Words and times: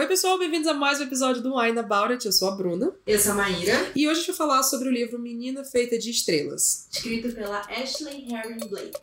Oi, 0.00 0.06
pessoal, 0.06 0.38
bem-vindos 0.38 0.66
a 0.66 0.72
mais 0.72 0.98
um 0.98 1.02
episódio 1.02 1.42
do 1.42 1.58
Wine 1.58 1.78
About 1.78 2.14
It. 2.14 2.24
Eu 2.24 2.32
sou 2.32 2.48
a 2.48 2.52
Bruna. 2.52 2.90
Eu 3.06 3.18
sou 3.18 3.32
a 3.32 3.34
Maíra, 3.34 3.92
E 3.94 4.08
hoje 4.08 4.20
a 4.20 4.22
gente 4.22 4.28
vai 4.28 4.36
falar 4.36 4.62
sobre 4.62 4.88
o 4.88 4.90
livro 4.90 5.18
Menina 5.18 5.62
Feita 5.62 5.98
de 5.98 6.08
Estrelas. 6.08 6.88
escrito 6.90 7.34
pela 7.34 7.60
Ashley 7.68 8.26
Herring 8.32 8.66
Blake. 8.66 8.98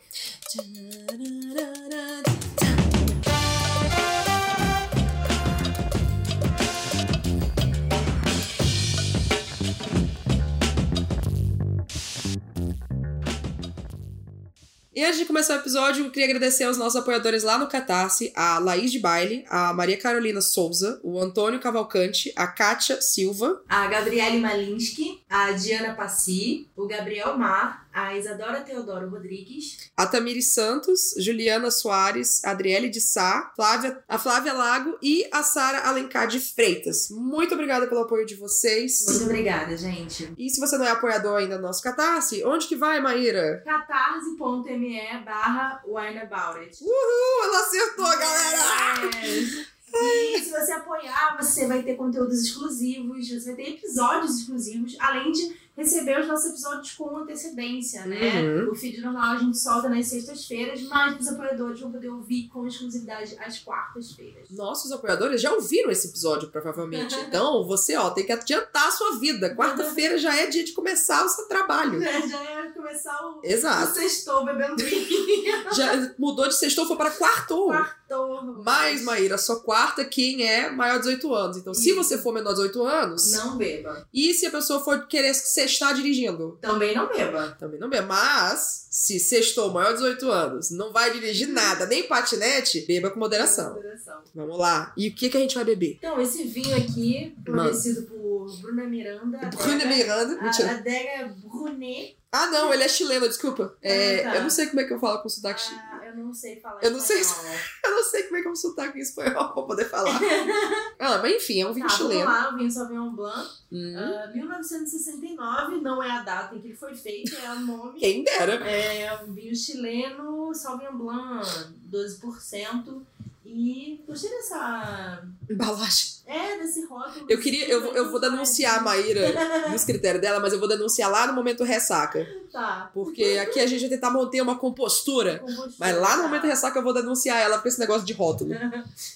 E 14.98 15.04
antes 15.04 15.16
de 15.16 15.26
começar 15.26 15.54
o 15.54 15.60
episódio, 15.60 16.06
eu 16.06 16.10
queria 16.10 16.24
agradecer 16.26 16.64
aos 16.64 16.76
nossos 16.76 16.96
apoiadores 16.96 17.44
lá 17.44 17.56
no 17.56 17.68
Catarse, 17.68 18.32
a 18.34 18.58
Laís 18.58 18.90
de 18.90 18.98
Baile, 18.98 19.44
a 19.48 19.72
Maria 19.72 19.96
Carolina 19.96 20.40
Souza, 20.40 20.98
o 21.04 21.20
Antônio 21.20 21.60
Cavalcante, 21.60 22.32
a 22.34 22.48
Kátia 22.48 23.00
Silva, 23.00 23.62
A 23.68 23.86
Gabriele 23.86 24.40
Malinsky, 24.40 25.22
a 25.30 25.52
Diana 25.52 25.94
Passi, 25.94 26.68
o 26.74 26.84
Gabriel 26.88 27.38
Mar, 27.38 27.86
a 27.98 28.16
Isadora 28.16 28.60
Teodoro 28.60 29.10
Rodrigues, 29.10 29.90
a 29.96 30.06
Tamires 30.06 30.54
Santos, 30.54 31.14
Juliana 31.18 31.70
Soares, 31.70 32.44
a 32.44 32.52
Adriele 32.52 32.88
de 32.88 33.00
Sá, 33.00 33.52
Flávia, 33.56 33.98
a 34.08 34.16
Flávia 34.16 34.52
Lago 34.52 34.96
e 35.02 35.28
a 35.32 35.42
Sara 35.42 35.80
Alencar 35.80 36.28
de 36.28 36.38
Freitas. 36.38 37.08
Muito 37.10 37.54
obrigada 37.54 37.88
pelo 37.88 38.02
apoio 38.02 38.24
de 38.24 38.36
vocês. 38.36 39.04
Muito 39.08 39.24
obrigada, 39.24 39.76
gente. 39.76 40.32
E 40.38 40.48
se 40.48 40.60
você 40.60 40.78
não 40.78 40.84
é 40.84 40.90
apoiador 40.90 41.38
ainda 41.38 41.56
do 41.56 41.62
nosso 41.62 41.82
Catarse, 41.82 42.44
onde 42.44 42.68
que 42.68 42.76
vai, 42.76 43.00
Maíra? 43.00 43.62
catarse.me 43.64 45.00
barra. 45.24 45.82
Uhul, 45.84 47.44
ela 47.44 47.60
acertou, 47.60 48.06
galera! 48.06 49.58
E 49.90 50.38
se 50.40 50.50
você 50.50 50.72
apoiar, 50.72 51.36
você 51.40 51.66
vai 51.66 51.82
ter 51.82 51.94
conteúdos 51.96 52.44
exclusivos, 52.44 53.28
você 53.28 53.54
vai 53.54 53.64
ter 53.64 53.70
episódios 53.70 54.38
exclusivos, 54.38 54.96
além 55.00 55.32
de 55.32 55.56
receber 55.78 56.20
os 56.20 56.26
nossos 56.26 56.46
episódios 56.50 56.92
com 56.94 57.16
antecedência, 57.18 58.04
né? 58.04 58.42
Uhum. 58.42 58.72
O 58.72 58.74
feed 58.74 59.00
normal 59.00 59.36
a 59.36 59.38
gente 59.38 59.56
solta 59.56 59.88
nas 59.88 60.08
sextas-feiras, 60.08 60.82
mas 60.82 61.20
os 61.20 61.28
apoiadores 61.28 61.80
vão 61.80 61.92
poder 61.92 62.08
ouvir 62.08 62.48
com 62.48 62.66
exclusividade 62.66 63.36
às 63.38 63.60
quartas-feiras. 63.60 64.50
Nossos 64.50 64.90
apoiadores 64.90 65.40
já 65.40 65.52
ouviram 65.52 65.88
esse 65.90 66.08
episódio, 66.08 66.50
provavelmente. 66.50 67.14
Então, 67.20 67.64
você, 67.64 67.96
ó, 67.96 68.10
tem 68.10 68.26
que 68.26 68.32
adiantar 68.32 68.88
a 68.88 68.90
sua 68.90 69.18
vida. 69.20 69.54
Quarta-feira 69.54 70.18
já 70.18 70.34
é 70.36 70.48
dia 70.48 70.64
de 70.64 70.72
começar 70.72 71.24
o 71.24 71.28
seu 71.28 71.46
trabalho. 71.46 72.00
Já 72.28 72.42
ia 72.42 72.72
começar 72.72 73.16
o, 73.26 73.38
o 73.38 73.40
Exato. 73.44 73.94
sextou 73.94 74.44
bebendo 74.44 74.76
vinho. 74.76 75.52
Já 75.72 76.14
mudou 76.18 76.48
de 76.48 76.54
sextou, 76.56 76.86
foi 76.86 76.96
para 76.96 77.10
quartou. 77.12 77.66
Quartou. 77.68 78.42
Mas, 78.64 79.02
Maíra, 79.02 79.38
só 79.38 79.56
quarta 79.56 80.04
quem 80.04 80.42
é 80.46 80.70
maior 80.70 80.96
de 80.96 81.02
18 81.04 81.34
anos. 81.34 81.56
Então, 81.58 81.72
se 81.74 81.90
Isso. 81.90 81.96
você 81.96 82.18
for 82.18 82.32
menor 82.32 82.50
de 82.50 82.62
18 82.62 82.82
anos, 82.84 83.32
Não 83.32 83.56
beba. 83.56 84.08
e 84.12 84.34
se 84.34 84.46
a 84.46 84.50
pessoa 84.50 84.80
for 84.80 85.06
querer 85.06 85.28
sextar 85.68 85.94
dirigindo, 85.94 86.58
Também 86.60 86.94
não 86.94 87.08
beba. 87.08 87.56
também 87.58 87.78
não 87.78 87.88
bebe. 87.88 88.06
Mas, 88.06 88.86
se 88.90 89.18
sextou 89.20 89.72
maior 89.72 89.88
de 89.92 89.98
18 89.98 90.30
anos, 90.30 90.70
não 90.70 90.92
vai 90.92 91.12
dirigir 91.12 91.48
nada, 91.48 91.86
nem 91.86 92.04
patinete, 92.08 92.80
beba 92.86 93.10
com 93.10 93.18
moderação. 93.18 93.74
Moderação. 93.74 94.20
Vamos 94.34 94.58
lá. 94.58 94.92
E 94.96 95.08
o 95.08 95.14
que, 95.14 95.28
que 95.28 95.36
a 95.36 95.40
gente 95.40 95.54
vai 95.54 95.64
beber? 95.64 95.96
Então, 95.98 96.20
esse 96.20 96.44
vinho 96.44 96.76
aqui, 96.76 97.34
fornecido 97.44 98.02
por 98.02 98.56
Bruna 98.60 98.84
Miranda. 98.84 99.38
Bruna 99.38 99.74
adega- 99.74 99.86
Miranda. 99.86 100.38
A 100.40 100.70
adega 100.70 101.34
Brunet. 101.36 102.16
Ah, 102.30 102.46
não, 102.48 102.72
ele 102.74 102.82
é 102.82 102.88
chileno, 102.88 103.26
desculpa. 103.26 103.74
É, 103.82 104.20
Ah, 104.20 104.30
tá. 104.32 104.36
Eu 104.36 104.42
não 104.42 104.50
sei 104.50 104.66
como 104.66 104.80
é 104.80 104.84
que 104.84 104.92
eu 104.92 104.98
falo 105.00 105.22
com 105.22 105.28
sotaque. 105.30 105.62
Ah, 105.72 105.87
não 106.24 106.34
sei 106.34 106.60
falar 106.60 106.82
Eu 106.82 106.90
não 106.90 107.00
sei 107.00 107.20
espanhol. 107.20 107.54
Eu 107.84 107.90
não 107.90 108.04
sei 108.04 108.22
como 108.24 108.36
é 108.36 108.42
que 108.42 108.48
é 108.48 108.50
um 108.50 108.56
sotaque 108.56 108.98
em 108.98 109.02
espanhol 109.02 109.52
pra 109.52 109.62
poder 109.62 109.84
falar. 109.88 110.18
ah, 110.98 111.18
mas 111.18 111.32
enfim, 111.36 111.62
é 111.62 111.68
um 111.68 111.72
vinho 111.72 111.86
Tá, 111.86 111.94
vamos 111.96 112.12
chileno. 112.12 112.30
lá, 112.30 112.52
o 112.52 112.56
vinho 112.56 112.70
Sauvignon 112.70 113.10
Blanc. 113.10 113.50
Hum, 113.72 113.94
Ah, 113.96 114.30
1969, 114.34 115.80
não 115.80 116.02
é 116.02 116.10
a 116.10 116.22
data 116.22 116.54
em 116.54 116.60
que 116.60 116.68
ele 116.68 116.76
foi 116.76 116.94
feito, 116.94 117.34
é 117.36 117.52
o 117.52 117.60
nome. 117.60 117.98
quem 117.98 118.24
dera. 118.24 118.54
É 118.54 119.22
um 119.24 119.32
vinho 119.32 119.54
chileno, 119.54 120.54
Sauvignon 120.54 120.96
Blanc, 120.96 121.46
12%. 121.90 123.02
E 123.50 124.04
gostei 124.06 124.28
dessa... 124.30 125.22
Embalagem. 125.48 126.18
É, 126.26 126.58
desse 126.58 126.84
rótulo. 126.84 127.24
Eu 127.26 127.40
queria. 127.40 127.66
Eu, 127.66 127.80
vou- 127.82 127.92
eu 127.94 128.10
vou 128.10 128.20
denunciar 128.20 128.78
a 128.78 128.82
Maíra 128.82 129.22
nos 129.72 129.82
critérios 129.84 130.20
dela, 130.20 130.38
mas 130.38 130.52
eu 130.52 130.58
vou 130.58 130.68
denunciar 130.68 131.10
lá 131.10 131.26
no 131.26 131.32
momento 131.32 131.64
ressaca. 131.64 132.26
Tá. 132.52 132.90
Porque 132.92 133.24
aqui 133.40 133.58
a 133.58 133.66
gente 133.66 133.80
vai 133.80 133.88
tentar 133.88 134.10
manter 134.10 134.42
uma 134.42 134.58
compostura. 134.58 135.38
Compostura, 135.38 135.72
Mas 135.78 135.96
lá 135.96 136.16
no 136.16 136.22
tá. 136.24 136.28
momento 136.28 136.44
ressaca 136.46 136.78
eu 136.78 136.82
vou 136.84 136.92
denunciar 136.92 137.40
ela 137.40 137.56
por 137.58 137.68
esse 137.68 137.80
negócio 137.80 138.04
de 138.06 138.12
rótulo. 138.12 138.50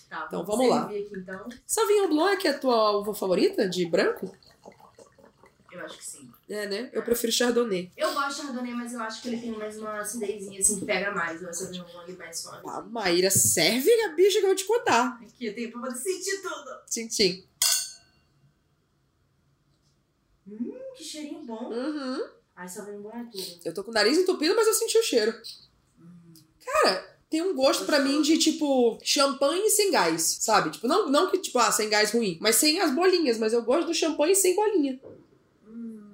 Tá, 0.08 0.24
Então, 0.28 0.44
vamos 0.44 0.68
lá. 0.68 0.84
Aqui, 0.84 1.08
então. 1.14 1.48
Sauvignon 1.66 2.08
Blanc 2.08 2.46
é 2.46 2.50
a 2.50 2.58
tua 2.58 2.98
uva 2.98 3.14
favorita 3.14 3.68
de 3.68 3.86
branco? 3.86 4.34
Eu 5.70 5.80
acho 5.84 5.98
que 5.98 6.04
sim. 6.04 6.30
É, 6.52 6.66
né? 6.66 6.90
Eu 6.92 7.02
prefiro 7.02 7.32
Chardonnay. 7.32 7.90
Eu 7.96 8.12
gosto 8.12 8.28
de 8.28 8.42
Chardonnay, 8.42 8.74
mas 8.74 8.92
eu 8.92 9.00
acho 9.00 9.22
que 9.22 9.28
ele 9.28 9.40
tem 9.40 9.52
mais 9.52 9.78
uma 9.78 10.00
acidezinha 10.00 10.60
assim 10.60 10.78
que 10.78 10.84
pega 10.84 11.10
mais. 11.10 11.42
O 11.42 11.50
Sauvignon 11.50 11.84
Blanc 11.84 12.12
é 12.12 12.14
mais 12.16 12.42
forte. 12.42 12.68
A 12.68 12.82
Maíra 12.82 13.30
serve 13.30 13.90
a 14.02 14.08
bicha 14.10 14.38
que 14.38 14.44
eu 14.44 14.48
vou 14.48 14.56
te 14.56 14.66
contar. 14.66 15.18
Aqui 15.22 15.46
eu 15.46 15.54
tenho 15.54 15.72
pra 15.72 15.80
poder 15.80 15.96
sentir 15.96 16.42
tudo. 16.42 16.70
Tchim, 16.90 17.08
tchim. 17.08 17.44
Hum, 20.46 20.78
que 20.94 21.02
cheirinho 21.02 21.42
bom. 21.46 21.72
Uhum. 21.72 22.28
Ai, 22.54 22.68
Sauvignon 22.68 23.00
Blanc 23.00 23.16
é 23.16 23.30
tudo. 23.30 23.60
Eu 23.64 23.72
tô 23.72 23.82
com 23.82 23.90
o 23.90 23.94
nariz 23.94 24.18
entupido, 24.18 24.54
mas 24.54 24.66
eu 24.66 24.74
senti 24.74 24.98
o 24.98 25.02
cheiro. 25.02 25.32
Cara, 26.62 27.18
tem 27.30 27.40
um 27.40 27.54
gosto 27.54 27.86
pra 27.86 28.00
mim 28.00 28.20
de, 28.20 28.36
tipo, 28.36 28.98
champanhe 29.02 29.70
sem 29.70 29.90
gás, 29.90 30.36
sabe? 30.40 30.68
Tipo, 30.68 30.86
não, 30.86 31.08
não 31.08 31.30
que, 31.30 31.38
tipo, 31.38 31.58
ah, 31.58 31.72
sem 31.72 31.88
gás 31.88 32.12
ruim, 32.12 32.36
mas 32.42 32.56
sem 32.56 32.78
as 32.78 32.94
bolinhas. 32.94 33.38
Mas 33.38 33.54
eu 33.54 33.62
gosto 33.62 33.86
do 33.86 33.94
champanhe 33.94 34.36
sem 34.36 34.54
bolinha. 34.54 35.00
Hum. 35.66 36.12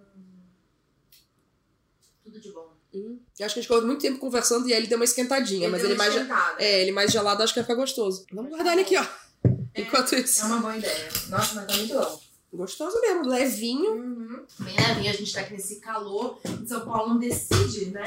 Tudo 2.23 2.41
de 2.41 2.53
bom. 2.53 2.73
Hum. 2.99 3.19
Eu 3.39 3.47
acho 3.47 3.55
que 3.55 3.61
a 3.61 3.63
gente 3.63 3.71
ficou 3.71 3.87
muito 3.87 4.01
tempo 4.01 4.19
conversando 4.19 4.69
e 4.69 4.73
aí 4.73 4.81
ele 4.81 4.87
deu 4.87 4.99
uma 4.99 5.05
esquentadinha, 5.05 5.69
mas 5.69 5.81
deu 5.81 5.91
ele 5.91 5.99
mais... 5.99 6.15
É, 6.59 6.83
ele 6.83 6.93
mais 6.93 7.11
gelado 7.11 7.43
acho 7.43 7.53
que 7.53 7.61
vai 7.61 7.65
ficar 7.65 7.77
gostoso. 7.77 8.27
Vamos 8.33 8.51
guardar 8.51 8.73
ele 8.73 8.83
aqui, 8.83 8.97
ó. 8.97 9.05
Enquanto 9.75 10.15
É 10.15 10.21
isso. 10.21 10.45
uma 10.47 10.59
boa 10.59 10.77
ideia. 10.77 11.09
Nossa, 11.29 11.55
mas 11.55 11.67
tá 11.67 11.77
muito 11.77 11.95
bom. 11.95 12.21
Gostoso 12.51 12.99
mesmo, 13.03 13.29
levinho. 13.29 13.93
Uhum. 13.93 14.47
Bem 14.61 14.75
levinho, 14.75 15.11
a 15.11 15.13
gente 15.13 15.33
tá 15.35 15.43
aqui 15.43 15.53
nesse 15.53 15.77
calor. 15.81 16.41
Em 16.47 16.67
São 16.67 16.81
Paulo 16.81 17.11
não 17.11 17.19
decide, 17.19 17.91
né? 17.91 18.03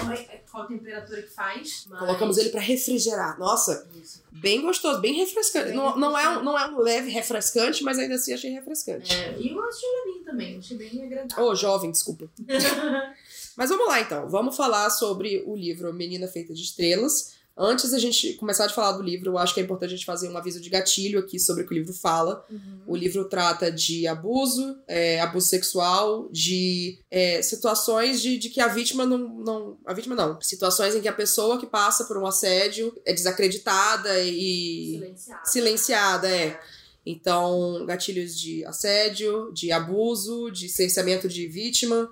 Qual 0.50 0.64
a 0.64 0.66
temperatura 0.66 1.22
que 1.22 1.30
faz. 1.30 1.86
Mas... 1.88 2.00
Colocamos 2.00 2.38
ele 2.40 2.50
pra 2.50 2.60
refrigerar. 2.60 3.38
Nossa, 3.38 3.88
Isso. 4.02 4.24
bem 4.32 4.62
gostoso, 4.64 5.00
bem 5.00 5.14
refrescante. 5.14 5.68
Bem 5.68 5.76
não, 5.76 5.96
não, 5.96 6.18
é 6.18 6.28
um, 6.28 6.44
não 6.44 6.58
é 6.58 6.68
um 6.72 6.80
leve 6.80 7.12
refrescante, 7.12 7.84
mas 7.84 8.00
ainda 8.00 8.16
assim 8.16 8.34
achei 8.34 8.52
refrescante. 8.52 9.14
É, 9.14 9.38
e 9.40 9.52
eu 9.52 9.64
achei 9.64 9.90
levinho 10.06 10.26
também. 10.26 10.58
Achei 10.58 10.76
bem 10.76 11.06
agradável. 11.06 11.46
Ô, 11.46 11.56
jovem, 11.56 11.92
desculpa. 11.92 12.28
Mas 13.58 13.70
vamos 13.70 13.88
lá 13.88 14.02
então, 14.02 14.30
vamos 14.30 14.56
falar 14.56 14.90
sobre 14.90 15.44
o 15.46 15.56
livro 15.56 15.94
Menina 15.94 16.28
Feita 16.28 16.54
de 16.54 16.62
Estrelas. 16.62 17.42
Antes 17.58 17.92
da 17.92 18.00
gente 18.00 18.34
começar 18.36 18.66
a 18.66 18.70
falar 18.70 18.94
do 18.94 19.04
livro, 19.04 19.32
eu 19.32 19.38
acho 19.38 19.54
que 19.54 19.60
é 19.60 19.64
importante 19.64 19.94
a 19.94 19.96
gente 19.96 20.06
fazer 20.06 20.30
um 20.30 20.38
aviso 20.38 20.62
de 20.62 20.70
gatilho 20.70 21.20
aqui 21.20 21.38
sobre 21.38 21.64
o 21.64 21.68
que 21.68 21.74
o 21.74 21.78
livro 21.78 21.94
fala. 21.94 22.46
Uhum. 22.50 22.82
O 22.88 22.96
livro 22.96 23.26
trata 23.26 23.70
de 23.70 24.08
abuso, 24.08 24.78
é, 24.88 25.20
abuso 25.20 25.48
sexual, 25.48 26.30
de 26.32 26.98
é, 27.12 27.42
situações 27.42 28.22
de, 28.22 28.38
de 28.38 28.50
que 28.50 28.62
a 28.62 28.68
vítima 28.68 29.06
não, 29.06 29.18
não. 29.18 29.78
A 29.86 29.94
vítima 29.94 30.16
não. 30.16 30.40
Situações 30.42 30.96
em 30.96 31.02
que 31.02 31.10
a 31.10 31.14
pessoa 31.14 31.60
que 31.60 31.68
passa 31.68 32.06
por 32.06 32.18
um 32.18 32.26
assédio 32.26 32.98
é 33.06 33.14
desacreditada 33.14 34.20
e 34.24 34.94
Silenciado. 34.94 35.50
silenciada, 35.50 36.30
é. 36.30 36.60
Então, 37.06 37.86
gatilhos 37.86 38.40
de 38.40 38.64
assédio, 38.66 39.52
de 39.52 39.72
abuso, 39.72 40.50
de 40.52 40.70
silenciamento 40.70 41.28
de 41.28 41.48
vítima, 41.48 42.10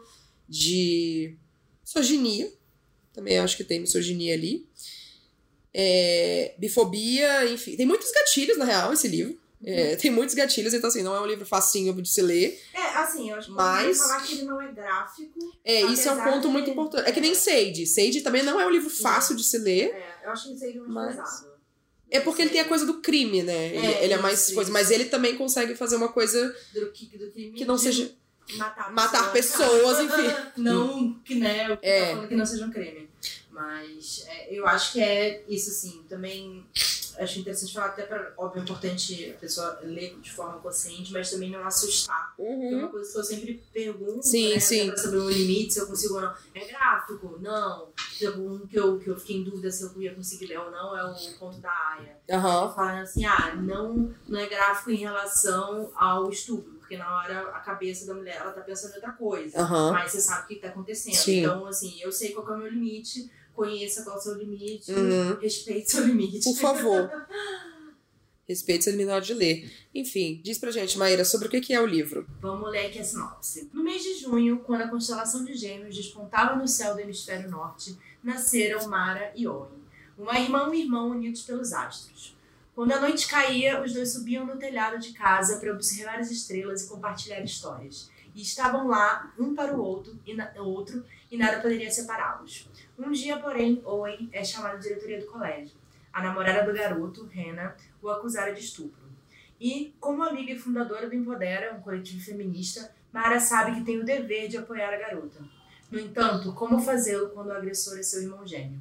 de 0.49 1.37
misoginia. 1.85 2.51
Também 3.13 3.37
acho 3.37 3.55
que 3.55 3.63
tem 3.63 3.79
misoginia 3.79 4.33
ali. 4.33 4.67
É, 5.73 6.55
bifobia, 6.57 7.49
enfim. 7.51 7.75
Tem 7.75 7.85
muitos 7.85 8.11
gatilhos, 8.11 8.57
na 8.57 8.65
real, 8.65 8.91
esse 8.93 9.07
livro. 9.07 9.37
É, 9.63 9.97
tem 9.97 10.09
muitos 10.09 10.33
gatilhos, 10.33 10.73
então 10.73 10.87
assim, 10.87 11.03
não 11.03 11.13
é 11.13 11.19
um 11.21 11.25
livro 11.25 11.45
facinho 11.45 11.93
de 12.01 12.07
se 12.09 12.21
ler. 12.21 12.57
É, 12.73 12.81
assim, 12.97 13.29
eu 13.29 13.35
acho 13.35 13.47
que 13.49 13.53
Mas- 13.53 13.97
falar 13.97 14.21
que 14.21 14.33
ele 14.35 14.43
não 14.43 14.61
é 14.61 14.71
gráfico. 14.71 15.37
É, 15.65 15.81
isso 15.81 16.07
é 16.07 16.11
um 16.13 16.23
ponto 16.23 16.47
de- 16.47 16.53
muito 16.53 16.69
importante. 16.69 17.07
É 17.07 17.11
que 17.11 17.19
nem 17.19 17.35
Sage. 17.35 17.85
Sage 17.85 18.21
também 18.21 18.41
não 18.41 18.59
é 18.59 18.65
um 18.65 18.69
livro 18.69 18.89
fácil 18.89 19.35
de 19.35 19.43
se 19.43 19.57
ler. 19.57 19.89
É, 19.93 20.25
eu 20.25 20.29
acho 20.31 20.45
que 20.45 20.49
ele 20.51 20.59
seria 20.59 20.81
Mas- 20.83 21.15
mais 21.17 21.29
pesado. 21.29 21.49
É 22.11 22.19
porque 22.21 22.41
ele 22.41 22.49
tem 22.51 22.61
a 22.61 22.65
coisa 22.65 22.85
do 22.87 23.01
crime, 23.01 23.43
né? 23.43 23.67
Ele 23.67 23.85
É, 23.85 24.03
ele 24.05 24.13
é 24.13 24.17
mais 24.17 24.39
isso, 24.45 24.55
coisa. 24.55 24.69
isso. 24.69 24.73
Mas 24.73 24.89
ele 24.89 25.05
também 25.05 25.37
consegue 25.37 25.75
fazer 25.75 25.95
uma 25.97 26.07
coisa 26.11 26.55
Do, 26.73 26.91
que, 26.91 27.05
do 27.17 27.29
crime 27.31 27.51
que 27.55 27.65
não 27.65 27.77
seja. 27.77 28.11
Matar, 28.57 28.91
matar 28.91 29.31
pessoas. 29.31 29.97
pessoas, 29.97 29.99
enfim. 29.99 30.35
não 30.61 31.13
que, 31.19 31.35
né, 31.35 31.77
É. 31.81 32.11
falando 32.11 32.27
que 32.27 32.35
não 32.35 32.45
seja 32.45 32.65
um 32.65 32.71
crime. 32.71 33.09
Mas 33.51 34.25
é, 34.27 34.53
eu 34.53 34.65
acho 34.65 34.93
que 34.93 35.01
é 35.01 35.43
isso, 35.47 35.69
assim, 35.69 36.03
também 36.07 36.65
acho 37.19 37.39
interessante 37.39 37.73
falar, 37.73 37.87
até 37.87 38.03
para, 38.03 38.33
óbvio, 38.37 38.59
é 38.59 38.63
importante 38.63 39.31
a 39.35 39.39
pessoa 39.39 39.79
ler 39.83 40.17
de 40.19 40.31
forma 40.31 40.59
consciente, 40.59 41.11
mas 41.11 41.29
também 41.29 41.51
não 41.51 41.65
assustar. 41.65 42.33
Uhum. 42.37 42.73
é 42.73 42.75
uma 42.77 42.87
coisa 42.87 43.11
que 43.11 43.17
eu 43.17 43.23
sempre 43.23 43.63
pergunto, 43.73 44.25
sim, 44.25 44.53
né, 44.53 44.59
sim. 44.59 44.87
pra 44.87 44.97
saber 44.97 45.17
o 45.17 45.29
limite, 45.29 45.73
se 45.73 45.79
eu 45.79 45.87
consigo 45.87 46.15
ou 46.15 46.21
não. 46.21 46.33
É 46.55 46.65
gráfico? 46.65 47.37
Não. 47.41 47.89
Um 48.37 48.67
que 48.67 48.77
eu, 48.77 48.99
que 48.99 49.09
eu 49.09 49.17
fiquei 49.17 49.37
em 49.37 49.43
dúvida 49.43 49.71
se 49.71 49.83
eu 49.83 50.01
ia 50.01 50.13
conseguir 50.13 50.47
ler 50.47 50.59
ou 50.59 50.71
não 50.71 50.97
é 50.97 51.03
o 51.03 51.37
conto 51.37 51.57
da 51.59 51.71
Aya. 51.71 52.17
Uhum. 52.29 52.73
Falando 52.73 53.01
assim, 53.01 53.25
ah, 53.25 53.55
não, 53.55 54.13
não 54.27 54.39
é 54.39 54.47
gráfico 54.47 54.91
em 54.91 54.97
relação 54.97 55.91
ao 55.95 56.29
estupro 56.29 56.78
porque 56.89 56.97
na 56.97 57.15
hora 57.17 57.41
a 57.49 57.59
cabeça 57.59 58.07
da 58.07 58.15
mulher 58.15 58.37
ela 58.37 58.51
tá 58.51 58.61
pensando 58.61 58.93
em 58.93 58.95
outra 58.95 59.11
coisa. 59.11 59.61
Uhum. 59.61 59.91
Mas 59.91 60.11
você 60.11 60.19
sabe 60.21 60.45
o 60.45 60.47
que 60.47 60.55
tá 60.55 60.69
acontecendo. 60.69 61.13
Sim. 61.13 61.41
Então, 61.41 61.67
assim, 61.67 61.99
eu 62.01 62.11
sei 62.11 62.31
qual 62.31 62.49
é 62.49 62.55
o 62.55 62.57
meu 62.57 62.67
limite, 62.67 63.29
conheça 63.53 64.03
qual 64.03 64.15
é 64.15 64.19
o 64.19 64.21
seu 64.21 64.33
limite, 64.33 64.91
Uhum. 64.91 65.37
respeite 65.39 65.91
seu 65.91 66.03
limite. 66.03 66.43
Por 66.43 66.55
favor. 66.57 67.07
Respeite 68.47 68.85
ser 68.85 68.93
menor 68.93 69.21
de 69.21 69.35
ler. 69.35 69.71
Enfim, 69.93 70.41
diz 70.43 70.57
pra 70.57 70.71
gente, 70.71 70.97
Maíra, 70.97 71.23
sobre 71.23 71.47
o 71.47 71.51
que 71.51 71.61
que 71.61 71.71
é 71.71 71.79
o 71.79 71.85
livro. 71.85 72.27
Vamos 72.41 72.71
ler 72.71 72.87
aqui 72.87 72.97
a 72.97 73.03
sinopse. 73.03 73.69
No 73.71 73.83
mês 73.83 74.01
de 74.01 74.15
junho, 74.15 74.61
quando 74.61 74.81
a 74.81 74.87
constelação 74.87 75.45
de 75.45 75.53
Gêmeos 75.53 75.95
despontava 75.95 76.55
no 76.55 76.67
céu 76.67 76.95
do 76.95 76.99
hemisfério 77.01 77.47
norte, 77.51 77.95
nasceram 78.23 78.87
Mara 78.87 79.31
e 79.35 79.47
Owen, 79.47 79.69
uma 80.17 80.39
irmã 80.39 80.63
e 80.65 80.69
um 80.69 80.73
irmão 80.73 81.09
unidos 81.11 81.43
pelos 81.43 81.71
astros. 81.71 82.35
Quando 82.79 82.93
a 82.93 83.01
noite 83.01 83.27
caía, 83.27 83.83
os 83.83 83.93
dois 83.93 84.13
subiam 84.13 84.45
no 84.45 84.55
telhado 84.55 84.97
de 84.99 85.11
casa 85.11 85.59
para 85.59 85.73
observar 85.73 86.17
as 86.17 86.31
estrelas 86.31 86.81
e 86.81 86.87
compartilhar 86.87 87.41
histórias. 87.41 88.09
E 88.33 88.41
estavam 88.41 88.87
lá, 88.87 89.33
um 89.37 89.53
para 89.53 89.75
o 89.75 89.81
outro 89.83 90.17
e, 90.25 90.33
na, 90.33 90.49
outro, 90.55 91.03
e 91.29 91.35
nada 91.35 91.59
poderia 91.59 91.91
separá-los. 91.91 92.69
Um 92.97 93.11
dia, 93.11 93.37
porém, 93.37 93.81
Owen 93.83 94.29
é 94.31 94.45
chamado 94.45 94.75
à 94.75 94.79
diretoria 94.79 95.19
do 95.19 95.25
colégio. 95.25 95.75
A 96.13 96.23
namorada 96.23 96.65
do 96.65 96.73
garoto, 96.73 97.29
Hannah, 97.35 97.75
o 98.01 98.07
acusara 98.07 98.53
de 98.53 98.61
estupro. 98.61 99.09
E, 99.59 99.93
como 99.99 100.23
amiga 100.23 100.53
e 100.53 100.57
fundadora 100.57 101.09
do 101.09 101.15
Empodera, 101.15 101.75
um 101.75 101.81
coletivo 101.81 102.23
feminista, 102.23 102.95
Mara 103.11 103.41
sabe 103.41 103.75
que 103.75 103.83
tem 103.83 103.99
o 103.99 104.05
dever 104.05 104.47
de 104.47 104.55
apoiar 104.55 104.93
a 104.93 104.97
garota. 104.97 105.43
No 105.91 105.99
entanto, 105.99 106.53
como 106.53 106.79
fazê-lo 106.79 107.31
quando 107.31 107.47
o 107.47 107.53
agressor 107.53 107.99
é 107.99 108.03
seu 108.03 108.21
irmão 108.21 108.47
gêmeo? 108.47 108.79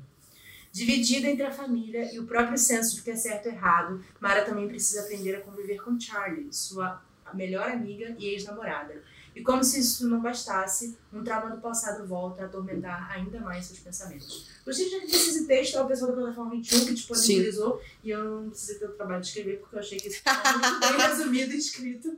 Dividida 0.73 1.29
entre 1.29 1.44
a 1.47 1.50
família 1.50 2.12
e 2.15 2.19
o 2.19 2.25
próprio 2.26 2.59
senso 2.59 2.97
de 2.97 3.03
que 3.03 3.11
é 3.11 3.17
certo 3.17 3.47
ou 3.47 3.53
errado, 3.53 4.05
Mara 4.20 4.44
também 4.44 4.69
precisa 4.69 5.00
aprender 5.03 5.37
a 5.37 5.41
conviver 5.41 5.82
com 5.82 5.99
Charlie, 5.99 6.49
sua 6.53 7.03
melhor 7.35 7.69
amiga 7.70 8.15
e 8.19 8.26
ex-namorada. 8.26 9.03
E 9.37 9.43
como 9.43 9.62
se 9.62 9.79
isso 9.79 10.09
não 10.09 10.20
bastasse, 10.20 10.97
um 11.12 11.23
trauma 11.23 11.55
do 11.55 11.61
passado 11.61 12.05
volta 12.09 12.43
a 12.43 12.47
atormentar 12.47 13.09
ainda 13.12 13.38
mais 13.41 13.67
seus 13.67 13.79
pensamentos. 13.79 14.49
Gostei 14.67 14.88
de 14.88 15.06
desse 15.06 15.47
texto, 15.47 15.76
a 15.79 15.85
pessoa 15.85 16.11
da 16.11 16.17
plataforma 16.17 16.50
21 16.53 16.87
que 16.87 16.94
disponibilizou, 16.94 17.81
e 18.03 18.11
eu 18.11 18.25
não 18.25 18.49
precisei 18.50 18.79
ter 18.79 18.87
o 18.87 18.93
trabalho 18.94 19.20
de 19.20 19.29
escrever, 19.29 19.59
porque 19.59 19.76
eu 19.76 19.79
achei 19.81 19.99
que 20.00 20.09
isso 20.09 20.17
estava 20.26 20.59
muito 20.59 20.81
bem 20.81 21.06
resumido 21.09 21.53
e 21.53 21.56
escrito. 21.56 22.17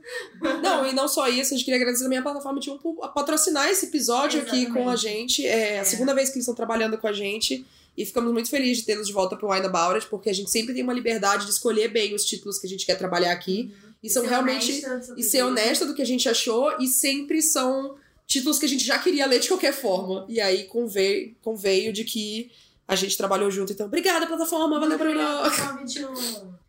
Não, 0.63 0.85
e 0.87 0.93
não 0.93 1.07
só 1.07 1.27
isso, 1.27 1.53
a 1.53 1.57
gente 1.57 1.65
queria 1.65 1.79
agradecer 1.79 2.03
também 2.03 2.17
a 2.17 2.23
plataforma 2.23 2.59
de 2.59 2.71
um 2.71 2.77
por 2.79 2.95
patrocinar 3.13 3.67
esse 3.69 3.85
episódio 3.85 4.41
aqui 4.41 4.65
com 4.71 4.89
a 4.89 4.95
gente. 4.95 5.45
É 5.45 5.77
a 5.77 5.81
É. 5.81 5.83
segunda 5.83 6.15
vez 6.15 6.29
que 6.29 6.35
eles 6.37 6.43
estão 6.43 6.55
trabalhando 6.55 6.97
com 6.97 7.07
a 7.07 7.13
gente. 7.13 7.65
E 7.97 8.05
ficamos 8.05 8.31
muito 8.31 8.49
felizes 8.49 8.79
de 8.79 8.85
tê-los 8.85 9.07
de 9.07 9.13
volta 9.13 9.35
pro 9.35 9.51
Wine 9.51 9.65
About 9.65 9.95
It, 9.95 10.07
porque 10.07 10.29
a 10.29 10.33
gente 10.33 10.49
sempre 10.49 10.73
tem 10.73 10.83
uma 10.83 10.93
liberdade 10.93 11.45
de 11.45 11.51
escolher 11.51 11.89
bem 11.89 12.15
os 12.15 12.25
títulos 12.25 12.57
que 12.57 12.65
a 12.65 12.69
gente 12.69 12.85
quer 12.85 12.95
trabalhar 12.95 13.31
aqui. 13.31 13.73
E 14.01 14.09
são 14.09 14.25
realmente. 14.25 14.81
E 15.17 15.23
ser 15.23 15.43
honesta 15.43 15.85
do 15.85 15.93
que 15.93 16.01
a 16.01 16.05
gente 16.05 16.27
achou, 16.27 16.75
e 16.79 16.87
sempre 16.87 17.41
são 17.41 17.95
títulos 18.25 18.57
que 18.57 18.65
a 18.65 18.69
gente 18.69 18.83
já 18.83 18.97
queria 18.97 19.25
ler 19.27 19.39
de 19.39 19.47
qualquer 19.47 19.73
forma. 19.73 20.25
E 20.29 20.39
aí 20.39 20.63
conveio, 20.63 21.35
conveio 21.41 21.91
de 21.91 22.03
que 22.03 22.49
a 22.87 22.95
gente 22.95 23.15
trabalhou 23.17 23.51
junto. 23.51 23.73
Então, 23.73 23.85
obrigada, 23.87 24.25
plataforma. 24.25 24.79
Valeu, 24.79 24.97
Bruno. 24.97 25.19
Plataforma 25.19 25.79
21. 25.79 26.13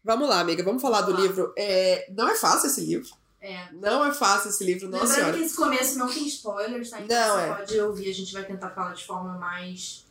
Vamos 0.05 0.29
lá, 0.29 0.41
amiga, 0.41 0.63
vamos 0.65 0.83
falar 0.83 1.03
do 1.03 1.13
Vamos 1.13 1.21
lá. 1.21 1.27
livro. 1.29 1.53
É, 1.57 2.09
não 2.15 2.29
é 2.29 2.35
fácil 2.35 2.67
esse 2.67 2.81
livro. 2.81 3.09
É. 3.43 3.67
Não 3.73 4.05
é 4.05 4.15
fácil 4.15 4.51
esse 4.51 4.63
livro, 4.65 4.89
nossa 4.89 5.03
Lembrando 5.05 5.17
senhora. 5.21 5.37
que 5.39 5.45
esse 5.45 5.57
começo 5.57 5.99
não 5.99 6.09
tem 6.09 6.27
spoilers, 6.29 6.91
tá? 6.91 7.01
Então 7.01 7.19
Não, 7.29 7.35
você 7.35 7.43
é. 7.43 7.55
pode 7.55 7.81
ouvir, 7.81 8.09
a 8.11 8.15
gente 8.15 8.33
vai 8.33 8.45
tentar 8.45 8.71
falar 8.71 8.95
de 8.95 9.05
forma 9.05 9.37
mais 9.37 10.05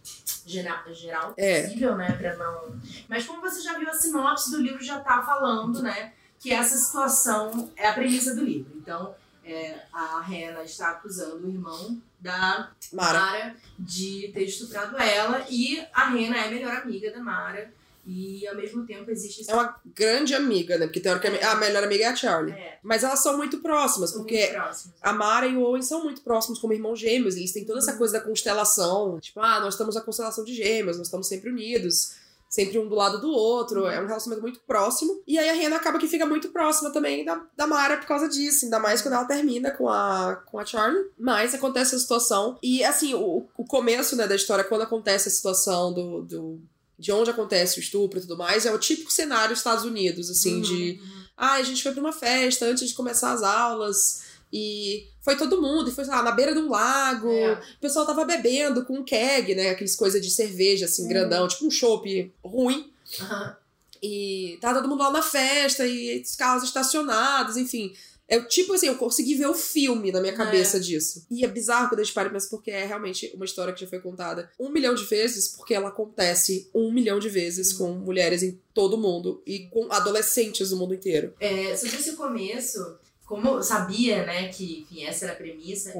geral, 0.46 0.80
geral 0.94 1.34
É. 1.38 1.62
possível, 1.64 1.96
né? 1.96 2.12
Pra 2.12 2.36
não. 2.36 2.76
Mas 3.08 3.26
como 3.26 3.40
você 3.42 3.62
já 3.62 3.80
viu, 3.80 3.90
a 3.90 3.94
sinopse 3.94 4.52
do 4.52 4.58
livro 4.62 4.84
já 4.84 5.00
tá 5.00 5.24
falando, 5.24 5.82
né? 5.82 6.12
Que 6.40 6.52
essa 6.52 6.76
situação 6.78 7.72
é 7.78 7.88
a 7.88 7.94
premissa 7.94 8.36
do 8.36 8.44
livro. 8.44 8.74
Então, 8.76 9.16
é, 9.46 9.80
a 9.94 10.20
Hannah 10.20 10.64
está 10.64 10.90
acusando 10.92 11.48
o 11.48 11.50
irmão 11.50 12.02
da 12.20 12.70
Mara. 12.92 13.20
Mara 13.20 13.56
de 13.80 14.30
ter 14.34 14.44
estuprado 14.44 14.98
ela 14.98 15.46
e 15.50 15.82
a 15.94 16.06
Hannah 16.10 16.38
é 16.38 16.48
a 16.48 16.52
melhor 16.52 16.74
amiga 16.76 17.12
da 17.12 17.20
Mara. 17.22 17.72
E 18.06 18.48
ao 18.48 18.56
mesmo 18.56 18.86
tempo 18.86 19.10
existe 19.12 19.50
É 19.50 19.54
uma 19.54 19.76
grande 19.86 20.34
amiga, 20.34 20.78
né? 20.78 20.86
Porque 20.86 21.00
teoricamente 21.00 21.44
a 21.44 21.56
melhor 21.56 21.84
amiga 21.84 22.06
é 22.06 22.08
a 22.08 22.16
Charlie. 22.16 22.54
É, 22.54 22.80
Mas 22.82 23.04
elas 23.04 23.22
são 23.22 23.38
muito 23.38 23.60
próximas, 23.60 24.12
são 24.12 24.20
porque 24.20 24.40
muito 24.40 24.54
próximos. 24.54 24.96
a 25.02 25.14
Mara 25.14 25.48
e 25.48 25.56
o 25.56 25.62
Owen 25.62 25.82
são 25.82 26.04
muito 26.04 26.22
próximos 26.22 26.60
como 26.60 26.74
irmãos 26.74 27.00
gêmeos. 27.00 27.36
Eles 27.36 27.52
têm 27.52 27.66
toda 27.66 27.80
essa 27.80 27.96
coisa 27.98 28.14
da 28.14 28.22
constelação. 28.22 29.20
Tipo, 29.20 29.40
ah, 29.40 29.60
nós 29.60 29.76
estamos 29.76 29.96
na 29.96 30.02
constelação 30.02 30.44
de 30.44 30.54
gêmeos, 30.54 30.98
nós 30.98 31.08
estamos 31.08 31.28
sempre 31.28 31.50
unidos. 31.50 32.20
Sempre 32.50 32.78
um 32.78 32.90
do 32.90 32.96
lado 32.96 33.22
do 33.22 33.30
outro. 33.30 33.86
É 33.86 34.02
um 34.02 34.08
relacionamento 34.08 34.42
muito 34.42 34.60
próximo. 34.68 35.22
E 35.26 35.40
aí 35.40 35.50
a 35.50 35.54
Rena 35.54 35.78
acaba 35.78 35.98
que 35.98 36.06
fica 36.06 36.26
muito 36.26 36.50
próxima 36.50 36.92
também 36.92 37.24
da, 37.24 37.42
da 37.56 37.66
Mara 37.66 37.96
por 37.96 38.06
causa 38.06 38.28
disso. 38.28 38.66
Ainda 38.66 38.78
mais 38.78 39.02
quando 39.02 39.14
ela 39.14 39.24
termina 39.24 39.72
com 39.72 39.88
a, 39.88 40.36
com 40.48 40.60
a 40.60 40.66
Charlie. 40.66 41.06
Mas 41.18 41.54
acontece 41.54 41.96
a 41.96 42.00
situação. 42.00 42.58
E 42.62 42.84
assim, 42.84 43.14
o, 43.14 43.48
o 43.56 43.64
começo 43.64 44.18
né, 44.18 44.28
da 44.28 44.36
história, 44.36 44.66
quando 44.66 44.82
acontece 44.82 45.30
a 45.30 45.32
situação 45.32 45.94
do, 45.94 46.24
do, 46.24 46.62
de 47.02 47.12
onde 47.12 47.30
acontece 47.32 47.80
o 47.80 47.82
estupro 47.82 48.20
e 48.20 48.22
tudo 48.22 48.38
mais, 48.38 48.66
é 48.66 48.72
o 48.72 48.78
típico 48.78 49.12
cenário 49.12 49.54
Estados 49.54 49.84
Unidos, 49.84 50.30
assim, 50.30 50.56
Uhum, 50.58 50.62
de 50.62 51.00
uhum. 51.02 51.24
ah, 51.36 51.54
a 51.54 51.64
gente 51.64 51.82
foi 51.84 51.92
pra 51.92 52.00
uma 52.02 52.14
festa 52.14 52.66
antes 52.66 52.88
de 52.88 52.94
começar 52.94 53.32
as 53.34 53.42
aulas 53.44 54.22
e 54.54 55.08
foi 55.22 55.36
todo 55.38 55.62
mundo, 55.62 55.90
e 55.90 55.94
foi 55.94 56.06
lá, 56.06 56.22
na 56.22 56.32
beira 56.32 56.54
de 56.54 56.60
um 56.60 56.70
lago. 56.70 57.32
É. 57.32 57.54
O 57.78 57.80
pessoal 57.80 58.06
tava 58.06 58.24
bebendo 58.26 58.86
com 58.86 59.00
um 59.00 59.04
keg, 59.04 59.56
né? 59.56 59.70
Aqueles 59.70 59.96
coisas 59.96 60.22
de 60.22 60.30
cerveja, 60.30 60.86
assim, 60.86 61.04
Uhum. 61.04 61.10
grandão, 61.10 61.48
tipo 61.48 61.66
um 61.66 61.72
chopp 61.72 62.32
ruim. 62.44 62.92
Aham. 63.20 63.56
E 64.04 64.58
tava 64.60 64.80
todo 64.82 64.90
mundo 64.90 65.00
lá 65.04 65.12
na 65.12 65.22
festa 65.22 65.86
e 65.86 66.22
os 66.22 66.36
carros 66.36 66.64
estacionados, 66.64 67.56
enfim. 67.56 67.94
É 68.32 68.40
tipo 68.40 68.74
assim, 68.74 68.88
eu 68.88 68.96
consegui 68.96 69.36
ver 69.36 69.48
o 69.48 69.54
filme 69.54 70.10
na 70.10 70.22
minha 70.22 70.32
cabeça 70.32 70.80
disso. 70.80 71.26
E 71.30 71.44
é 71.44 71.48
bizarro 71.50 71.90
quando 71.90 72.00
a 72.00 72.04
gente 72.04 72.14
para 72.14 72.30
e 72.30 72.32
pensa, 72.32 72.50
porque 72.50 72.72
é 72.72 72.86
realmente 72.86 73.30
uma 73.36 73.44
história 73.44 73.74
que 73.74 73.82
já 73.82 73.88
foi 73.88 74.00
contada 74.00 74.50
um 74.58 74.70
milhão 74.70 74.96
de 74.96 75.04
vezes, 75.04 75.50
porque 75.50 75.74
ela 75.74 75.90
acontece 75.90 76.70
um 76.74 76.94
milhão 76.94 77.20
de 77.20 77.28
vezes 77.28 77.74
com 77.74 77.92
mulheres 77.92 78.42
em 78.42 78.58
todo 78.74 78.94
o 78.94 78.98
mundo 78.98 79.44
e 79.46 79.68
com 79.68 79.92
adolescentes 79.92 80.70
do 80.70 80.78
mundo 80.78 80.94
inteiro. 80.94 81.34
É, 81.42 81.76
sobre 81.76 81.98
esse 81.98 82.14
começo, 82.14 82.98
como 83.32 83.48
eu 83.48 83.64
sabia, 83.64 84.26
né, 84.26 84.50
que 84.50 84.82
enfim, 84.82 85.06
essa 85.06 85.24
era 85.26 85.34
a 85.34 85.38
premissa, 85.38 85.94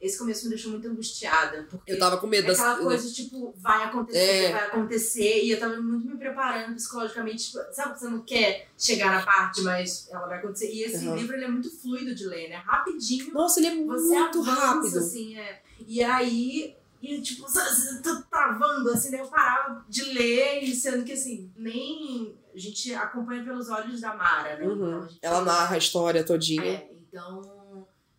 esse 0.00 0.16
começo 0.18 0.44
me 0.44 0.50
deixou 0.50 0.72
muito 0.72 0.88
angustiada. 0.88 1.66
Porque 1.70 1.92
Eu 1.92 1.98
tava 1.98 2.16
com 2.16 2.26
medo 2.26 2.48
é 2.50 2.52
aquela 2.54 2.74
das. 2.74 2.82
coisa, 2.82 3.12
tipo, 3.12 3.54
vai 3.58 3.84
acontecer, 3.84 4.18
É. 4.46 4.52
vai 4.52 4.66
acontecer, 4.68 5.42
e 5.44 5.50
eu 5.50 5.60
tava 5.60 5.76
muito 5.80 6.08
me 6.08 6.16
preparando 6.16 6.74
psicologicamente, 6.74 7.44
tipo, 7.50 7.58
sabe 7.72 7.92
que 7.94 8.00
você 8.00 8.08
não 8.08 8.22
quer 8.22 8.68
chegar 8.78 9.12
na 9.12 9.22
parte, 9.22 9.60
mas 9.62 10.08
ela 10.10 10.26
vai 10.26 10.38
acontecer. 10.38 10.72
E 10.72 10.82
esse 10.84 11.06
Uhum. 11.06 11.14
livro, 11.16 11.36
ele 11.36 11.44
é 11.44 11.48
muito 11.48 11.70
fluido 11.80 12.14
de 12.14 12.24
ler, 12.26 12.48
né? 12.48 12.56
Rapidinho, 12.64 13.32
Nossa, 13.34 13.60
ele 13.60 13.66
é 13.66 13.74
muito 13.74 14.40
avança, 14.40 14.54
rápido. 14.54 14.98
assim, 14.98 15.36
é. 15.36 15.60
E 15.86 16.02
aí, 16.02 16.74
e, 17.00 17.20
tipo, 17.22 17.46
tá 18.02 18.22
travando, 18.30 18.90
assim, 18.90 19.10
daí 19.10 19.20
eu 19.20 19.28
parava 19.28 19.84
de 19.88 20.04
ler, 20.04 20.62
e 20.62 20.74
sendo 20.74 21.04
que, 21.04 21.12
assim, 21.12 21.52
nem... 21.56 22.36
A 22.54 22.58
gente 22.58 22.92
acompanha 22.92 23.44
pelos 23.44 23.68
olhos 23.68 24.00
da 24.00 24.14
Mara, 24.14 24.56
né? 24.56 24.66
Uhum. 24.66 24.74
Então, 24.74 25.08
gente 25.08 25.18
Ela 25.22 25.44
narra 25.44 25.74
a 25.76 25.78
história 25.78 26.24
todinha. 26.24 26.64
é, 26.64 26.90
então 26.92 27.58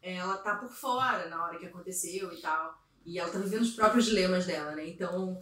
ela 0.01 0.37
tá 0.37 0.55
por 0.55 0.71
fora 0.71 1.27
na 1.27 1.43
hora 1.43 1.59
que 1.59 1.65
aconteceu 1.65 2.31
e 2.31 2.41
tal. 2.41 2.81
E 3.05 3.19
ela 3.19 3.29
tá 3.29 3.39
vivendo 3.39 3.61
os 3.61 3.71
próprios 3.71 4.05
dilemas 4.05 4.45
dela, 4.45 4.71
né? 4.75 4.87
Então 4.87 5.41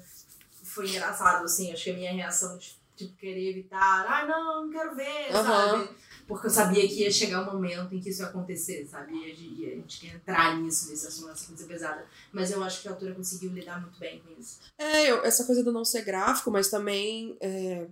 foi 0.64 0.90
engraçado, 0.90 1.44
assim, 1.46 1.72
acho 1.72 1.86
que 1.86 1.92
a 1.92 1.96
minha 1.96 2.14
reação 2.14 2.58
de 2.58 2.76
tipo, 2.98 3.16
querer 3.16 3.52
evitar, 3.52 4.06
ai 4.08 4.28
não, 4.28 4.66
não 4.66 4.72
quero 4.72 4.96
ver, 4.96 5.30
Aham. 5.32 5.44
sabe? 5.86 5.90
Porque 6.28 6.48
eu 6.48 6.52
sabia 6.52 6.86
que 6.88 7.02
ia 7.04 7.12
chegar 7.12 7.48
o 7.48 7.54
momento 7.54 7.96
em 7.96 8.02
que 8.02 8.10
isso 8.10 8.22
ia 8.22 8.28
acontecer, 8.28 8.86
sabe? 8.86 9.14
E 9.14 9.32
a 9.32 9.36
gente, 9.36 9.66
a 9.66 9.76
gente 9.76 10.00
quer 10.02 10.16
entrar 10.16 10.58
nisso, 10.60 10.90
nesse 10.90 11.08
assunto, 11.08 11.28
nessa 11.30 11.48
coisa 11.48 11.66
pesada. 11.66 12.06
Mas 12.34 12.52
eu 12.52 12.62
acho 12.64 12.82
que 12.82 12.88
a 12.88 12.92
autora 12.92 13.14
conseguiu 13.16 13.52
lidar 13.54 13.80
muito 13.80 13.98
bem 13.98 14.20
com 14.20 14.38
isso. 14.42 14.60
É, 14.78 15.10
eu- 15.10 15.24
essa 15.24 15.46
coisa 15.46 15.64
do 15.64 15.72
não 15.72 15.86
ser 15.86 16.02
gráfico, 16.04 16.52
mas 16.52 16.70
também 16.70 17.38
é, 17.40 17.88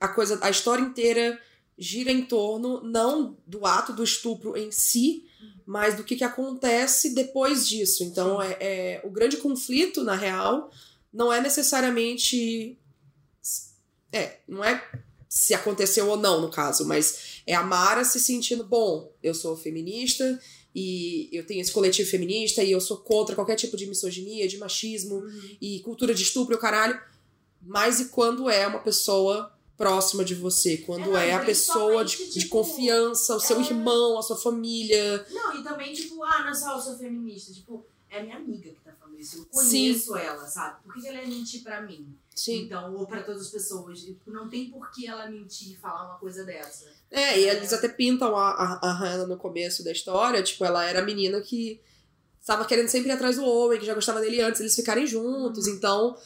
a 0.00 0.08
coisa, 0.08 0.38
a 0.42 0.50
história 0.50 0.82
inteira 0.82 1.40
gira 1.78 2.10
em 2.10 2.24
torno 2.24 2.82
não 2.82 3.36
do 3.46 3.64
ato 3.64 3.92
do 3.92 4.02
estupro 4.02 4.56
em 4.56 4.72
si, 4.72 5.24
mas 5.64 5.94
do 5.96 6.02
que, 6.02 6.16
que 6.16 6.24
acontece 6.24 7.14
depois 7.14 7.68
disso. 7.68 8.02
Então, 8.02 8.42
é, 8.42 8.56
é- 8.60 9.00
o 9.04 9.10
grande 9.10 9.36
conflito, 9.36 10.02
na 10.02 10.14
real, 10.16 10.72
não 11.12 11.32
é 11.32 11.40
necessariamente. 11.40 12.76
É, 14.12 14.38
não 14.48 14.64
é 14.64 14.82
se 15.28 15.52
aconteceu 15.52 16.08
ou 16.08 16.16
não, 16.16 16.40
no 16.40 16.50
caso, 16.50 16.86
mas 16.86 17.42
é 17.46 17.54
a 17.54 17.62
Mara 17.62 18.02
se 18.04 18.18
sentindo, 18.18 18.64
bom, 18.64 19.12
eu 19.22 19.34
sou 19.34 19.56
feminista 19.56 20.40
e 20.74 21.28
eu 21.32 21.46
tenho 21.46 21.60
esse 21.60 21.72
coletivo 21.72 22.08
feminista 22.08 22.62
e 22.62 22.72
eu 22.72 22.80
sou 22.80 22.96
contra 22.96 23.34
qualquer 23.34 23.56
tipo 23.56 23.76
de 23.76 23.86
misoginia, 23.86 24.48
de 24.48 24.56
machismo 24.56 25.22
e 25.60 25.80
cultura 25.80 26.14
de 26.14 26.22
estupro 26.22 26.54
e 26.54 26.56
o 26.56 26.60
caralho. 26.60 26.98
Mas 27.60 28.00
e 28.00 28.06
quando 28.06 28.48
é 28.48 28.66
uma 28.66 28.78
pessoa 28.78 29.52
próxima 29.76 30.24
de 30.24 30.34
você, 30.34 30.78
quando 30.78 31.16
É, 31.16 31.28
é, 31.28 31.34
a 31.34 31.44
pessoa 31.44 32.04
de, 32.04 32.16
principalmente, 32.16 32.34
de 32.34 32.40
tipo, 32.40 32.50
confiança, 32.50 33.36
o 33.36 33.40
seu 33.40 33.58
é. 33.58 33.60
irmão, 33.60 34.18
a 34.18 34.22
sua 34.22 34.36
família. 34.36 35.26
Não, 35.30 35.60
e 35.60 35.62
também, 35.62 35.92
tipo, 35.92 36.22
ah, 36.24 36.44
não 36.44 36.54
só 36.54 36.76
eu 36.76 36.82
sou 36.82 36.98
feminista. 36.98 37.52
Tipo, 37.52 37.86
é 38.10 38.22
minha 38.22 38.36
amiga 38.36 38.70
que 38.70 38.80
tá 38.84 38.92
falando 38.98 39.18
isso. 39.18 39.38
Eu 39.38 39.44
conheço 39.46 40.16
ela, 40.16 40.46
sabe? 40.46 40.82
Por 40.82 40.94
que 40.94 41.06
ela 41.06 41.18
ia 41.22 41.26
mentir 41.26 41.62
pra 41.62 41.80
mim? 41.82 42.14
Sim. 42.34 42.62
Então, 42.64 42.94
ou 42.94 43.06
pra 43.06 43.22
todas 43.22 43.42
as 43.42 43.48
pessoas. 43.48 44.00
Tipo, 44.00 44.30
não 44.30 44.48
tem 44.48 44.70
por 44.70 44.90
que 44.90 45.06
ela 45.06 45.28
mentir 45.30 45.72
e 45.72 45.76
falar 45.76 46.06
uma 46.06 46.18
coisa 46.18 46.44
dessa. 46.44 46.86
É, 47.10 47.38
e 47.40 47.48
eles 47.48 47.72
até 47.72 47.88
pintam 47.88 48.36
a, 48.36 48.50
a, 48.50 48.88
a 48.88 48.92
Hannah 48.92 49.26
no 49.26 49.36
começo 49.36 49.82
da 49.82 49.90
história, 49.92 50.42
tipo, 50.42 50.64
ela 50.64 50.84
era 50.84 51.00
a 51.00 51.04
menina 51.04 51.40
que 51.40 51.80
estava 52.40 52.64
querendo 52.64 52.88
sempre 52.88 53.08
ir 53.08 53.12
atrás 53.12 53.36
do 53.36 53.44
homem, 53.44 53.78
que 53.78 53.84
já 53.86 53.94
gostava 53.94 54.20
dele 54.20 54.40
antes, 54.40 54.60
eles 54.60 54.74
ficarem 54.76 55.06
juntos, 55.06 55.66
então 55.66 56.16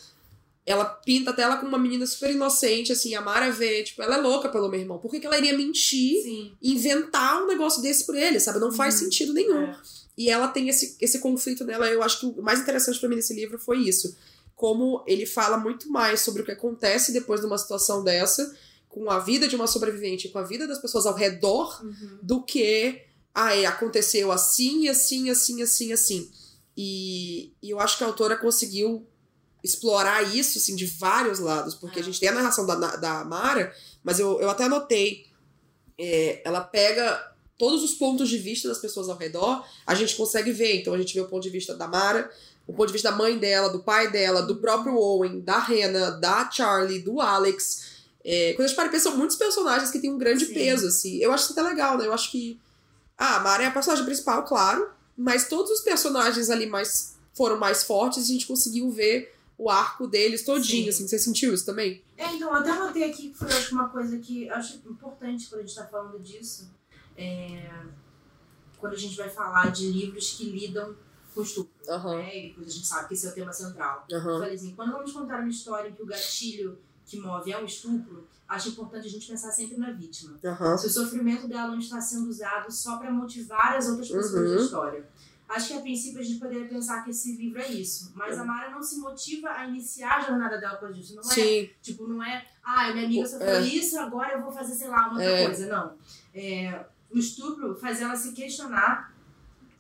ela 0.64 0.84
pinta 0.84 1.30
até 1.30 1.42
ela 1.42 1.56
como 1.56 1.68
uma 1.70 1.78
menina 1.78 2.06
super 2.06 2.30
inocente, 2.30 2.92
assim, 2.92 3.14
a 3.16 3.20
Mara 3.20 3.50
vê, 3.50 3.82
tipo, 3.82 4.00
ela 4.02 4.16
é 4.16 4.20
louca 4.20 4.48
pelo 4.48 4.68
meu 4.68 4.78
irmão, 4.78 4.98
por 4.98 5.10
que, 5.10 5.18
que 5.18 5.26
ela 5.26 5.36
iria 5.38 5.56
mentir 5.56 6.22
Sim. 6.22 6.52
inventar 6.62 7.42
um 7.42 7.46
negócio 7.48 7.82
desse 7.82 8.06
por 8.06 8.14
ele, 8.14 8.38
sabe? 8.38 8.60
Não 8.60 8.70
faz 8.70 8.94
Uhum. 8.94 9.00
sentido 9.00 9.32
nenhum. 9.32 9.62
É. 9.64 9.76
E 10.16 10.28
ela 10.31 10.49
tem 10.49 10.69
esse, 10.69 10.97
esse 11.00 11.19
conflito 11.21 11.64
dela. 11.64 11.87
Eu 11.88 12.02
acho 12.02 12.21
que 12.21 12.26
o 12.26 12.42
mais 12.42 12.61
interessante 12.61 12.99
pra 13.00 13.09
mim 13.09 13.16
nesse 13.16 13.35
livro 13.35 13.59
foi 13.59 13.78
isso. 13.78 14.16
Como 14.54 15.02
ele 15.07 15.25
fala 15.26 15.57
muito 15.57 15.90
mais 15.90 16.21
sobre 16.21 16.42
o 16.42 16.45
que 16.45 16.50
acontece 16.52 17.12
depois 17.12 17.40
de 17.40 17.47
uma 17.47 17.57
situação 17.59 18.04
dessa, 18.04 18.54
com 18.88 19.11
a 19.11 19.19
vida 19.19 19.49
de 19.49 19.57
uma 19.57 19.66
sobrevivente, 19.66 20.28
com 20.28 20.38
a 20.38 20.42
vida 20.42 20.66
das 20.69 20.78
pessoas 20.81 21.07
ao 21.07 21.14
redor, 21.14 21.83
Uhum. 21.83 22.19
do 22.23 22.42
que 22.42 23.02
ah, 23.35 23.57
é, 23.57 23.64
aconteceu 23.64 24.31
assim, 24.31 24.88
assim, 24.88 25.31
assim, 25.31 25.62
assim, 25.62 25.92
assim. 25.92 26.31
E, 26.76 27.52
e 27.62 27.71
eu 27.71 27.81
acho 27.81 27.97
que 27.97 28.04
a 28.04 28.07
autora 28.07 28.37
conseguiu 28.37 29.07
explorar 29.64 30.23
isso 30.37 30.59
assim, 30.59 30.76
de 30.76 30.85
vários 30.87 31.38
lados, 31.38 31.75
porque 31.75 31.99
a 32.00 32.02
É. 32.02 32.04
gente 32.04 32.21
tem 32.21 32.28
a 32.28 32.33
narração 32.33 32.66
da, 32.66 32.75
da 32.97 33.25
Mara, 33.25 33.75
mas 34.04 34.19
eu, 34.19 34.40
eu 34.40 34.50
até 34.50 34.64
anotei. 34.64 35.26
é, 35.99 36.42
ela 36.45 36.61
pega 36.61 37.31
todos 37.62 37.85
os 37.85 37.95
pontos 37.95 38.28
de 38.28 38.38
vista 38.38 38.66
das 38.66 38.78
pessoas 38.78 39.09
ao 39.09 39.16
redor, 39.16 39.64
a 39.87 39.95
gente 39.95 40.16
consegue 40.16 40.50
ver. 40.50 40.81
Então 40.81 40.95
a 40.95 40.99
gente 40.99 41.14
vê 41.14 41.21
o 41.21 41.28
ponto 41.28 41.45
de 41.45 41.49
vista 41.49 41.76
da 41.76 41.87
Mara, 41.87 42.28
o 42.66 42.73
ponto 42.73 42.88
de 42.88 42.92
vista 42.92 43.09
da 43.09 43.16
mãe 43.16 43.38
dela, 43.38 43.69
do 43.69 43.85
pai 43.85 44.11
dela, 44.11 44.42
do 44.42 44.57
próprio 44.57 44.97
Owen, 44.97 45.38
da 45.42 45.61
Rena, 45.61 46.11
da 46.11 46.50
Charlie, 46.50 46.99
do 46.99 47.21
Alex. 47.21 48.02
É, 48.25 48.54
quando 48.54 48.64
a 48.64 48.66
gente 48.66 48.75
para 48.75 48.99
são 48.99 49.16
muitos 49.16 49.37
personagens 49.37 49.92
que 49.92 50.00
têm 50.00 50.11
um 50.11 50.19
grande 50.19 50.47
Sim. 50.47 50.54
peso, 50.54 50.88
assim. 50.88 51.19
Eu 51.19 51.31
acho 51.31 51.45
isso 51.45 51.52
até 51.52 51.62
legal, 51.62 51.97
né? 51.97 52.04
Eu 52.04 52.12
acho 52.12 52.33
que. 52.33 52.61
Ah, 53.16 53.37
a 53.37 53.40
Mara 53.40 53.62
é 53.62 53.66
a 53.66 53.71
personagem 53.71 54.04
principal, 54.04 54.45
claro, 54.45 54.90
mas 55.16 55.47
todos 55.49 55.71
os 55.71 55.83
personagens 55.83 56.50
ali 56.50 56.66
mais 56.66 57.14
foram 57.33 57.61
mais 57.61 57.85
fortes 57.85 58.28
e 58.28 58.31
a 58.33 58.33
gente 58.33 58.47
conseguiu 58.49 58.90
ver 58.90 59.33
o 59.57 59.71
arco 59.71 60.09
deles 60.09 60.42
todinho, 60.45 60.87
Sim. 60.87 60.88
assim. 60.88 61.07
Você 61.07 61.16
sentiu 61.16 61.54
isso 61.54 61.64
também? 61.64 62.02
É, 62.16 62.26
então, 62.35 62.49
eu 62.49 62.57
até 62.57 62.71
anotei 62.71 63.04
aqui 63.04 63.28
que 63.28 63.38
foi 63.38 63.47
acho, 63.47 63.73
uma 63.73 63.88
coisa 63.88 64.19
que 64.19 64.49
eu 64.49 64.54
acho 64.57 64.83
importante 64.85 65.49
quando 65.49 65.61
a 65.61 65.64
gente 65.64 65.76
tá 65.76 65.87
falando 65.87 66.19
disso. 66.19 66.81
É, 67.22 67.82
quando 68.78 68.94
a 68.94 68.98
gente 68.98 69.16
vai 69.16 69.28
falar 69.30 69.70
de 69.70 69.90
livros 69.90 70.30
que 70.32 70.44
lidam 70.50 70.94
com 71.34 71.42
estupro. 71.42 71.72
Aham. 71.88 72.16
Né? 72.18 72.38
E 72.38 72.48
depois 72.48 72.68
a 72.68 72.70
gente 72.70 72.86
sabe 72.86 73.08
que 73.08 73.14
esse 73.14 73.26
é 73.26 73.30
o 73.30 73.34
tema 73.34 73.52
central. 73.52 74.04
Eu 74.08 74.18
Aham. 74.18 74.38
falei 74.40 74.54
assim, 74.54 74.74
quando 74.74 74.92
vamos 74.92 75.12
contar 75.12 75.40
uma 75.40 75.48
história 75.48 75.88
em 75.88 75.92
que 75.92 76.02
o 76.02 76.06
gatilho 76.06 76.78
que 77.06 77.18
move 77.18 77.50
é 77.52 77.58
um 77.58 77.64
estupro, 77.64 78.26
acho 78.48 78.68
importante 78.70 79.06
a 79.06 79.10
gente 79.10 79.26
pensar 79.26 79.50
sempre 79.50 79.76
na 79.78 79.90
vítima. 79.92 80.38
Aham. 80.44 80.76
Se 80.76 80.86
o 80.86 80.90
sofrimento 80.90 81.48
dela 81.48 81.68
não 81.68 81.78
está 81.78 82.00
sendo 82.00 82.28
usado 82.28 82.70
só 82.70 82.96
para 82.98 83.10
motivar 83.10 83.76
as 83.76 83.88
outras 83.88 84.08
pessoas 84.08 84.32
Uhum. 84.50 84.56
da 84.56 84.62
história. 84.62 85.08
Acho 85.48 85.68
que 85.68 85.74
a 85.74 85.80
princípio 85.80 86.18
a 86.20 86.22
gente 86.24 86.38
poderia 86.38 86.66
pensar 86.66 87.02
que 87.04 87.10
esse 87.10 87.36
livro 87.36 87.60
é 87.60 87.68
isso. 87.70 88.12
Mas 88.14 88.38
a 88.38 88.44
Mara 88.44 88.70
não 88.70 88.82
se 88.82 88.96
motiva 88.98 89.50
a 89.50 89.66
iniciar 89.66 90.16
a 90.16 90.20
jornada 90.20 90.56
dela 90.58 90.76
por 90.76 90.90
isso. 90.96 91.14
Não 91.14 91.22
é, 91.22 91.34
Sim. 91.34 91.70
tipo, 91.82 92.06
não 92.08 92.22
é, 92.24 92.46
ah, 92.64 92.90
minha 92.92 93.04
amiga 93.04 93.26
sofreu 93.26 93.48
É. 93.56 93.60
isso, 93.60 93.98
agora 93.98 94.32
eu 94.34 94.42
vou 94.42 94.50
fazer, 94.50 94.74
sei 94.74 94.88
lá, 94.88 95.02
uma 95.08 95.12
outra 95.14 95.24
É. 95.30 95.44
coisa. 95.46 95.66
Não. 95.66 95.94
É, 96.34 96.86
o 97.14 97.19
estupro 97.19 97.75
faz 97.76 98.00
ela 98.00 98.16
se 98.16 98.33
questionar 98.33 99.12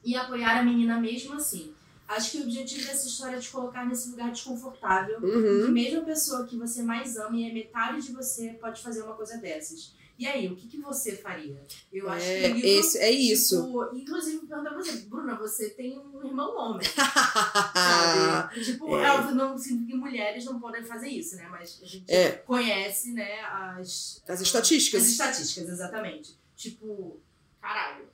e 0.04 0.16
apoiar 0.16 0.58
a 0.60 0.62
menina 0.62 0.98
mesmo 1.00 1.34
assim. 1.34 1.72
Acho 2.08 2.32
que 2.32 2.38
o 2.38 2.42
objetivo 2.42 2.84
dessa 2.86 3.06
história 3.06 3.36
é 3.36 3.40
te 3.40 3.48
colocar 3.50 3.86
nesse 3.86 4.10
lugar 4.10 4.30
desconfortável 4.30 5.18
Uhum. 5.20 5.66
que 5.66 5.70
mesmo 5.72 6.00
a 6.00 6.04
pessoa 6.04 6.44
que 6.46 6.56
você 6.58 6.82
mais 6.82 7.16
ama 7.16 7.36
e 7.38 7.48
é 7.48 7.52
metade 7.54 8.02
de 8.02 8.12
você 8.12 8.50
pode 8.60 8.82
fazer 8.82 9.02
uma 9.02 9.14
coisa 9.14 9.38
dessas. 9.38 9.94
E 10.18 10.26
aí, 10.26 10.46
o 10.46 10.54
que, 10.54 10.68
que 10.68 10.78
você 10.78 11.16
faria? 11.16 11.60
Eu 11.92 12.08
acho 12.08 12.24
É, 12.26 12.42
que 12.42 12.50
o 12.50 12.54
livro, 12.56 12.68
esse, 12.68 12.98
é 12.98 13.10
isso. 13.10 13.64
Tipo, 13.64 13.96
inclusive, 13.96 14.46
perguntar 14.46 14.70
pra 14.70 14.78
você, 14.78 14.92
Bruna, 15.08 15.34
você 15.36 15.70
tem 15.70 15.98
um 15.98 16.24
irmão 16.24 16.54
homem, 16.54 16.86
sabe? 17.74 18.62
tipo, 18.64 18.96
é. 18.98 19.04
é. 19.04 19.10
óbvio, 19.12 19.34
não 19.34 19.56
significa 19.58 19.92
que 19.92 19.96
mulheres 19.96 20.44
não 20.44 20.60
podem 20.60 20.84
fazer 20.84 21.08
isso, 21.08 21.36
né? 21.36 21.48
Mas 21.50 21.80
a 21.82 21.86
gente 21.86 22.04
É. 22.12 22.30
conhece, 22.32 23.12
né, 23.12 23.40
as... 23.42 24.22
As 24.28 24.40
estatísticas. 24.40 25.02
As 25.02 25.08
estatísticas, 25.08 25.68
exatamente. 25.70 26.38
Tipo, 26.62 27.20
caralho. 27.60 28.08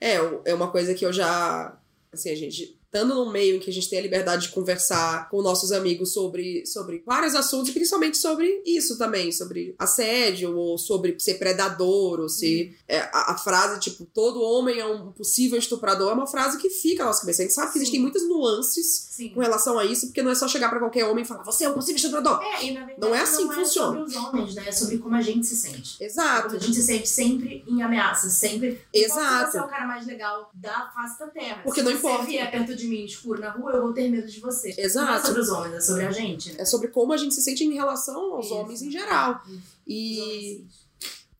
É, 0.00 0.14
é 0.44 0.54
uma 0.54 0.70
coisa 0.70 0.94
que 0.94 1.04
eu 1.04 1.12
já. 1.12 1.76
Assim, 2.12 2.30
a 2.30 2.36
gente. 2.36 2.78
Estando 2.94 3.14
num 3.14 3.30
meio 3.32 3.56
em 3.56 3.58
que 3.58 3.70
a 3.70 3.72
gente 3.72 3.88
tem 3.88 3.98
a 3.98 4.02
liberdade 4.02 4.48
de 4.48 4.52
conversar 4.52 5.30
com 5.30 5.40
nossos 5.40 5.72
amigos 5.72 6.12
sobre, 6.12 6.66
sobre 6.66 7.02
vários 7.06 7.34
assuntos, 7.34 7.70
e 7.70 7.72
principalmente 7.72 8.18
sobre 8.18 8.62
isso 8.66 8.98
também, 8.98 9.32
sobre 9.32 9.74
assédio, 9.78 10.54
ou 10.54 10.76
sobre 10.76 11.16
ser 11.18 11.38
predador, 11.38 12.20
ou 12.20 12.28
se. 12.28 12.76
é, 12.86 12.98
a, 13.00 13.32
a 13.32 13.38
frase, 13.38 13.80
tipo, 13.80 14.04
todo 14.04 14.42
homem 14.42 14.78
é 14.78 14.84
um 14.84 15.10
possível 15.10 15.58
estuprador, 15.58 16.10
é 16.10 16.12
uma 16.12 16.26
frase 16.26 16.58
que 16.58 16.68
fica 16.68 17.02
na 17.02 17.06
nossa 17.08 17.20
cabeça. 17.20 17.40
A 17.40 17.44
gente 17.46 17.54
sabe 17.54 17.68
que 17.68 17.72
Sim. 17.72 17.78
existem 17.78 18.00
muitas 18.00 18.28
nuances 18.28 19.08
Sim. 19.10 19.30
com 19.30 19.40
relação 19.40 19.78
a 19.78 19.86
isso, 19.86 20.08
porque 20.08 20.22
não 20.22 20.30
é 20.30 20.34
só 20.34 20.46
chegar 20.46 20.68
pra 20.68 20.78
qualquer 20.78 21.06
homem 21.06 21.24
e 21.24 21.26
falar, 21.26 21.44
você 21.44 21.64
é 21.64 21.70
um 21.70 21.72
possível 21.72 21.96
estuprador. 21.96 22.42
É, 22.42 22.66
e 22.66 22.72
na 22.72 22.80
verdade 22.84 23.00
Não 23.00 23.14
é 23.14 23.22
assim 23.22 23.48
que 23.48 23.54
é 23.54 23.56
funciona. 23.56 24.00
sobre 24.00 24.02
os 24.02 24.16
homens, 24.16 24.54
né? 24.54 24.64
É 24.68 24.72
sobre 24.72 24.98
como 24.98 25.16
a 25.16 25.22
gente 25.22 25.46
se 25.46 25.56
sente. 25.56 25.96
Exato. 25.98 26.48
Como 26.48 26.56
a 26.56 26.60
gente 26.60 26.74
se 26.74 26.82
sente 26.82 27.08
sempre 27.08 27.64
em 27.66 27.82
ameaça, 27.82 28.28
sempre. 28.28 28.82
Exato. 28.92 29.52
você 29.52 29.58
é 29.58 29.62
o 29.62 29.68
cara 29.68 29.86
mais 29.86 30.06
legal 30.06 30.50
da 30.52 30.90
face 30.94 31.18
da 31.18 31.28
Terra. 31.28 31.62
Porque 31.64 31.80
se 31.80 31.86
não 31.86 31.92
você 31.92 32.06
importa. 32.06 32.26
vier 32.26 32.50
perto 32.50 32.76
de 32.76 32.81
mim 32.86 33.04
escuro 33.04 33.40
na 33.40 33.50
rua, 33.50 33.72
eu 33.72 33.82
vou 33.82 33.92
ter 33.92 34.08
medo 34.10 34.26
de 34.26 34.40
você. 34.40 34.70
Não 34.70 34.76
é 34.78 34.86
Exato. 34.86 35.26
sobre 35.26 35.40
os 35.42 35.48
homens, 35.48 35.74
é 35.74 35.80
sobre 35.80 36.04
a 36.06 36.10
gente, 36.12 36.50
né? 36.52 36.56
É 36.58 36.64
sobre 36.64 36.88
como 36.88 37.12
a 37.12 37.16
gente 37.16 37.34
se 37.34 37.42
sente 37.42 37.64
em 37.64 37.74
relação 37.74 38.34
aos 38.34 38.46
Isso. 38.46 38.54
homens 38.54 38.82
em 38.82 38.90
geral. 38.90 39.40
Isso. 39.46 39.54
Os 39.54 39.58
E. 39.86 40.20
homens. 40.20 40.82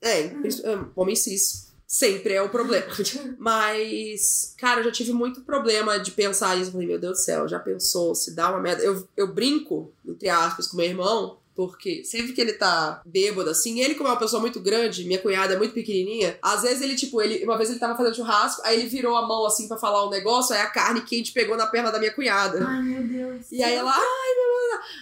É, 0.01 0.29
princi- 0.29 0.67
é, 0.67 0.79
homem 0.97 1.15
cis. 1.17 1.71
Sempre 1.87 2.33
é 2.33 2.41
o 2.43 2.49
problema. 2.49 2.87
Mas, 3.39 4.55
cara, 4.57 4.81
eu 4.81 4.85
já 4.85 4.91
tive 4.91 5.13
muito 5.13 5.43
problema 5.43 5.99
de 5.99 6.11
pensar 6.11 6.57
isso. 6.57 6.69
Eu 6.69 6.73
falei, 6.73 6.87
meu 6.87 6.99
Deus 6.99 7.19
do 7.19 7.23
céu, 7.23 7.47
já 7.47 7.59
pensou 7.59 8.15
se 8.15 8.35
dá 8.35 8.49
uma 8.51 8.61
merda? 8.61 8.83
Eu, 8.83 9.07
eu 9.17 9.27
brinco, 9.33 9.93
entre 10.07 10.29
aspas, 10.31 10.67
com 10.67 10.77
meu 10.79 10.87
irmão, 10.87 11.37
porque 11.55 12.05
sempre 12.05 12.33
que 12.33 12.41
ele 12.41 12.53
tá 12.55 13.03
bêbado, 13.05 13.51
assim, 13.51 13.81
ele, 13.81 13.95
como 13.95 14.09
é 14.09 14.13
uma 14.13 14.19
pessoa 14.19 14.41
muito 14.41 14.59
grande, 14.61 15.05
minha 15.05 15.19
cunhada 15.19 15.55
é 15.55 15.59
muito 15.59 15.75
pequenininha, 15.75 16.39
às 16.43 16.63
vezes 16.63 16.83
ele, 16.83 16.95
tipo, 16.97 17.21
ele, 17.21 17.45
uma 17.45 17.57
vez 17.57 17.71
ele 17.71 17.79
tava 17.79 17.97
fazendo 17.97 18.17
churrasco, 18.17 18.63
aí 18.65 18.79
ele 18.81 18.89
virou 18.89 19.17
a 19.17 19.27
mão 19.27 19.45
assim 19.47 19.69
pra 19.69 19.77
falar 19.77 20.07
um 20.07 20.11
negócio, 20.11 20.55
aí 20.55 20.61
a 20.63 20.67
carne 20.71 21.03
quente 21.03 21.33
pegou 21.33 21.57
na 21.57 21.67
perna 21.67 21.91
da 21.91 21.99
minha 21.99 22.13
cunhada. 22.13 22.65
Ai, 22.67 22.83
meu 22.83 23.03
Deus. 23.03 23.47
E 23.53 23.63
aí 23.63 23.75
ela, 23.75 23.91
ai, 23.91 23.99
meu 23.99 24.47
Deus. 24.47 24.53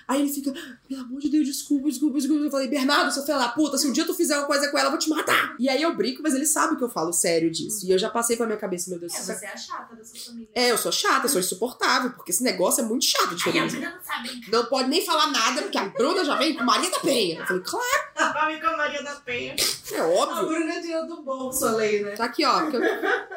Aí 0.08 0.20
ele 0.22 0.32
fica, 0.32 0.52
pelo 0.88 1.00
amor 1.02 1.20
de 1.20 1.28
Deus, 1.28 1.46
desculpa, 1.46 1.88
desculpa, 1.88 2.18
desculpa. 2.18 2.44
Eu 2.44 2.50
falei, 2.50 2.68
Bernardo, 2.68 3.12
seu 3.12 3.22
filho 3.24 3.38
da 3.38 3.48
puta, 3.48 3.78
se 3.78 3.86
um 3.86 3.92
dia 3.92 4.04
tu 4.04 4.12
fizer 4.12 4.36
uma 4.36 4.46
coisa 4.46 4.68
com 4.68 4.76
ela, 4.76 4.88
eu 4.88 4.90
vou 4.90 4.98
te 4.98 5.08
matar. 5.08 5.54
E 5.58 5.68
aí 5.68 5.80
eu 5.80 5.94
brinco, 5.94 6.22
mas 6.22 6.34
ele 6.34 6.44
sabe 6.46 6.76
que 6.76 6.82
eu 6.82 6.88
falo 6.88 7.12
sério 7.12 7.50
disso. 7.50 7.86
E 7.86 7.90
eu 7.92 7.98
já 7.98 8.10
passei 8.10 8.36
pra 8.36 8.46
minha 8.46 8.58
cabeça, 8.58 8.90
meu 8.90 8.98
Deus, 8.98 9.14
É, 9.14 9.18
você 9.20 9.44
é 9.46 9.48
a 9.52 9.56
chata 9.56 9.94
da 9.94 10.04
sua 10.04 10.20
família. 10.20 10.48
é, 10.54 10.70
eu 10.72 10.76
sou 10.78 10.90
chata, 10.90 11.26
eu 11.26 11.30
sou 11.30 11.40
insuportável, 11.40 12.10
porque 12.10 12.32
esse 12.32 12.42
negócio 12.42 12.82
é 12.82 12.86
muito 12.86 13.04
chato 13.04 13.34
de 13.36 13.48
Ai, 13.48 13.58
a 13.58 13.62
não 13.62 14.02
sabe. 14.02 14.40
Não 14.50 14.64
pode 14.66 14.88
nem 14.88 15.04
falar 15.04 15.28
nada, 15.30 15.62
porque 15.62 15.78
a 15.78 15.84
Bruna 15.88 16.24
já 16.24 16.36
vem 16.46 16.54
com 16.56 16.64
Maria 16.64 16.90
da 16.90 16.98
Penha. 17.00 17.40
Eu 17.40 17.46
falei, 17.46 17.62
claro, 17.62 17.86
Ela 18.20 18.60
com 18.60 18.66
a 18.66 18.76
Maria 18.76 19.02
da 19.02 19.14
Penha. 19.16 19.54
é 19.92 19.98
A 19.98 20.06
óbvio. 20.06 20.46
Bruna 20.48 20.80
tirou 20.80 21.06
do 21.06 21.22
bolso 21.22 21.64
a 21.66 21.72
lei, 21.72 22.02
né? 22.02 22.10
Tá 22.16 22.24
aqui, 22.24 22.44
ó. 22.44 22.70
que 22.70 22.76
eu- 22.76 22.80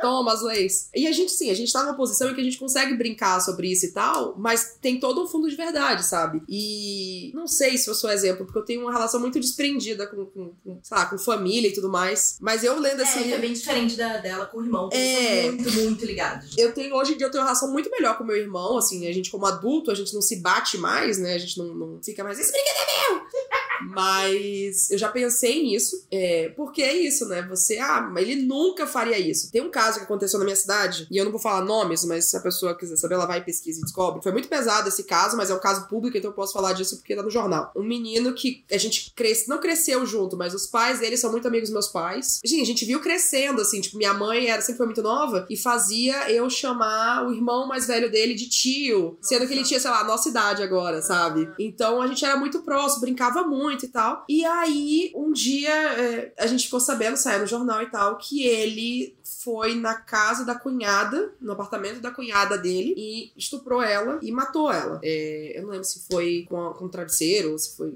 Toma 0.02 0.34
as 0.34 0.42
leis. 0.42 0.90
E 0.94 1.08
a 1.08 1.12
gente, 1.12 1.32
sim, 1.32 1.50
a 1.50 1.54
gente 1.54 1.72
tá 1.72 1.84
numa 1.84 1.96
posição 1.96 2.30
em 2.30 2.36
que 2.36 2.42
a 2.42 2.44
gente 2.44 2.58
consegue 2.58 2.96
brincar 2.96 3.40
sobre 3.42 3.72
isso 3.72 3.86
e 3.86 3.92
tal, 3.92 4.36
mas 4.38 4.78
tem 4.82 5.00
todo 5.00 5.24
um 5.24 5.28
fundo 5.28 5.50
de 5.50 5.56
verdade, 5.56 6.06
sabe? 6.06 6.42
E 6.50 7.32
não 7.34 7.48
sei 7.48 7.78
se 7.78 7.90
eu 7.90 7.96
sou 7.96 8.10
exemplo, 8.12 8.46
porque 8.46 8.60
eu 8.60 8.66
tenho 8.66 8.82
uma 8.82 8.92
relação 8.92 9.20
muito 9.20 9.40
desprendida 9.40 10.06
com, 10.08 10.26
com, 10.26 10.54
com, 10.64 10.80
sei 10.84 10.98
lá, 10.98 11.06
com 11.06 11.18
família 11.18 11.70
e 11.70 11.74
tudo 11.74 11.90
mais. 11.90 12.38
Mas 12.42 12.64
eu 12.64 12.78
lendo 12.80 13.02
É, 13.02 13.04
assim. 13.04 13.24
que 13.24 13.34
é 13.34 13.38
bem 13.38 13.54
diferente 13.54 13.96
da, 13.96 14.18
dela 14.18 14.46
com 14.46 14.58
o 14.58 14.64
irmão, 14.64 14.90
que 14.90 14.98
É. 14.98 15.52
muito, 15.52 15.72
muito 15.72 16.06
ligados. 16.06 16.56
Eu 16.58 16.74
tenho, 16.74 16.96
hoje 16.96 17.14
em 17.14 17.18
dia, 17.18 17.28
eu 17.28 17.32
tenho 17.32 17.42
uma 17.44 17.48
relação 17.50 17.72
muito 17.72 17.90
melhor 17.90 18.18
com 18.18 18.24
meu 18.24 18.36
irmão, 18.38 18.78
assim, 18.78 19.08
a 19.08 19.14
gente 19.14 19.32
como 19.32 19.46
adulto, 19.46 19.92
a 19.92 19.96
gente 19.96 20.14
não 20.14 20.22
se 20.22 20.42
bate 20.42 20.78
mais, 20.78 21.18
né, 21.18 21.34
a 21.36 21.38
gente 21.38 21.58
não, 21.58 21.74
não 21.74 22.04
fica 22.04 22.24
mais, 22.24 22.38
esse 22.40 22.52
brinquedo 22.52 22.76
é 22.78 22.86
Damn. 22.94 23.53
Mas 23.82 24.90
eu 24.92 24.98
já 24.98 25.10
pensei 25.10 25.64
nisso, 25.64 26.06
é, 26.12 26.50
porque 26.56 26.82
é 26.82 26.94
isso, 26.94 27.28
né, 27.28 27.42
você, 27.50 27.78
ah, 27.80 28.02
mas 28.02 28.28
ele 28.28 28.44
nunca 28.44 28.86
faria 28.86 29.18
isso. 29.18 29.52
Tem 29.52 29.62
um 29.62 29.72
caso 29.72 30.00
que 30.00 30.06
aconteceu 30.06 30.40
na 30.40 30.46
minha 30.46 30.56
cidade, 30.56 31.08
e 31.10 31.18
eu 31.18 31.26
não 31.26 31.32
vou 31.32 31.40
falar 31.40 31.64
nomes, 31.64 32.06
mas 32.06 32.26
se 32.26 32.38
a 32.38 32.40
pessoa 32.40 32.78
quiser 32.78 32.96
saber, 32.96 33.16
ela 33.16 33.26
vai 33.26 33.40
e 33.40 33.44
pesquisa 33.44 33.80
e 33.80 33.84
descobre. 33.84 34.22
Foi 34.22 34.32
muito 34.32 34.48
pesado 34.48 34.88
esse 34.88 35.04
caso, 35.04 35.36
mas 35.38 35.50
é 35.50 35.56
um 35.56 35.60
caso 35.60 35.88
público, 35.88 36.18
então 36.18 36.32
eu 36.32 36.36
posso 36.36 36.54
falar 36.54 36.74
disso 36.74 36.98
porque 36.98 37.16
tá 37.16 37.24
no 37.24 37.30
jornal. 37.30 37.72
Um 37.76 37.84
menino 37.84 38.34
que 38.34 38.64
a 38.72 38.78
gente 38.78 39.12
cresce, 39.16 39.50
não 39.50 39.60
cresceu 39.60 40.06
junto, 40.06 40.38
mas 40.38 40.54
os 40.54 40.66
pais 40.66 41.00
dele 41.00 41.18
são 41.18 41.32
muito 41.32 41.48
amigos 41.48 41.70
dos 41.70 41.74
meus 41.74 41.88
pais. 41.88 42.40
Gente, 42.44 42.62
a 42.62 42.66
gente 42.66 42.86
viu 42.86 43.00
crescendo, 43.00 43.62
assim, 43.62 43.82
tipo, 43.82 43.98
minha 43.98 44.14
mãe 44.14 44.48
era, 44.48 44.62
sempre 44.62 44.78
foi 44.78 44.86
muito 44.86 45.02
nova 45.02 45.46
e 45.50 45.58
fazia 45.58 46.30
eu 46.32 46.50
chamar 46.50 47.28
o 47.28 47.34
irmão 47.34 47.68
mais 47.68 47.88
velho 47.88 48.12
dele 48.12 48.34
de 48.34 48.48
tio, 48.50 49.18
sendo 49.22 49.48
que 49.48 49.54
ele 49.54 49.64
tinha, 49.64 49.80
sei 49.80 49.90
lá, 49.90 50.02
a 50.02 50.06
nossa 50.06 50.30
idade 50.30 50.62
agora, 50.64 51.02
sabe? 51.02 51.50
Então 51.60 52.02
a 52.02 52.08
gente 52.08 52.24
era 52.24 52.38
muito 52.38 52.62
próximo, 52.62 53.02
brincava 53.02 53.44
muito. 53.44 53.63
Muito 53.64 53.86
e 53.86 53.88
tal. 53.88 54.26
E 54.28 54.46
aí, 54.46 55.12
um 55.16 55.32
dia, 55.32 55.72
é, 55.72 56.34
a 56.38 56.46
gente 56.46 56.66
ficou 56.66 56.80
sabendo, 56.80 57.18
saiu 57.18 57.40
no 57.40 57.48
jornal 57.48 57.82
e 57.82 57.90
tal, 57.90 58.18
que 58.18 58.46
ele 58.46 59.16
foi 59.24 59.76
na 59.76 59.96
casa 59.96 60.46
da 60.46 60.56
cunhada, 60.56 61.34
no 61.40 61.54
apartamento 61.54 62.00
da 62.00 62.12
cunhada 62.12 62.58
dele, 62.58 62.94
e 62.98 63.32
estuprou 63.36 63.82
ela 63.82 64.20
e 64.22 64.32
matou 64.32 64.72
ela. 64.72 65.00
É, 65.02 65.54
eu 65.58 65.64
não 65.64 65.70
lembro 65.70 65.86
se 65.86 66.06
foi 66.12 66.46
com, 66.50 66.62
a, 66.62 66.74
com 66.74 66.88
travesseiro 66.88 67.52
ou 67.52 67.58
se 67.58 67.76
foi 67.76 67.94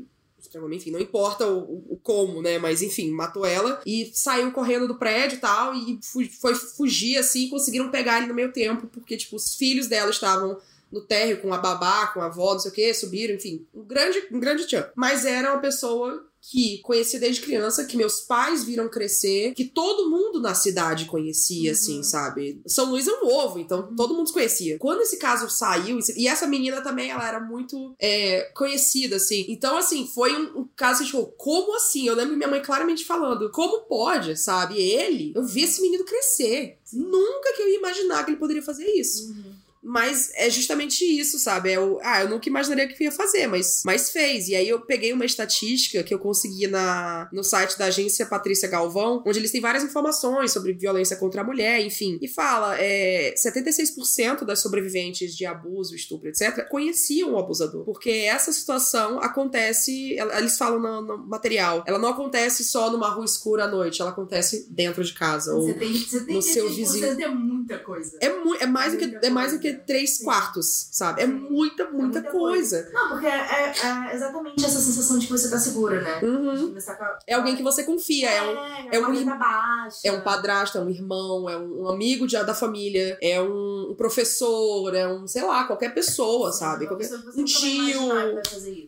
enfim, 0.71 0.91
não 0.91 1.00
importa 1.00 1.45
o, 1.45 1.83
o, 1.89 2.00
como, 2.01 2.41
né? 2.41 2.57
Mas 2.57 2.81
enfim, 2.81 3.12
matou 3.12 3.45
ela 3.45 3.81
e 3.86 4.09
saiu 4.13 4.51
correndo 4.51 4.88
do 4.88 4.97
prédio 4.97 5.38
e 5.38 5.41
tal, 5.41 5.74
e 5.75 6.00
foi 6.01 6.55
fugir 6.55 7.17
assim, 7.17 7.50
conseguiram 7.50 7.91
pegar 7.91 8.17
ele 8.17 8.27
no 8.27 8.33
meio 8.33 8.53
tempo, 8.53 8.88
porque, 8.88 9.17
tipo, 9.17 9.36
os 9.36 9.55
filhos 9.55 9.88
dela 9.88 10.09
estavam 10.09 10.57
no 10.91 11.01
térreo 11.01 11.41
com 11.41 11.53
a 11.53 11.58
babá, 11.58 12.08
com 12.08 12.22
a 12.22 12.25
avó, 12.25 12.53
não 12.53 12.60
sei 12.60 12.72
o 12.72 12.74
que, 12.74 12.94
subiram, 12.94 13.36
enfim, 13.36 13.65
um 13.74 13.84
grande, 13.84 14.27
um 14.32 14.39
grande 14.39 14.65
tchan. 14.65 14.89
Mas 14.96 15.25
era 15.25 15.51
uma 15.53 15.62
pessoa 15.62 16.27
que 16.50 16.79
conhecia 16.79 17.20
desde 17.20 17.41
criança, 17.41 17.84
que 17.84 17.98
meus 17.98 18.22
pais 18.22 18.63
viram 18.63 18.88
crescer, 18.88 19.53
que 19.53 19.65
todo 19.65 20.10
mundo 20.10 20.39
na 20.39 20.56
cidade 20.56 21.06
conhecia, 21.06 21.74
assim, 21.74 21.96
uhum. 21.96 22.00
assim, 22.00 22.10
sabe? 22.10 22.62
São 22.65 22.89
Luís 22.89 23.08
é 23.08 23.12
um 23.12 23.27
ovo, 23.27 23.60
então 23.60 23.89
uhum. 23.89 23.96
todo 23.96 24.13
mundo 24.13 24.27
se 24.27 24.34
conhecia. 24.34 24.77
Quando 24.77 25.01
esse 25.01 25.17
caso 25.17 25.50
saiu, 25.50 26.00
e 26.15 26.27
essa 26.27 26.48
menina 26.48 26.82
também, 26.82 27.10
ela 27.10 27.27
era 27.27 27.39
muito 27.39 27.94
é, 28.00 28.50
conhecida, 28.56 29.17
assim. 29.17 29.46
Então, 29.50 29.77
assim, 29.77 30.08
foi 30.08 30.34
um, 30.34 30.60
um 30.60 30.70
caso 30.75 31.00
que, 31.00 31.08
tipo, 31.08 31.25
como 31.38 31.75
assim? 31.75 32.08
Eu 32.08 32.15
lembro 32.15 32.38
minha 32.38 32.48
mãe 32.48 32.62
claramente 32.62 33.03
falando, 33.03 33.51
como 33.51 33.82
pode, 33.82 34.38
sabe? 34.38 34.79
Ele, 34.79 35.34
eu 35.36 35.44
vi 35.44 35.63
esse 35.63 35.82
menino 35.82 36.06
crescer. 36.06 36.77
Nunca 36.94 37.53
que 37.53 37.62
eu 37.62 37.67
ia 37.67 37.79
imaginar 37.79 38.24
que 38.24 38.32
ele 38.32 38.39
poderia 38.39 38.63
fazer 38.63 38.86
isso. 38.86 39.29
Uhum. 39.32 39.53
Mas 39.84 40.31
é 40.36 40.50
justamente 40.50 41.03
isso, 41.03 41.39
sabe? 41.39 41.72
É 41.72 41.79
o, 41.79 42.00
ah, 42.01 42.22
eu 42.22 42.29
nunca 42.29 42.50
imaginaria 42.50 42.88
que 42.88 43.03
ia 43.03 43.12
fazer, 43.12 43.48
mas, 43.48 43.84
mas 43.86 44.12
fez. 44.12 44.48
E 44.48 44.55
aí 44.55 44.67
eu 44.67 44.81
peguei 44.81 45.13
uma 45.13 45.25
estatística 45.25 46.03
que 46.03 46.13
eu 46.13 46.19
consegui 46.19 46.67
na, 46.67 47.29
no 47.31 47.43
site 47.43 47.77
da 47.77 47.86
agência 47.86 48.25
Patrícia 48.25 48.67
Galvão, 48.67 49.24
onde 49.25 49.39
eles 49.39 49.51
têm 49.51 49.62
várias 49.62 49.84
informações 49.84 50.51
sobre 50.51 50.74
violência 50.74 51.15
contra 51.15 51.41
a 51.41 51.43
mulher, 51.43 51.81
enfim. 51.81 52.17
E 52.22 52.27
fala: 52.27 52.77
é, 52.79 53.34
76% 53.36 54.43
das 54.43 54.60
sobreviventes 54.60 55.36
de 55.36 55.46
abuso, 55.46 55.96
estupro, 55.96 56.29
etc., 56.29 56.67
conheciam 56.69 57.34
o 57.34 57.38
abusador. 57.38 57.86
Porque 57.86 58.10
essa 58.10 58.51
situação 58.51 59.19
acontece, 59.19 60.17
eles 60.38 60.57
falam 60.57 60.79
no, 60.79 61.01
no 61.01 61.17
material, 61.27 61.84
ela 61.88 62.00
não 62.00 62.10
acontece 62.10 62.63
só 62.63 62.91
numa 62.91 63.10
rua 63.10 63.25
escura 63.25 63.65
à 63.65 63.67
noite, 63.67 64.01
ela 64.01 64.12
acontece 64.12 64.67
dentro 64.69 65.03
de 65.03 65.13
casa. 65.13 65.53
Você 65.53 65.72
ou 65.72 65.74
tem, 65.74 65.93
você 65.93 66.19
tem 66.22 66.36
no 66.36 66.41
seu 66.41 66.69
vizinho. 66.69 67.05
É 67.22 67.27
muita 67.27 67.79
coisa. 67.79 68.17
É, 68.22 68.29
mu 68.29 68.55
é 68.55 68.65
mais 68.65 68.93
do 68.93 69.00
que. 69.00 69.25
É 69.25 69.29
mais 69.29 69.53
do 69.53 69.60
que 69.60 69.66
três 69.74 70.19
quartos, 70.19 70.89
sabe? 70.91 71.21
É 71.21 71.27
muita, 71.27 71.86
muita, 71.86 72.19
é 72.19 72.21
muita 72.21 72.21
coisa. 72.24 72.83
coisa. 72.83 72.91
Não, 72.93 73.09
porque 73.09 73.27
é, 73.27 73.29
é, 73.29 73.74
é, 74.12 74.15
exatamente 74.15 74.65
essa 74.65 74.79
sensação 74.79 75.17
de 75.17 75.25
que 75.25 75.31
você 75.31 75.50
tá 75.50 75.57
segura, 75.57 76.01
né? 76.01 76.19
Uhum. 76.21 76.75
Tá 76.75 77.19
é 77.25 77.33
alguém 77.33 77.55
que 77.55 77.63
você 77.63 77.83
confia. 77.83 78.29
É, 78.29 78.41
um, 78.41 78.57
é, 78.57 78.89
é 78.91 79.00
um, 79.00 79.38
baixa. 79.38 80.00
é 80.03 80.12
um 80.12 80.21
padrasto, 80.21 80.77
é 80.77 80.81
um 80.81 80.89
irmão, 80.89 81.50
é 81.50 81.57
um, 81.57 81.88
amigo 81.88 82.27
de, 82.27 82.38
da 82.43 82.53
família, 82.53 83.17
é 83.21 83.41
um, 83.41 83.95
professor, 83.97 84.93
é 84.93 85.07
um, 85.07 85.27
sei 85.27 85.43
lá, 85.43 85.65
qualquer 85.65 85.93
pessoa, 85.93 86.51
sabe? 86.51 86.88
Qualquer, 86.88 87.09
um 87.36 87.43
tio. 87.43 88.12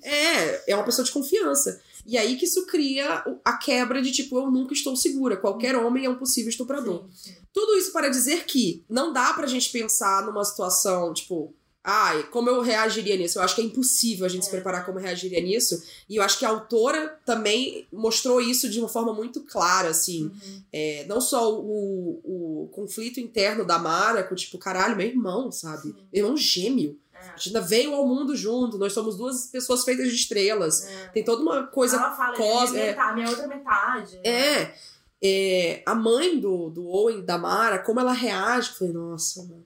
É, 0.04 0.72
é 0.72 0.76
uma 0.76 0.84
pessoa 0.84 1.06
de 1.06 1.12
confiança. 1.12 1.82
E 2.06 2.18
aí 2.18 2.36
que 2.36 2.46
isso 2.46 2.66
cria 2.66 3.24
a 3.44 3.58
quebra 3.58 4.02
de 4.02 4.12
tipo, 4.12 4.38
eu 4.38 4.50
nunca 4.50 4.74
estou 4.74 4.96
segura. 4.96 5.38
Qualquer 5.38 5.76
homem 5.76 6.06
é 6.06 6.10
um 6.10 6.18
possível 6.18 6.50
estuprador. 6.50 7.06
Sim, 7.12 7.32
sim. 7.32 7.38
Tudo 7.54 7.78
isso 7.78 7.92
para 7.92 8.10
dizer 8.10 8.46
que 8.46 8.84
não 8.90 9.12
dá 9.12 9.34
pra 9.34 9.48
gente 9.48 9.72
pensar 9.72 10.26
numa 10.26 10.44
situação, 10.46 11.14
tipo, 11.14 11.54
ai, 11.84 12.24
como 12.30 12.50
eu 12.50 12.62
reagiria 12.62 13.16
nisso? 13.18 13.40
Eu 13.40 13.44
acho 13.44 13.56
que 13.56 13.62
é 13.62 13.64
impossível 13.64 14.26
a 14.26 14.30
gente 14.30 14.42
é. 14.42 14.46
se 14.46 14.52
preparar 14.52 14.86
como 14.86 15.00
reagiria 15.00 15.42
nisso. 15.42 15.82
E 16.10 16.18
eu 16.18 16.24
acho 16.24 16.38
que 16.38 16.46
a 16.46 16.50
autora 16.50 17.20
também 17.26 17.88
mostrou 17.92 18.40
isso 18.40 18.70
de 18.70 18.80
uma 18.80 18.90
forma 18.90 19.14
muito 19.14 19.42
clara, 19.42 19.90
assim. 19.90 20.26
Uhum. 20.26 20.64
É, 20.72 21.06
não 21.08 21.20
só 21.20 21.54
o, 21.54 22.22
o 22.24 22.70
conflito 22.72 23.20
interno 23.20 23.66
da 23.66 23.80
Mara, 23.80 24.24
com 24.24 24.36
tipo, 24.36 24.58
caralho, 24.58 24.96
meu 24.96 25.08
irmão, 25.08 25.52
sabe? 25.52 25.90
Sim. 25.90 25.96
Meu 26.14 26.24
irmão 26.24 26.38
gêmeo. 26.38 27.00
A 27.22 27.38
gente 27.38 27.48
ainda 27.48 27.62
veio 27.62 27.94
ao 27.94 28.08
mundo 28.08 28.36
junto, 28.36 28.78
nós 28.78 28.94
somos 28.94 29.18
duas 29.18 29.48
pessoas 29.48 29.84
feitas 29.84 30.10
de 30.10 30.16
estrelas. 30.16 30.86
É. 30.86 31.08
Tem 31.10 31.24
toda 31.24 31.42
uma 31.42 31.68
coisa 31.68 31.98
Ela 31.98 32.16
fala, 32.16 32.36
cósmica. 32.36 32.84
É, 32.84 32.88
metade, 32.88 33.14
minha 33.16 33.30
outra 33.30 33.48
metade. 33.48 34.16
Né? 34.18 34.22
É. 34.24 34.76
é. 35.22 35.84
A 35.86 35.96
mãe 35.96 36.40
do, 36.40 36.70
do 36.70 36.88
Owen, 36.88 37.24
da 37.24 37.38
Mara, 37.38 37.80
como 37.80 38.00
ela 38.00 38.14
reage, 38.14 38.70
eu 38.70 38.76
falei, 38.76 38.94
nossa, 38.94 39.44
mano. 39.44 39.66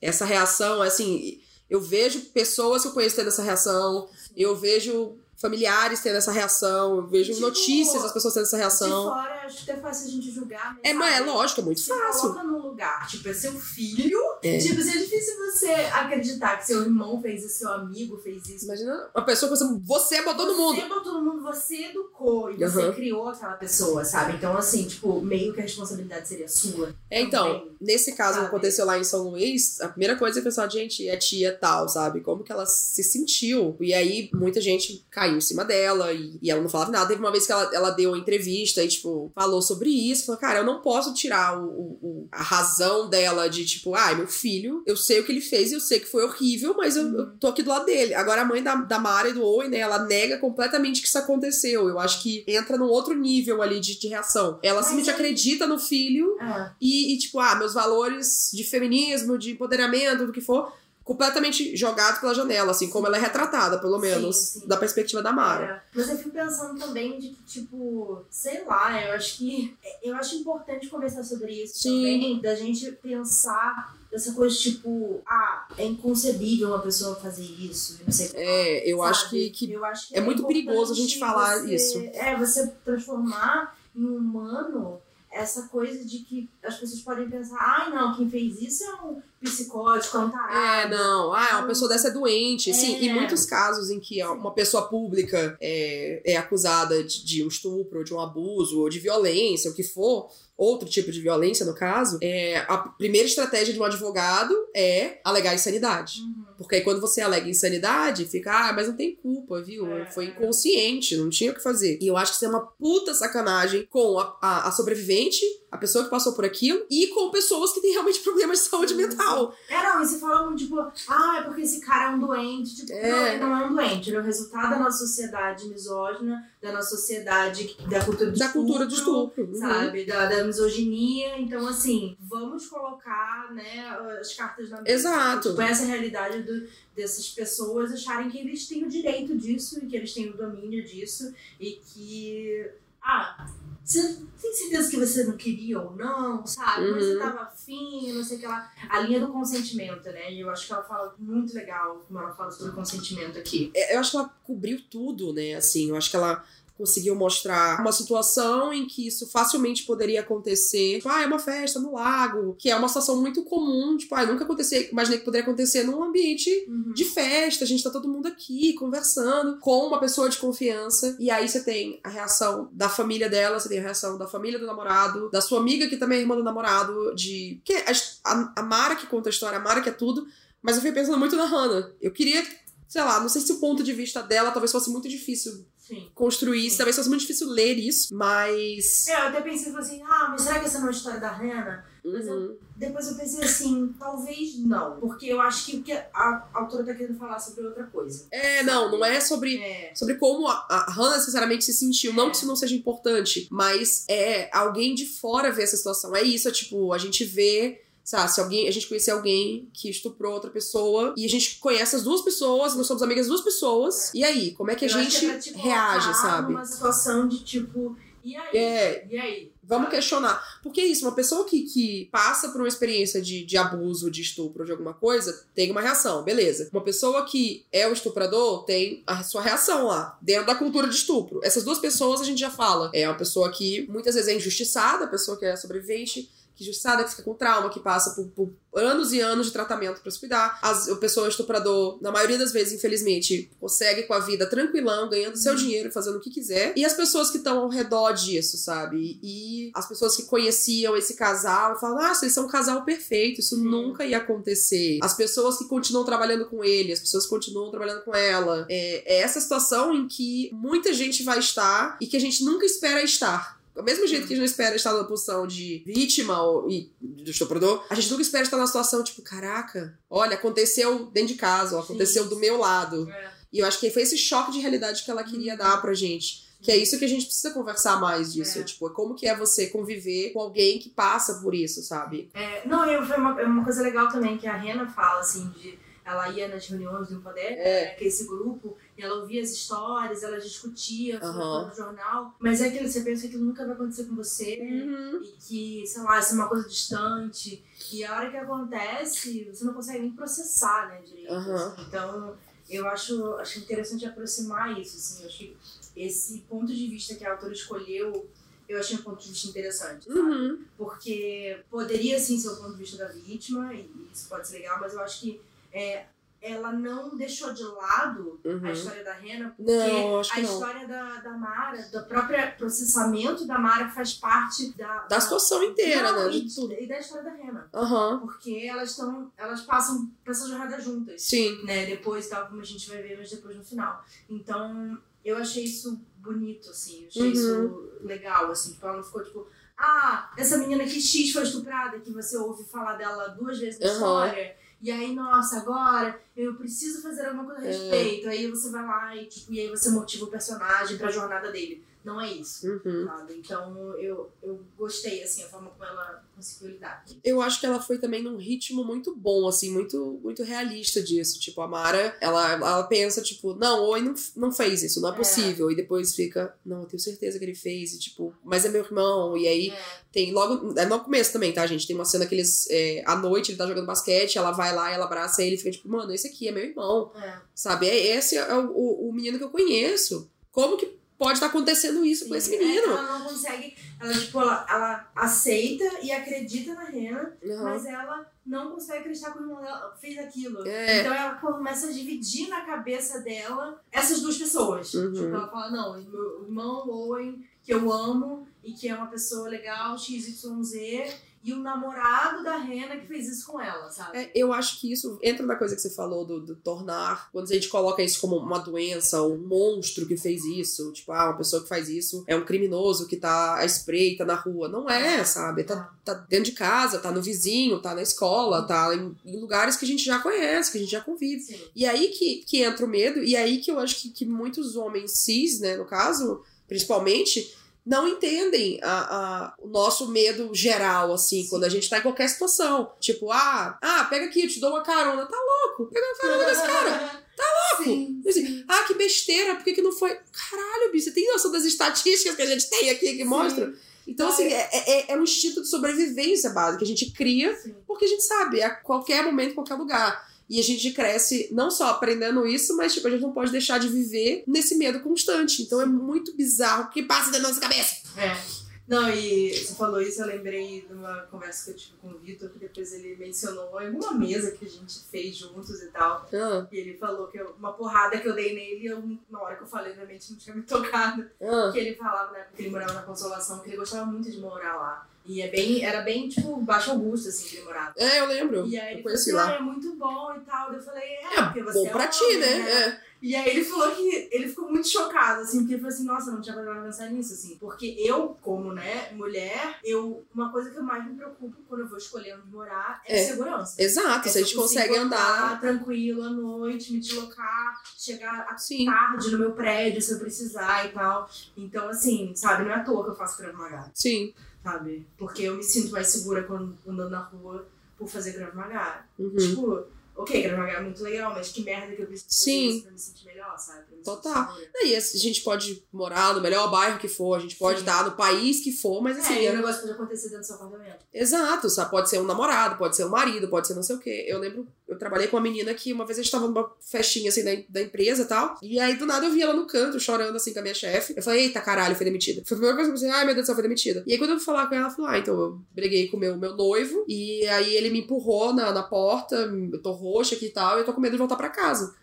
É. 0.00 0.08
Essa 0.08 0.24
reação, 0.24 0.82
assim, 0.82 1.40
eu 1.70 1.80
vejo 1.80 2.20
pessoas 2.26 2.82
que 2.82 2.88
eu 2.88 2.92
conheço 2.92 3.16
tendo 3.16 3.28
essa 3.28 3.42
reação, 3.42 4.08
eu 4.36 4.54
vejo 4.56 5.16
familiares 5.42 6.00
tendo 6.00 6.16
essa 6.16 6.30
reação, 6.30 6.96
eu 6.96 7.06
vejo 7.06 7.34
tipo, 7.34 7.44
notícias 7.44 8.00
das 8.00 8.12
pessoas 8.12 8.34
tendo 8.34 8.44
essa 8.44 8.56
reação. 8.56 8.88
De 8.88 9.10
fora, 9.10 9.42
acho 9.44 9.64
que 9.64 9.70
é 9.72 9.76
fácil 9.76 10.06
a 10.06 10.10
gente 10.10 10.30
julgar. 10.30 10.78
é, 10.82 10.94
mas 10.94 11.16
é 11.16 11.20
lógico, 11.20 11.60
é 11.60 11.64
muito 11.64 11.80
se 11.80 11.88
fácil. 11.88 12.20
coloca 12.20 12.44
num 12.44 12.58
lugar, 12.62 13.06
tipo, 13.08 13.28
é 13.28 13.34
seu 13.34 13.52
filho. 13.52 14.20
É. 14.42 14.58
Tipo, 14.58 14.80
é 14.80 14.84
difícil 14.84 15.34
você 15.38 15.66
acreditar 15.92 16.56
que 16.58 16.66
seu 16.66 16.82
irmão 16.82 17.20
fez 17.20 17.44
isso, 17.44 17.58
seu 17.58 17.72
amigo 17.72 18.16
fez 18.18 18.48
isso. 18.48 18.64
Imagina 18.64 19.10
uma 19.14 19.24
pessoa 19.24 19.50
que 19.50 19.58
você, 19.58 19.80
você 19.82 20.22
botou 20.22 20.46
no 20.46 20.56
mundo. 20.56 20.80
Você 20.80 20.88
botou 20.88 21.12
no 21.14 21.24
mundo, 21.24 21.42
você 21.42 21.86
educou 21.86 22.50
e 22.52 22.56
você 22.56 22.84
uhum. 22.84 22.92
criou 22.92 23.28
aquela 23.28 23.54
pessoa, 23.54 24.04
sabe? 24.04 24.34
Então, 24.34 24.56
assim, 24.56 24.86
tipo, 24.86 25.20
meio 25.20 25.52
que 25.52 25.58
a 25.58 25.64
responsabilidade 25.64 26.28
seria 26.28 26.48
sua. 26.48 26.94
É, 27.10 27.20
então, 27.20 27.58
também, 27.58 27.76
nesse 27.80 28.12
caso 28.12 28.38
que 28.38 28.46
aconteceu 28.46 28.86
lá 28.86 28.96
em 28.96 29.04
São 29.04 29.28
Luís, 29.28 29.80
a 29.80 29.88
primeira 29.88 30.16
coisa 30.16 30.38
é 30.38 30.42
pensar, 30.42 30.70
gente, 30.70 31.08
é 31.08 31.16
tia 31.16 31.52
tal, 31.52 31.88
sabe? 31.88 32.20
Como 32.20 32.44
que 32.44 32.52
ela 32.52 32.64
se 32.64 33.02
sentiu? 33.02 33.76
E 33.80 33.92
aí, 33.92 34.30
muita 34.32 34.60
gente 34.60 35.04
caiu 35.10 35.31
em 35.36 35.40
cima 35.40 35.64
dela 35.64 36.12
e, 36.12 36.38
e 36.42 36.50
ela 36.50 36.60
não 36.60 36.68
falava 36.68 36.90
nada. 36.90 37.08
Teve 37.08 37.20
uma 37.20 37.30
vez 37.30 37.46
que 37.46 37.52
ela, 37.52 37.70
ela 37.72 37.90
deu 37.90 38.10
uma 38.10 38.18
entrevista 38.18 38.82
e, 38.82 38.88
tipo, 38.88 39.30
falou 39.34 39.62
sobre 39.62 39.90
isso. 39.90 40.26
Falou, 40.26 40.40
cara, 40.40 40.58
eu 40.60 40.64
não 40.64 40.80
posso 40.80 41.14
tirar 41.14 41.58
o, 41.58 41.66
o, 41.66 42.28
a 42.30 42.42
razão 42.42 43.08
dela 43.08 43.48
de, 43.48 43.64
tipo, 43.64 43.94
ai, 43.94 44.14
ah, 44.14 44.16
meu 44.16 44.26
filho, 44.26 44.82
eu 44.86 44.96
sei 44.96 45.20
o 45.20 45.24
que 45.24 45.32
ele 45.32 45.40
fez 45.40 45.70
e 45.70 45.74
eu 45.74 45.80
sei 45.80 46.00
que 46.00 46.06
foi 46.06 46.24
horrível, 46.24 46.74
mas 46.76 46.96
eu, 46.96 47.06
eu 47.12 47.36
tô 47.38 47.48
aqui 47.48 47.62
do 47.62 47.70
lado 47.70 47.86
dele. 47.86 48.14
Agora 48.14 48.42
a 48.42 48.44
mãe 48.44 48.62
da, 48.62 48.74
da 48.74 48.98
Mara 48.98 49.28
e 49.28 49.32
do 49.32 49.42
Owen, 49.42 49.68
né, 49.68 49.78
ela 49.78 50.04
nega 50.04 50.38
completamente 50.38 51.00
que 51.00 51.08
isso 51.08 51.18
aconteceu. 51.18 51.88
Eu 51.88 51.98
acho 51.98 52.22
que 52.22 52.44
entra 52.46 52.76
num 52.76 52.88
outro 52.88 53.14
nível 53.14 53.62
ali 53.62 53.80
de, 53.80 53.98
de 53.98 54.08
reação. 54.08 54.58
Ela 54.62 54.82
simplesmente 54.82 55.10
é... 55.10 55.14
acredita 55.14 55.66
no 55.66 55.78
filho 55.78 56.36
é. 56.40 56.70
e, 56.80 57.14
e, 57.14 57.18
tipo, 57.18 57.38
ah, 57.38 57.54
meus 57.54 57.74
valores 57.74 58.50
de 58.52 58.64
feminismo, 58.64 59.38
de 59.38 59.52
empoderamento, 59.52 60.26
do 60.26 60.32
que 60.32 60.40
for 60.40 60.72
completamente 61.04 61.76
jogado 61.76 62.20
pela 62.20 62.34
janela, 62.34 62.70
assim, 62.70 62.88
como 62.88 63.06
ela 63.06 63.16
é 63.16 63.20
retratada, 63.20 63.78
pelo 63.78 63.98
menos, 63.98 64.36
sim, 64.36 64.60
sim. 64.60 64.66
da 64.66 64.76
perspectiva 64.76 65.22
da 65.22 65.32
Mara. 65.32 65.64
É. 65.64 65.82
Mas 65.94 66.08
eu 66.08 66.16
fico 66.16 66.30
pensando 66.30 66.78
também 66.78 67.18
de 67.18 67.30
que, 67.30 67.42
tipo, 67.44 68.24
sei 68.30 68.64
lá, 68.64 69.02
eu 69.04 69.12
acho 69.12 69.38
que. 69.38 69.76
Eu 70.02 70.14
acho 70.16 70.36
importante 70.36 70.88
conversar 70.88 71.24
sobre 71.24 71.52
isso 71.52 71.80
sim. 71.80 71.90
também, 71.90 72.40
da 72.40 72.54
gente 72.54 72.92
pensar 72.92 73.96
essa 74.12 74.32
coisa 74.32 74.54
tipo, 74.54 75.22
ah, 75.26 75.66
é 75.78 75.86
inconcebível 75.86 76.68
uma 76.68 76.80
pessoa 76.80 77.16
fazer 77.16 77.44
isso, 77.44 77.98
não 78.04 78.12
sei 78.12 78.30
É, 78.34 78.90
eu 78.90 79.02
acho 79.02 79.30
que, 79.30 79.48
que, 79.50 79.72
eu 79.72 79.82
acho 79.86 80.08
que 80.08 80.14
é, 80.14 80.18
é 80.18 80.20
muito 80.20 80.46
perigoso 80.46 80.92
a 80.92 80.96
gente 80.96 81.18
falar 81.18 81.60
você, 81.60 81.74
isso. 81.74 81.98
É, 82.12 82.36
você 82.36 82.66
transformar 82.84 83.74
em 83.96 84.04
humano 84.04 85.00
essa 85.30 85.62
coisa 85.68 86.04
de 86.04 86.18
que 86.18 86.48
as 86.62 86.76
pessoas 86.76 87.00
podem 87.00 87.28
pensar, 87.28 87.56
ai 87.58 87.86
ah, 87.86 87.90
não, 87.90 88.16
quem 88.16 88.28
fez 88.28 88.60
isso 88.60 88.84
é 88.84 88.94
um 89.02 89.22
psicótico, 89.42 90.16
é 90.16 90.20
um 90.20 90.30
tarado. 90.30 90.56
É, 90.56 90.88
não, 90.88 91.32
ah, 91.32 91.58
uma 91.58 91.66
pessoa 91.66 91.88
dessa 91.88 92.08
é 92.08 92.10
doente. 92.10 92.70
É. 92.70 92.72
Sim, 92.72 92.96
em 92.96 93.12
muitos 93.12 93.44
casos 93.44 93.90
em 93.90 94.00
que 94.00 94.22
uma 94.24 94.52
pessoa 94.52 94.88
pública 94.88 95.56
é, 95.60 96.22
é 96.24 96.36
acusada 96.36 97.02
de, 97.02 97.24
de 97.24 97.44
um 97.44 97.48
estupro, 97.48 98.04
de 98.04 98.14
um 98.14 98.20
abuso, 98.20 98.80
ou 98.80 98.88
de 98.88 98.98
violência, 98.98 99.70
o 99.70 99.74
que 99.74 99.82
for, 99.82 100.28
outro 100.62 100.88
tipo 100.88 101.10
de 101.10 101.20
violência, 101.20 101.66
no 101.66 101.74
caso, 101.74 102.18
é, 102.22 102.58
a 102.68 102.78
primeira 102.78 103.26
estratégia 103.26 103.74
de 103.74 103.80
um 103.80 103.84
advogado 103.84 104.54
é 104.74 105.20
alegar 105.24 105.54
insanidade. 105.54 106.20
Uhum. 106.20 106.44
Porque 106.56 106.76
aí 106.76 106.80
quando 106.82 107.00
você 107.00 107.20
alega 107.20 107.48
insanidade, 107.48 108.26
fica, 108.26 108.68
ah, 108.68 108.72
mas 108.72 108.86
não 108.86 108.94
tem 108.94 109.16
culpa, 109.16 109.60
viu? 109.60 109.90
É. 109.90 110.06
Foi 110.06 110.26
inconsciente, 110.26 111.16
não 111.16 111.28
tinha 111.28 111.50
o 111.50 111.54
que 111.54 111.62
fazer. 111.62 111.98
E 112.00 112.06
eu 112.06 112.16
acho 112.16 112.32
que 112.32 112.36
isso 112.36 112.44
é 112.44 112.48
uma 112.48 112.60
puta 112.60 113.12
sacanagem 113.12 113.86
com 113.90 114.18
a, 114.18 114.38
a, 114.40 114.68
a 114.68 114.70
sobrevivente 114.72 115.44
a 115.72 115.78
pessoa 115.78 116.04
que 116.04 116.10
passou 116.10 116.34
por 116.34 116.44
aquilo, 116.44 116.84
e 116.90 117.06
com 117.06 117.30
pessoas 117.30 117.72
que 117.72 117.80
têm 117.80 117.92
realmente 117.92 118.20
problemas 118.22 118.58
de 118.58 118.64
saúde 118.66 118.94
mental. 118.94 119.54
É, 119.70 119.82
não, 119.82 120.02
e 120.02 120.06
você 120.06 120.18
fala 120.18 120.44
muito, 120.44 120.64
tipo, 120.64 120.78
ah, 120.78 121.38
é 121.38 121.42
porque 121.44 121.62
esse 121.62 121.80
cara 121.80 122.12
é 122.12 122.14
um 122.14 122.18
doente. 122.18 122.76
Tipo, 122.76 122.92
é. 122.92 123.38
não, 123.38 123.48
não 123.48 123.58
é 123.58 123.66
um 123.66 123.74
doente, 123.74 124.10
ele 124.10 124.18
é 124.18 124.20
o 124.20 124.22
resultado 124.22 124.68
da 124.68 124.78
nossa 124.78 124.98
sociedade 124.98 125.66
misógina, 125.70 126.46
da 126.60 126.72
nossa 126.72 126.90
sociedade, 126.90 127.74
da 127.88 128.04
cultura 128.04 128.30
do 128.30 128.38
da 128.38 128.46
estupro. 128.46 128.66
cultura 128.66 128.86
do 128.86 128.94
estupro. 128.94 129.44
Uhum. 129.46 129.54
Sabe? 129.54 130.04
Da, 130.04 130.26
da 130.26 130.36
misoginia. 130.52 131.38
Então, 131.38 131.66
assim, 131.66 132.16
vamos 132.20 132.66
colocar, 132.66 133.52
né, 133.52 133.88
as 134.20 134.34
cartas 134.34 134.68
na 134.70 134.80
mesa. 134.82 134.92
Exato. 134.94 135.50
Tipo, 135.50 135.62
essa 135.62 135.84
realidade 135.86 136.42
do, 136.42 136.68
dessas 136.94 137.28
pessoas 137.30 137.92
acharem 137.92 138.30
que 138.30 138.38
eles 138.38 138.66
têm 138.68 138.84
o 138.84 138.88
direito 138.88 139.36
disso 139.36 139.80
e 139.82 139.86
que 139.86 139.96
eles 139.96 140.12
têm 140.12 140.30
o 140.30 140.36
domínio 140.36 140.84
disso 140.84 141.34
e 141.58 141.72
que 141.72 142.70
ah, 143.04 143.48
você 143.84 144.16
tem 144.40 144.54
certeza 144.54 144.88
que 144.90 144.96
você 144.96 145.24
não 145.24 145.36
queria 145.36 145.80
ou 145.80 145.96
não, 145.96 146.46
sabe? 146.46 146.88
Mas 146.92 147.04
você 147.04 147.14
Uhum. 147.14 147.18
tava 147.18 147.40
afim, 147.42 148.12
não 148.12 148.22
sei 148.22 148.36
o 148.36 148.40
que 148.40 148.46
lá. 148.46 148.70
A 148.88 149.00
linha 149.00 149.18
do 149.18 149.32
consentimento, 149.32 150.04
né? 150.10 150.32
E 150.32 150.38
eu 150.40 150.48
acho 150.50 150.68
que 150.68 150.72
ela 150.72 150.84
fala 150.84 151.12
muito 151.18 151.52
legal 151.52 151.96
como 152.06 152.20
ela 152.20 152.32
fala 152.32 152.50
sobre 152.52 152.72
consentimento 152.72 153.36
aqui. 153.38 153.72
É, 153.74 153.96
Eu 153.96 154.00
acho 154.00 154.12
que 154.12 154.16
ela 154.18 154.28
cobriu 154.44 154.80
tudo, 154.88 155.32
né? 155.32 155.54
Assim, 155.54 155.88
eu 155.88 155.96
acho 155.96 156.10
que 156.10 156.16
ela 156.16 156.44
conseguiu 156.82 157.14
mostrar 157.14 157.80
uma 157.80 157.92
situação 157.92 158.72
em 158.72 158.88
que 158.88 159.06
isso 159.06 159.30
facilmente 159.30 159.84
poderia 159.84 160.20
acontecer. 160.20 160.96
Tipo, 160.96 161.08
ah, 161.10 161.22
é 161.22 161.26
uma 161.26 161.38
festa 161.38 161.78
no 161.78 161.94
lago, 161.94 162.56
que 162.58 162.68
é 162.68 162.74
uma 162.74 162.88
situação 162.88 163.20
muito 163.20 163.44
comum. 163.44 163.96
Tipo, 163.96 164.16
ah, 164.16 164.26
nunca 164.26 164.42
aconteceu, 164.42 164.88
imaginei 164.90 165.20
que 165.20 165.24
poderia 165.24 165.44
acontecer 165.44 165.84
num 165.84 166.02
ambiente 166.02 166.50
de 166.92 167.04
festa, 167.04 167.62
a 167.62 167.68
gente 167.68 167.84
tá 167.84 167.88
todo 167.88 168.08
mundo 168.08 168.26
aqui 168.26 168.72
conversando 168.72 169.60
com 169.60 169.86
uma 169.86 170.00
pessoa 170.00 170.28
de 170.28 170.38
confiança. 170.38 171.16
E 171.20 171.30
aí 171.30 171.48
você 171.48 171.60
tem 171.60 172.00
a 172.02 172.08
reação 172.08 172.68
da 172.72 172.88
família 172.88 173.30
dela, 173.30 173.60
você 173.60 173.68
tem 173.68 173.78
a 173.78 173.82
reação 173.82 174.18
da 174.18 174.26
família 174.26 174.58
do 174.58 174.66
namorado, 174.66 175.30
da 175.30 175.40
sua 175.40 175.60
amiga 175.60 175.86
que 175.86 175.96
também 175.96 176.18
é 176.18 176.20
irmã 176.22 176.34
do 176.34 176.42
namorado, 176.42 177.14
de. 177.14 177.60
Que 177.64 177.74
a, 177.74 177.92
a, 178.24 178.52
a 178.56 178.62
Mara 178.64 178.96
que 178.96 179.06
conta 179.06 179.28
a 179.28 179.30
história, 179.30 179.58
a 179.58 179.62
Mara 179.62 179.80
que 179.80 179.88
é 179.88 179.92
tudo. 179.92 180.26
Mas 180.60 180.76
eu 180.76 180.82
fui 180.82 180.90
pensando 180.90 181.18
muito 181.18 181.36
na 181.36 181.44
Hannah. 181.44 181.92
Eu 182.00 182.10
queria, 182.10 182.44
sei 182.88 183.02
lá, 183.02 183.20
não 183.20 183.28
sei 183.28 183.40
se 183.40 183.52
o 183.52 183.60
ponto 183.60 183.84
de 183.84 183.92
vista 183.92 184.20
dela 184.20 184.50
talvez 184.50 184.72
fosse 184.72 184.90
muito 184.90 185.08
difícil 185.08 185.64
Sim. 185.92 186.08
construir 186.14 186.66
isso, 186.66 186.78
talvez 186.78 186.96
fosse 186.96 187.08
muito 187.08 187.20
difícil 187.22 187.48
ler 187.48 187.74
isso, 187.78 188.14
mas. 188.14 189.06
É, 189.08 189.14
eu 189.14 189.28
até 189.28 189.40
pensei 189.42 189.74
assim, 189.76 190.02
ah, 190.02 190.28
mas 190.30 190.42
será 190.42 190.58
que 190.60 190.64
essa 190.66 190.78
não 190.78 190.86
é 190.86 190.90
uma 190.90 190.96
história 190.96 191.20
da 191.20 191.30
Rena? 191.32 191.84
Mas 192.04 192.26
eu- 192.26 192.34
Uhum. 192.34 192.56
Depois 192.74 193.06
eu 193.06 193.14
pensei 193.14 193.44
assim, 193.44 193.94
talvez 193.96 194.58
não. 194.58 194.98
Porque 194.98 195.26
eu 195.26 195.40
acho 195.40 195.66
que 195.66 195.76
o 195.76 195.82
que 195.84 195.92
a 195.92 196.48
autora 196.52 196.82
tá 196.84 196.94
querendo 196.94 197.16
falar 197.16 197.38
sobre 197.38 197.64
outra 197.64 197.84
coisa. 197.84 198.26
É, 198.32 198.62
não, 198.64 198.90
não 198.90 199.04
é 199.04 199.20
sobre 199.20 199.56
É. 199.62 199.92
sobre 199.94 200.16
como 200.16 200.48
a, 200.48 200.66
a 200.68 200.90
Hannah 200.90 201.20
sinceramente 201.20 201.64
se 201.64 201.72
sentiu. 201.72 202.12
Não 202.12 202.28
que 202.30 202.38
isso 202.38 202.46
não 202.46 202.56
seja 202.56 202.74
importante, 202.74 203.46
mas 203.52 204.04
é 204.08 204.50
alguém 204.52 204.94
de 204.96 205.06
fora 205.06 205.52
ver 205.52 205.62
essa 205.62 205.76
situação. 205.76 206.16
É 206.16 206.22
isso, 206.22 206.48
é 206.48 206.50
tipo, 206.50 206.92
a 206.92 206.98
gente 206.98 207.24
vê. 207.24 207.82
Sabe, 208.04 208.32
se 208.32 208.40
alguém, 208.40 208.68
a 208.68 208.70
gente 208.72 208.88
conhecer 208.88 209.12
alguém 209.12 209.68
que 209.72 209.88
estuprou 209.88 210.32
outra 210.34 210.50
pessoa 210.50 211.14
e 211.16 211.24
a 211.24 211.28
gente 211.28 211.58
conhece 211.58 211.94
as 211.94 212.02
duas 212.02 212.20
pessoas, 212.22 212.74
nós 212.74 212.86
somos 212.86 213.02
amigas 213.02 213.26
das 213.26 213.34
duas 213.34 213.44
pessoas. 213.44 214.10
E 214.12 214.24
aí, 214.24 214.50
como 214.52 214.70
é 214.70 214.74
que 214.74 214.84
a 214.84 214.88
Eu 214.88 214.96
acho 214.96 215.10
gente 215.10 215.26
é 215.26 215.28
pra 215.30 215.38
te 215.38 215.52
reage, 215.52 216.14
sabe? 216.14 216.52
numa 216.52 216.64
situação 216.64 217.28
de 217.28 217.44
tipo, 217.44 217.96
e 218.24 218.36
aí? 218.36 218.56
É, 218.56 219.06
E 219.10 219.18
aí? 219.18 219.52
Vamos 219.64 219.90
questionar. 219.90 220.60
Porque 220.62 220.80
é 220.80 220.84
isso, 220.84 221.04
uma 221.06 221.14
pessoa 221.14 221.44
que, 221.44 221.62
que 221.62 222.08
passa 222.10 222.48
por 222.48 222.60
uma 222.60 222.68
experiência 222.68 223.22
de, 223.22 223.44
de 223.44 223.56
abuso, 223.56 224.10
de 224.10 224.20
estupro, 224.20 224.64
de 224.64 224.72
alguma 224.72 224.92
coisa, 224.92 225.46
tem 225.54 225.70
uma 225.70 225.80
reação, 225.80 226.22
beleza. 226.22 226.68
Uma 226.72 226.82
pessoa 226.82 227.24
que 227.24 227.64
é 227.72 227.88
o 227.88 227.92
estuprador 227.92 228.64
tem 228.64 229.02
a 229.06 229.22
sua 229.22 229.40
reação 229.40 229.86
lá, 229.86 230.18
dentro 230.20 230.46
da 230.46 230.54
cultura 230.54 230.88
de 230.88 230.96
estupro. 230.96 231.40
Essas 231.42 231.64
duas 231.64 231.78
pessoas 231.78 232.20
a 232.20 232.24
gente 232.24 232.40
já 232.40 232.50
fala. 232.50 232.90
É 232.92 233.08
uma 233.08 233.16
pessoa 233.16 233.50
que 233.50 233.86
muitas 233.88 234.14
vezes 234.14 234.28
é 234.28 234.34
injustiçada, 234.36 235.04
a 235.04 235.08
pessoa 235.08 235.38
que 235.38 235.44
é 235.44 235.56
sobrevivente, 235.56 236.22
que 236.22 236.28
é 236.28 236.41
injustiçada, 236.62 237.04
que 237.04 237.10
fica 237.10 237.22
com 237.22 237.34
trauma, 237.34 237.70
que 237.70 237.80
passa 237.80 238.10
por, 238.14 238.26
por 238.28 238.52
anos 238.74 239.12
e 239.12 239.20
anos 239.20 239.46
de 239.46 239.52
tratamento 239.52 240.00
pra 240.00 240.10
se 240.10 240.18
cuidar. 240.18 240.58
As, 240.62 240.88
a 240.88 240.96
pessoa 240.96 241.28
estuprador, 241.28 241.98
na 242.00 242.10
maioria 242.10 242.38
das 242.38 242.52
vezes, 242.52 242.72
infelizmente, 242.72 243.50
consegue 243.60 244.04
com 244.04 244.14
a 244.14 244.18
vida 244.18 244.46
tranquilão, 244.46 245.08
ganhando 245.08 245.36
seu 245.36 245.54
dinheiro, 245.54 245.92
fazendo 245.92 246.16
o 246.16 246.20
que 246.20 246.30
quiser. 246.30 246.72
E 246.76 246.84
as 246.84 246.94
pessoas 246.94 247.30
que 247.30 247.36
estão 247.36 247.58
ao 247.58 247.68
redor 247.68 248.12
disso, 248.12 248.56
sabe? 248.56 249.18
E 249.22 249.70
as 249.74 249.86
pessoas 249.86 250.16
que 250.16 250.24
conheciam 250.24 250.96
esse 250.96 251.14
casal 251.14 251.78
falam: 251.78 251.98
ah, 251.98 252.14
vocês 252.14 252.32
são 252.32 252.46
um 252.46 252.48
casal 252.48 252.84
perfeito, 252.84 253.40
isso 253.40 253.56
Sim. 253.56 253.64
nunca 253.64 254.04
ia 254.04 254.18
acontecer. 254.18 254.98
As 255.02 255.14
pessoas 255.14 255.58
que 255.58 255.64
continuam 255.64 256.04
trabalhando 256.04 256.46
com 256.46 256.64
ele, 256.64 256.92
as 256.92 257.00
pessoas 257.00 257.24
que 257.24 257.30
continuam 257.30 257.70
trabalhando 257.70 258.02
com 258.02 258.14
ela. 258.14 258.66
É, 258.70 259.16
é 259.16 259.20
essa 259.20 259.40
situação 259.40 259.94
em 259.94 260.08
que 260.08 260.50
muita 260.52 260.92
gente 260.92 261.22
vai 261.22 261.38
estar 261.38 261.96
e 262.00 262.06
que 262.06 262.16
a 262.16 262.20
gente 262.20 262.44
nunca 262.44 262.64
espera 262.64 263.02
estar. 263.02 263.61
Do 263.74 263.82
mesmo 263.82 264.06
jeito 264.06 264.26
que 264.26 264.34
a 264.34 264.36
gente 264.36 264.38
não 264.38 264.44
espera 264.44 264.76
estar 264.76 264.92
numa 264.92 265.04
posição 265.04 265.46
de 265.46 265.82
vítima 265.86 266.42
ou, 266.42 266.70
e, 266.70 266.92
do 267.00 267.30
estuprador, 267.30 267.84
a 267.88 267.94
gente 267.94 268.10
nunca 268.10 268.22
espera 268.22 268.44
estar 268.44 268.56
numa 268.56 268.66
situação 268.66 269.02
tipo, 269.02 269.22
caraca, 269.22 269.98
olha, 270.10 270.34
aconteceu 270.34 271.06
dentro 271.06 271.28
de 271.32 271.34
casa, 271.40 271.76
ou 271.76 271.82
aconteceu 271.82 272.24
Sim. 272.24 272.28
do 272.28 272.36
meu 272.36 272.58
lado. 272.58 273.10
É. 273.10 273.30
E 273.52 273.58
eu 273.60 273.66
acho 273.66 273.78
que 273.80 273.90
foi 273.90 274.02
esse 274.02 274.16
choque 274.18 274.52
de 274.52 274.58
realidade 274.60 275.02
que 275.02 275.10
ela 275.10 275.24
queria 275.24 275.56
dar 275.56 275.80
pra 275.80 275.94
gente. 275.94 276.50
Que 276.60 276.70
é 276.70 276.76
isso 276.76 276.96
que 276.98 277.04
a 277.04 277.08
gente 277.08 277.26
precisa 277.26 277.50
conversar 277.50 278.00
mais 278.00 278.32
disso. 278.32 278.60
É. 278.60 278.62
Tipo, 278.62 278.88
como 278.90 279.14
que 279.16 279.26
é 279.26 279.36
você 279.36 279.66
conviver 279.66 280.30
com 280.32 280.40
alguém 280.40 280.78
que 280.78 280.88
passa 280.90 281.40
por 281.40 281.54
isso, 281.54 281.82
sabe? 281.82 282.30
É, 282.34 282.66
não, 282.66 282.88
eu, 282.88 283.04
foi 283.04 283.16
uma, 283.16 283.34
uma 283.42 283.64
coisa 283.64 283.82
legal 283.82 284.08
também 284.08 284.38
que 284.38 284.46
a 284.46 284.56
Rena 284.56 284.86
fala, 284.88 285.20
assim, 285.20 285.48
de 285.50 285.76
ela 286.04 286.28
ia 286.30 286.48
nas 286.48 286.66
reuniões 286.66 287.08
do 287.08 287.20
Poder, 287.20 287.40
É. 287.58 287.84
né, 287.84 287.86
que 287.94 288.04
é 288.04 288.08
esse 288.08 288.26
grupo, 288.26 288.76
ela 288.98 289.16
ouvia 289.20 289.42
as 289.42 289.50
histórias, 289.50 290.22
ela 290.22 290.38
discutia 290.40 291.18
sobre 291.20 291.42
Aham. 291.42 291.70
o 291.70 291.74
jornal, 291.74 292.36
mas 292.38 292.60
é 292.60 292.68
aquilo, 292.68 292.88
você 292.88 293.00
pensa 293.00 293.22
que 293.22 293.28
aquilo 293.28 293.44
nunca 293.44 293.64
vai 293.64 293.74
acontecer 293.74 294.04
com 294.04 294.14
você, 294.14 294.58
Uhum. 294.60 295.22
e 295.22 295.28
que, 295.40 295.86
sei 295.86 296.02
lá, 296.02 296.18
isso 296.20 296.32
é 296.32 296.34
uma 296.34 296.48
coisa 296.48 296.68
distante, 296.68 297.64
e 297.92 298.04
a 298.04 298.16
hora 298.16 298.30
que 298.30 298.36
acontece, 298.36 299.44
você 299.52 299.64
não 299.64 299.74
consegue 299.74 300.00
nem 300.00 300.12
processar, 300.12 300.88
né, 300.88 301.00
direito. 301.02 301.32
Assim. 301.32 301.82
Então, 301.88 302.36
eu 302.68 302.86
acho, 302.88 303.34
acho 303.36 303.58
interessante 303.60 304.04
aproximar 304.06 304.78
isso, 304.78 304.96
assim, 304.96 305.22
eu 305.22 305.28
acho 305.28 305.38
que 305.38 305.56
esse 305.96 306.38
ponto 306.48 306.66
de 306.74 306.86
vista 306.88 307.14
que 307.14 307.24
a 307.24 307.32
autora 307.32 307.52
escolheu, 307.52 308.28
eu 308.68 308.78
achei 308.78 308.96
um 308.96 309.02
ponto 309.02 309.22
de 309.22 309.28
vista 309.30 309.48
interessante, 309.48 310.04
sabe? 310.06 310.18
Uhum. 310.18 310.64
porque 310.78 311.60
poderia 311.70 312.18
sim 312.18 312.38
ser 312.38 312.48
o 312.48 312.56
ponto 312.56 312.72
de 312.72 312.78
vista 312.78 312.96
da 312.98 313.08
vítima, 313.08 313.74
e 313.74 313.90
isso 314.12 314.28
pode 314.28 314.46
ser 314.48 314.58
legal, 314.58 314.78
mas 314.80 314.92
eu 314.94 315.00
acho 315.00 315.20
que 315.20 315.40
é, 315.72 316.06
ela 316.42 316.72
não 316.72 317.16
deixou 317.16 317.52
de 317.54 317.62
lado 317.62 318.40
Uhum. 318.44 318.60
a 318.66 318.72
história 318.72 319.04
da 319.04 319.12
Rena, 319.12 319.54
porque 319.56 319.72
Não, 319.72 320.18
a 320.18 320.40
história 320.40 320.88
da, 320.88 321.16
da 321.20 321.30
Mara, 321.30 321.80
do 321.82 322.02
próprio 322.06 322.56
processamento 322.58 323.46
da 323.46 323.56
Mara 323.58 323.88
faz 323.90 324.14
parte 324.14 324.72
da, 324.76 325.06
Da 325.06 325.20
situação 325.20 325.62
inteira, 325.62 326.10
Não, 326.12 326.24
né? 326.28 326.34
e, 326.36 326.40
De 326.42 326.54
tudo. 326.54 326.72
e 326.74 326.86
da 326.86 326.98
história 326.98 327.24
da 327.24 327.30
Rena. 327.36 327.68
Aham. 327.72 328.18
Porque 328.20 328.66
elas 328.68 328.90
estão. 328.90 329.30
Elas 329.36 329.60
passam 329.62 330.10
por 330.24 330.32
essa 330.32 330.48
jornada 330.48 330.80
juntas 330.80 331.22
Sim. 331.22 331.64
né, 331.64 331.86
depois, 331.86 332.28
tal, 332.28 332.48
como 332.48 332.60
a 332.60 332.64
gente 332.64 332.88
vai 332.88 333.00
ver, 333.00 333.16
mas 333.18 333.30
depois 333.30 333.56
no 333.56 333.62
final. 333.64 334.04
Então, 334.28 334.98
eu 335.24 335.36
achei 335.36 335.62
isso 335.64 336.00
bonito, 336.16 336.70
assim, 336.70 337.02
eu 337.02 337.08
achei 337.08 337.22
Uhum. 337.22 337.30
isso 337.32 337.90
legal, 338.02 338.50
assim, 338.50 338.72
tipo, 338.72 338.84
ela 338.86 338.96
não 338.96 339.04
ficou 339.04 339.22
tipo, 339.24 339.46
ah, 339.76 340.32
essa 340.36 340.56
menina 340.58 340.84
que 340.84 341.00
X 341.00 341.32
foi 341.32 341.42
estuprada, 341.42 341.98
que 342.00 342.10
você 342.12 342.36
ouve 342.36 342.64
falar 342.64 342.94
dela 342.96 343.28
duas 343.28 343.58
vezes 343.58 343.78
na 343.80 343.86
história, 343.86 344.56
e 344.82 344.90
aí, 344.90 345.14
nossa, 345.14 345.58
agora 345.58 346.20
eu 346.36 346.54
preciso 346.56 347.00
fazer 347.02 347.26
alguma 347.26 347.44
coisa 347.44 347.60
a 347.60 347.64
É. 347.64 347.68
respeito. 347.68 348.28
Aí 348.28 348.50
você 348.50 348.70
vai 348.70 348.84
lá 348.84 349.16
e, 349.16 349.26
tipo, 349.26 349.52
e 349.52 349.60
aí 349.60 349.68
você 349.70 349.90
motiva 349.90 350.24
o 350.24 350.28
personagem 350.30 350.98
pra 350.98 351.10
jornada 351.10 351.50
dele. 351.52 351.84
Não 352.04 352.20
é 352.20 352.32
isso. 352.32 352.66
Uhum. 352.68 353.06
Sabe? 353.06 353.34
Então 353.38 353.98
eu, 353.98 354.30
eu 354.42 354.60
gostei, 354.76 355.22
assim, 355.22 355.44
a 355.44 355.48
forma 355.48 355.70
como 355.70 355.84
ela 355.84 356.24
conseguiu 356.34 356.70
lidar. 356.70 357.04
Eu 357.22 357.40
acho 357.40 357.60
que 357.60 357.66
ela 357.66 357.80
foi 357.80 357.98
também 357.98 358.22
num 358.22 358.36
ritmo 358.36 358.84
muito 358.84 359.14
bom, 359.14 359.46
assim, 359.46 359.70
muito, 359.70 360.18
muito 360.22 360.42
realista 360.42 361.00
disso. 361.02 361.38
Tipo, 361.38 361.60
a 361.62 361.68
Mara, 361.68 362.16
ela, 362.20 362.52
ela 362.52 362.82
pensa, 362.84 363.22
tipo, 363.22 363.54
não, 363.54 363.84
Oi 363.84 364.00
não, 364.02 364.14
não 364.36 364.50
fez 364.52 364.82
isso, 364.82 365.00
não 365.00 365.10
é 365.10 365.12
É. 365.12 365.16
possível. 365.16 365.70
E 365.70 365.76
depois 365.76 366.14
fica, 366.14 366.54
não, 366.64 366.80
eu 366.80 366.86
tenho 366.86 367.00
certeza 367.00 367.38
que 367.38 367.44
ele 367.44 367.54
fez, 367.54 367.92
e 367.94 367.98
tipo, 367.98 368.34
mas 368.44 368.64
é 368.64 368.68
meu 368.68 368.82
irmão. 368.84 369.36
E 369.36 369.46
aí 369.46 369.68
É. 369.70 369.84
tem 370.10 370.32
logo. 370.32 370.78
É 370.78 370.84
no 370.84 370.98
começo 371.00 371.32
também, 371.32 371.52
tá, 371.52 371.66
gente? 371.66 371.86
Tem 371.86 371.94
uma 371.94 372.04
cena 372.04 372.26
que 372.26 372.34
eles. 372.34 372.66
é, 372.70 373.02
à 373.06 373.14
noite 373.16 373.52
ele 373.52 373.58
tá 373.58 373.66
jogando 373.66 373.86
basquete, 373.86 374.38
ela 374.38 374.50
vai 374.52 374.74
lá, 374.74 374.90
ela 374.90 375.04
abraça 375.04 375.42
ele 375.42 375.54
e 375.54 375.58
fica, 375.58 375.70
tipo, 375.70 375.88
mano, 375.88 376.12
esse 376.12 376.26
aqui 376.28 376.48
é 376.48 376.52
meu 376.52 376.64
irmão. 376.64 377.12
É. 377.14 377.38
Sabe? 377.54 377.88
É, 377.88 378.16
esse 378.16 378.36
é 378.36 378.54
o, 378.54 378.70
o, 378.72 379.08
o 379.08 379.12
menino 379.12 379.38
que 379.38 379.44
eu 379.44 379.50
conheço. 379.50 380.28
Como 380.50 380.76
que 380.76 381.00
pode 381.22 381.34
estar 381.34 381.46
acontecendo 381.46 382.04
isso 382.04 382.26
com 382.28 382.34
esse 382.34 382.50
Sim, 382.50 382.58
menino? 382.58 382.82
é, 382.88 382.96
Ela 382.96 383.18
não 383.18 383.26
consegue. 383.26 383.76
Ela, 384.00 384.12
tipo, 384.12 384.40
ela, 384.40 384.66
ela 384.68 385.10
aceita 385.14 385.84
e 386.02 386.10
acredita 386.10 386.74
na 386.74 386.84
Rena, 386.84 387.32
Aham. 387.44 387.62
mas 387.62 387.86
ela 387.86 388.26
não 388.44 388.72
consegue 388.72 388.98
acreditar 388.98 389.30
que 389.32 389.38
o 389.38 389.42
irmão 389.42 389.60
dela 389.60 389.96
fez 390.00 390.18
aquilo. 390.18 390.66
É. 390.66 391.00
Então 391.00 391.14
ela 391.14 391.34
começa 391.36 391.86
a 391.86 391.92
dividir 391.92 392.48
na 392.48 392.62
cabeça 392.62 393.20
dela 393.20 393.80
essas 393.92 394.20
duas 394.20 394.36
pessoas. 394.36 394.92
Uhum. 394.94 395.12
Tipo, 395.12 395.26
ela 395.26 395.48
fala, 395.48 395.70
não, 395.70 396.02
meu 396.02 396.42
irmão 396.42 396.88
Owen, 396.88 397.46
que 397.62 397.72
eu 397.72 397.92
amo 397.92 398.48
e 398.64 398.72
que 398.72 398.88
é 398.88 398.94
uma 398.94 399.06
pessoa 399.06 399.48
legal, 399.48 399.96
XYZ, 399.96 401.14
e 401.44 401.52
o 401.52 401.58
namorado 401.58 402.44
da 402.44 402.56
Rena 402.56 402.96
que 402.96 403.06
fez 403.06 403.28
isso 403.28 403.46
com 403.46 403.60
ela, 403.60 403.90
sabe? 403.90 404.16
É, 404.16 404.30
eu 404.34 404.52
acho 404.52 404.80
que 404.80 404.92
isso 404.92 405.18
entra 405.20 405.44
na 405.44 405.56
coisa 405.56 405.74
que 405.74 405.80
você 405.80 405.90
falou 405.90 406.24
do, 406.24 406.40
do 406.40 406.54
tornar. 406.54 407.30
Quando 407.32 407.50
a 407.50 407.54
gente 407.54 407.68
coloca 407.68 408.02
isso 408.02 408.20
como 408.20 408.36
uma 408.36 408.58
doença, 408.58 409.22
um 409.22 409.38
monstro 409.38 410.06
que 410.06 410.16
fez 410.16 410.44
isso, 410.44 410.92
tipo, 410.92 411.10
ah, 411.10 411.26
uma 411.26 411.36
pessoa 411.36 411.62
que 411.62 411.68
faz 411.68 411.88
isso 411.88 412.22
é 412.28 412.36
um 412.36 412.44
criminoso 412.44 413.08
que 413.08 413.16
tá 413.16 413.56
à 413.56 413.64
espreita 413.64 414.24
na 414.24 414.34
rua. 414.34 414.68
Não 414.68 414.88
é, 414.88 415.24
sabe? 415.24 415.64
Tá, 415.64 415.92
tá 416.04 416.14
dentro 416.14 416.46
de 416.46 416.52
casa, 416.52 417.00
tá 417.00 417.10
no 417.10 417.20
vizinho, 417.20 417.82
tá 417.82 417.92
na 417.92 418.02
escola, 418.02 418.66
tá 418.66 418.94
em, 418.94 419.16
em 419.24 419.40
lugares 419.40 419.76
que 419.76 419.84
a 419.84 419.88
gente 419.88 420.04
já 420.04 420.20
conhece, 420.20 420.70
que 420.70 420.78
a 420.78 420.80
gente 420.80 420.92
já 420.92 421.00
convive. 421.00 421.42
Sim. 421.42 421.60
E 421.74 421.84
aí 421.84 422.08
que, 422.08 422.44
que 422.46 422.62
entra 422.62 422.86
o 422.86 422.88
medo, 422.88 423.18
e 423.18 423.36
aí 423.36 423.58
que 423.58 423.70
eu 423.70 423.80
acho 423.80 424.00
que, 424.00 424.10
que 424.10 424.24
muitos 424.24 424.76
homens 424.76 425.10
cis, 425.18 425.58
né, 425.58 425.76
no 425.76 425.86
caso, 425.86 426.42
principalmente, 426.68 427.52
não 427.84 428.06
entendem 428.06 428.78
a, 428.82 428.92
a- 429.16 429.54
o 429.58 429.68
nosso 429.68 430.08
medo 430.08 430.54
geral, 430.54 431.12
assim, 431.12 431.46
quando 431.48 431.64
a 431.64 431.68
gente 431.68 431.88
tá 431.90 431.98
em 431.98 432.02
qualquer 432.02 432.28
situação. 432.28 432.92
Tipo, 433.00 433.30
ah, 433.32 433.76
ah, 433.82 434.04
pega 434.04 434.26
aqui, 434.26 434.44
eu 434.44 434.48
te 434.48 434.60
dou 434.60 434.70
uma 434.70 434.82
carona. 434.82 435.26
Tá 435.26 435.36
louco? 435.36 435.92
Pega 435.92 436.06
uma 436.06 436.18
carona 436.18 436.44
desse 436.46 436.62
cara. 436.62 437.22
Tá 437.34 437.44
louco? 437.78 437.84
Sim, 437.90 438.22
Assim, 438.28 438.46
sim. 438.46 438.64
ah, 438.68 438.82
que 438.86 438.92
besteira, 438.92 439.54
por 439.54 439.64
que, 439.64 439.72
que 439.72 439.80
não 439.80 439.90
foi? 439.90 440.10
Caralho, 440.10 440.92
bicho, 440.92 441.06
você 441.06 441.12
tem 441.12 441.26
noção 441.32 441.50
das 441.50 441.64
estatísticas 441.64 442.36
que 442.36 442.42
a 442.42 442.46
gente 442.46 442.68
tem 442.68 442.90
aqui 442.90 443.16
que 443.16 443.24
mostram? 443.24 443.72
Então, 444.06 444.28
assim, 444.28 444.44
é, 444.44 444.68
é, 444.72 445.12
é 445.12 445.16
um 445.16 445.22
instinto 445.22 445.62
de 445.62 445.66
sobrevivência 445.68 446.50
básico 446.50 446.80
que 446.80 446.84
a 446.84 446.86
gente 446.86 447.10
cria 447.10 447.56
Sim. 447.56 447.74
porque 447.86 448.04
a 448.04 448.08
gente 448.08 448.22
sabe, 448.22 448.60
é 448.60 448.64
a 448.66 448.70
qualquer 448.70 449.24
momento, 449.24 449.52
em 449.52 449.54
qualquer 449.54 449.74
lugar. 449.76 450.30
E 450.48 450.60
a 450.60 450.62
gente 450.62 450.90
cresce 450.92 451.48
não 451.52 451.70
só 451.70 451.88
aprendendo 451.90 452.46
isso, 452.46 452.76
mas 452.76 452.92
tipo, 452.94 453.06
a 453.08 453.10
gente 453.10 453.22
não 453.22 453.32
pode 453.32 453.50
deixar 453.50 453.78
de 453.78 453.88
viver 453.88 454.44
nesse 454.46 454.76
medo 454.76 455.00
constante. 455.00 455.62
Então 455.62 455.80
é 455.80 455.86
muito 455.86 456.36
bizarro 456.36 456.84
o 456.84 456.90
que 456.90 457.02
passa 457.02 457.30
da 457.30 457.38
nossa 457.38 457.60
cabeça. 457.60 458.02
É. 458.20 458.62
Não, 458.86 459.08
e 459.08 459.54
você 459.56 459.74
falou 459.74 460.02
isso, 460.02 460.20
eu 460.20 460.26
lembrei 460.26 460.82
de 460.86 460.92
uma 460.92 461.22
conversa 461.30 461.64
que 461.66 461.70
eu 461.70 461.76
tive 461.76 461.96
com 462.02 462.08
o 462.08 462.18
Vitor, 462.18 462.50
que 462.50 462.58
depois 462.58 462.92
ele 462.92 463.16
mencionou 463.16 463.80
em 463.80 463.86
alguma 463.86 464.12
mesa 464.12 464.50
que 464.50 464.66
a 464.66 464.68
gente 464.68 464.98
fez 465.10 465.36
juntos 465.36 465.80
e 465.80 465.86
tal. 465.86 466.28
Ah, 466.34 466.66
E 466.70 466.76
ele 466.76 466.98
falou 466.98 467.28
que 467.28 467.38
eu- 467.38 467.54
uma 467.58 467.72
porrada 467.72 468.18
que 468.18 468.28
eu 468.28 468.34
dei 468.34 468.52
nele, 468.54 468.84
eu, 468.86 469.02
na 469.30 469.40
hora 469.40 469.56
que 469.56 469.62
eu 469.62 469.66
falei, 469.68 469.92
realmente 469.94 470.32
não 470.32 470.36
tinha 470.38 470.54
me 470.56 470.62
tocado. 470.62 471.24
ah. 471.40 471.70
Que 471.72 471.78
ele 471.78 471.94
falava 471.94 472.36
época 472.36 472.56
que 472.56 472.62
ele 472.62 472.70
morava 472.70 472.92
na 472.92 473.02
Consolação, 473.02 473.60
que 473.60 473.70
ele 473.70 473.76
gostava 473.76 474.04
muito 474.04 474.30
de 474.30 474.38
morar 474.38 474.74
lá. 474.76 475.08
E 475.24 475.40
é 475.40 475.48
bem, 475.48 475.84
era 475.84 476.00
bem, 476.02 476.28
tipo, 476.28 476.56
Baixo 476.56 476.90
Augusto, 476.90 477.28
assim, 477.28 477.48
que 477.48 477.56
ele 477.56 477.64
morava. 477.66 477.94
É, 477.96 478.20
eu 478.20 478.26
lembro. 478.26 478.66
E 478.66 478.78
aí 478.78 478.94
ele 478.94 479.02
falou 479.02 479.04
conheci 479.04 479.30
assim, 479.30 479.38
ah, 479.38 479.44
lá. 479.44 479.54
é 479.56 479.60
muito 479.60 479.94
bom 479.94 480.34
e 480.34 480.40
tal. 480.40 480.72
Eu 480.72 480.82
falei, 480.82 481.02
é, 481.04 481.38
É 481.38 481.42
porque 481.44 481.62
você 481.62 481.78
bom 481.78 481.86
é 481.86 481.90
pra 481.90 482.08
ti, 482.08 482.24
homem, 482.24 482.38
né? 482.38 482.70
É. 482.70 483.12
E 483.22 483.36
aí 483.36 483.50
ele 483.50 483.62
falou 483.62 483.94
que 483.94 484.28
ele 484.32 484.48
ficou 484.48 484.68
muito 484.68 484.88
chocado, 484.88 485.42
assim, 485.42 485.60
porque 485.60 485.74
ele 485.74 485.80
falou 485.82 485.94
assim, 485.94 486.04
nossa, 486.04 486.32
não 486.32 486.40
tinha 486.40 486.56
parado 486.56 486.74
pra 486.74 486.82
pensar 486.86 487.08
nisso, 487.08 487.34
assim. 487.34 487.56
Porque 487.60 487.94
eu, 487.96 488.36
como, 488.42 488.72
né, 488.72 489.12
mulher, 489.12 489.78
eu, 489.84 490.24
uma 490.34 490.50
coisa 490.50 490.70
que 490.70 490.76
eu 490.78 490.82
mais 490.82 491.04
me 491.06 491.14
preocupo 491.14 491.56
quando 491.68 491.82
eu 491.82 491.88
vou 491.88 491.98
escolher 491.98 492.34
onde 492.36 492.48
morar 492.48 493.00
é, 493.06 493.20
É. 493.22 493.24
segurança. 493.28 493.80
Exato, 493.80 494.26
É 494.26 494.32
se 494.32 494.38
a 494.38 494.42
gente 494.42 494.56
consegue 494.56 494.96
andar. 494.96 495.60
tranquilo 495.60 496.24
à 496.24 496.30
noite, 496.30 496.92
me 496.92 496.98
deslocar, 496.98 497.80
chegar 497.96 498.44
à 498.50 498.58
Sim. 498.58 498.86
tarde 498.86 499.30
no 499.30 499.38
meu 499.38 499.52
prédio 499.52 500.02
se 500.02 500.14
eu 500.14 500.18
precisar 500.18 500.84
e 500.86 500.88
tal. 500.88 501.30
Então, 501.56 501.88
assim, 501.88 502.32
sabe, 502.34 502.64
não 502.64 502.72
é 502.72 502.74
à 502.74 502.82
toa 502.82 503.04
que 503.04 503.10
eu 503.10 503.14
faço 503.14 503.40
Maga, 503.52 503.88
Sim. 503.94 504.34
Sabe? 504.62 505.06
Porque 505.16 505.42
eu 505.42 505.56
me 505.56 505.62
sinto 505.62 505.92
mais 505.92 506.08
segura 506.08 506.42
quando 506.44 506.76
andando 506.86 507.10
na 507.10 507.20
rua 507.20 507.66
por 507.98 508.08
fazer 508.08 508.32
Krav 508.34 508.54
Maga. 508.54 509.04
Uhum. 509.18 509.36
Tipo, 509.36 509.84
ok, 510.16 510.42
Krav 510.42 510.58
Maga 510.58 510.72
é 510.72 510.80
muito 510.80 511.02
legal, 511.02 511.32
mas 511.34 511.48
que 511.48 511.62
merda 511.62 511.94
que 511.94 512.02
eu 512.02 512.06
preciso 512.06 512.28
fazer 512.28 512.42
Sim. 512.50 512.68
isso 512.70 512.82
pra 512.82 512.92
me 512.92 512.98
sentir 512.98 513.26
melhor, 513.26 513.58
sabe? 513.58 513.96
Me 513.96 514.02
Total. 514.02 514.46
segura. 514.54 514.70
E 514.84 514.96
a 514.96 515.00
gente 515.00 515.40
pode 515.42 515.84
morar 515.92 516.34
no 516.34 516.40
melhor 516.40 516.70
bairro 516.70 516.98
que 516.98 517.08
for, 517.08 517.34
a 517.34 517.40
gente 517.40 517.56
pode 517.56 517.78
Sim. 517.80 517.84
estar 517.86 518.04
no 518.04 518.12
país 518.12 518.60
que 518.60 518.72
for, 518.72 519.00
mas 519.02 519.18
assim. 519.18 519.34
É, 519.34 519.42
e 519.42 519.46
é- 519.46 519.52
o 519.52 519.56
negócio 519.56 519.80
pode 519.80 519.92
acontecer 519.92 520.28
dentro 520.28 520.40
do 520.40 520.46
seu 520.46 520.56
apartamento. 520.56 521.04
Exato, 521.12 521.68
sabe? 521.70 521.90
Pode 521.90 522.08
ser 522.10 522.18
um 522.20 522.24
namorado, 522.24 522.76
pode 522.76 522.96
ser 522.96 523.04
um 523.04 523.08
marido, 523.08 523.48
pode 523.48 523.66
ser 523.66 523.74
não 523.74 523.82
sei 523.82 523.96
o 523.96 523.98
quê. 523.98 524.24
Eu 524.28 524.38
lembro, 524.38 524.66
eu 524.88 524.98
trabalhei 524.98 525.28
com 525.28 525.36
uma 525.36 525.42
menina 525.42 525.72
que 525.74 525.92
uma 525.92 526.04
vez 526.04 526.18
a 526.18 526.22
gente 526.22 526.30
tava 526.32 526.46
numa 526.46 526.70
festinha 526.80 527.28
assim 527.28 527.44
da, 527.44 527.50
da 527.68 527.80
empresa 527.82 528.22
e 528.22 528.26
tal. 528.26 528.56
E 528.62 528.78
aí 528.78 528.96
do 528.96 529.06
nada 529.06 529.26
eu 529.26 529.32
vi 529.32 529.42
ela 529.42 529.54
no 529.54 529.66
canto, 529.66 529.98
chorando 529.98 530.36
assim 530.36 530.52
com 530.52 530.58
a 530.58 530.62
minha 530.62 530.74
chefe. 530.74 531.14
Eu 531.16 531.22
falei, 531.22 531.44
eita 531.44 531.60
caralho, 531.60 531.94
foi 531.96 532.04
demitida. 532.04 532.42
Foi 532.46 532.54
a 532.56 532.58
primeira 532.58 532.76
coisa 532.76 532.90
que 532.90 532.96
eu 532.96 533.00
pensei, 533.00 533.10
ai 533.10 533.24
meu 533.24 533.34
Deus 533.34 533.44
do 533.44 533.46
céu, 533.46 533.54
foi 533.54 533.62
demitida. 533.62 534.02
E 534.06 534.12
aí 534.12 534.18
quando 534.18 534.30
eu 534.30 534.36
fui 534.36 534.44
falar 534.44 534.66
com 534.66 534.74
ela, 534.74 534.84
ela 534.86 534.94
falou, 534.94 535.10
ah, 535.10 535.18
então 535.18 535.34
eu 535.40 535.60
briguei 535.72 536.08
com 536.08 536.16
o 536.16 536.20
meu, 536.20 536.36
meu 536.36 536.54
noivo. 536.56 537.04
E 537.08 537.46
aí 537.46 537.74
ele 537.74 537.90
me 537.90 538.00
empurrou 538.00 538.52
na, 538.52 538.72
na 538.72 538.82
porta, 538.82 539.36
eu 539.72 539.80
tô 539.82 539.92
roxa 540.02 540.34
aqui 540.34 540.46
e 540.46 540.50
tal, 540.50 540.76
e 540.76 540.80
eu 540.80 540.84
tô 540.84 540.92
com 540.92 541.00
medo 541.00 541.12
de 541.12 541.18
voltar 541.18 541.36
pra 541.36 541.48
casa. 541.48 541.94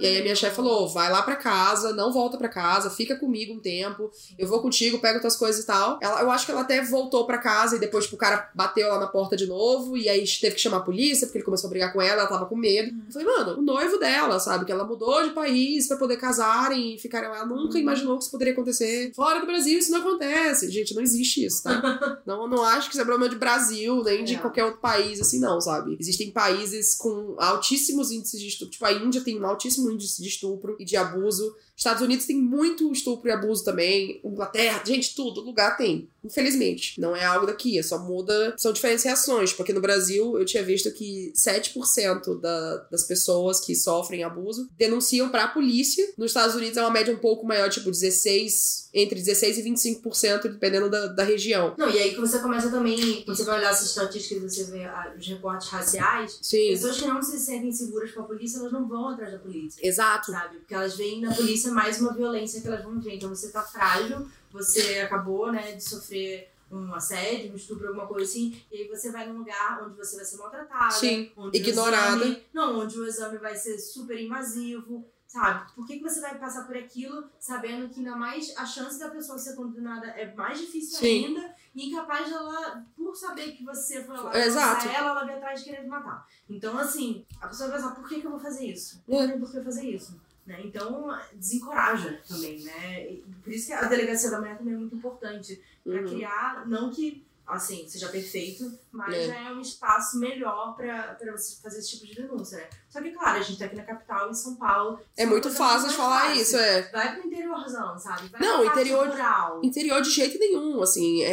E 0.00 0.06
aí 0.06 0.18
a 0.18 0.22
minha 0.22 0.34
chefe 0.36 0.54
falou: 0.54 0.88
vai 0.88 1.10
lá 1.10 1.22
pra 1.22 1.34
casa, 1.34 1.92
não 1.92 2.12
volta 2.12 2.38
pra 2.38 2.48
casa, 2.48 2.88
fica 2.88 3.16
comigo 3.16 3.52
um 3.52 3.58
tempo, 3.58 4.10
eu 4.38 4.46
vou 4.46 4.62
contigo, 4.62 5.00
pego 5.00 5.20
tuas 5.20 5.34
coisas 5.34 5.62
e 5.64 5.66
tal. 5.66 5.98
Ela, 6.00 6.20
eu 6.22 6.30
acho 6.30 6.46
que 6.46 6.52
ela 6.52 6.60
até 6.60 6.80
voltou 6.84 7.26
pra 7.26 7.38
casa 7.38 7.74
e 7.76 7.80
depois, 7.80 8.04
tipo, 8.04 8.14
o 8.14 8.18
cara 8.18 8.48
bateu 8.54 8.88
lá 8.88 9.00
na 9.00 9.08
porta 9.08 9.36
de 9.36 9.46
novo, 9.46 9.96
e 9.96 10.08
aí 10.08 10.24
teve 10.40 10.54
que 10.54 10.60
chamar 10.60 10.76
a 10.78 10.82
polícia, 10.82 11.26
porque 11.26 11.38
ele 11.38 11.44
começou 11.44 11.66
a 11.66 11.70
brigar 11.70 11.92
com 11.92 12.00
ela, 12.00 12.20
ela 12.20 12.28
tava 12.28 12.46
com 12.46 12.54
medo. 12.56 12.94
Eu 13.06 13.12
falei, 13.12 13.26
mano, 13.26 13.58
o 13.58 13.62
noivo 13.62 13.98
dela, 13.98 14.38
sabe? 14.38 14.64
Que 14.64 14.70
ela 14.70 14.84
mudou 14.84 15.20
de 15.24 15.30
país 15.30 15.88
pra 15.88 15.96
poder 15.96 16.16
casarem 16.16 16.94
e 16.94 16.98
ficarem 16.98 17.28
lá. 17.28 17.38
Ela 17.38 17.46
nunca 17.46 17.76
imaginou 17.78 18.16
que 18.18 18.22
isso 18.22 18.30
poderia 18.30 18.52
acontecer. 18.52 19.12
Fora 19.16 19.40
do 19.40 19.46
Brasil, 19.46 19.78
isso 19.80 19.90
não 19.90 19.98
acontece. 20.00 20.70
Gente, 20.70 20.94
não 20.94 21.02
existe 21.02 21.44
isso, 21.44 21.62
tá? 21.64 22.20
não, 22.24 22.46
não 22.46 22.62
acho 22.62 22.88
que 22.88 22.94
isso 22.94 23.02
é 23.02 23.04
problema 23.04 23.28
de 23.28 23.36
Brasil, 23.36 24.02
nem 24.04 24.22
de 24.24 24.36
É. 24.36 24.38
qualquer 24.38 24.64
outro 24.64 24.80
país, 24.80 25.20
assim, 25.20 25.40
não, 25.40 25.60
sabe? 25.60 25.96
Existem 25.98 26.30
países 26.30 26.94
com 26.94 27.34
altíssimos 27.48 28.10
índices 28.10 28.40
de 28.40 28.48
estupro. 28.48 28.72
Tipo, 28.72 28.84
a 28.86 28.92
Índia 28.92 29.22
tem 29.22 29.40
um 29.40 29.46
altíssimo 29.46 29.90
índice 29.90 30.22
de 30.22 30.28
estupro 30.28 30.76
e 30.78 30.84
de 30.84 30.96
abuso. 30.96 31.54
Estados 31.78 32.02
Unidos 32.02 32.26
tem 32.26 32.36
muito 32.36 32.92
estupro 32.92 33.28
e 33.28 33.32
abuso 33.32 33.62
também. 33.62 34.20
Inglaterra, 34.24 34.82
gente, 34.84 35.14
tudo, 35.14 35.40
lugar 35.40 35.76
tem. 35.76 36.08
Infelizmente. 36.24 37.00
Não 37.00 37.14
é 37.14 37.24
algo 37.24 37.46
daqui, 37.46 37.78
é 37.78 37.82
só 37.84 38.00
muda. 38.00 38.52
São 38.58 38.72
diferenciações. 38.72 39.52
Porque 39.52 39.72
no 39.72 39.80
Brasil 39.80 40.36
eu 40.36 40.44
tinha 40.44 40.62
visto 40.64 40.90
que 40.90 41.32
7% 41.36 42.40
da, 42.40 42.76
das 42.90 43.04
pessoas 43.04 43.60
que 43.60 43.76
sofrem 43.76 44.24
abuso 44.24 44.68
denunciam 44.76 45.28
pra 45.28 45.46
polícia. 45.46 46.04
Nos 46.18 46.32
Estados 46.32 46.56
Unidos 46.56 46.76
é 46.76 46.82
uma 46.82 46.90
média 46.90 47.14
um 47.14 47.18
pouco 47.18 47.46
maior, 47.46 47.70
tipo 47.70 47.92
16, 47.92 48.90
entre 48.92 49.20
16 49.20 49.58
e 49.58 49.62
25%, 49.62 50.42
dependendo 50.42 50.90
da, 50.90 51.06
da 51.06 51.22
região. 51.22 51.76
Não, 51.78 51.88
e 51.88 51.98
aí 51.98 52.12
que 52.12 52.20
você 52.20 52.40
começa 52.40 52.70
também, 52.70 53.22
quando 53.24 53.36
você 53.36 53.44
vai 53.44 53.58
olhar 53.58 53.70
essas 53.70 53.90
estatísticas 53.90 54.42
e 54.42 54.64
você 54.64 54.70
vê 54.72 54.84
ah, 54.84 55.14
os 55.16 55.26
recortes 55.26 55.68
raciais, 55.68 56.40
Sim. 56.42 56.70
pessoas 56.70 56.98
que 56.98 57.06
não 57.06 57.22
se 57.22 57.38
sentem 57.38 57.72
seguras 57.72 58.10
com 58.10 58.22
a 58.22 58.24
polícia, 58.24 58.58
elas 58.58 58.72
não 58.72 58.88
vão 58.88 59.10
atrás 59.10 59.32
da 59.32 59.38
polícia. 59.38 59.86
Exato. 59.86 60.32
Sabe? 60.32 60.56
Porque 60.58 60.74
elas 60.74 60.96
veem 60.96 61.20
na 61.20 61.32
polícia 61.32 61.67
mais 61.70 62.00
uma 62.00 62.12
violência 62.14 62.60
que 62.60 62.68
elas 62.68 62.82
vão 62.82 63.00
ver. 63.00 63.16
Então 63.16 63.28
você 63.28 63.50
tá 63.50 63.62
frágil, 63.62 64.28
você 64.52 65.00
acabou, 65.00 65.52
né, 65.52 65.72
de 65.72 65.82
sofrer 65.82 66.50
um 66.70 66.92
assédio, 66.94 67.52
um 67.52 67.56
estupro, 67.56 67.88
alguma 67.88 68.06
coisa 68.06 68.30
assim, 68.30 68.60
e 68.70 68.76
aí 68.82 68.88
você 68.88 69.10
vai 69.10 69.26
num 69.26 69.38
lugar 69.38 69.82
onde 69.82 69.96
você 69.96 70.16
vai 70.16 70.24
ser 70.24 70.36
maltratada, 70.36 70.90
Sim, 70.92 71.30
ignorada. 71.52 72.16
exame- 72.24 72.42
não, 72.52 72.78
onde 72.80 72.98
o 72.98 73.06
exame 73.06 73.38
vai 73.38 73.56
ser 73.56 73.78
super 73.78 74.20
invasivo, 74.20 75.02
sabe? 75.26 75.72
Por 75.74 75.86
que, 75.86 75.96
que 75.96 76.02
você 76.02 76.20
vai 76.20 76.38
passar 76.38 76.66
por 76.66 76.76
aquilo 76.76 77.24
sabendo 77.40 77.88
que 77.88 78.00
ainda 78.00 78.16
mais 78.16 78.54
a 78.56 78.66
chance 78.66 78.98
da 78.98 79.08
pessoa 79.08 79.38
ser 79.38 79.54
condenada 79.56 80.08
é 80.08 80.34
mais 80.34 80.58
difícil 80.58 80.98
Sim. 80.98 81.26
ainda 81.26 81.54
e 81.74 81.88
incapaz 81.90 82.28
dela, 82.28 82.84
por 82.94 83.14
saber 83.16 83.52
que 83.52 83.64
você 83.64 84.04
foi 84.04 84.16
lá 84.18 84.36
Exato. 84.38 84.88
ela, 84.88 85.10
ela 85.10 85.24
vai 85.24 85.36
atrás 85.36 85.60
de 85.60 85.70
querer 85.70 85.82
te 85.82 85.88
matar. 85.88 86.26
Então, 86.50 86.76
assim, 86.76 87.24
a 87.40 87.46
pessoa 87.48 87.70
vai 87.70 87.78
pensar, 87.78 87.94
por 87.94 88.06
que, 88.08 88.20
que 88.20 88.26
eu 88.26 88.30
vou 88.30 88.40
fazer 88.40 88.66
isso? 88.66 89.02
É. 89.08 89.20
Não 89.22 89.28
tem 89.30 89.38
por 89.40 89.50
que 89.50 89.56
eu 89.58 89.64
fazer 89.64 89.86
isso. 89.88 90.20
Né? 90.48 90.62
Então, 90.64 91.14
desencoraja 91.34 92.18
também, 92.26 92.60
né? 92.62 93.02
E 93.12 93.24
por 93.44 93.52
isso 93.52 93.66
que 93.66 93.72
a 93.74 93.84
delegacia 93.84 94.30
da 94.30 94.38
mulher 94.40 94.56
também 94.56 94.72
é 94.72 94.78
muito 94.78 94.94
importante. 94.96 95.62
Pra 95.84 96.00
Uhum. 96.00 96.06
criar, 96.08 96.66
não 96.66 96.90
que, 96.90 97.22
assim, 97.46 97.86
seja 97.86 98.08
perfeito, 98.08 98.72
mas 98.90 99.14
É. 99.14 99.26
já 99.26 99.34
é 99.48 99.52
um 99.52 99.60
espaço 99.60 100.18
melhor 100.18 100.74
pra 100.74 101.18
você 101.36 101.60
fazer 101.62 101.80
esse 101.80 101.90
tipo 101.90 102.06
de 102.06 102.14
denúncia, 102.22 102.56
né? 102.56 102.66
Só 102.88 103.02
que, 103.02 103.10
claro, 103.10 103.38
a 103.38 103.42
gente 103.42 103.58
tá 103.58 103.66
aqui 103.66 103.76
na 103.76 103.82
capital, 103.82 104.30
em 104.30 104.34
São 104.34 104.54
Paulo. 104.56 104.98
É 105.18 105.26
muito 105.26 105.50
fácil 105.50 105.90
de 105.90 105.94
falar 105.96 106.28
fáceis. 106.28 106.48
isso, 106.48 106.56
é. 106.56 106.82
Vai 106.90 107.14
pro 107.18 107.26
interiorzão, 107.26 107.98
sabe? 107.98 108.28
Vai 108.28 108.40
Não, 108.40 108.64
interior- 108.64 109.06
rural. 109.06 109.60
Interior 109.62 110.00
de 110.00 110.10
jeito 110.10 110.38
nenhum, 110.38 110.80
assim, 110.82 111.22
é, 111.24 111.28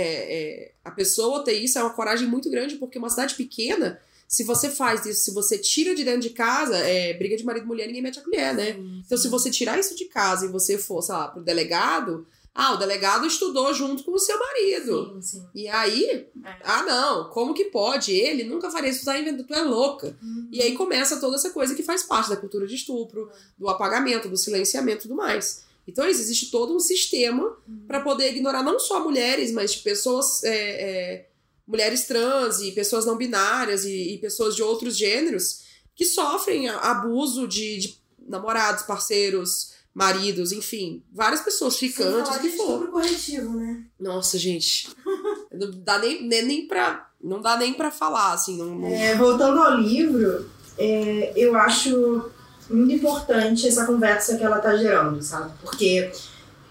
é- 0.65 0.71
a 0.83 0.91
pessoa 0.91 1.41
ter 1.41 1.53
isso 1.53 1.79
é 1.79 1.81
uma 1.83 1.93
coragem 1.93 2.27
muito 2.27 2.49
grande, 2.51 2.75
porque 2.75 2.97
uma 2.97 3.09
cidade 3.09 3.33
pequena, 3.35 3.97
se 4.27 4.43
você 4.43 4.69
faz 4.69 5.05
isso, 5.05 5.21
se 5.25 5.31
você 5.33 5.57
tira 5.57 5.93
de 5.95 6.03
dentro 6.03 6.21
de 6.21 6.31
casa, 6.31 6.77
é 6.77 7.13
briga 7.13 7.37
de 7.37 7.43
marido 7.45 7.63
e 7.63 7.67
mulher, 7.67 7.87
ninguém 7.87 8.01
mete 8.01 8.19
a 8.19 8.21
colher, 8.23 8.53
né? 8.55 8.73
Sim, 8.73 9.01
Então, 9.05 9.17
se 9.17 9.27
você 9.27 9.49
tirar 9.51 9.79
isso 9.79 9.95
de 9.95 10.05
casa 10.05 10.45
e 10.45 10.49
você 10.49 10.77
for, 10.77 11.01
sei 11.01 11.13
lá, 11.15 11.27
pro 11.27 11.41
delegado, 11.43 12.25
ah, 12.57 12.73
o 12.73 12.77
delegado 12.77 13.25
estudou 13.27 13.73
junto 13.73 14.03
com 14.03 14.11
o 14.13 14.19
seu 14.19 14.37
marido. 14.39 15.19
Sim, 15.21 15.39
sim. 15.39 15.45
E 15.53 15.67
aí, 15.67 16.25
É. 16.43 16.55
ah, 16.63 16.83
não, 16.83 17.29
como 17.29 17.53
que 17.53 17.65
pode? 17.65 18.13
Ele 18.13 18.43
nunca 18.45 18.71
faria 18.71 18.89
isso, 18.89 19.03
tá 19.03 19.19
inventando, 19.19 19.45
tu 19.45 19.53
é 19.53 19.61
louca. 19.61 20.17
Uhum. 20.23 20.47
E 20.51 20.61
aí 20.61 20.71
começa 20.73 21.19
toda 21.19 21.35
essa 21.35 21.49
coisa 21.49 21.75
que 21.75 21.83
faz 21.83 22.03
parte 22.03 22.29
da 22.29 22.37
cultura 22.37 22.65
de 22.65 22.75
estupro, 22.75 23.29
do 23.57 23.67
apagamento, 23.67 24.29
do 24.29 24.37
silenciamento 24.37 24.99
e 24.99 25.01
tudo 25.09 25.15
mais. 25.15 25.65
Então 25.87 26.05
existe 26.07 26.49
todo 26.49 26.73
um 26.75 26.79
sistema 26.79 27.43
Uhum. 27.67 27.85
para 27.87 27.99
poder 27.99 28.29
ignorar 28.31 28.63
não 28.63 28.79
só 28.79 29.03
mulheres, 29.03 29.51
mas 29.51 29.75
pessoas. 29.75 30.41
é, 30.43 30.55
é, 30.55 31.25
mulheres 31.67 32.05
trans 32.05 32.59
e 32.61 32.71
pessoas 32.71 33.05
não 33.05 33.17
binárias 33.17 33.85
e, 33.85 34.13
e 34.13 34.17
pessoas 34.19 34.55
de 34.55 34.61
outros 34.63 34.95
gêneros 34.97 35.61
que 35.95 36.05
sofrem 36.05 36.67
abuso 36.69 37.47
de, 37.47 37.77
de 37.79 37.97
namorados, 38.27 38.83
parceiros, 38.83 39.73
maridos, 39.93 40.51
enfim, 40.51 41.01
várias 41.13 41.41
pessoas, 41.41 41.77
ficantes, 41.77 42.27
falar 42.27 42.37
o 42.37 42.41
que 42.41 42.49
for. 42.57 42.87
corretivo, 42.91 43.51
né? 43.57 43.83
Nossa, 43.99 44.37
gente. 44.37 44.89
Não 45.53 45.71
dá 45.71 45.97
nem, 45.99 46.27
nem, 46.27 46.43
nem 46.45 46.67
pra. 46.67 47.09
Não 47.23 47.41
dá 47.41 47.55
nem 47.57 47.73
pra 47.73 47.89
falar, 47.89 48.33
assim. 48.33 48.57
Não, 48.57 48.75
não- 48.75 48.87
É, 48.89 49.15
voltando 49.15 49.59
ao 49.59 49.77
livro, 49.79 50.49
é, 50.77 51.31
eu 51.35 51.55
acho 51.55 52.29
muito 52.69 52.93
importante 52.93 53.67
essa 53.67 53.85
conversa 53.85 54.37
que 54.37 54.43
ela 54.43 54.59
tá 54.59 54.75
gerando, 54.75 55.21
sabe? 55.23 55.53
Porque, 55.61 56.11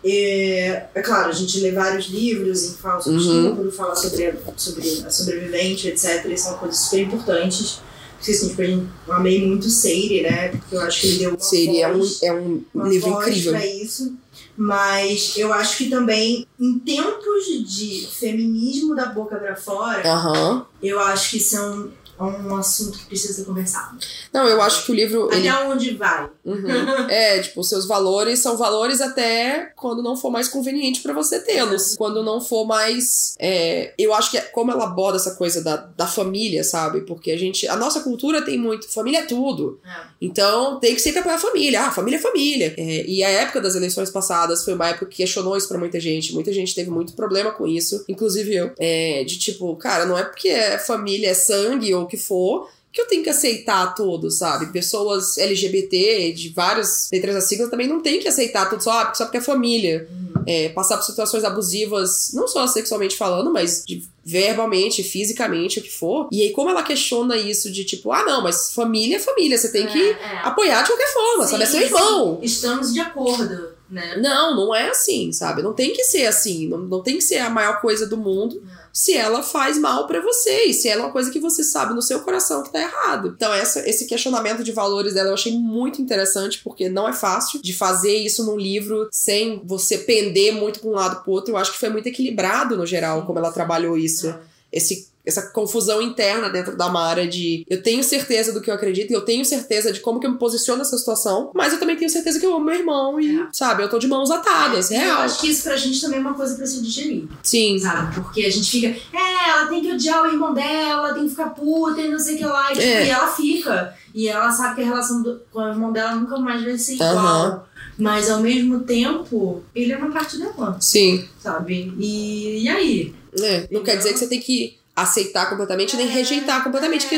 é, 0.04 0.86
é 0.94 1.02
claro, 1.02 1.30
a 1.30 1.32
gente 1.32 1.58
lê 1.60 1.70
vários 1.72 2.06
livros 2.06 2.62
em 2.64 2.74
fala 2.74 3.00
sobre 3.00 3.18
Uhum. 3.20 3.50
estupro, 3.50 3.72
fala 3.72 3.96
sobre, 3.96 4.34
sobre 4.56 5.02
a 5.06 5.10
sobrevivente, 5.10 5.88
etc. 5.88 6.24
E 6.26 6.36
são 6.36 6.54
coisas 6.58 6.78
super 6.78 7.00
importantes. 7.00 7.80
Porque, 8.18 8.30
assim, 8.32 8.48
tipo, 8.48 8.62
a 8.62 8.64
eu 9.06 9.12
amei 9.14 9.46
muito 9.46 9.68
Seire, 9.68 10.22
né? 10.22 10.48
Porque 10.48 10.74
eu 10.76 10.80
acho 10.80 11.00
que 11.00 11.06
ele 11.08 11.18
deu 11.18 11.30
uma 11.30 11.40
Seria 11.40 11.88
um, 11.90 11.98
voz 11.98 12.22
é 12.22 12.32
um 12.32 12.62
livro 12.88 13.10
incrível. 13.10 13.52
pra 13.52 13.66
isso. 13.66 14.14
Mas 14.56 15.34
eu 15.36 15.52
acho 15.52 15.76
que 15.78 15.90
também 15.90 16.46
em 16.58 16.78
tempos 16.78 17.44
de 17.66 18.06
feminismo 18.10 18.94
da 18.94 19.06
boca 19.06 19.36
pra 19.36 19.56
fora, 19.56 20.02
Aham. 20.08 20.64
eu 20.82 21.00
acho 21.00 21.32
que 21.32 21.40
é 21.40 21.90
um, 22.22 22.28
é 22.28 22.52
um 22.52 22.56
assunto 22.56 22.98
que 22.98 23.06
precisa 23.06 23.32
ser 23.32 23.44
conversado. 23.44 23.98
Não, 24.32 24.46
eu 24.46 24.60
acho 24.62 24.84
que 24.84 24.92
o 24.92 24.94
livro. 24.94 25.28
Ele... 25.32 25.48
Até 25.48 25.64
onde 25.64 25.94
vai? 25.94 26.30
Uhum. 26.44 27.08
É, 27.08 27.40
tipo, 27.40 27.60
os 27.60 27.68
seus 27.68 27.86
valores 27.86 28.40
são 28.40 28.56
valores 28.56 29.00
até 29.00 29.72
quando 29.76 30.02
não 30.02 30.16
for 30.16 30.30
mais 30.30 30.48
conveniente 30.48 31.00
pra 31.00 31.12
você 31.12 31.40
tê-los. 31.40 31.96
Quando 31.96 32.22
não 32.22 32.40
for 32.40 32.64
mais. 32.64 33.34
é, 33.38 33.92
eu 33.98 34.14
acho 34.14 34.30
que 34.30 34.38
é 34.38 34.40
como 34.40 34.70
ela 34.70 34.84
aborda 34.84 35.16
essa 35.16 35.34
coisa 35.34 35.62
da, 35.62 35.76
da 35.76 36.06
família, 36.06 36.62
sabe? 36.62 37.02
Porque 37.02 37.30
a 37.30 37.38
gente. 37.38 37.66
A 37.68 37.76
nossa 37.76 38.00
cultura 38.00 38.42
tem 38.42 38.58
muito. 38.58 38.88
Família 38.92 39.20
é 39.20 39.26
tudo. 39.26 39.80
É. 39.84 40.06
Então 40.20 40.78
tem 40.78 40.94
que 40.94 41.00
sempre 41.00 41.20
apoiar 41.20 41.36
a 41.36 41.38
família. 41.38 41.86
Ah, 41.86 41.90
família 41.90 42.18
é 42.18 42.20
família. 42.20 42.74
É, 42.76 43.06
e 43.06 43.22
a 43.22 43.28
época 43.28 43.60
das 43.60 43.74
eleições 43.74 44.10
passadas 44.10 44.64
foi 44.64 44.74
uma 44.74 44.88
época 44.88 45.06
que 45.06 45.16
questionou 45.16 45.56
isso 45.56 45.68
pra 45.68 45.78
muita 45.78 45.98
gente. 45.98 46.32
Muita 46.32 46.52
gente 46.52 46.74
teve 46.74 46.90
muito 46.90 47.14
problema 47.14 47.50
com 47.50 47.66
isso, 47.66 48.04
inclusive 48.08 48.54
eu. 48.54 48.72
É, 48.78 49.24
de 49.24 49.38
tipo, 49.38 49.74
cara, 49.76 50.06
não 50.06 50.16
é 50.16 50.22
porque 50.22 50.48
é 50.48 50.78
família, 50.78 51.30
é 51.30 51.34
sangue 51.34 51.94
ou 51.94 52.03
o 52.04 52.06
que 52.06 52.16
for. 52.16 52.68
Que 52.92 53.00
eu 53.00 53.08
tenho 53.08 53.24
que 53.24 53.30
aceitar 53.30 53.92
tudo, 53.92 54.30
sabe? 54.30 54.66
Pessoas 54.72 55.36
LGBT, 55.36 56.32
de 56.32 56.50
várias 56.50 57.08
letras 57.12 57.34
da 57.34 57.40
sigla, 57.40 57.68
também 57.68 57.88
não 57.88 58.00
tem 58.00 58.20
que 58.20 58.28
aceitar 58.28 58.70
tudo 58.70 58.84
só, 58.84 58.92
ah, 58.92 59.12
só 59.12 59.24
porque 59.24 59.38
é 59.38 59.40
família. 59.40 60.08
É, 60.46 60.68
passar 60.68 60.96
por 60.98 61.04
situações 61.04 61.42
abusivas, 61.42 62.30
não 62.34 62.46
só 62.46 62.66
sexualmente 62.68 63.16
falando, 63.16 63.50
mas 63.52 63.82
de 63.84 64.04
verbalmente, 64.24 65.02
fisicamente, 65.02 65.78
o 65.80 65.82
que 65.82 65.90
for. 65.90 66.28
E 66.30 66.42
aí, 66.42 66.50
como 66.52 66.70
ela 66.70 66.82
questiona 66.82 67.36
isso 67.36 67.70
de 67.70 67.84
tipo, 67.84 68.12
ah, 68.12 68.24
não, 68.24 68.42
mas 68.42 68.72
família 68.72 69.16
é 69.16 69.20
família, 69.20 69.58
você 69.58 69.72
tem 69.72 69.86
que 69.86 69.98
É, 69.98 70.10
é. 70.10 70.38
apoiar 70.44 70.82
de 70.82 70.88
qualquer 70.90 71.12
forma, 71.12 71.44
Sim, 71.44 71.50
sabe? 71.50 71.62
É 71.64 71.66
seu 71.66 71.80
irmão. 71.80 72.38
Estamos 72.42 72.92
de 72.92 73.00
acordo, 73.00 73.70
né? 73.90 74.18
Não, 74.18 74.54
não 74.54 74.74
é 74.74 74.90
assim, 74.90 75.32
sabe? 75.32 75.62
Não 75.62 75.72
tem 75.72 75.92
que 75.92 76.04
ser 76.04 76.26
assim. 76.26 76.68
Não, 76.68 76.78
não 76.78 77.02
tem 77.02 77.16
que 77.16 77.22
ser 77.24 77.38
a 77.38 77.50
maior 77.50 77.80
coisa 77.80 78.06
do 78.06 78.16
mundo 78.16 78.62
Não. 78.64 78.73
Se 78.94 79.12
ela 79.12 79.42
faz 79.42 79.76
mal 79.76 80.06
pra 80.06 80.20
você 80.20 80.66
e 80.66 80.72
se 80.72 80.88
ela 80.88 81.02
é 81.02 81.04
uma 81.06 81.12
coisa 81.12 81.28
que 81.28 81.40
você 81.40 81.64
sabe 81.64 81.92
no 81.94 82.00
seu 82.00 82.20
coração 82.20 82.62
que 82.62 82.70
tá 82.70 82.80
errado. 82.80 83.34
Então, 83.34 83.52
essa, 83.52 83.80
esse 83.90 84.06
questionamento 84.06 84.62
de 84.62 84.70
valores 84.70 85.14
dela 85.14 85.30
eu 85.30 85.34
achei 85.34 85.52
muito 85.58 86.00
interessante, 86.00 86.60
porque 86.62 86.88
não 86.88 87.08
é 87.08 87.12
fácil 87.12 87.60
de 87.60 87.72
fazer 87.72 88.14
isso 88.14 88.46
num 88.46 88.56
livro 88.56 89.08
sem 89.10 89.60
você 89.64 89.98
pender 89.98 90.52
muito 90.52 90.78
pra 90.78 90.88
um 90.88 90.92
lado 90.92 91.24
pro 91.24 91.32
outro. 91.32 91.52
Eu 91.52 91.56
acho 91.56 91.72
que 91.72 91.78
foi 91.78 91.88
muito 91.88 92.06
equilibrado 92.06 92.76
no 92.76 92.86
geral, 92.86 93.26
como 93.26 93.40
ela 93.40 93.50
trabalhou 93.50 93.98
isso. 93.98 94.28
É. 94.28 94.38
Esse. 94.72 95.08
Essa 95.26 95.42
confusão 95.50 96.02
interna 96.02 96.50
dentro 96.50 96.76
da 96.76 96.88
Mara 96.90 97.26
de 97.26 97.64
eu 97.68 97.82
tenho 97.82 98.04
certeza 98.04 98.52
do 98.52 98.60
que 98.60 98.70
eu 98.70 98.74
acredito 98.74 99.10
e 99.10 99.14
eu 99.14 99.22
tenho 99.22 99.44
certeza 99.44 99.90
de 99.92 100.00
como 100.00 100.20
que 100.20 100.26
eu 100.26 100.30
me 100.32 100.38
posiciono 100.38 100.78
nessa 100.78 100.98
situação, 100.98 101.50
mas 101.54 101.72
eu 101.72 101.78
também 101.80 101.96
tenho 101.96 102.10
certeza 102.10 102.38
que 102.38 102.44
eu 102.44 102.54
amo 102.54 102.64
meu 102.66 102.74
irmão 102.74 103.18
e, 103.18 103.40
É. 103.40 103.46
sabe, 103.52 103.82
eu 103.82 103.88
tô 103.88 103.98
de 103.98 104.06
mãos 104.06 104.30
atadas, 104.30 104.90
Eu 104.90 104.98
real. 105.00 105.20
acho 105.22 105.40
que 105.40 105.48
isso 105.48 105.62
pra 105.62 105.76
gente 105.76 105.98
também 106.00 106.18
é 106.18 106.20
uma 106.20 106.34
coisa 106.34 106.54
pra 106.56 106.66
se 106.66 106.82
digerir, 106.82 107.24
Sim. 107.42 107.78
sabe? 107.78 108.14
Porque 108.14 108.44
a 108.44 108.50
gente 108.50 108.70
fica, 108.70 108.88
é, 108.88 109.50
ela 109.50 109.66
tem 109.68 109.80
que 109.80 109.92
odiar 109.92 110.22
o 110.24 110.26
irmão 110.26 110.52
dela, 110.52 111.14
tem 111.14 111.24
que 111.24 111.30
ficar 111.30 111.50
puta 111.50 112.00
e 112.02 112.10
não 112.10 112.18
sei 112.18 112.34
o 112.34 112.38
que 112.38 112.44
lá. 112.44 112.70
E, 112.72 112.74
tipo, 112.74 112.86
É. 112.86 113.06
e 113.06 113.10
ela 113.10 113.26
fica. 113.28 113.94
E 114.14 114.28
ela 114.28 114.50
sabe 114.52 114.76
que 114.76 114.82
a 114.82 114.84
relação 114.84 115.22
do- 115.22 115.40
com 115.50 115.58
o 115.60 115.68
irmão 115.68 115.90
dela 115.92 116.14
nunca 116.16 116.38
mais 116.38 116.62
vai 116.62 116.76
ser 116.78 116.94
igual. 116.94 117.16
Aham. 117.16 117.62
Mas 117.96 118.28
ao 118.28 118.40
mesmo 118.40 118.80
tempo, 118.80 119.62
ele 119.74 119.92
é 119.92 119.96
uma 119.96 120.10
parte 120.10 120.36
dela, 120.36 120.76
Sim. 120.80 121.26
sabe? 121.40 121.94
E, 121.98 122.62
e 122.64 122.68
aí? 122.68 123.14
É, 123.40 123.66
não 123.70 123.82
quer 123.82 123.96
dizer 123.96 124.12
que 124.12 124.18
você 124.18 124.26
tem 124.28 124.40
que 124.40 124.76
aceitar 124.94 125.48
completamente 125.50 125.96
nem 125.96 126.06
rejeitar 126.06 126.62
completamente. 126.62 127.06
Porque 127.06 127.16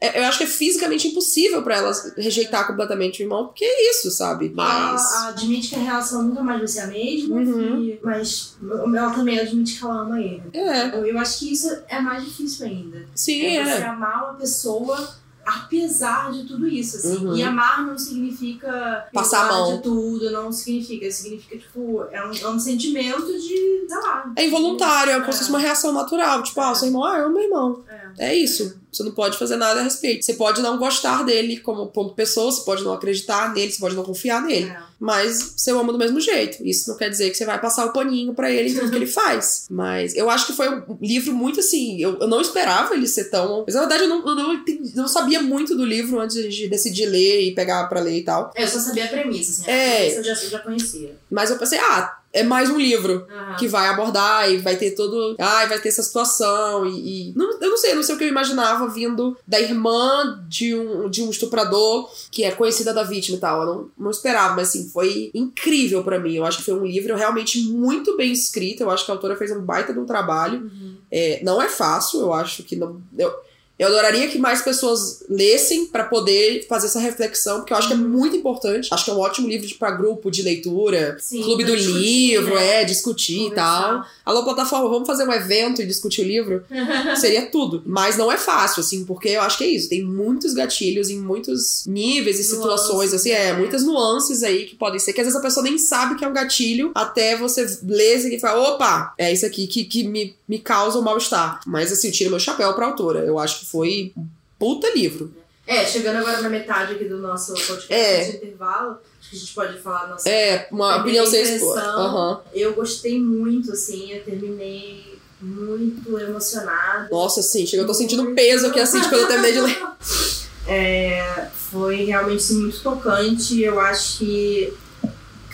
é- 0.00 0.20
eu 0.20 0.24
acho 0.24 0.38
que 0.38 0.44
é 0.44 0.46
fisicamente 0.46 1.08
impossível 1.08 1.62
pra 1.62 1.76
ela 1.76 1.90
rejeitar 2.16 2.66
completamente 2.66 3.20
o 3.20 3.24
irmão, 3.24 3.46
porque 3.46 3.64
é 3.64 3.90
isso, 3.90 4.10
sabe? 4.10 4.52
Mas. 4.54 5.00
Ela 5.14 5.28
admite 5.28 5.68
que 5.70 5.74
a 5.74 5.78
relação 5.78 6.22
nunca 6.22 6.42
mais 6.42 6.58
vai 6.58 6.68
ser 6.68 6.80
a 6.80 6.86
mesma, 6.88 7.36
Uhum. 7.36 7.82
e- 7.82 7.98
mas 8.02 8.56
ela 8.94 9.10
também 9.10 9.38
admite 9.40 9.78
que 9.78 9.84
ela 9.84 10.02
ama 10.02 10.20
ele. 10.20 10.42
É, 10.52 10.88
Eu, 10.98 11.06
eu 11.06 11.18
acho 11.18 11.38
que 11.40 11.52
isso 11.52 11.68
é 11.88 11.98
mais 12.00 12.22
difícil 12.24 12.66
ainda. 12.66 13.06
sim, 13.14 13.44
é 13.56 13.64
você 13.64 13.82
é. 13.82 13.86
amar 13.86 14.24
uma 14.24 14.34
pessoa 14.34 15.08
apesar 15.46 16.32
de 16.32 16.44
tudo 16.44 16.66
isso, 16.66 16.96
assim. 16.96 17.24
Uhum. 17.24 17.36
E 17.36 17.42
amar 17.42 17.86
não 17.86 17.96
significa 17.96 19.06
Passar 19.12 19.48
a 19.48 19.52
mão. 19.52 19.76
de 19.76 19.82
tudo, 19.82 20.30
não 20.30 20.50
significa. 20.52 21.10
Significa, 21.10 21.56
tipo, 21.56 22.04
é 22.10 22.26
um, 22.26 22.32
é 22.32 22.48
um 22.48 22.58
sentimento 22.58 23.26
de, 23.26 23.86
sei 23.88 23.98
lá. 24.02 24.32
É 24.36 24.44
involuntário, 24.46 25.12
é 25.12 25.20
como 25.20 25.32
se 25.32 25.36
É. 25.36 25.38
fosse 25.38 25.50
uma 25.50 25.58
reação 25.58 25.92
natural. 25.92 26.42
Tipo, 26.42 26.60
ah, 26.60 26.74
seu 26.74 26.88
irmão, 26.88 27.04
ah, 27.04 27.18
eu 27.18 27.26
amo 27.26 27.34
meu 27.34 27.44
irmão. 27.44 27.84
É. 28.18 28.30
É 28.30 28.34
isso. 28.34 28.80
Você 28.90 29.02
não 29.02 29.12
pode 29.12 29.38
fazer 29.38 29.56
nada 29.56 29.80
a 29.80 29.82
respeito. 29.82 30.24
Você 30.24 30.34
pode 30.34 30.62
não 30.62 30.78
gostar 30.78 31.22
dele 31.22 31.58
como, 31.60 31.88
como 31.88 32.14
pessoa, 32.14 32.50
você 32.50 32.64
pode 32.64 32.82
não 32.82 32.92
acreditar 32.94 33.52
nele, 33.52 33.70
você 33.70 33.78
pode 33.78 33.94
não 33.94 34.02
confiar 34.02 34.42
nele. 34.42 34.70
É. 34.70 34.85
Mas 34.98 35.52
você 35.56 35.72
o 35.72 35.78
ama 35.78 35.92
do 35.92 35.98
mesmo 35.98 36.20
jeito. 36.20 36.64
Isso 36.66 36.88
não 36.90 36.96
quer 36.96 37.10
dizer 37.10 37.30
que 37.30 37.36
você 37.36 37.44
vai 37.44 37.60
passar 37.60 37.84
o 37.86 37.92
paninho 37.92 38.32
pra 38.34 38.50
ele 38.50 38.70
em 38.70 38.74
tudo 38.74 38.90
que 38.90 38.96
ele 38.96 39.06
faz. 39.06 39.66
Mas 39.70 40.14
eu 40.16 40.30
acho 40.30 40.46
que 40.46 40.52
foi 40.54 40.68
um 40.70 40.96
livro 41.00 41.34
muito 41.34 41.60
assim. 41.60 42.00
Eu, 42.00 42.18
eu 42.18 42.26
não 42.28 42.40
esperava 42.40 42.94
ele 42.94 43.06
ser 43.06 43.24
tão. 43.30 43.64
Mas 43.66 43.74
na 43.74 43.80
verdade 43.80 44.04
eu 44.04 44.08
não, 44.08 44.26
eu 44.26 44.34
não, 44.34 44.64
não 44.94 45.08
sabia 45.08 45.42
muito 45.42 45.76
do 45.76 45.84
livro 45.84 46.18
antes 46.18 46.54
de 46.54 46.68
decidir 46.68 47.06
ler 47.06 47.42
e 47.42 47.54
pegar 47.54 47.86
pra 47.88 48.00
ler 48.00 48.18
e 48.18 48.22
tal. 48.24 48.52
Eu 48.56 48.66
só 48.68 48.78
sabia 48.78 49.04
a 49.04 49.08
premissa, 49.08 49.50
assim. 49.62 49.70
A 49.70 49.74
É. 49.74 49.96
premissa 50.10 50.16
eu 50.18 50.24
já, 50.24 50.42
eu 50.42 50.50
já 50.50 50.58
conhecia. 50.60 51.16
Mas 51.30 51.50
eu 51.50 51.58
pensei, 51.58 51.78
ah, 51.78 52.18
é 52.32 52.42
mais 52.42 52.68
um 52.68 52.78
livro 52.78 53.26
Aham. 53.30 53.56
que 53.56 53.66
vai 53.66 53.88
abordar 53.88 54.50
e 54.50 54.58
vai 54.58 54.76
ter 54.76 54.90
todo. 54.90 55.34
Ai, 55.38 55.68
vai 55.68 55.78
ter 55.80 55.88
essa 55.88 56.02
situação. 56.02 56.86
E. 56.86 57.30
e- 57.30 57.32
Não, 57.34 57.58
eu 57.60 57.70
não 57.70 57.76
sei, 57.78 57.92
eu 57.92 57.96
não 57.96 58.02
sei 58.02 58.14
o 58.14 58.18
que 58.18 58.24
eu 58.24 58.28
imaginava 58.28 58.88
vindo 58.88 59.36
da 59.46 59.60
irmã 59.60 60.44
de 60.48 60.74
um, 60.74 61.08
de 61.08 61.22
um 61.22 61.30
estuprador 61.30 62.10
que 62.30 62.44
é 62.44 62.50
conhecida 62.50 62.92
da 62.92 63.02
vítima 63.02 63.38
e 63.38 63.40
tal. 63.40 63.60
Eu 63.62 63.66
não, 63.66 63.90
não 63.98 64.10
esperava, 64.10 64.54
mas 64.54 64.68
assim, 64.68 64.88
foi 64.88 65.30
incrível 65.32 66.02
pra 66.04 66.18
mim. 66.18 66.34
Eu 66.34 66.44
acho 66.44 66.58
que 66.58 66.64
foi 66.64 66.74
um 66.74 66.84
livro 66.84 67.14
realmente 67.16 67.60
muito 67.62 68.16
bem 68.16 68.32
escrito. 68.32 68.82
Eu 68.82 68.90
acho 68.90 69.04
que 69.04 69.10
a 69.10 69.14
autora 69.14 69.36
fez 69.36 69.50
um 69.52 69.62
baita 69.62 69.92
de 69.92 69.98
um 69.98 70.04
trabalho. 70.06 70.60
Uhum. 70.60 70.96
É, 71.10 71.40
não 71.42 71.60
é 71.62 71.68
fácil, 71.68 72.20
eu 72.20 72.32
acho 72.32 72.62
que 72.64 72.76
não. 72.76 73.00
Eu, 73.16 73.32
eu 73.78 73.88
adoraria 73.88 74.28
que 74.28 74.38
mais 74.38 74.62
pessoas 74.62 75.24
lessem 75.28 75.86
pra 75.86 76.04
poder 76.04 76.66
fazer 76.66 76.86
essa 76.86 76.98
reflexão, 76.98 77.58
porque 77.58 77.72
eu 77.72 77.76
acho 77.76 77.88
que 77.88 77.94
é 77.94 77.96
muito 77.96 78.34
importante. 78.34 78.88
Acho 78.90 79.04
que 79.04 79.10
é 79.10 79.14
um 79.14 79.18
ótimo 79.20 79.48
livro 79.48 79.68
pra 79.78 79.90
grupo 79.90 80.30
de 80.30 80.42
leitura, 80.42 81.16
Sim, 81.20 81.42
clube 81.42 81.64
do 81.64 81.76
discutir, 81.76 82.00
livro, 82.00 82.54
né? 82.54 82.80
é, 82.80 82.84
discutir 82.84 83.48
e 83.48 83.54
tal. 83.54 84.04
Alô, 84.24 84.44
plataforma, 84.44 84.88
vamos 84.88 85.06
fazer 85.06 85.28
um 85.28 85.32
evento 85.32 85.82
e 85.82 85.86
discutir 85.86 86.22
o 86.22 86.24
livro? 86.24 86.64
Seria 87.20 87.46
tudo. 87.46 87.82
Mas 87.84 88.16
não 88.16 88.32
é 88.32 88.38
fácil, 88.38 88.80
assim, 88.80 89.04
porque 89.04 89.28
eu 89.28 89.42
acho 89.42 89.58
que 89.58 89.64
é 89.64 89.68
isso. 89.68 89.88
Tem 89.88 90.02
muitos 90.02 90.54
gatilhos 90.54 91.10
em 91.10 91.18
muitos 91.18 91.84
níveis 91.86 92.40
e 92.40 92.44
situações, 92.44 93.12
assim, 93.12 93.30
é, 93.30 93.52
né? 93.52 93.58
muitas 93.58 93.82
nuances 93.84 94.42
aí 94.42 94.64
que 94.64 94.74
podem 94.74 94.98
ser, 94.98 95.12
que 95.12 95.20
às 95.20 95.26
vezes 95.26 95.38
a 95.38 95.42
pessoa 95.42 95.62
nem 95.62 95.76
sabe 95.78 96.16
que 96.16 96.24
é 96.24 96.28
um 96.28 96.32
gatilho, 96.32 96.92
até 96.94 97.36
você 97.36 97.66
lê 97.82 98.14
aqui 98.14 98.36
e 98.36 98.40
fala, 98.40 98.70
opa, 98.70 99.12
é 99.18 99.32
isso 99.32 99.44
aqui 99.44 99.66
que, 99.66 99.84
que 99.84 100.04
me, 100.04 100.34
me 100.48 100.58
causa 100.58 100.98
um 100.98 101.02
mal-estar. 101.02 101.60
Mas, 101.66 101.92
assim, 101.92 102.08
eu 102.08 102.12
tiro 102.12 102.30
meu 102.30 102.40
chapéu 102.40 102.72
pra 102.74 102.86
autora. 102.86 103.20
Eu 103.20 103.38
acho 103.38 103.60
que 103.60 103.65
foi 103.70 104.12
um 104.16 104.26
puta 104.58 104.88
livro. 104.94 105.32
É, 105.66 105.84
chegando 105.84 106.18
agora 106.18 106.40
na 106.42 106.48
metade 106.48 106.94
aqui 106.94 107.04
do 107.06 107.18
nosso 107.18 107.52
podcast 107.54 107.92
É. 107.92 108.24
de 108.30 108.36
intervalo, 108.36 108.98
acho 109.20 109.30
que 109.30 109.36
a 109.36 109.38
gente 109.40 109.52
pode 109.54 109.78
falar 109.80 110.06
nossa. 110.08 110.28
É, 110.28 110.68
uma 110.70 110.96
opinião 110.98 111.26
sem 111.26 111.42
expor. 111.42 111.76
Aham. 111.78 112.40
Eu 112.54 112.72
gostei 112.74 113.20
muito, 113.20 113.72
assim, 113.72 114.12
eu 114.12 114.22
terminei 114.22 115.18
muito 115.40 116.18
emocionada. 116.18 117.08
Nossa, 117.10 117.42
sim, 117.42 117.66
chega, 117.66 117.82
eu 117.82 117.86
tô 117.86 117.94
sentindo 117.94 118.22
um 118.22 118.34
peso 118.34 118.68
aqui, 118.68 118.78
assim, 118.78 119.00
de 119.00 119.08
quando 119.08 119.22
eu 119.22 119.26
terminei 119.28 119.52
de 119.52 119.60
ler. 119.60 119.76
É, 120.68 121.46
foi 121.54 122.04
realmente 122.06 122.38
assim, 122.42 122.58
muito 122.58 122.80
tocante. 122.80 123.62
Eu 123.62 123.78
acho 123.78 124.18
que, 124.18 124.72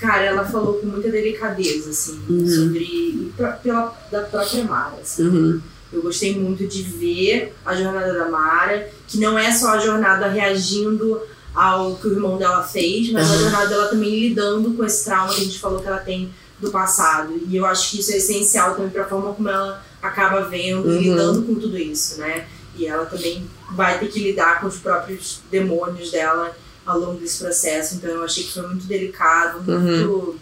cara, 0.00 0.22
ela 0.24 0.42
falou 0.42 0.78
com 0.78 0.86
muita 0.86 1.10
delicadeza, 1.10 1.90
assim, 1.90 2.18
Uhum. 2.30 2.48
sobre. 2.48 2.78
e 2.84 3.32
pra- 3.36 3.52
pela, 3.52 3.94
da 4.10 4.22
própria 4.22 4.64
Mara. 4.64 4.96
assim. 5.02 5.24
Uhum. 5.24 5.60
Eu 5.92 6.02
gostei 6.02 6.34
muito 6.38 6.66
de 6.66 6.82
ver 6.82 7.54
a 7.64 7.74
jornada 7.74 8.14
da 8.14 8.28
Mara, 8.30 8.88
que 9.06 9.18
não 9.18 9.38
é 9.38 9.52
só 9.52 9.70
a 9.72 9.78
jornada 9.78 10.26
reagindo 10.28 11.20
ao 11.54 11.96
que 11.96 12.06
o 12.06 12.12
irmão 12.12 12.38
dela 12.38 12.62
fez, 12.62 13.10
mas 13.12 13.28
a 13.30 13.34
Aham. 13.34 13.42
jornada 13.42 13.66
dela 13.68 13.88
também 13.88 14.18
lidando 14.28 14.72
com 14.72 14.84
esse 14.84 15.04
trauma 15.04 15.34
que 15.34 15.40
a 15.42 15.44
gente 15.44 15.58
falou 15.58 15.80
que 15.80 15.86
ela 15.86 15.98
tem 15.98 16.32
do 16.58 16.70
passado. 16.70 17.34
E 17.46 17.56
eu 17.56 17.66
acho 17.66 17.90
que 17.90 18.00
isso 18.00 18.12
é 18.12 18.16
essencial 18.16 18.74
também 18.74 18.90
pra 18.90 19.04
forma 19.04 19.34
como 19.34 19.48
ela 19.48 19.84
acaba 20.00 20.40
vendo 20.48 20.88
Uhum. 20.88 20.96
e 21.00 21.04
lidando 21.10 21.42
com 21.42 21.54
tudo 21.56 21.76
isso, 21.76 22.18
né? 22.20 22.46
E 22.74 22.86
ela 22.86 23.04
também 23.04 23.44
vai 23.72 23.98
ter 23.98 24.06
que 24.08 24.18
lidar 24.18 24.60
com 24.60 24.66
os 24.68 24.76
próprios 24.78 25.40
demônios 25.50 26.10
dela 26.10 26.56
ao 26.86 26.98
longo 26.98 27.20
desse 27.20 27.38
processo. 27.42 27.96
Então 27.96 28.10
eu 28.10 28.24
achei 28.24 28.44
que 28.44 28.52
foi 28.52 28.66
muito 28.66 28.86
delicado, 28.86 29.62
muito 29.62 30.36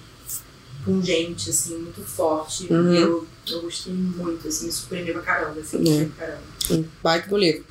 pungente, 0.84 1.50
assim, 1.50 1.76
muito 1.76 2.02
forte. 2.02 2.72
Uhum. 2.72 2.94
Eu, 2.94 3.26
eu 3.52 3.62
gostei 3.62 3.92
muito, 3.92 4.46
assim, 4.48 4.66
me 4.66 4.72
surpreendeu 4.72 5.14
pra 5.14 5.22
caramba, 5.22 5.60
assim, 5.60 6.00
É. 6.02 6.04
pra 6.06 6.26
caramba. 6.26 6.42
Um 6.70 6.84
Baita 7.02 7.28
do 7.28 7.36
livro. 7.36 7.64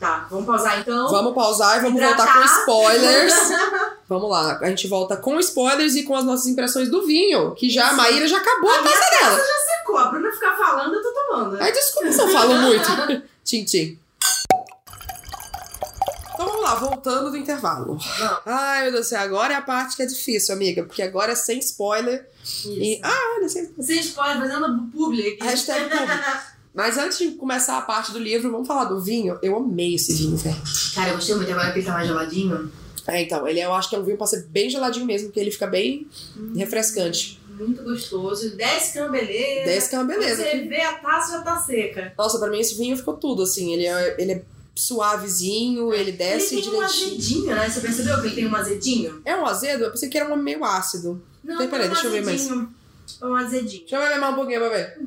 Tá, 0.00 0.26
vamos 0.30 0.46
pausar 0.46 0.80
então. 0.80 1.08
Vamos 1.10 1.32
pausar 1.34 1.78
e 1.78 1.80
vamos 1.82 2.00
Hidratar. 2.00 2.26
voltar 2.26 2.40
com 2.40 2.58
spoilers. 2.60 3.34
vamos 4.08 4.30
lá, 4.30 4.58
a 4.60 4.68
gente 4.68 4.88
volta 4.88 5.16
com 5.16 5.38
spoilers 5.38 5.94
e 5.94 6.02
com 6.02 6.16
as 6.16 6.24
nossas 6.24 6.46
impressões 6.46 6.90
do 6.90 7.06
vinho, 7.06 7.52
que 7.54 7.70
já 7.70 7.90
a 7.90 7.92
Maíra 7.92 8.26
já 8.26 8.38
acabou 8.38 8.68
a 8.70 8.80
A 8.80 8.82
taça 8.82 9.20
dela. 9.20 9.40
Secou, 9.78 9.96
a 9.98 10.04
Bruna 10.08 10.32
ficar 10.32 10.56
falando, 10.56 10.94
eu 10.94 11.02
tô 11.02 11.12
tomando. 11.12 11.56
Ai, 11.60 11.70
desculpa 11.70 12.10
se 12.12 12.20
eu 12.20 12.28
falo 12.28 12.54
muito. 12.62 12.82
tchim, 13.44 13.64
tchim. 13.64 13.98
Lá, 16.72 16.78
voltando 16.80 17.30
do 17.30 17.36
intervalo. 17.36 17.98
Ai, 18.46 18.82
meu 18.84 18.92
Deus 18.92 19.06
do 19.06 19.08
céu, 19.08 19.20
agora 19.20 19.54
é 19.54 19.56
a 19.56 19.62
parte 19.62 19.96
que 19.96 20.02
é 20.02 20.06
difícil, 20.06 20.54
amiga, 20.54 20.84
porque 20.84 21.02
agora 21.02 21.32
é 21.32 21.34
sem 21.34 21.58
spoiler. 21.58 22.28
Isso. 22.42 22.72
E, 22.72 23.00
ah, 23.02 23.36
olha, 23.38 23.48
sem 23.48 23.70
Sem 23.80 24.00
spoiler, 24.00 24.38
fazendo 24.38 24.88
publi 24.92 25.26
aqui. 25.28 25.42
Hashtag 25.42 25.88
público. 25.90 26.12
Mas 26.74 26.96
antes 26.96 27.18
de 27.18 27.32
começar 27.32 27.76
a 27.76 27.82
parte 27.82 28.12
do 28.12 28.18
livro, 28.18 28.50
vamos 28.50 28.66
falar 28.66 28.84
do 28.84 29.00
vinho. 29.00 29.38
Eu 29.42 29.56
amei 29.56 29.94
esse 29.94 30.14
vinho, 30.14 30.36
velho. 30.36 30.56
Cara, 30.94 31.10
eu 31.10 31.14
gostei 31.16 31.34
muito 31.34 31.50
agora 31.52 31.70
que 31.72 31.78
ele 31.80 31.86
tá 31.86 31.92
mais 31.92 32.08
geladinho. 32.08 32.72
É, 33.06 33.20
então, 33.22 33.46
ele 33.46 33.60
é- 33.60 33.66
eu 33.66 33.74
acho 33.74 33.90
que 33.90 33.96
é 33.96 33.98
um 33.98 34.04
vinho 34.04 34.16
pra 34.16 34.26
ser 34.26 34.44
bem 34.46 34.70
geladinho 34.70 35.04
mesmo, 35.04 35.26
porque 35.28 35.40
ele 35.40 35.50
fica 35.50 35.66
bem 35.66 36.06
Hum. 36.36 36.52
refrescante. 36.56 37.40
Muito 37.50 37.82
gostoso. 37.82 38.56
É 38.58 39.02
uma 39.02 39.10
beleza. 39.10 39.64
Desce 39.66 39.88
que 39.90 39.94
é 39.94 39.98
uma 39.98 40.06
beleza. 40.06 40.42
Você 40.42 40.58
vê 40.62 40.80
a 40.80 40.94
taça 40.94 41.32
já 41.32 41.42
tá 41.42 41.58
seca. 41.58 42.12
Nossa, 42.16 42.38
pra 42.38 42.48
mim 42.48 42.58
esse 42.58 42.74
vinho 42.76 42.96
ficou 42.96 43.14
tudo, 43.14 43.42
assim. 43.42 43.74
Ele 43.74 43.86
é, 43.86 44.16
ele 44.18 44.32
é 44.32 44.42
suavezinho, 44.74 45.92
ele 45.92 46.12
desce 46.12 46.54
ele 46.56 46.62
tem 46.62 46.70
um 46.70 46.74
direitinho. 46.86 47.06
azedinho, 47.10 47.46
né? 47.54 47.68
Você 47.68 47.80
percebeu 47.80 48.20
que 48.20 48.26
ele 48.28 48.34
tem 48.34 48.46
um 48.46 48.56
azedinho? 48.56 49.22
É 49.24 49.36
um 49.36 49.46
azedo? 49.46 49.84
Eu 49.84 49.90
pensei 49.90 50.08
que 50.08 50.18
era 50.18 50.32
um 50.32 50.36
meio 50.36 50.64
ácido. 50.64 51.22
Não, 51.44 51.56
Peraí, 51.56 51.70
peraí, 51.70 51.86
é 51.86 51.90
um 51.90 51.92
deixa 51.92 52.06
eu 52.06 52.10
ver 52.12 52.24
mais. 52.24 52.40
azedinho. 52.40 52.74
É 53.20 53.26
um 53.26 53.34
azedinho. 53.34 53.80
Deixa 53.80 53.96
eu 53.96 54.00
beber 54.02 54.18
mais 54.20 54.32
um 54.32 54.36
pouquinho 54.36 54.60
pra 54.60 54.68
ver. 54.70 54.98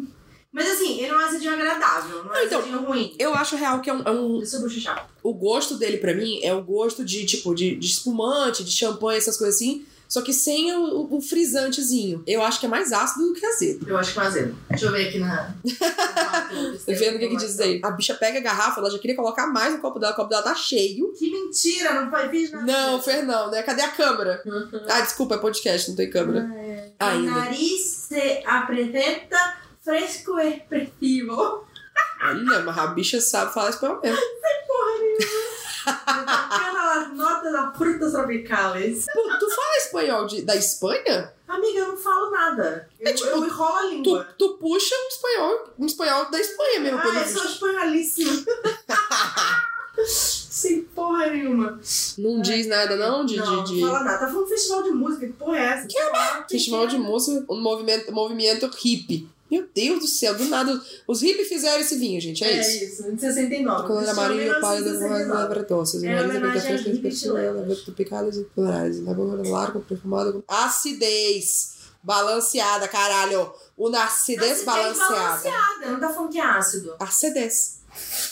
Mas 0.51 0.72
assim, 0.72 0.97
ele 0.99 1.07
é 1.07 1.13
um 1.13 1.20
azedinho 1.20 1.53
agradável, 1.53 2.24
não 2.24 2.34
é 2.34 2.41
um 2.41 2.45
Então, 2.45 2.59
azedinho 2.59 2.82
ruim. 2.86 3.16
Eu 3.20 3.34
acho 3.34 3.55
real 3.57 3.82
que 3.82 3.89
é 3.89 3.93
um, 3.93 4.01
é 4.03 4.11
um- 4.11 4.39
Deixa 4.39 4.57
eu. 4.57 4.95
O 5.24 5.34
gosto 5.34 5.76
dele, 5.78 5.97
pra 5.97 6.13
mim, 6.13 6.39
é 6.43 6.53
o 6.53 6.63
gosto 6.63 7.03
de, 7.03 7.26
tipo, 7.26 7.53
de, 7.53 7.76
de 7.76 7.88
espumante, 7.88 8.63
de 8.63 8.72
champanhe, 8.72 9.18
essas 9.18 9.36
coisas 9.38 9.55
assim. 9.55 9.86
Só 10.07 10.21
que 10.21 10.31
sem 10.31 10.73
o, 10.75 11.15
o 11.15 11.21
frisantezinho. 11.21 12.23
Eu 12.27 12.43
acho 12.43 12.59
que 12.59 12.65
é 12.65 12.69
mais 12.69 12.93
ácido 12.93 13.27
do 13.27 13.33
que 13.33 13.45
azedo. 13.45 13.87
Eu 13.87 13.97
acho 13.97 14.13
que 14.13 14.19
é 14.19 14.23
azedo. 14.23 14.57
Deixa 14.69 14.85
eu 14.85 14.91
ver 14.91 15.07
aqui 15.07 15.19
na. 15.19 15.53
Tá 16.85 16.91
vendo 16.93 17.15
o 17.15 17.19
que, 17.19 17.27
que 17.29 17.37
diz 17.37 17.59
aí? 17.59 17.81
A 17.83 17.91
bicha 17.91 18.13
pega 18.13 18.37
a 18.39 18.41
garrafa, 18.41 18.79
ela 18.79 18.91
já 18.91 18.99
queria 18.99 19.15
colocar 19.15 19.47
mais 19.47 19.73
no 19.73 19.79
copo 19.79 19.99
dela, 19.99 20.13
o 20.13 20.15
copo 20.15 20.29
dela 20.29 20.43
tá 20.43 20.55
cheio. 20.55 21.11
Que 21.13 21.29
mentira, 21.31 21.93
não 21.93 22.09
faz 22.09 22.29
fiz 22.29 22.51
nada. 22.51 22.65
Não, 22.65 23.01
Fer, 23.01 23.25
não, 23.25 23.49
né? 23.49 23.63
Cadê 23.63 23.81
a 23.81 23.91
câmera? 23.91 24.41
Ah, 24.87 25.01
desculpa, 25.01 25.35
é 25.35 25.37
podcast, 25.39 25.89
não 25.89 25.97
tem 25.97 26.09
câmera. 26.09 26.47
O 27.01 27.03
Ainda. 27.03 27.31
nariz 27.31 27.81
se 27.81 28.43
apresenta 28.45 29.57
fresco 29.83 30.39
e 30.39 30.57
expressivo. 30.57 31.65
Olha, 32.23 32.59
mas 32.61 32.77
a 32.77 32.87
bicha 32.87 33.19
sabe 33.21 33.53
falar 33.53 33.69
espanhol 33.69 33.99
mesmo. 34.01 34.17
Porra 34.67 34.99
nenhuma. 34.99 35.45
Das 37.51 37.77
frutas 37.77 38.11
tropicais. 38.11 39.05
Pô, 39.13 39.21
tu 39.39 39.49
fala 39.49 39.77
espanhol 39.85 40.25
de, 40.25 40.41
da 40.41 40.55
Espanha? 40.55 41.33
Amiga, 41.47 41.79
eu 41.79 41.87
não 41.89 41.97
falo 41.97 42.31
nada. 42.31 42.89
Eu, 42.99 43.07
É 43.07 43.13
tipo, 43.13 43.29
eu 43.29 43.45
enrolo 43.45 43.75
a 43.77 43.81
Tu, 43.81 43.87
língua. 43.89 44.27
tu 44.37 44.53
puxa 44.57 44.95
um 44.95 45.07
espanhol, 45.07 45.69
um 45.79 45.85
espanhol 45.85 46.31
da 46.31 46.39
Espanha 46.39 46.79
mesmo, 46.79 46.97
Ah, 46.99 47.07
eu 47.07 47.27
sou 47.27 47.45
espanholíssima. 47.45 48.31
Sem 50.07 50.81
porra 50.83 51.27
nenhuma. 51.27 51.79
Não 52.17 52.41
diz 52.41 52.67
nada, 52.67 52.95
não? 52.97 53.25
De, 53.25 53.37
não, 53.37 53.63
de, 53.63 53.75
de- 53.75 53.81
não 53.81 53.87
fala 53.89 54.03
nada. 54.03 54.25
Tá 54.25 54.27
falando 54.31 54.47
festival 54.47 54.83
de 54.83 54.91
música. 54.91 55.25
Que 55.27 55.33
porra 55.33 55.57
é 55.57 55.61
essa? 55.65 55.87
Que 55.87 56.53
Festival 56.55 56.87
de 56.87 56.97
música, 56.97 57.45
um 57.53 57.61
movimento, 57.61 58.11
movimento 58.11 58.67
hippie. 58.67 59.29
Meu 59.49 59.67
Deus 59.73 59.99
do 59.99 60.07
céu, 60.07 60.33
do 60.35 60.45
nada. 60.45 60.81
Os 61.07 61.21
hippies 61.21 61.47
fizeram 61.47 61.79
esse 61.79 61.95
vinho, 61.97 62.19
gente, 62.19 62.43
é, 62.43 62.51
É 62.51 62.61
isso. 62.61 62.83
isso, 63.03 63.11
de 63.15 63.21
69. 63.21 63.87
Color 63.87 64.01
Festival 64.01 64.25
amarillo, 64.25 64.59
pálido, 64.61 64.85
mais 64.85 64.99
1969. 64.99 65.33
lavratosas. 65.33 66.03
É 66.03 66.07
Nariz 66.07 66.23
homenagem 66.23 66.49
aberta, 66.49 66.57
aos 66.73 66.81
fresca, 66.81 66.89
hippies 66.97 67.21
perfumada, 67.21 67.59
aberta, 67.61 67.91
picadas 67.91 68.37
e 68.37 68.47
florais. 68.55 68.99
Na 69.01 69.13
boca 69.13 69.49
larga, 69.49 69.79
perfumada. 69.79 70.31
com- 70.33 70.43
Acidez. 70.47 71.75
Balanceada, 72.03 72.87
caralho. 72.87 73.51
Uma 73.77 74.03
acidez 74.03 74.51
Acidez 74.51 74.65
balanceada. 74.65 75.13
balanceada. 75.15 75.91
Não 75.91 75.99
tá 75.99 76.09
falando 76.09 76.31
que 76.31 76.37
é 76.39 76.43
ácido. 76.43 76.95
Acidez. 76.99 77.79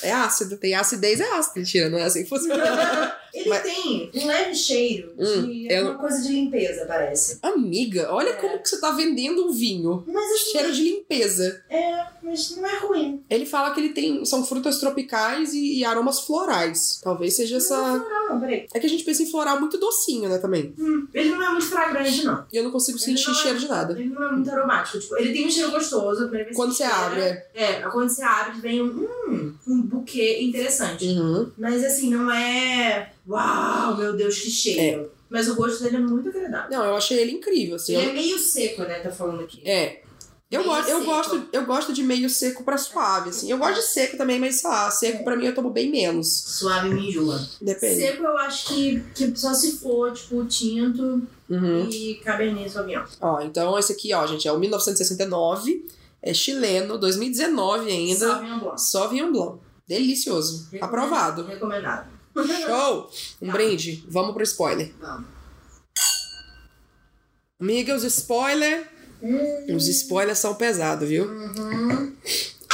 É 0.02 0.12
ácido. 0.12 0.58
Tem 0.58 0.76
acidez, 0.76 1.20
é 1.20 1.32
ácido. 1.32 1.54
Mentira, 1.60 1.90
não 1.90 1.98
é 1.98 2.04
assim 2.04 2.24
que 2.24 2.30
funciona. 2.30 2.58
Ele 3.34 3.50
Mas- 3.50 3.64
tem 3.64 4.12
um 4.14 4.28
leve 4.28 4.54
cheiro 4.56 5.14
de 5.18 5.24
Hum, 5.24 5.68
eu- 5.70 5.88
alguma 5.88 6.00
coisa 6.08 6.22
de 6.22 6.34
limpeza, 6.34 6.86
parece. 6.86 7.40
Amiga, 7.42 8.08
olha 8.14 8.30
É. 8.30 8.34
como 8.34 8.60
que 8.62 8.70
você 8.70 8.80
tá 8.80 8.92
vendendo 8.92 9.48
um 9.48 9.52
vinho. 9.52 10.04
Mas 10.08 10.32
assim, 10.34 10.52
Cheiro 10.52 10.72
de 10.72 10.84
limpeza. 10.84 11.64
é, 11.70 12.06
mas 12.22 12.56
não 12.56 12.66
é 12.68 12.78
ruim. 12.80 13.24
Ele 13.30 13.46
fala 13.46 13.72
que 13.74 13.80
ele 13.80 13.90
tem. 13.90 14.24
São 14.24 14.46
frutas 14.46 14.78
tropicais 14.80 15.54
e, 15.54 15.80
e 15.80 15.86
aromas 15.86 16.20
florais. 16.20 17.00
Talvez 17.04 17.36
seja 17.36 17.58
essa. 17.58 17.76
Não, 17.98 18.30
não, 18.30 18.40
peraí. 18.40 18.68
É 18.74 18.80
que 18.80 18.86
a 18.86 18.90
gente 18.90 19.04
pensa 19.04 19.24
em 19.24 19.32
floral 19.32 19.60
muito 19.60 19.78
docinho, 19.80 20.30
né, 20.30 20.38
também. 20.38 20.74
Hum, 20.78 21.08
ele 21.14 21.30
não 21.32 21.42
é 21.44 21.50
muito 21.50 21.66
fragrante, 21.66 22.24
não. 22.24 22.46
E 22.54 22.58
eu 22.58 22.64
não 22.64 22.72
consigo 22.72 22.98
Ele 23.00 23.04
sentir 23.06 23.28
não 23.28 23.34
é- 23.40 23.42
cheiro 23.42 23.60
de 23.60 23.68
nada. 23.68 23.94
Ele 24.00 24.10
não 24.10 24.24
é 24.24 24.32
muito 24.32 24.52
aromático. 24.52 25.00
Tipo, 25.00 25.18
ele 25.18 25.34
tem 25.34 25.48
um 25.48 25.50
cheiro 25.50 25.72
gostoso. 25.72 26.30
Quando 26.56 26.72
você 26.72 26.84
cheira, 26.84 26.96
abre, 26.96 27.20
é. 27.22 27.48
É, 27.56 27.74
quando 27.90 28.10
você 28.10 28.22
abre, 28.24 28.62
vem 28.62 28.82
um, 28.82 29.08
hum, 29.28 29.54
um 29.68 29.82
buquê 29.82 30.40
interessante. 30.42 31.06
Uhum. 31.08 31.52
Mas 31.58 31.84
assim, 31.84 32.10
não 32.12 32.30
é. 32.32 33.12
Uau, 33.28 33.98
meu 33.98 34.14
Deus, 34.16 34.38
que 34.40 34.50
cheiro. 34.50 35.12
Mas 35.30 35.48
o 35.48 35.56
gosto 35.56 35.82
dele 35.84 35.98
é 35.98 36.00
muito 36.00 36.30
agradável. 36.30 36.70
Não, 36.78 36.86
eu 36.86 36.96
achei 36.96 37.18
ele 37.20 37.32
incrível, 37.32 37.76
assim. 37.76 37.96
Ele 37.96 38.06
eu- 38.06 38.10
é 38.10 38.14
meio 38.14 38.38
seco, 38.40 38.82
né? 38.84 39.00
Tá 39.00 39.12
falando 39.12 39.42
aqui. 39.42 39.62
É. 39.68 40.02
Eu, 40.52 40.60
Meio 40.60 40.72
gosto, 40.72 40.90
eu, 40.92 41.04
gosto, 41.04 41.48
eu 41.52 41.66
gosto 41.66 41.94
de 41.94 42.04
meio 42.04 42.30
seco 42.30 42.64
pra 42.64 42.78
suave, 42.78 43.30
assim. 43.32 43.50
Eu 43.50 43.58
gosto 43.58 43.76
de 43.80 43.88
seco 43.88 44.18
também, 44.18 44.40
mas 44.40 44.62
sei 44.62 44.70
lá, 44.70 44.92
seco 44.92 45.24
pra 45.24 45.36
mim 45.36 45.48
eu 45.48 45.56
tomo 45.56 45.72
bem 45.72 45.90
menos. 45.90 46.28
Suave 46.30 46.90
me 46.90 47.08
enjoa. 47.10 47.42
Depende. 47.60 47.96
Seco 48.00 48.24
eu 48.24 48.38
acho 48.38 48.68
que, 48.68 49.00
que 49.16 49.36
só 49.36 49.52
se 49.52 49.78
for, 49.78 50.12
tipo, 50.14 50.46
tinto 50.46 51.24
Uhum. 51.50 51.90
e 51.90 52.16
cabernet 52.24 52.70
sauvignon. 52.72 53.04
Ó, 53.20 53.42
então 53.42 53.80
esse 53.80 53.94
aqui, 53.94 54.14
ó, 54.14 54.28
gente, 54.28 54.48
é 54.48 54.52
o 54.52 54.60
1969. 54.60 55.88
É 56.22 56.34
chileno, 56.36 57.00
2019 57.00 57.90
ainda. 57.90 58.28
Sauvignon 58.28 58.60
Blanc. 58.60 58.82
Sauvignon 58.82 59.32
Blanc. 59.32 59.60
Delicioso. 59.88 60.70
Aprovado. 60.80 61.46
Recomendado. 61.46 62.13
Show! 62.36 63.12
Um 63.42 63.48
Tá. 63.48 63.54
brinde. 63.54 64.04
Vamos 64.10 64.34
pro 64.34 64.44
spoiler. 64.44 64.92
Vamos. 65.00 65.28
Amiga, 67.60 67.96
os 67.96 68.04
spoiler. 68.04 68.90
Os 69.74 69.88
spoilers 69.88 70.40
são 70.40 70.54
pesados, 70.56 71.08
viu? 71.08 71.26
Uhum. 71.26 72.14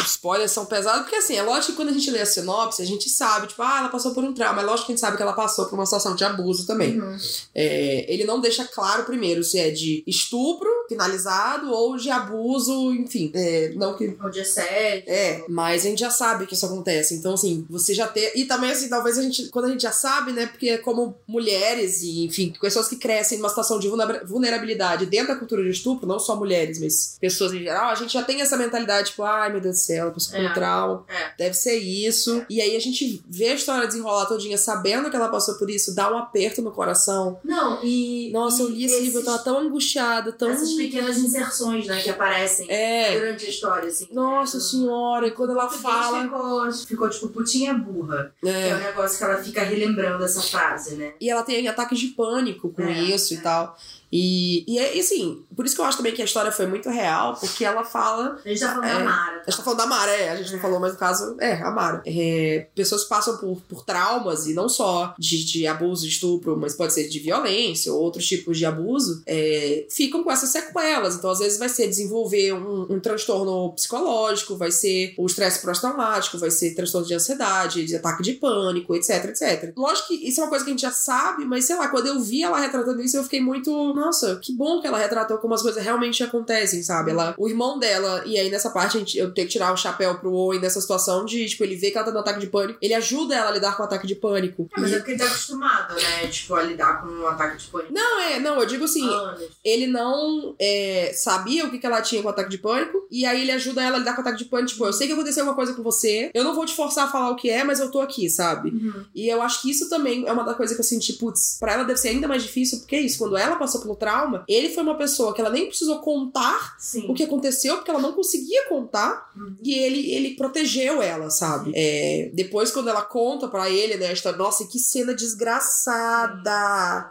Os 0.01 0.11
spoilers 0.11 0.51
são 0.51 0.65
pesados, 0.65 1.01
porque 1.01 1.15
assim, 1.15 1.35
é 1.35 1.41
lógico 1.41 1.71
que 1.71 1.77
quando 1.77 1.89
a 1.89 1.93
gente 1.93 2.09
lê 2.11 2.21
a 2.21 2.25
sinopse, 2.25 2.81
a 2.81 2.85
gente 2.85 3.09
sabe, 3.09 3.47
tipo, 3.47 3.61
ah, 3.61 3.79
ela 3.79 3.89
passou 3.89 4.13
por 4.13 4.23
um 4.23 4.33
trauma. 4.33 4.61
É 4.61 4.65
lógico 4.65 4.87
que 4.87 4.93
a 4.93 4.95
gente 4.95 5.01
sabe 5.01 5.17
que 5.17 5.23
ela 5.23 5.33
passou 5.33 5.65
por 5.65 5.75
uma 5.75 5.85
situação 5.85 6.15
de 6.15 6.23
abuso 6.23 6.65
também. 6.65 6.99
Uhum. 6.99 7.17
É, 7.53 8.05
ele 8.11 8.23
não 8.25 8.39
deixa 8.39 8.65
claro 8.65 9.03
primeiro 9.03 9.43
se 9.43 9.59
é 9.59 9.69
de 9.69 10.03
estupro 10.05 10.69
finalizado 10.87 11.71
ou 11.71 11.95
de 11.97 12.09
abuso, 12.09 12.93
enfim. 12.93 13.31
É, 13.33 13.71
não 13.75 13.95
que 13.95 14.17
O 14.23 14.29
de 14.29 14.41
assédio. 14.41 15.03
É, 15.07 15.43
mas 15.47 15.85
a 15.85 15.89
gente 15.89 15.99
já 15.99 16.09
sabe 16.09 16.47
que 16.47 16.53
isso 16.53 16.65
acontece. 16.65 17.13
Então, 17.15 17.33
assim, 17.33 17.65
você 17.69 17.93
já 17.93 18.07
ter. 18.07 18.31
E 18.35 18.45
também, 18.45 18.71
assim, 18.71 18.89
talvez 18.89 19.17
a 19.17 19.21
gente. 19.21 19.49
Quando 19.49 19.65
a 19.65 19.69
gente 19.69 19.81
já 19.81 19.91
sabe, 19.91 20.31
né? 20.31 20.47
Porque 20.47 20.77
como 20.79 21.15
mulheres 21.27 22.01
e, 22.01 22.25
enfim, 22.25 22.53
pessoas 22.59 22.87
que 22.87 22.95
crescem 22.95 23.37
numa 23.37 23.49
situação 23.49 23.79
de 23.79 23.87
vulnera- 23.87 24.25
vulnerabilidade 24.25 25.05
dentro 25.05 25.29
da 25.29 25.35
cultura 25.35 25.63
de 25.63 25.69
estupro, 25.69 26.07
não 26.07 26.19
só 26.19 26.35
mulheres, 26.35 26.79
mas 26.79 27.17
pessoas 27.19 27.53
em 27.53 27.59
geral, 27.59 27.89
a 27.89 27.95
gente 27.95 28.13
já 28.13 28.23
tem 28.23 28.41
essa 28.41 28.57
mentalidade, 28.57 29.09
tipo, 29.09 29.23
ai 29.23 29.51
meu 29.51 29.61
Deus 29.61 29.77
do 29.89 29.93
céu, 29.95 30.07
a 30.09 30.11
pessoa 30.11 30.39
com 30.41 30.47
É. 30.47 30.53
trauma. 30.53 31.05
É. 31.07 31.31
Deve 31.37 31.53
ser 31.55 31.77
isso. 31.77 32.45
E 32.49 32.61
aí 32.61 32.75
a 32.75 32.79
gente 32.79 33.23
vê 33.27 33.49
a 33.49 33.53
história 33.55 33.87
desenrolar 33.87 34.25
todinha 34.25 34.57
sabendo 34.57 35.09
que 35.09 35.15
ela 35.15 35.29
passou 35.29 35.55
por 35.55 35.69
isso, 35.69 35.95
dá 35.95 36.11
um 36.11 36.17
aperto 36.17 36.61
no 36.61 36.71
coração. 36.71 37.39
Não, 37.43 37.83
e. 37.83 38.29
Nossa, 38.31 38.61
eu 38.63 38.69
e 38.69 38.73
li 38.73 38.85
esse 38.85 38.99
livro, 39.01 39.19
eu 39.21 39.25
tava 39.25 39.39
tão 39.39 39.57
angustiada, 39.59 40.31
tão. 40.31 40.49
Essas 40.49 40.73
pequenas 40.73 41.17
inserções, 41.17 41.87
né, 41.87 42.01
que 42.01 42.09
aparecem 42.09 42.67
É. 42.69 43.17
durante 43.17 43.45
a 43.45 43.49
história, 43.49 43.87
assim. 43.89 44.07
Nossa 44.11 44.57
né? 44.57 44.63
senhora, 44.63 45.27
e 45.27 45.31
quando 45.31 45.51
ela 45.51 45.65
O 45.65 45.69
fala. 45.69 46.23
Ficou, 46.23 46.71
ficou 46.71 47.09
tipo 47.09 47.27
putinha 47.29 47.73
burra. 47.73 48.33
Que 48.41 48.49
é 48.49 48.69
É. 48.69 48.75
um 48.75 48.79
negócio 48.79 49.17
que 49.17 49.23
ela 49.23 49.37
fica 49.37 49.63
relembrando 49.63 50.23
essa 50.23 50.41
frase, 50.41 50.95
né? 50.95 51.13
E 51.19 51.29
ela 51.29 51.43
tem 51.43 51.67
ataques 51.67 51.99
de 51.99 52.07
pânico 52.09 52.69
com 52.69 52.83
É, 52.83 53.01
isso 53.01 53.33
é. 53.33 53.37
e 53.37 53.41
tal. 53.41 53.75
E, 54.11 54.63
e, 54.67 54.79
é- 54.79 54.97
e 54.97 54.99
assim, 54.99 55.43
por 55.55 55.65
isso 55.65 55.75
que 55.75 55.81
eu 55.81 55.85
acho 55.85 55.97
também 55.97 56.13
que 56.13 56.21
a 56.21 56.25
história 56.25 56.51
foi 56.51 56.65
muito 56.65 56.89
real, 56.89 57.35
porque 57.39 57.63
ela 57.63 57.83
fala. 57.83 58.39
A 58.43 58.49
gente 58.49 58.59
tá 58.59 58.69
falando 58.73 58.85
É. 58.85 58.93
da 58.93 58.99
Mara. 59.03 59.41
A 59.45 59.49
gente 59.49 59.57
tá 59.57 59.63
falando 59.63 59.77
da 59.79 59.85
Mara, 59.85 60.11
é, 60.11 60.29
a 60.29 60.35
gente 60.37 60.51
não 60.51 60.57
É. 60.59 60.61
falou, 60.61 60.79
mas 60.79 60.93
no 60.93 60.99
caso, 60.99 61.35
é, 61.39 61.53
a 61.61 61.71
Mara. 61.71 62.01
É, 62.05 62.67
pessoas 62.73 63.03
que 63.03 63.09
passam 63.09 63.37
por, 63.37 63.61
por 63.67 63.83
traumas, 63.85 64.47
e 64.47 64.53
não 64.53 64.67
só 64.69 65.13
de, 65.17 65.43
de 65.45 65.67
abuso, 65.67 66.07
estupro, 66.07 66.57
mas 66.57 66.75
pode 66.75 66.93
ser 66.93 67.07
de 67.07 67.19
violência 67.19 67.93
ou 67.93 68.01
outros 68.01 68.25
tipos 68.27 68.57
de 68.57 68.65
abuso, 68.65 69.21
é, 69.27 69.85
ficam 69.89 70.23
com 70.23 70.31
essas 70.31 70.49
sequelas. 70.49 71.15
Então, 71.15 71.29
às 71.29 71.39
vezes, 71.39 71.59
vai 71.59 71.69
ser 71.69 71.87
desenvolver 71.87 72.53
um, 72.53 72.87
um 72.93 72.99
transtorno 72.99 73.73
psicológico, 73.73 74.55
vai 74.55 74.71
ser 74.71 75.13
o 75.17 75.25
estresse 75.25 75.61
pós-traumático, 75.61 76.37
vai 76.37 76.51
ser 76.51 76.73
transtorno 76.75 77.07
de 77.07 77.13
ansiedade, 77.13 77.85
de 77.85 77.95
ataque 77.95 78.23
de 78.23 78.33
pânico, 78.33 78.95
etc, 78.95 79.25
etc. 79.25 79.73
Lógico 79.77 80.07
que 80.09 80.27
isso 80.27 80.39
é 80.39 80.43
uma 80.43 80.49
coisa 80.49 80.63
que 80.65 80.71
a 80.71 80.73
gente 80.73 80.81
já 80.81 80.91
sabe, 80.91 81.45
mas 81.45 81.65
sei 81.65 81.75
lá, 81.75 81.87
quando 81.87 82.07
eu 82.07 82.19
vi 82.19 82.43
ela 82.43 82.59
retratando 82.59 83.01
isso, 83.01 83.17
eu 83.17 83.23
fiquei 83.23 83.41
muito. 83.41 83.69
Nossa, 83.99 84.37
que 84.37 84.53
bom 84.53 84.81
que 84.81 84.87
ela 84.87 84.97
retratou 84.97 85.37
como 85.37 85.53
as 85.53 85.61
coisas 85.61 85.83
realmente 85.83 86.23
acontecem, 86.23 86.81
sabe? 86.83 87.11
Ela, 87.11 87.33
o 87.37 87.47
irmão 87.47 87.77
dela, 87.79 88.23
e 88.25 88.37
aí 88.37 88.49
nessa 88.49 88.69
parte 88.69 88.97
gente, 88.97 89.17
eu 89.17 89.33
tenho 89.33 89.47
que 89.47 89.53
tirar 89.53 89.71
o 89.73 89.77
chapéu 89.77 90.17
pro 90.19 90.33
Owen 90.33 90.59
nessa 90.59 90.79
situação 90.81 91.25
de, 91.25 91.45
tipo, 91.47 91.63
ele 91.63 91.75
vê 91.75 91.91
que 91.91 91.97
ela 91.97 92.05
tá 92.05 92.11
no 92.11 92.19
ataque 92.19 92.39
de 92.39 92.47
pânico, 92.47 92.79
ele 92.81 92.93
ajuda 92.93 93.35
ela 93.35 93.49
a 93.49 93.53
lidar 93.53 93.75
com 93.75 93.83
o 93.83 93.85
ataque 93.85 94.07
de 94.07 94.15
pânico. 94.15 94.67
É, 94.75 94.79
mas 94.81 94.91
E- 94.91 94.93
é 94.95 94.97
porque 94.97 95.11
ele 95.11 95.19
tá 95.19 95.25
acostumado, 95.25 95.95
né? 95.95 96.27
Tipo, 96.27 96.55
a 96.55 96.63
lidar 96.63 97.01
com 97.01 97.07
um 97.09 97.27
ataque 97.27 97.57
de 97.57 97.65
pânico. 97.67 97.93
Não, 97.93 98.19
é, 98.21 98.39
não, 98.39 98.59
eu 98.59 98.65
digo 98.65 98.85
assim, 98.85 99.07
Anos. 99.07 99.43
ele 99.63 99.87
não 99.87 100.55
é, 100.59 101.11
sabia 101.15 101.65
o 101.65 101.69
que, 101.71 101.77
que 101.79 101.85
ela 101.85 102.01
tinha 102.01 102.21
com 102.21 102.27
o 102.27 102.31
ataque 102.31 102.49
de 102.49 102.57
pânico, 102.57 103.07
e 103.11 103.25
aí 103.25 103.41
ele 103.41 103.51
ajuda 103.51 103.81
ela 103.83 103.95
a 103.97 103.99
lidar 103.99 104.13
com 104.13 104.19
o 104.19 104.21
ataque 104.21 104.37
de 104.37 104.45
pânico, 104.45 104.71
tipo, 104.71 104.85
eu 104.85 104.93
sei 104.93 105.07
que 105.07 105.13
aconteceu 105.13 105.43
alguma 105.43 105.55
coisa 105.55 105.73
com 105.73 105.83
você, 105.83 106.31
eu 106.33 106.43
não 106.43 106.55
vou 106.55 106.65
te 106.65 106.73
forçar 106.75 107.05
a 107.07 107.11
falar 107.11 107.29
o 107.31 107.35
que 107.35 107.49
é, 107.49 107.63
mas 107.63 107.79
eu 107.79 107.91
tô 107.91 107.99
aqui, 108.01 108.29
sabe? 108.29 108.69
Uhum. 108.69 109.05
E 109.13 109.27
eu 109.27 109.41
acho 109.41 109.61
que 109.61 109.69
isso 109.71 109.89
também 109.89 110.25
é 110.27 110.31
uma 110.31 110.43
da 110.43 110.53
coisa 110.53 110.73
que 110.73 110.79
eu 110.79 110.85
senti, 110.85 111.13
putz, 111.13 111.57
pra 111.59 111.73
ela 111.73 111.83
deve 111.83 111.99
ser 111.99 112.09
ainda 112.09 112.27
mais 112.27 112.43
difícil, 112.43 112.79
porque 112.79 112.95
é 112.95 113.01
isso, 113.01 113.17
quando 113.17 113.37
ela 113.37 113.55
passou 113.55 113.81
pelo 113.89 113.95
trauma, 113.95 114.43
ele 114.47 114.69
foi 114.69 114.83
uma 114.83 114.95
pessoa 114.97 115.33
que 115.33 115.41
ela 115.41 115.49
nem 115.49 115.65
precisou 115.67 115.99
contar 115.99 116.75
Sim. 116.77 117.07
o 117.09 117.13
que 117.13 117.23
aconteceu, 117.23 117.77
porque 117.77 117.89
ela 117.89 117.99
não 117.99 118.13
conseguia 118.13 118.67
contar, 118.67 119.29
Uhum. 119.35 119.55
e 119.63 119.73
ele, 119.73 120.11
ele 120.13 120.35
protegeu 120.35 121.01
ela, 121.01 121.29
sabe? 121.29 121.71
É, 121.75 122.29
depois, 122.33 122.71
quando 122.71 122.89
ela 122.89 123.01
conta 123.01 123.47
pra 123.47 123.69
ele, 123.69 123.95
né, 123.95 124.07
a 124.07 124.13
história, 124.13 124.37
nossa, 124.37 124.67
que 124.67 124.77
cena 124.79 125.13
desgraçada! 125.13 127.09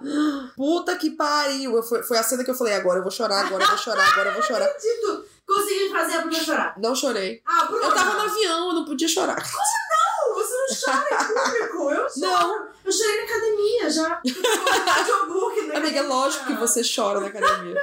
Puta 0.56 0.96
que 0.96 1.10
pariu! 1.10 1.82
Foi, 1.82 2.02
foi 2.02 2.18
a 2.18 2.22
cena 2.22 2.44
que 2.44 2.50
eu 2.50 2.54
falei, 2.54 2.74
agora 2.74 2.98
eu 2.98 3.02
vou 3.02 3.10
chorar, 3.12 3.46
agora 3.46 3.64
eu 3.64 3.68
vou 3.68 3.78
chorar, 3.78 4.08
agora 4.12 4.28
eu 4.30 4.34
vou 4.34 4.42
chorar. 4.42 4.64
Acredito. 4.68 5.24
Consegui 5.46 5.88
fazer 5.90 6.14
a 6.16 6.20
Bruna 6.22 6.44
chorar. 6.44 6.74
Não 6.78 6.94
chorei. 6.94 7.40
Ah, 7.46 7.64
Bruna. 7.64 7.84
Eu 7.86 7.94
tava 7.94 8.14
no 8.14 8.20
avião, 8.30 8.68
eu 8.68 8.74
não 8.74 8.84
podia 8.84 9.08
chorar. 9.08 9.36
Não, 9.36 10.34
você 10.34 10.52
não 10.54 10.66
chora 10.84 11.06
em 11.10 11.68
público. 11.68 11.90
Eu 11.90 12.08
choro. 12.10 12.20
Não. 12.20 12.68
Eu 12.88 12.92
chorei 12.92 13.16
na 13.18 13.22
academia 13.24 13.90
já. 13.90 14.22
Na 15.68 15.78
Amiga, 15.78 15.98
é 15.98 16.02
lógico 16.02 16.46
que 16.46 16.54
você 16.54 16.80
chora 16.82 17.20
na 17.20 17.26
academia. 17.26 17.74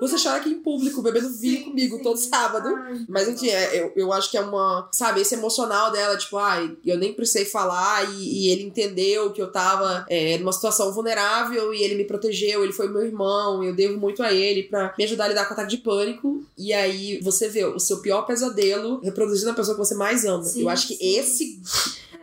Você 0.00 0.22
chora 0.22 0.36
aqui 0.36 0.50
em 0.50 0.60
público, 0.60 1.00
bebendo 1.00 1.30
vinho 1.30 1.58
Sim, 1.58 1.64
comigo 1.64 1.96
sim. 1.96 2.02
todo 2.02 2.16
sábado. 2.18 2.68
Ai, 2.76 3.06
Mas 3.08 3.28
enfim, 3.28 3.48
é, 3.48 3.80
eu, 3.80 3.92
eu 3.96 4.12
acho 4.12 4.30
que 4.30 4.36
é 4.36 4.40
uma. 4.40 4.88
Sabe, 4.92 5.22
esse 5.22 5.34
emocional 5.34 5.90
dela, 5.90 6.16
tipo, 6.18 6.36
ai, 6.36 6.76
eu 6.84 6.98
nem 6.98 7.14
precisei 7.14 7.46
falar 7.46 8.04
e, 8.12 8.46
e 8.46 8.50
ele 8.50 8.64
entendeu 8.64 9.32
que 9.32 9.40
eu 9.40 9.50
tava 9.50 10.04
é, 10.08 10.36
numa 10.36 10.52
situação 10.52 10.92
vulnerável 10.92 11.72
e 11.72 11.82
ele 11.82 11.94
me 11.94 12.04
protegeu, 12.04 12.62
ele 12.62 12.72
foi 12.72 12.88
meu 12.88 13.02
irmão, 13.02 13.64
eu 13.64 13.74
devo 13.74 13.98
muito 13.98 14.22
a 14.22 14.32
ele 14.32 14.64
pra 14.64 14.94
me 14.98 15.04
ajudar 15.04 15.24
a 15.24 15.28
lidar 15.28 15.44
com 15.44 15.50
o 15.50 15.52
ataque 15.54 15.70
de 15.70 15.78
pânico. 15.78 16.44
E 16.58 16.72
aí 16.72 17.18
você 17.20 17.48
vê 17.48 17.64
o 17.64 17.78
seu 17.78 18.00
pior 18.00 18.22
pesadelo 18.22 19.00
reproduzindo 19.00 19.50
a 19.50 19.54
pessoa 19.54 19.74
que 19.74 19.84
você 19.84 19.94
mais 19.94 20.24
ama. 20.24 20.44
Sim, 20.44 20.62
eu 20.62 20.68
acho 20.68 20.88
que 20.88 20.98
esse. 21.00 21.60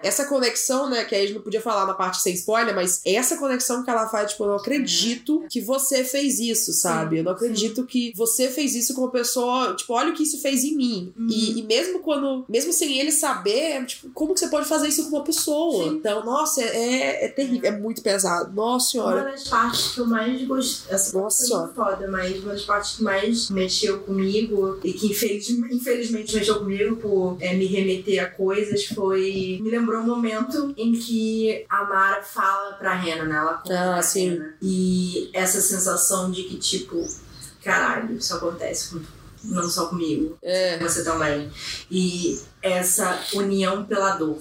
Essa 0.03 0.25
conexão, 0.25 0.89
né, 0.89 1.03
que 1.05 1.15
a 1.15 1.19
gente 1.21 1.33
não 1.33 1.41
podia 1.41 1.61
falar 1.61 1.85
na 1.85 1.93
parte 1.93 2.21
sem 2.21 2.33
spoiler, 2.33 2.73
mas 2.75 3.01
essa 3.05 3.37
conexão 3.37 3.83
que 3.83 3.89
ela 3.89 4.07
faz, 4.07 4.31
tipo, 4.31 4.43
eu 4.43 4.47
não 4.49 4.55
acredito 4.55 5.43
que 5.49 5.61
você 5.61 6.03
fez 6.03 6.39
isso, 6.39 6.73
sabe? 6.73 7.17
eu 7.19 7.23
não 7.23 7.31
É. 7.31 7.35
acredito 7.35 7.85
que 7.85 8.11
você 8.15 8.47
fez 8.49 8.75
isso 8.75 8.93
com 8.93 9.01
uma 9.01 9.11
pessoa, 9.11 9.75
tipo, 9.75 9.93
olha 9.93 10.11
o 10.11 10.13
que 10.13 10.23
isso 10.23 10.41
fez 10.41 10.63
em 10.63 10.75
mim. 10.75 11.13
Uhum. 11.17 11.27
E, 11.29 11.59
e 11.59 11.63
mesmo 11.63 11.99
quando, 11.99 12.45
mesmo 12.49 12.71
sem 12.73 12.99
ele 12.99 13.11
saber, 13.11 13.85
tipo, 13.85 14.09
como 14.13 14.33
que 14.33 14.39
você 14.39 14.47
pode 14.47 14.67
fazer 14.67 14.87
isso 14.87 15.09
com 15.09 15.15
uma 15.17 15.23
pessoa? 15.23 15.83
Sim. 15.89 15.95
Então, 15.95 16.25
nossa, 16.25 16.61
é, 16.61 17.25
é 17.25 17.27
terrível, 17.27 17.69
é 17.69 17.77
muito 17.77 18.01
pesado. 18.01 18.53
Nossa 18.53 18.97
Uma 18.97 19.03
senhora. 19.11 19.23
das 19.31 19.47
partes 19.47 19.93
que 19.93 19.99
eu 19.99 20.05
mais 20.07 20.41
gostei. 20.47 20.93
Essa 20.95 21.17
Nossa 21.19 21.57
muito 21.59 21.73
foda, 21.75 22.07
mas 22.09 22.37
uma 22.43 22.53
das 22.53 22.63
partes 22.63 22.95
que 22.97 23.03
mais 23.03 23.49
mexeu 23.49 23.99
comigo 23.99 24.79
e 24.83 24.93
que 24.93 25.07
infeliz- 25.07 25.49
infelizmente 25.49 26.35
mexeu 26.35 26.59
comigo 26.59 26.95
por 26.97 27.37
é, 27.39 27.53
me 27.53 27.65
remeter 27.65 28.23
a 28.23 28.27
coisas 28.29 28.85
foi. 28.85 29.59
Me 29.61 29.69
lembrou 29.69 29.90
um 29.97 30.03
momento 30.05 30.73
em 30.77 30.93
que 30.93 31.65
a 31.69 31.83
Mara 31.85 32.21
fala 32.23 32.73
pra 32.73 32.93
Rena, 32.93 33.23
né? 33.25 33.35
Ela 33.35 33.53
conta 33.55 33.95
Ah, 33.97 34.01
sim. 34.01 34.29
Rena. 34.31 34.53
E 34.61 35.29
essa 35.33 35.59
sensação 35.61 36.31
de 36.31 36.43
que, 36.43 36.57
tipo, 36.57 37.05
caralho, 37.63 38.15
isso 38.15 38.35
acontece 38.35 38.91
com 38.91 39.01
não 39.43 39.67
só 39.67 39.87
comigo, 39.87 40.37
É, 40.43 40.77
você 40.77 41.03
também. 41.03 41.51
E 41.89 42.39
essa 42.61 43.19
união 43.33 43.83
pela 43.85 44.15
dor, 44.15 44.37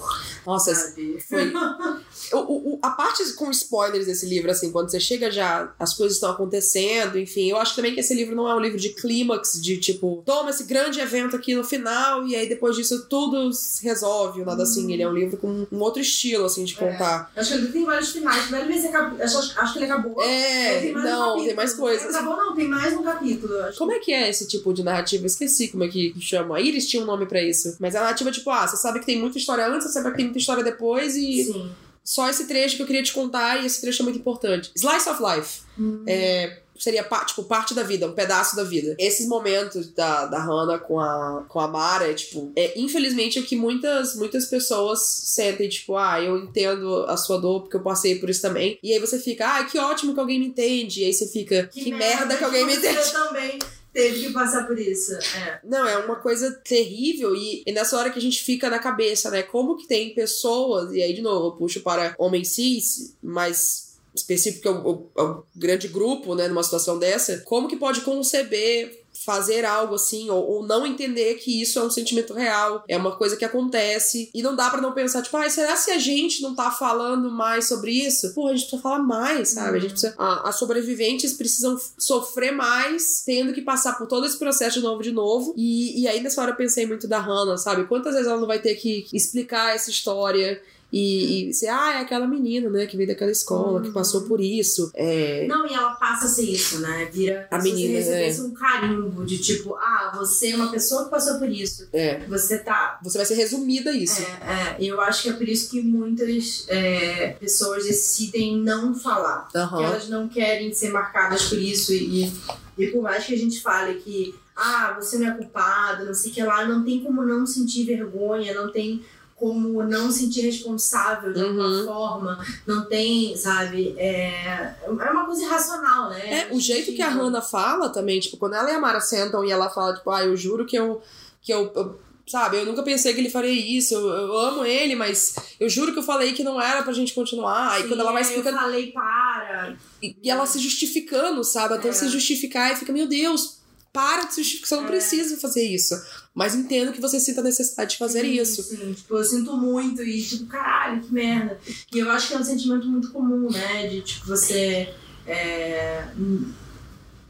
nossa, 0.46 0.74
sabe? 0.74 1.18
foi. 1.26 1.50
O, 2.32 2.74
o- 2.74 2.78
a 2.82 2.90
parte 2.90 3.22
com 3.34 3.50
spoilers 3.50 4.06
desse 4.06 4.26
livro, 4.26 4.50
assim, 4.50 4.70
quando 4.70 4.90
você 4.90 5.00
chega 5.00 5.30
já, 5.30 5.72
as 5.78 5.94
coisas 5.94 6.16
estão 6.16 6.30
acontecendo, 6.30 7.18
enfim. 7.18 7.50
Eu 7.50 7.56
acho 7.56 7.74
também 7.74 7.94
que 7.94 8.00
esse 8.00 8.14
livro 8.14 8.34
não 8.36 8.48
é 8.48 8.54
um 8.54 8.60
livro 8.60 8.78
de 8.78 8.90
clímax, 8.90 9.60
de 9.60 9.78
tipo, 9.78 10.22
toma 10.24 10.50
esse 10.50 10.64
grande 10.64 11.00
evento 11.00 11.36
aqui 11.36 11.54
no 11.54 11.64
final 11.64 12.26
e 12.26 12.34
aí 12.36 12.48
depois 12.48 12.76
disso 12.76 13.06
tudo 13.08 13.52
se 13.52 13.82
resolve, 13.84 14.40
ou 14.40 14.46
nada 14.46 14.62
assim. 14.62 14.92
Ele 14.92 15.02
é 15.02 15.08
um 15.08 15.12
livro 15.14 15.36
com 15.36 15.66
um 15.70 15.80
outro 15.80 16.00
estilo, 16.00 16.44
assim, 16.44 16.64
de 16.64 16.74
É. 16.74 16.76
contar. 16.76 17.30
Acho 17.36 17.50
que 17.52 17.58
ele 17.58 17.68
tem 17.72 17.84
vários 17.84 18.10
finais. 18.10 18.48
Vez 18.48 18.84
acabou. 18.84 19.22
Acho, 19.22 19.38
acho 19.60 19.72
que 19.72 19.78
ele 19.78 19.86
acabou. 19.90 20.22
É, 20.22 20.80
Tem 20.80 20.92
mais 20.92 21.04
um 21.04 21.08
não, 21.10 21.18
capítulo. 21.20 21.46
tem 21.46 21.54
mais 21.56 21.74
coisas. 21.74 22.14
Acabou, 22.14 22.36
não, 22.36 22.54
tem 22.54 22.68
mais 22.68 22.92
um 22.94 23.02
capítulo. 23.02 23.52
eu 23.54 23.64
Acho. 23.66 23.78
Como 23.78 23.92
é 23.92 23.98
que 23.98 24.12
é 24.12 24.28
esse 24.30 24.46
tipo 24.46 24.72
de 24.72 24.82
narrativa? 24.82 25.22
Eu 25.22 25.26
esqueci 25.26 25.68
como 25.68 25.84
é 25.84 25.88
que 25.88 26.14
chama. 26.20 26.56
A 26.56 26.60
Iris 26.60 26.86
tinha 26.88 27.02
um 27.02 27.06
nome 27.06 27.26
pra 27.26 27.42
isso. 27.42 27.76
Mas 27.80 27.94
a 27.94 28.00
narrativa, 28.00 28.30
tipo, 28.30 28.50
ah, 28.50 28.66
você 28.66 28.76
sabe 28.76 29.00
que 29.00 29.06
tem 29.06 29.18
muita 29.18 29.38
história 29.38 29.66
antes, 29.66 29.86
você 29.86 29.92
sabe 29.94 30.10
que 30.10 30.16
tem 30.16 30.24
muita 30.26 30.38
história 30.38 30.62
depois 30.62 31.16
e 31.16 31.44
Sim. 31.44 31.70
Só 32.04 32.28
esse 32.28 32.46
trecho 32.46 32.76
que 32.76 32.82
eu 32.82 32.86
queria 32.86 33.02
te 33.02 33.12
contar 33.12 33.62
e 33.62 33.66
esse 33.66 33.80
trecho 33.80 34.02
é 34.02 34.04
muito 34.04 34.18
importante. 34.18 34.70
Slice 34.74 35.08
of 35.08 35.22
Life. 35.22 35.60
Hum. 35.78 36.04
É, 36.06 36.58
seria 36.80 37.06
tipo 37.26 37.44
parte 37.44 37.74
da 37.74 37.82
vida, 37.82 38.06
um 38.06 38.12
pedaço 38.12 38.56
da 38.56 38.64
vida. 38.64 38.96
Esses 38.98 39.28
momentos 39.28 39.88
da, 39.88 40.26
da 40.26 40.38
Hannah 40.38 40.78
com 40.78 40.98
a, 40.98 41.44
com 41.46 41.60
a 41.60 41.68
Mara, 41.68 42.10
é, 42.10 42.14
tipo, 42.14 42.50
é 42.56 42.78
infelizmente 42.78 43.38
o 43.38 43.44
que 43.44 43.54
muitas, 43.54 44.16
muitas 44.16 44.46
pessoas 44.46 45.00
sentem, 45.00 45.68
tipo, 45.68 45.96
ah, 45.96 46.20
eu 46.20 46.38
entendo 46.38 47.04
a 47.06 47.16
sua 47.16 47.38
dor 47.38 47.62
porque 47.62 47.76
eu 47.76 47.82
passei 47.82 48.18
por 48.18 48.30
isso 48.30 48.40
também. 48.40 48.78
E 48.82 48.92
aí 48.92 48.98
você 48.98 49.18
fica, 49.18 49.58
ah, 49.58 49.64
que 49.64 49.78
ótimo 49.78 50.14
que 50.14 50.20
alguém 50.20 50.40
me 50.40 50.46
entende. 50.46 51.02
E 51.02 51.04
aí 51.04 51.12
você 51.12 51.28
fica, 51.28 51.66
que, 51.66 51.92
merda 51.92 52.36
que 52.36 52.44
alguém 52.44 52.64
me 52.64 52.74
entende. 52.74 53.12
também 53.12 53.58
teve 53.92 54.26
que 54.26 54.32
passar 54.32 54.66
por 54.66 54.78
isso. 54.78 55.12
É. 55.14 55.60
Não, 55.64 55.86
é 55.88 55.96
uma 55.98 56.16
coisa 56.16 56.50
terrível 56.64 57.34
e, 57.34 57.62
e 57.66 57.72
nessa 57.72 57.96
hora 57.98 58.10
que 58.10 58.18
a 58.18 58.22
gente 58.22 58.42
fica 58.42 58.68
na 58.70 58.78
cabeça, 58.78 59.30
né? 59.30 59.42
Como 59.42 59.76
que 59.76 59.86
tem 59.86 60.14
pessoas, 60.14 60.92
e 60.94 61.02
aí 61.02 61.12
de 61.12 61.22
novo 61.22 61.48
eu 61.48 61.52
puxo 61.52 61.80
para 61.80 62.14
homem 62.18 62.44
cis, 62.44 63.16
mas 63.22 63.90
específico 64.14 64.68
é 64.68 64.70
o- 64.72 65.06
é 65.16 65.22
o 65.22 65.44
grande 65.54 65.86
grupo, 65.86 66.34
né, 66.34 66.48
numa 66.48 66.64
situação 66.64 66.98
dessa, 66.98 67.38
como 67.46 67.68
que 67.68 67.76
pode 67.76 68.00
conceber 68.00 68.99
fazer 69.24 69.64
algo 69.64 69.94
assim, 69.96 70.30
ou, 70.30 70.44
ou 70.48 70.66
não 70.66 70.86
entender 70.86 71.34
que 71.34 71.60
isso 71.60 71.78
é 71.78 71.82
um 71.82 71.90
sentimento 71.90 72.32
real, 72.32 72.82
é 72.88 72.96
uma 72.96 73.16
coisa 73.16 73.36
que 73.36 73.44
acontece, 73.44 74.30
e 74.34 74.42
não 74.42 74.56
dá 74.56 74.70
pra 74.70 74.80
não 74.80 74.92
pensar, 74.92 75.22
tipo, 75.22 75.36
ai, 75.36 75.50
será 75.50 75.76
se 75.76 75.90
a 75.90 75.98
gente 75.98 76.42
não 76.42 76.54
tá 76.54 76.70
falando 76.70 77.30
mais 77.30 77.68
sobre 77.68 77.92
isso? 77.92 78.32
Pô, 78.34 78.48
a 78.48 78.52
gente 78.52 78.62
precisa 78.62 78.82
falar 78.82 78.98
mais, 79.00 79.50
sabe? 79.50 79.76
A 79.76 79.80
gente 79.80 79.90
precisa. 79.92 80.14
a- 80.18 80.48
as 80.48 80.58
sobreviventes 80.58 81.32
precisam 81.34 81.78
sofrer 81.98 82.50
mais, 82.52 83.22
tendo 83.24 83.52
que 83.52 83.62
passar 83.62 83.96
por 83.98 84.06
todo 84.06 84.26
esse 84.26 84.38
processo 84.38 84.78
de 84.78 84.84
novo, 84.84 85.02
de 85.02 85.12
novo. 85.12 85.52
E, 85.56 86.02
e 86.02 86.08
aí 86.08 86.20
nessa 86.20 86.40
hora 86.40 86.52
eu 86.52 86.56
pensei 86.56 86.86
muito 86.86 87.06
da 87.06 87.18
Hannah, 87.18 87.56
sabe? 87.56 87.84
Quantas 87.86 88.14
vezes 88.14 88.26
ela 88.28 88.40
não 88.40 88.46
vai 88.46 88.58
ter 88.58 88.74
que 88.76 89.06
explicar 89.12 89.74
essa 89.74 89.90
história? 89.90 90.60
E, 90.92 91.50
e 91.50 91.54
ser, 91.54 91.68
ah, 91.68 91.94
é 91.94 92.00
aquela 92.00 92.26
menina, 92.26 92.68
né, 92.68 92.84
que 92.86 92.96
veio 92.96 93.08
daquela 93.08 93.30
escola, 93.30 93.80
que 93.80 93.88
Uhum. 93.88 93.92
passou 93.94 94.22
por 94.22 94.40
isso. 94.40 94.90
É, 94.94 95.46
Não, 95.46 95.66
e 95.68 95.72
ela 95.72 95.90
passa 95.94 96.26
a 96.26 96.28
ser 96.28 96.42
isso, 96.42 96.80
né? 96.80 97.08
Vira 97.12 97.46
A 97.50 97.58
menina, 97.58 97.92
você 98.02 98.10
recebesse 98.10 98.40
um 98.42 98.50
carimbo 98.52 99.24
de 99.24 99.38
tipo, 99.38 99.74
ah, 99.76 100.12
você 100.16 100.50
é 100.50 100.56
uma 100.56 100.70
pessoa 100.70 101.04
que 101.04 101.10
passou 101.10 101.38
por 101.38 101.48
isso. 101.48 101.86
é. 101.92 102.18
Você 102.26 102.58
tá 102.58 102.98
Você 103.04 103.18
vai 103.18 103.26
ser 103.26 103.34
resumida 103.34 103.90
a 103.90 103.96
isso. 103.96 104.20
É, 104.22 104.26
é, 104.52 104.76
e 104.80 104.88
eu 104.88 105.00
acho 105.00 105.22
que 105.22 105.28
é 105.28 105.32
por 105.32 105.48
isso 105.48 105.70
que 105.70 105.80
muitas 105.80 106.64
é, 106.68 107.36
pessoas 107.40 107.84
decidem 107.84 108.56
não 108.58 108.94
falar. 108.94 109.48
Aham. 109.54 109.82
elas 109.84 110.08
não 110.08 110.28
querem 110.28 110.72
ser 110.72 110.90
marcadas 110.90 111.44
por 111.44 111.58
isso. 111.58 111.92
E, 111.92 112.32
e 112.76 112.86
por 112.88 113.02
mais 113.02 113.24
que 113.24 113.34
a 113.34 113.38
gente 113.38 113.60
fale 113.60 113.94
que, 114.00 114.34
ah, 114.56 114.96
você 115.00 115.18
não 115.18 115.28
é 115.28 115.30
culpado, 115.36 116.04
não 116.04 116.14
sei 116.14 116.30
o 116.30 116.34
que 116.34 116.42
lá, 116.42 116.64
não 116.66 116.84
tem 116.84 117.00
como 117.02 117.22
não 117.24 117.46
sentir 117.46 117.84
vergonha, 117.84 118.52
não 118.54 118.70
tem 118.72 119.02
como 119.40 119.82
não 119.82 120.10
sentir 120.12 120.42
responsável 120.42 121.32
de 121.32 121.40
alguma 121.42 121.66
Uhum. 121.66 121.84
forma, 121.86 122.46
não 122.66 122.84
tem, 122.84 123.34
sabe? 123.36 123.94
É, 123.96 124.74
é 124.84 124.90
uma 124.90 125.24
coisa 125.24 125.42
irracional, 125.42 126.10
né? 126.10 126.42
É, 126.50 126.54
o 126.54 126.60
jeito 126.60 126.92
que 126.92 127.00
a 127.02 127.08
Hannah 127.08 127.40
fala 127.40 127.88
também, 127.88 128.20
tipo, 128.20 128.36
quando 128.36 128.54
ela 128.54 128.70
e 128.70 128.74
a 128.74 128.78
Mara 128.78 129.00
sentam 129.00 129.42
e 129.44 129.50
ela 129.50 129.70
fala, 129.70 129.94
tipo, 129.94 130.10
ah, 130.10 130.22
eu 130.22 130.36
juro 130.36 130.66
que 130.66 130.76
eu. 130.76 131.00
Que 131.42 131.52
eu, 131.54 131.72
eu- 131.74 131.98
sabe, 132.28 132.58
eu 132.58 132.66
nunca 132.66 132.82
pensei 132.84 133.12
que 133.12 133.18
ele 133.18 133.28
faria 133.30 133.50
isso, 133.50 133.92
eu, 133.94 134.06
eu 134.08 134.38
amo 134.38 134.64
ele, 134.64 134.94
mas 134.94 135.34
eu 135.58 135.68
juro 135.68 135.92
que 135.92 135.98
eu 135.98 136.02
falei 136.04 136.32
que 136.32 136.44
não 136.44 136.60
era 136.60 136.80
pra 136.84 136.92
gente 136.92 137.12
continuar. 137.12 137.72
Aí 137.72 137.82
Sim, 137.82 137.88
quando 137.88 138.00
ela 138.00 138.12
vai 138.12 138.22
explicando. 138.22 138.56
Eu 138.56 138.62
falei, 138.62 138.92
para. 138.92 139.74
E, 140.00 140.14
e 140.22 140.30
ela 140.30 140.46
se 140.46 140.58
justificando, 140.60 141.42
sabe? 141.42 141.74
Até 141.74 141.88
É. 141.88 141.92
se 141.92 142.08
justificar 142.08 142.72
e 142.72 142.76
fica, 142.76 142.92
meu 142.92 143.08
Deus, 143.08 143.59
para 143.92 144.24
de 144.26 144.34
se 144.34 144.42
justificar, 144.42 144.68
você 144.68 144.76
não 144.76 144.84
É. 144.84 144.86
precisa 144.88 145.36
fazer 145.36 145.62
isso. 145.64 145.94
Mas 146.34 146.54
entendo 146.54 146.92
que 146.92 147.00
você 147.00 147.18
sinta 147.18 147.40
a 147.40 147.44
necessidade 147.44 147.92
de 147.92 147.98
fazer 147.98 148.20
Sim, 148.22 148.40
isso. 148.40 148.62
Sim, 148.62 148.92
tipo, 148.94 149.16
eu 149.16 149.24
sinto 149.24 149.56
muito 149.56 150.02
e, 150.02 150.22
tipo, 150.22 150.46
caralho, 150.46 151.00
que 151.02 151.12
merda. 151.12 151.58
E 151.92 151.98
eu 151.98 152.10
acho 152.10 152.28
que 152.28 152.34
é 152.34 152.38
um 152.38 152.44
sentimento 152.44 152.86
muito 152.86 153.10
comum, 153.10 153.50
né? 153.50 153.88
De, 153.88 154.00
tipo, 154.02 154.26
você 154.26 154.94
é, 155.26 156.06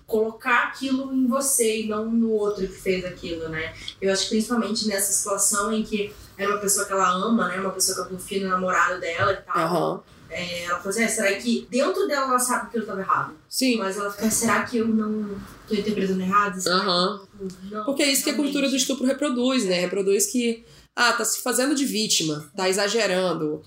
colocar 0.07 0.65
aquilo 0.65 1.13
em 1.15 1.27
você 1.27 1.83
e 1.83 1.89
não 1.89 2.11
no 2.11 2.31
outro 2.31 2.67
que 2.67 2.75
fez 2.75 3.05
aquilo, 3.05 3.49
né? 3.49 3.73
Eu 4.01 4.13
acho 4.13 4.25
que 4.25 4.31
principalmente 4.31 4.87
nessa 4.89 5.13
situação 5.13 5.73
em 5.73 5.83
que 5.85 6.13
é 6.37 6.47
uma 6.49 6.59
pessoa 6.59 6.85
que 6.85 6.93
ela 6.93 7.09
ama, 7.11 7.49
né? 7.49 7.61
Uma 7.61 7.71
pessoa 7.71 7.95
que 7.95 8.01
ela 8.03 8.11
confia 8.11 8.43
no 8.43 8.49
namorado 8.51 9.01
dela 9.01 9.33
e 9.33 9.37
tal. 9.37 9.57
Aham. 9.57 10.01
É, 10.31 10.65
ela 10.65 10.77
falou 10.79 10.91
assim, 10.91 11.05
"Ah, 11.05 11.09
será 11.09 11.33
que 11.35 11.67
dentro 11.71 12.07
dela 12.07 12.27
ela 12.27 12.39
sabe 12.39 12.61
que 12.63 12.67
aquilo 12.69 12.83
estava 12.85 13.01
errado? 13.01 13.35
Sim. 13.49 13.77
Mas 13.79 13.97
ela 13.97 14.11
fica, 14.11 14.31
será 14.31 14.63
que 14.63 14.77
eu 14.79 14.89
não 14.89 15.37
tô 15.69 15.75
interpretando 15.75 16.21
errado? 16.21 16.59
Aham. 16.69 17.21
tipo, 17.21 17.49
não, 17.75 17.85
Porque 17.85 18.03
é 18.03 18.11
isso 18.13 18.25
que 18.25 18.31
a 18.31 18.35
cultura 18.35 18.53
do 18.53 18.61
realmente?" 18.71 18.81
estupro 18.83 19.07
reproduz, 19.07 19.65
né? 19.65 19.81
Reproduz 19.81 20.27
que, 20.27 20.65
ah, 20.97 21.13
tá 21.13 21.25
se 21.25 21.41
fazendo 21.41 21.75
de 21.75 21.85
vítima, 21.85 22.51
tá 22.57 22.69
exagerando. 22.69 23.63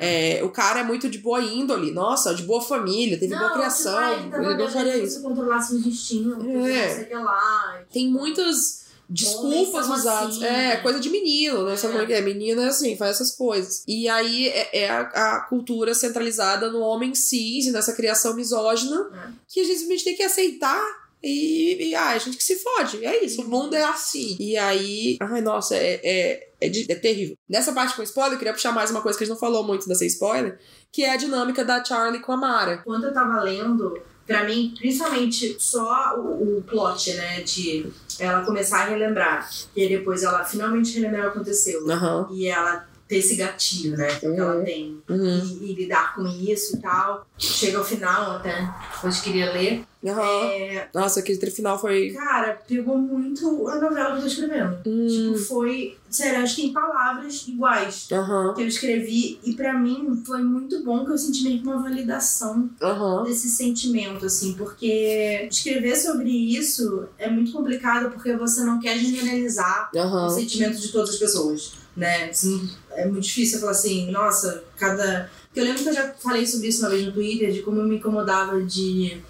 É, 0.00 0.40
o 0.42 0.48
cara 0.48 0.80
é 0.80 0.82
muito 0.82 1.10
de 1.10 1.18
boa 1.18 1.40
índole, 1.42 1.90
nossa, 1.90 2.34
de 2.34 2.42
boa 2.44 2.60
família, 2.62 3.18
teve 3.18 3.34
boa 3.36 3.48
Não, 3.48 3.54
criação. 3.54 3.92
tipo, 3.92 4.04
ah, 4.04 4.12
ele 4.14 4.30
tava 4.30 4.44
ele 4.44 4.54
não 4.62 4.70
faria 4.70 4.96
isso. 4.96 5.16
você 5.16 5.22
controlar 5.22 5.60
seus 5.60 5.84
instintos, 5.86 6.42
É. 6.42 6.88
não 6.88 6.94
sei 6.94 7.04
o 7.04 7.08
que 7.08 7.14
lá. 7.14 7.80
Tem 7.92 8.06
tipo, 8.06 8.18
muitas 8.18 8.83
desculpas 9.08 9.88
usadas. 9.88 10.36
assim, 10.36 10.44
é, 10.44 10.50
né? 10.50 10.76
coisa 10.78 10.98
de 11.00 11.10
menino, 11.10 11.64
né? 11.64 11.76
Sabe 11.76 11.92
É. 11.94 11.96
como 11.98 12.02
é 12.04 12.06
que 12.06 12.12
é? 12.14 12.20
Menina 12.20 12.62
é 12.64 12.68
assim, 12.68 12.96
faz 12.96 13.12
essas 13.16 13.32
coisas. 13.36 13.82
E 13.86 14.08
aí 14.08 14.48
é, 14.48 14.78
é 14.84 14.90
a, 14.90 15.00
a 15.36 15.40
cultura 15.48 15.94
centralizada 15.94 16.70
no 16.70 16.80
homem 16.80 17.14
cis, 17.14 17.66
e 17.66 17.70
nessa 17.70 17.92
criação 17.92 18.34
misógina, 18.34 18.96
É. 19.14 19.32
que 19.48 19.60
a 19.60 19.64
gente 19.64 19.78
simplesmente 19.78 20.04
tem 20.04 20.16
que 20.16 20.22
aceitar. 20.22 20.82
E, 21.26 21.88
e 21.88 21.94
ah, 21.94 22.10
a 22.10 22.18
gente 22.18 22.36
que 22.36 22.44
se 22.44 22.56
fode. 22.56 23.02
É 23.02 23.24
isso, 23.24 23.40
o 23.40 23.48
mundo 23.48 23.74
é 23.74 23.82
assim. 23.82 24.36
E 24.38 24.58
aí. 24.58 25.16
Ai, 25.20 25.40
nossa, 25.40 25.74
é, 25.74 25.98
é, 26.04 26.48
é, 26.60 26.68
de- 26.68 26.84
é 26.92 26.94
terrível. 26.94 27.34
Nessa 27.48 27.72
parte 27.72 27.96
com 27.96 28.02
spoiler, 28.02 28.34
eu 28.34 28.38
queria 28.38 28.52
puxar 28.52 28.72
mais 28.72 28.90
uma 28.90 29.00
coisa 29.00 29.16
que 29.16 29.24
a 29.24 29.26
gente 29.26 29.32
não 29.34 29.40
falou 29.40 29.64
muito 29.64 29.88
dessa 29.88 30.04
spoiler, 30.04 30.58
que 30.92 31.02
é 31.02 31.12
a 31.12 31.16
dinâmica 31.16 31.64
da 31.64 31.82
Charlie 31.82 32.20
com 32.20 32.32
a 32.32 32.36
Mara. 32.36 32.82
Quando 32.84 33.04
eu 33.04 33.14
tava 33.14 33.42
lendo, 33.42 33.98
pra 34.26 34.44
mim, 34.44 34.74
principalmente 34.78 35.56
só 35.58 36.18
o, 36.18 36.58
o 36.58 36.62
plot, 36.62 37.12
né, 37.14 37.42
de 37.42 37.86
ela 38.18 38.44
começar 38.44 38.82
a 38.82 38.84
relembrar, 38.86 39.50
e 39.74 39.88
depois 39.88 40.22
ela 40.22 40.44
finalmente 40.44 40.94
relembrar 40.94 41.28
o 41.28 41.32
que 41.32 41.36
aconteceu, 41.38 41.90
Aham. 41.90 42.28
e 42.32 42.46
ela 42.46 42.86
ter 43.08 43.16
esse 43.18 43.36
gatilho, 43.36 43.96
né, 43.96 44.06
que 44.18 44.26
Uhum. 44.26 44.34
ela 44.38 44.62
tem, 44.64 44.98
Uhum. 45.08 45.58
e, 45.60 45.70
e 45.70 45.74
lidar 45.74 46.14
com 46.14 46.26
isso 46.26 46.76
e 46.76 46.80
tal. 46.80 47.26
Chega 47.38 47.78
ao 47.78 47.84
final 47.84 48.32
até, 48.36 48.68
hoje 49.04 49.22
queria 49.22 49.52
ler. 49.52 49.84
Aham. 50.06 50.20
É, 50.48 50.88
Nossa, 50.94 51.20
aquele 51.20 51.50
final 51.50 51.78
foi. 51.80 52.10
cara, 52.10 52.58
pegou 52.68 52.98
muito 52.98 53.66
a 53.68 53.76
novela 53.80 54.10
que 54.12 54.16
eu 54.16 54.20
tô 54.20 54.26
escrevendo. 54.26 54.76
Hum. 54.86 55.06
Tipo, 55.06 55.38
foi, 55.38 55.96
sério, 56.10 56.42
acho 56.42 56.56
que 56.56 56.66
em 56.66 56.72
palavras 56.74 57.46
iguais. 57.48 58.06
Que 58.54 58.62
eu 58.62 58.66
escrevi, 58.68 59.38
e 59.42 59.54
pra 59.54 59.72
mim 59.78 60.22
foi 60.26 60.42
muito 60.42 60.84
bom 60.84 61.06
que 61.06 61.12
eu 61.12 61.16
senti 61.18 61.42
meio 61.44 61.60
que 61.62 61.66
uma 61.66 61.82
validação 61.82 62.68
desse 63.24 63.48
sentimento, 63.48 64.26
assim, 64.26 64.52
porque 64.54 65.48
escrever 65.50 65.96
sobre 65.96 66.30
isso 66.30 67.06
é 67.18 67.30
muito 67.30 67.50
complicado 67.52 68.10
porque 68.10 68.36
você 68.36 68.62
não 68.62 68.78
quer 68.80 68.98
generalizar 68.98 69.90
o 69.94 70.28
sentimento 70.30 70.78
de 70.78 70.88
todas 70.92 71.10
as 71.10 71.16
pessoas, 71.16 71.72
né? 71.96 72.30
É 72.92 73.06
muito 73.06 73.24
difícil 73.24 73.60
falar 73.60 73.72
assim, 73.72 74.10
nossa, 74.10 74.64
cada. 74.76 75.30
Porque 75.46 75.60
eu 75.60 75.64
lembro 75.64 75.82
que 75.82 75.88
eu 75.88 75.94
já 75.94 76.12
falei 76.14 76.46
sobre 76.46 76.68
isso 76.68 76.82
uma 76.82 76.90
vez 76.90 77.04
no 77.04 77.12
Twitter, 77.12 77.52
de 77.52 77.62
como 77.62 77.80
eu 77.80 77.86
me 77.86 77.96
incomodava 77.96 78.60
de. 78.62 79.22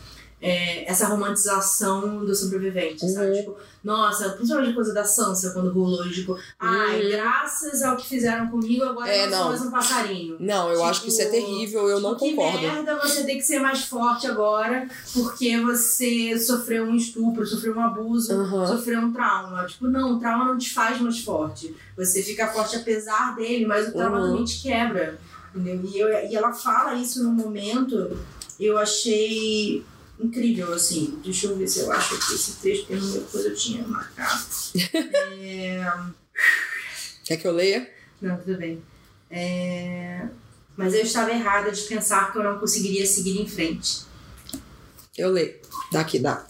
É, 0.46 0.90
essa 0.90 1.06
romantização 1.06 2.24
do 2.24 2.34
sobrevivente, 2.34 3.08
sabe? 3.10 3.28
Uhum. 3.28 3.34
Tipo, 3.36 3.56
nossa, 3.82 4.30
principalmente 4.30 4.74
coisa 4.74 4.92
da 4.92 5.04
Sansa 5.04 5.50
quando 5.52 5.70
rolou, 5.72 6.08
tipo, 6.10 6.36
ai, 6.58 7.02
Uhum. 7.04 7.10
graças 7.12 7.82
ao 7.82 7.96
que 7.96 8.06
fizeram 8.06 8.48
comigo, 8.48 8.84
agora 8.84 9.08
É, 9.10 9.24
eu 9.26 9.30
não 9.30 9.36
sou 9.36 9.42
não. 9.44 9.48
mais 9.50 9.62
um 9.62 9.70
passarinho. 9.70 10.36
Não, 10.40 10.68
eu 10.68 10.74
Tipo, 10.74 10.84
acho 10.86 11.02
que 11.02 11.08
isso 11.08 11.22
é 11.22 11.26
terrível, 11.26 11.88
eu 11.88 12.00
não 12.00 12.14
Tipo, 12.14 12.36
concordo. 12.36 12.58
Que 12.58 12.66
merda 12.66 12.96
você 12.96 13.24
tem 13.24 13.36
que 13.38 13.42
ser 13.44 13.58
mais 13.58 13.84
forte 13.84 14.26
agora 14.26 14.86
porque 15.14 15.58
você 15.60 16.38
sofreu 16.38 16.84
um 16.84 16.94
estupro, 16.94 17.46
sofreu 17.46 17.74
um 17.76 17.80
abuso, 17.80 18.32
Aham. 18.32 18.66
sofreu 18.66 19.00
um 19.00 19.12
trauma. 19.12 19.64
Tipo, 19.66 19.86
não, 19.88 20.14
o 20.16 20.18
trauma 20.20 20.44
não 20.46 20.58
te 20.58 20.72
faz 20.74 21.00
mais 21.00 21.20
forte. 21.20 21.74
Você 21.96 22.22
fica 22.22 22.48
forte 22.48 22.76
apesar 22.76 23.34
dele, 23.34 23.64
mas 23.66 23.88
o 23.88 23.92
trauma 23.92 24.18
Uhum. 24.18 24.26
também 24.30 24.44
te 24.44 24.60
quebra. 24.62 25.18
Entendeu? 25.54 25.90
E, 25.90 25.98
eu- 25.98 26.30
e 26.30 26.34
ela 26.36 26.52
fala 26.52 26.94
isso 26.94 27.22
no 27.22 27.30
momento, 27.32 28.16
eu 28.58 28.76
achei 28.76 29.84
incrível, 30.18 30.72
assim. 30.72 31.18
Deixa 31.24 31.46
eu 31.46 31.56
ver 31.56 31.66
se 31.68 31.80
eu 31.80 31.92
acho 31.92 32.14
aqui 32.14 32.34
esse 32.34 32.52
texto, 32.56 32.86
porque 32.86 33.04
meu 33.04 33.22
coisa 33.22 33.48
eu 33.48 33.54
tinha 33.54 33.86
marcado. 33.86 34.44
é... 35.40 35.84
Quer 37.24 37.38
que 37.38 37.46
eu 37.46 37.52
leia? 37.52 37.90
Não, 38.20 38.36
tudo 38.36 38.58
bem. 38.58 38.82
É, 39.30 40.28
Mas 40.76 40.94
eu 40.94 41.00
estava 41.00 41.30
errada 41.30 41.72
de 41.72 41.82
pensar 41.82 42.30
que 42.32 42.38
eu 42.38 42.44
não 42.44 42.58
conseguiria 42.58 43.06
seguir 43.06 43.40
em 43.40 43.48
frente. 43.48 44.02
Eu 45.16 45.30
leio. 45.30 45.54
Daqui, 45.90 46.18
dá. 46.18 46.46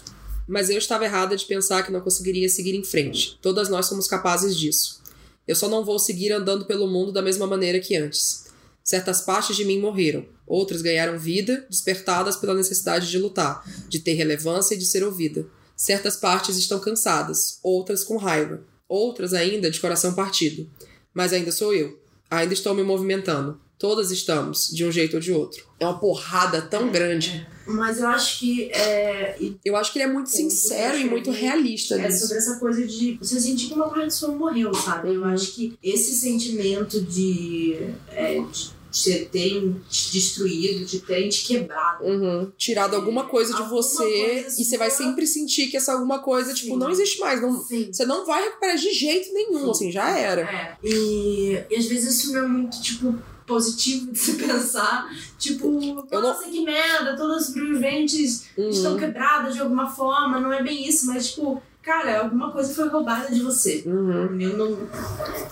Mas 0.47 0.69
eu 0.69 0.77
estava 0.77 1.05
errada 1.05 1.37
de 1.37 1.45
pensar 1.45 1.83
que 1.83 1.93
não 1.93 2.01
conseguiria 2.01 2.49
seguir 2.49 2.75
em 2.75 2.85
frente. 2.85 3.39
Todas 3.41 3.69
nós 3.69 3.87
somos 3.87 4.07
capazes 4.07 4.57
disso. 4.57 5.03
Eu 5.47 5.55
só 5.55 5.69
não 5.69 5.85
vou 5.85 5.99
seguir 5.99 6.33
andando 6.33 6.65
pelo 6.65 6.87
mundo 6.87 7.12
da 7.12 7.23
mesma 7.23 7.47
maneira 7.47 7.79
que 7.81 7.97
antes. 7.97 8.43
Certas 8.85 9.22
partes 9.22 9.57
de 9.57 9.64
mim 9.64 9.80
morreram, 9.80 10.26
outras 10.47 10.82
ganharam 10.82 11.18
vida, 11.18 11.66
despertadas 11.70 12.37
pela 12.37 12.55
necessidade 12.55 13.11
de 13.11 13.18
lutar, 13.18 13.64
de 13.89 13.99
ter 13.99 14.12
relevância 14.12 14.74
e 14.74 14.78
de 14.78 14.85
ser 14.85 15.03
ouvida. 15.03 15.47
Certas 15.74 16.18
partes 16.18 16.59
estão 16.59 16.78
cansadas, 16.78 17.59
outras 17.62 18.05
com 18.05 18.18
raiva, 18.18 18.62
outras 18.87 19.32
ainda 19.32 19.70
de 19.70 19.80
coração 19.80 20.12
partido. 20.12 20.70
Mas 21.14 21.32
ainda 21.32 21.51
sou 21.51 21.72
eu. 21.74 21.99
Ainda 22.30 22.53
estou 22.53 22.74
me 22.74 22.82
movimentando. 22.82 23.59
Todas 23.85 24.11
estamos, 24.11 24.68
de 24.68 24.82
um 24.82 24.91
jeito 24.91 25.12
ou 25.16 25.20
de 25.20 25.30
outro. 25.30 25.62
É 25.78 25.85
uma 25.85 25.99
porrada 25.99 26.62
tão 26.62 26.91
grande. 26.91 27.47
Mas 27.66 28.01
eu 28.01 28.09
acho 28.09 28.39
que 28.39 28.70
é, 28.72 29.37
Eu 29.62 29.76
acho 29.76 29.93
que 29.93 29.99
ele 29.99 30.09
é 30.09 30.12
muito 30.12 30.30
sincero 30.30 30.97
e 30.99 31.05
muito 31.05 31.30
realista 31.30 31.95
é 31.97 32.07
nisso. 32.07 32.20
sobre 32.20 32.39
essa 32.39 32.59
coisa 32.59 32.87
de 32.87 33.18
você 33.20 33.39
sentir 33.39 33.66
que 33.68 33.74
uma 33.74 33.91
parte 33.91 34.14
sua 34.14 34.30
morreu, 34.30 34.72
sabe? 34.74 35.09
Eu 35.09 35.20
Uhum. 35.20 35.26
acho 35.28 35.53
que 35.55 35.78
esse 35.82 36.14
sentimento 36.14 36.99
de, 37.03 37.76
é, 38.11 38.43
de 38.91 39.24
terem 39.26 39.78
te 39.91 40.12
destruído, 40.12 40.87
de 40.87 41.01
terem 41.01 41.28
te 41.28 41.45
quebrado. 41.45 42.05
Uhum. 42.05 42.51
Tirado 42.57 42.97
alguma 42.97 43.24
coisa 43.26 43.53
de 43.53 43.61
Alguma 43.61 43.82
você 43.82 44.03
coisa 44.03 44.62
e 44.62 44.64
você 44.64 44.78
vai 44.78 44.91
sempre 44.91 45.26
sentir 45.26 45.66
que 45.66 45.76
essa 45.76 45.93
alguma 45.93 46.20
coisa, 46.20 46.55
tipo, 46.55 46.72
Sim. 46.72 46.78
não 46.78 46.89
existe 46.91 47.20
mais. 47.20 47.43
Não, 47.43 47.62
Sim. 47.62 47.91
você 47.93 48.07
não 48.07 48.24
vai 48.24 48.45
recuperar 48.45 48.78
de 48.78 48.91
jeito 48.95 49.30
nenhum, 49.35 49.64
Sim. 49.64 49.70
assim, 49.70 49.93
já 49.93 50.09
era. 50.18 50.41
É. 50.43 50.76
E, 50.82 51.59
e 51.70 51.76
às 51.76 51.85
vezes 51.85 52.16
isso 52.18 52.32
não 52.32 52.45
é 52.45 52.49
muito, 52.49 52.80
tipo, 52.80 53.14
positivo 53.47 54.11
de 54.12 54.18
se 54.18 54.34
pensar. 54.34 55.09
Tipo, 55.38 56.07
Eu 56.11 56.20
nossa, 56.22 56.45
que 56.49 56.64
merda, 56.64 57.16
todas 57.16 57.42
as 57.42 57.47
sobreviventes 57.47 58.47
estão 58.57 58.92
Uhum. 58.92 58.99
quebradas 58.99 59.55
de 59.55 59.61
alguma 59.61 59.86
forma. 59.90 60.40
Não 60.40 60.53
é 60.53 60.62
bem 60.62 60.88
isso, 60.88 61.07
mas, 61.07 61.30
tipo, 61.30 61.62
cara, 61.82 62.20
alguma 62.22 62.51
coisa 62.51 62.72
foi 62.74 62.88
roubada 62.88 63.32
de 63.34 63.40
você. 63.42 63.82
Uhum. 63.86 64.40
Eu 64.40 64.57
não... 64.57 64.78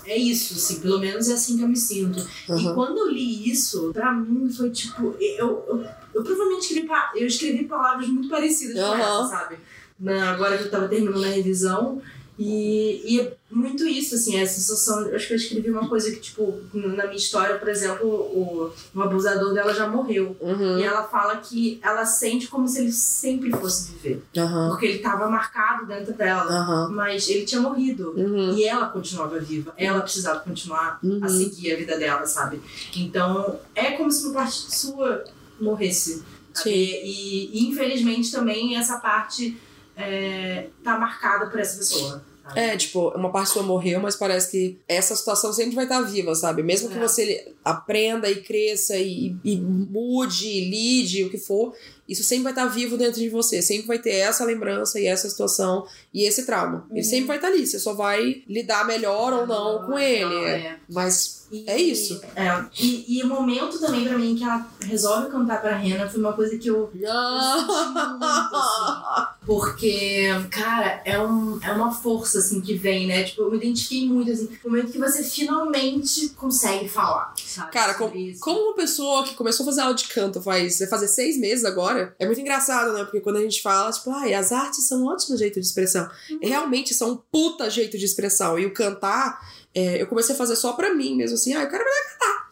É 0.05 0.17
isso, 0.17 0.53
assim, 0.55 0.79
pelo 0.79 0.99
menos 0.99 1.29
é 1.29 1.33
assim 1.33 1.57
que 1.57 1.63
eu 1.63 1.67
me 1.67 1.77
sinto. 1.77 2.19
E 2.49 2.51
Uhum. 2.51 2.73
quando 2.73 2.97
eu 2.97 3.09
li 3.11 3.49
isso, 3.51 3.91
pra 3.93 4.11
mim 4.11 4.49
foi 4.51 4.69
tipo. 4.71 5.15
Eu, 5.19 5.63
eu, 5.67 5.85
eu 6.15 6.23
provavelmente 6.23 6.65
escrevi, 6.73 6.89
eu 7.15 7.27
escrevi 7.27 7.63
palavras 7.65 8.07
muito 8.07 8.27
parecidas 8.29 8.75
com 8.75 8.95
essa, 8.95 9.23
sabe? 9.29 9.57
Na, 9.99 10.31
agora 10.31 10.57
que 10.57 10.63
eu 10.65 10.71
tava 10.71 10.87
terminando 10.87 11.23
a 11.23 11.27
revisão. 11.27 12.01
E, 12.37 13.01
e 13.05 13.19
é 13.21 13.37
muito 13.51 13.85
isso, 13.87 14.15
assim, 14.15 14.41
a 14.41 14.47
sensação. 14.47 15.01
Eu 15.07 15.15
acho 15.15 15.27
que 15.27 15.33
eu 15.33 15.37
escrevi 15.37 15.69
uma 15.69 15.87
coisa 15.87 16.09
que, 16.11 16.19
tipo, 16.19 16.61
na 16.73 17.03
minha 17.05 17.15
história, 17.15 17.57
por 17.59 17.69
exemplo, 17.69 18.07
o, 18.07 18.71
o 18.95 19.01
abusador 19.01 19.53
dela 19.53 19.73
já 19.73 19.87
morreu. 19.87 20.35
Uhum. 20.41 20.79
E 20.79 20.83
ela 20.83 21.03
fala 21.03 21.37
que 21.37 21.79
ela 21.83 22.05
sente 22.05 22.47
como 22.47 22.67
se 22.67 22.79
ele 22.79 22.91
sempre 22.91 23.51
fosse 23.51 23.91
viver. 23.91 24.23
Aham. 24.35 24.69
Porque 24.69 24.85
ele 24.87 24.99
tava 24.99 25.29
marcado 25.29 25.85
dentro 25.85 26.13
dela. 26.13 26.51
Aham. 26.51 26.89
Mas 26.91 27.29
ele 27.29 27.45
tinha 27.45 27.61
morrido. 27.61 28.13
Uhum. 28.17 28.55
E 28.55 28.63
ela 28.63 28.87
continuava 28.87 29.39
viva. 29.39 29.73
Ela 29.77 30.01
precisava 30.01 30.39
continuar 30.39 30.99
Uhum. 31.03 31.19
a 31.21 31.29
seguir 31.29 31.73
a 31.73 31.77
vida 31.77 31.97
dela, 31.97 32.25
sabe? 32.25 32.61
Então, 32.95 33.59
é 33.75 33.91
como 33.91 34.11
se 34.11 34.25
uma 34.25 34.33
parte 34.33 34.75
sua 34.75 35.23
morresse. 35.59 36.23
E, 36.65 36.69
e, 36.69 37.67
infelizmente 37.67 38.31
também 38.31 38.77
essa 38.77 38.97
parte 38.99 39.57
é, 39.95 40.67
tá 40.83 40.97
marcada 40.97 41.47
por 41.47 41.59
essa 41.59 41.77
pessoa. 41.77 42.23
sabe? 42.43 42.59
É, 42.59 42.75
tipo, 42.75 43.07
uma 43.15 43.31
parte 43.31 43.51
sua 43.51 43.63
morreu, 43.63 44.01
mas 44.01 44.15
parece 44.17 44.51
que 44.51 44.77
essa 44.87 45.15
situação 45.15 45.53
sempre 45.53 45.75
vai 45.75 45.85
estar 45.85 46.01
viva, 46.01 46.35
sabe? 46.35 46.61
Mesmo 46.61 46.89
que 46.89 46.97
É. 46.97 46.99
você 46.99 47.53
aprenda 47.63 48.29
e 48.29 48.41
cresça 48.41 48.97
e, 48.97 49.33
e 49.45 49.55
mude, 49.57 50.47
e 50.47 50.69
lide, 50.69 51.23
o 51.23 51.29
que 51.29 51.37
for, 51.37 51.73
isso 52.07 52.21
sempre 52.23 52.43
vai 52.43 52.51
estar 52.51 52.65
vivo 52.65 52.97
dentro 52.97 53.21
de 53.21 53.29
você. 53.29 53.61
Sempre 53.61 53.87
vai 53.87 53.97
ter 53.97 54.15
essa 54.15 54.43
lembrança 54.43 54.99
e 54.99 55.05
essa 55.07 55.29
situação 55.29 55.87
e 56.13 56.23
esse 56.25 56.45
trauma. 56.45 56.85
Ele 56.91 56.99
Uhum. 56.99 57.05
sempre 57.05 57.25
vai 57.27 57.37
estar 57.37 57.47
ali. 57.47 57.65
Você 57.65 57.79
só 57.79 57.93
vai 57.93 58.43
lidar 58.47 58.85
melhor 58.85 59.31
ou 59.31 59.47
não 59.47 59.85
com 59.85 59.97
ele. 59.97 60.25
Não, 60.25 60.45
é. 60.45 60.59
é. 60.59 60.77
Mas 60.89 61.42
E- 61.53 61.65
é 61.69 61.79
isso. 61.79 62.19
É. 62.35 62.65
E, 62.79 63.17
e 63.19 63.23
o 63.23 63.27
momento 63.27 63.79
também 63.79 64.03
pra 64.07 64.17
mim 64.17 64.35
que 64.35 64.43
ela 64.43 64.67
resolve 64.81 65.29
cantar 65.29 65.61
pra 65.61 65.77
Rena 65.77 66.09
foi 66.09 66.19
uma 66.19 66.33
coisa 66.33 66.57
que 66.57 66.67
eu 66.67 66.89
muito, 66.93 67.05
assim. 68.25 69.33
Porque, 69.45 70.27
cara, 70.49 71.01
é, 71.05 71.19
um, 71.19 71.59
é 71.61 71.71
uma 71.73 71.91
força, 71.91 72.39
assim, 72.39 72.61
que 72.61 72.73
vem, 72.75 73.07
né? 73.07 73.23
Tipo, 73.23 73.41
eu 73.43 73.51
me 73.51 73.57
identifiquei 73.57 74.07
muito, 74.07 74.31
assim. 74.31 74.49
O 74.63 74.69
momento 74.69 74.91
que 74.91 74.97
você 74.97 75.21
finalmente 75.21 76.29
consegue 76.29 76.87
falar, 76.87 77.33
sabe? 77.37 77.71
Cara, 77.71 77.93
isso. 78.15 78.39
Como 78.39 78.59
uma 78.59 78.75
pessoa 78.75 79.23
que 79.23 79.35
começou 79.35 79.63
a 79.63 79.67
fazer 79.67 79.81
aula 79.81 79.93
de 79.95 80.07
canto 80.07 80.41
faz, 80.41 80.79
vai 80.79 80.87
fazer 80.87 81.07
seis 81.07 81.37
meses 81.37 81.65
agora, 81.65 82.15
é 82.17 82.25
muito 82.25 82.39
engraçado, 82.39 82.93
né? 82.93 83.03
Porque 83.03 83.19
quando 83.19 83.35
a 83.37 83.41
gente 83.41 83.61
fala, 83.61 83.91
tipo, 83.91 84.09
ai, 84.11 84.33
as 84.33 84.51
artes 84.51 84.87
são 84.87 85.03
um 85.03 85.07
ótimo 85.07 85.37
jeito 85.37 85.59
de 85.59 85.65
expressão. 85.65 86.09
Realmente 86.41 86.93
são 86.93 87.11
um 87.11 87.17
puta 87.17 87.69
jeito 87.69 87.97
de 87.97 88.05
expressão. 88.05 88.57
E 88.57 88.65
o 88.65 88.73
cantar, 88.73 89.39
é, 89.75 90.01
eu 90.01 90.07
comecei 90.07 90.35
a 90.35 90.37
fazer 90.37 90.55
só 90.55 90.73
pra 90.73 90.93
mim 90.93 91.15
mesmo, 91.15 91.35
assim, 91.35 91.53
ah, 91.53 91.63
eu 91.63 91.69
quero 91.69 91.83
aprender 91.83 91.99
a 91.99 92.11
cantar. 92.11 92.43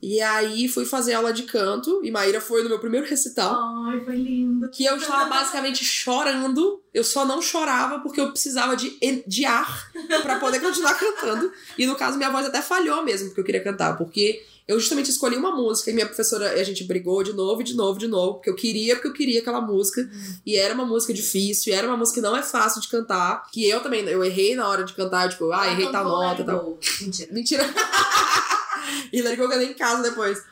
E 0.00 0.20
aí 0.20 0.66
fui 0.66 0.86
fazer 0.86 1.12
aula 1.12 1.32
de 1.32 1.42
canto, 1.42 2.00
e 2.02 2.10
Maíra 2.10 2.40
foi 2.40 2.62
no 2.62 2.70
meu 2.70 2.78
primeiro 2.78 3.06
recital. 3.06 3.54
Ai, 3.86 4.00
foi 4.00 4.16
lindo. 4.16 4.70
Que 4.70 4.84
eu 4.84 4.96
estava 4.96 5.28
basicamente 5.28 5.84
chorando. 5.84 6.80
Eu 6.94 7.04
só 7.04 7.24
não 7.24 7.42
chorava 7.42 8.00
porque 8.00 8.20
eu 8.20 8.30
precisava 8.30 8.74
de, 8.74 8.96
de 9.26 9.44
ar 9.44 9.90
pra 10.22 10.38
poder 10.38 10.60
continuar 10.60 10.94
cantando. 10.98 11.52
E 11.76 11.86
no 11.86 11.94
caso, 11.94 12.16
minha 12.16 12.30
voz 12.30 12.46
até 12.46 12.62
falhou 12.62 13.04
mesmo, 13.04 13.28
porque 13.28 13.40
eu 13.40 13.44
queria 13.44 13.62
cantar. 13.62 13.96
Porque 13.96 14.42
eu 14.66 14.78
justamente 14.78 15.10
escolhi 15.10 15.36
uma 15.36 15.54
música 15.54 15.90
e 15.90 15.94
minha 15.94 16.06
professora, 16.06 16.52
a 16.52 16.64
gente 16.64 16.84
brigou 16.84 17.22
de 17.22 17.32
novo, 17.32 17.62
de 17.62 17.74
novo, 17.74 17.98
de 17.98 18.06
novo, 18.06 18.34
porque 18.34 18.50
eu 18.50 18.54
queria, 18.54 18.94
porque 18.94 19.08
eu 19.08 19.12
queria 19.12 19.40
aquela 19.40 19.60
música. 19.60 20.08
E 20.46 20.56
era 20.56 20.74
uma 20.74 20.84
música 20.84 21.12
difícil, 21.12 21.72
e 21.72 21.76
era 21.76 21.86
uma 21.86 21.96
música 21.96 22.20
que 22.20 22.26
não 22.26 22.36
é 22.36 22.42
fácil 22.42 22.80
de 22.80 22.88
cantar. 22.88 23.46
Que 23.50 23.68
eu 23.68 23.80
também, 23.80 24.04
eu 24.04 24.24
errei 24.24 24.54
na 24.54 24.68
hora 24.68 24.84
de 24.84 24.92
cantar, 24.92 25.28
tipo, 25.28 25.50
ah, 25.52 25.66
Ela 25.66 25.72
errei 25.72 25.90
tal 25.90 26.04
cantou 26.04 26.22
nota 26.22 26.40
e 26.40 26.44
It 26.44 26.46
tal. 26.46 26.78
Mentira. 27.00 27.32
Mentira. 27.32 27.74
e 29.12 29.22
Let 29.22 29.32
It 29.32 29.36
Go 29.36 29.44
eu 29.44 29.50
cantei 29.50 29.68
em 29.68 29.74
casa 29.74 30.02
depois. 30.02 30.42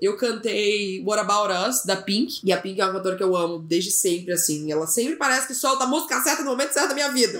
Eu 0.00 0.16
cantei 0.16 1.02
What 1.04 1.20
About 1.20 1.68
Us, 1.68 1.84
da 1.84 1.96
Pink. 1.96 2.40
E 2.44 2.52
a 2.52 2.60
Pink 2.60 2.80
é 2.80 2.84
uma 2.84 2.94
cantora 2.94 3.16
que 3.16 3.22
eu 3.22 3.36
amo 3.36 3.58
desde 3.58 3.90
sempre, 3.90 4.32
assim. 4.32 4.70
Ela 4.70 4.86
sempre 4.86 5.16
parece 5.16 5.46
que 5.46 5.54
solta 5.54 5.84
a 5.84 5.86
música 5.86 6.20
certa 6.22 6.42
no 6.42 6.50
momento 6.50 6.72
certo 6.72 6.88
da 6.88 6.94
minha 6.94 7.10
vida. 7.10 7.38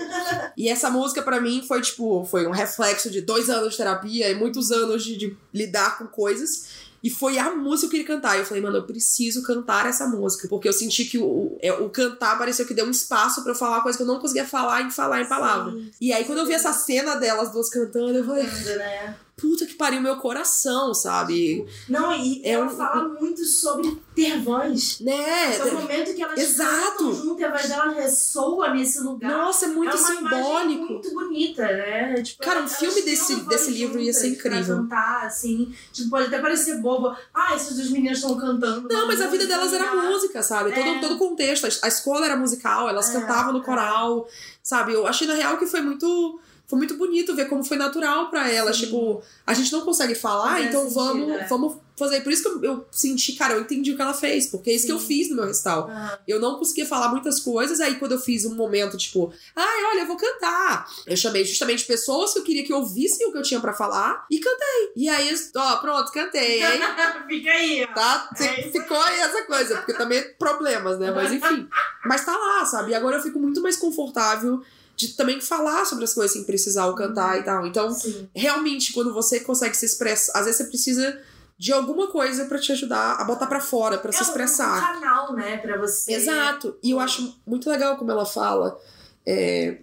E 0.57 0.69
essa 0.69 0.89
música, 0.89 1.21
pra 1.21 1.39
mim, 1.39 1.63
foi, 1.67 1.81
tipo, 1.81 2.25
foi 2.25 2.47
um 2.47 2.51
reflexo 2.51 3.09
de 3.09 3.21
dois 3.21 3.49
anos 3.49 3.71
de 3.71 3.77
terapia 3.77 4.29
e 4.29 4.35
muitos 4.35 4.71
anos 4.71 5.03
de, 5.03 5.17
de 5.17 5.37
lidar 5.53 5.97
com 5.97 6.07
coisas. 6.07 6.89
E 7.01 7.09
foi 7.09 7.37
a 7.37 7.55
música 7.55 7.89
que 7.89 7.97
eu 7.97 8.05
queria 8.05 8.15
cantar. 8.15 8.35
E 8.35 8.39
eu 8.39 8.45
falei, 8.45 8.61
mano, 8.61 8.77
eu 8.77 8.83
preciso 8.83 9.41
cantar 9.43 9.85
essa 9.85 10.05
música. 10.05 10.47
Porque 10.47 10.67
eu 10.67 10.73
senti 10.73 11.05
que 11.05 11.17
o, 11.17 11.57
é, 11.61 11.71
o 11.71 11.89
cantar 11.89 12.37
pareceu 12.37 12.65
que 12.65 12.73
deu 12.73 12.85
um 12.85 12.91
espaço 12.91 13.41
pra 13.41 13.53
eu 13.53 13.55
falar 13.55 13.81
coisa 13.81 13.97
que 13.97 14.03
eu 14.03 14.07
não 14.07 14.19
conseguia 14.19 14.45
falar 14.45 14.81
e 14.81 14.91
falar 14.91 15.21
em 15.21 15.27
palavra. 15.27 15.71
Sim. 15.71 15.91
E 16.01 16.11
aí, 16.11 16.25
quando 16.25 16.39
eu 16.39 16.45
vi 16.45 16.53
essa 16.53 16.73
cena 16.73 17.15
delas 17.15 17.51
duas 17.51 17.69
cantando, 17.69 18.17
eu 18.17 18.25
falei, 18.25 18.43
né? 18.43 19.15
Puta 19.39 19.65
que 19.65 19.73
pariu 19.75 20.01
meu 20.01 20.17
coração, 20.17 20.93
sabe? 20.93 21.65
Não, 21.87 22.13
e 22.13 22.41
É 22.43 22.51
ela 22.51 22.65
um- 22.65 22.69
fala 22.69 23.07
muito 23.09 23.43
sobre 23.45 23.97
ter 24.15 24.39
voz. 24.41 24.99
Né? 24.99 25.55
É 25.57 25.63
o 25.63 25.73
momento 25.75 26.13
que 26.13 26.21
elas 26.21 26.37
Exato. 26.39 27.35
e 27.39 27.43
a 27.43 27.49
voz 27.51 27.67
dela 27.67 27.91
ressoa 27.93 28.69
nesse 28.73 28.99
lugar. 29.01 29.31
Nossa, 29.31 29.65
é 29.65 29.67
muito 29.69 29.95
é 29.95 29.99
uma 29.99 30.13
imagem 30.15 30.37
simbólico. 30.43 30.93
muito 30.93 31.11
bonita, 31.13 31.61
né? 31.63 32.21
Tipo, 32.21 32.43
Cara, 32.43 32.61
um 32.63 32.67
filme 32.67 33.01
desse- 33.01 33.35
desse 33.47 33.71
livro 33.71 33.99
ia 33.99 34.13
ser 34.13 34.29
juntas 34.29 34.39
incrível. 34.45 34.75
cantar, 34.77 35.25
assim. 35.25 35.73
Tipo, 35.93 36.09
pode 36.09 36.27
até 36.27 36.39
parecer 36.39 36.77
bobo. 36.81 37.15
Ah, 37.33 37.53
essas 37.55 37.75
duas 37.75 37.89
meninas 37.89 38.17
estão 38.17 38.37
cantando. 38.37 38.87
Não, 38.89 39.07
mas 39.07 39.21
a 39.21 39.27
vida 39.27 39.45
delas 39.45 39.71
era 39.73 39.93
música, 39.95 40.43
sabe? 40.43 40.71
Todo, 40.73 40.87
É. 40.87 40.99
todo 40.99 41.15
o 41.15 41.17
contexto. 41.17 41.65
A- 41.81 41.87
escola 41.87 42.25
era 42.25 42.35
musical, 42.35 42.87
elas 42.89 43.09
É, 43.09 43.13
cantavam 43.19 43.53
no 43.53 43.59
é. 43.59 43.63
coral, 43.63 44.27
sabe? 44.61 44.93
Eu 44.93 45.07
achei, 45.07 45.27
na 45.27 45.33
real, 45.33 45.57
que 45.57 45.65
foi 45.65 45.81
muito. 45.81 46.39
Foi 46.69 46.77
muito 46.77 46.95
bonito 46.97 47.35
ver 47.35 47.49
como 47.49 47.63
foi 47.63 47.77
natural 47.77 48.29
pra 48.29 48.47
elas. 48.47 48.77
Sim. 48.77 48.85
Tipo, 48.85 49.23
a 49.45 49.55
gente 49.55 49.71
não 49.71 49.81
consegue 49.81 50.13
falar, 50.13 50.51
Faz 50.51 50.67
então 50.67 50.87
vamos, 50.87 51.31
é. 51.31 51.47
vamos 51.47 51.77
fazer. 51.97 52.21
Por 52.21 52.31
isso 52.31 52.43
que 52.43 52.49
eu, 52.49 52.63
eu 52.63 52.85
senti, 52.91 53.33
cara, 53.33 53.55
eu 53.55 53.61
entendi 53.61 53.91
o 53.91 53.95
que 53.95 54.01
ela 54.03 54.13
fez, 54.13 54.45
porque 54.45 54.69
é 54.69 54.73
isso 54.75 54.85
que 54.85 54.91
eu 54.91 54.99
Sim. 54.99 55.07
fiz 55.07 55.29
no 55.31 55.35
meu 55.37 55.45
recital. 55.45 55.89
Ah, 55.91 56.19
Eu 56.27 56.39
não 56.39 56.59
conseguia 56.59 56.85
falar 56.85 57.09
muitas 57.09 57.39
coisas, 57.39 57.81
aí 57.81 57.95
quando 57.95 58.11
eu 58.11 58.19
fiz 58.19 58.45
um 58.45 58.53
momento, 58.53 58.97
tipo, 58.97 59.33
ai, 59.55 59.83
olha, 59.85 60.01
eu 60.01 60.05
vou 60.05 60.15
cantar. 60.15 60.87
Eu 61.07 61.17
chamei 61.17 61.43
justamente 61.43 61.83
pessoas 61.85 62.33
que 62.33 62.39
eu 62.39 62.43
queria 62.43 62.63
que 62.63 62.71
ouvissem 62.71 63.27
o 63.27 63.31
que 63.31 63.39
eu 63.39 63.43
tinha 63.43 63.59
pra 63.59 63.73
falar 63.73 64.27
e 64.29 64.39
cantei. 64.39 64.91
E 64.95 65.09
aí, 65.09 65.35
ó, 65.55 65.77
pronto, 65.77 66.11
cantei, 66.11 66.61
hein? 66.63 66.79
Fica 67.27 67.51
aí, 67.51 67.83
ó. 67.89 67.93
Tá? 67.95 68.29
É 68.39 68.61
Ficou 68.69 68.97
aí 69.01 69.19
essa 69.21 69.43
coisa, 69.45 69.77
porque 69.77 69.93
também 69.93 70.23
problemas, 70.37 70.99
né? 70.99 71.09
Mas 71.09 71.31
enfim. 71.31 71.67
Mas 72.05 72.23
tá 72.23 72.37
lá, 72.37 72.63
sabe? 72.67 72.91
E 72.91 72.95
agora 72.95 73.17
eu 73.17 73.23
fico 73.23 73.39
muito 73.39 73.59
mais 73.59 73.75
confortável 73.75 74.61
de 74.99 75.13
também 75.13 75.39
falar 75.39 75.85
sobre 75.85 76.03
as 76.03 76.13
coisas 76.13 76.33
sem 76.33 76.43
precisar 76.43 76.87
o 76.87 76.93
cantar 76.95 77.39
e 77.39 77.43
tal. 77.43 77.65
Então, 77.65 77.89
Sim. 77.93 78.27
realmente, 78.35 78.91
quando 78.91 79.13
você 79.13 79.39
consegue 79.39 79.75
se 79.77 79.85
expressar, 79.85 80.37
às 80.37 80.43
vezes 80.45 80.57
você 80.57 80.65
precisa 80.65 81.17
de 81.57 81.71
alguma 81.71 82.07
coisa 82.07 82.45
pra 82.45 82.59
te 82.59 82.73
ajudar 82.73 83.13
a 83.15 83.23
botar 83.23 83.47
pra 83.47 83.61
fora, 83.61 83.97
pra 83.97 84.11
se 84.11 84.17
É 84.19 84.21
um- 84.21 84.25
expressar. 84.27 84.77
um 84.77 84.99
canal, 84.99 85.33
né, 85.33 85.57
pra 85.57 85.77
você. 85.77 86.11
Exato. 86.13 86.77
E 86.83 86.91
eu 86.91 86.99
acho 86.99 87.33
muito 87.47 87.69
legal 87.69 87.95
como 87.97 88.11
ela 88.11 88.25
fala. 88.25 88.77
é, 89.25 89.77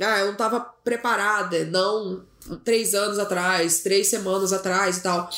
Ah, 0.00 0.18
eu 0.20 0.26
não 0.28 0.34
tava 0.34 0.58
preparada, 0.82 1.64
não 1.66 2.24
três 2.64 2.94
anos 2.94 3.18
atrás, 3.18 3.78
três 3.80 4.08
semanas 4.08 4.52
atrás 4.52 4.96
e 4.98 5.02
tal. 5.02 5.28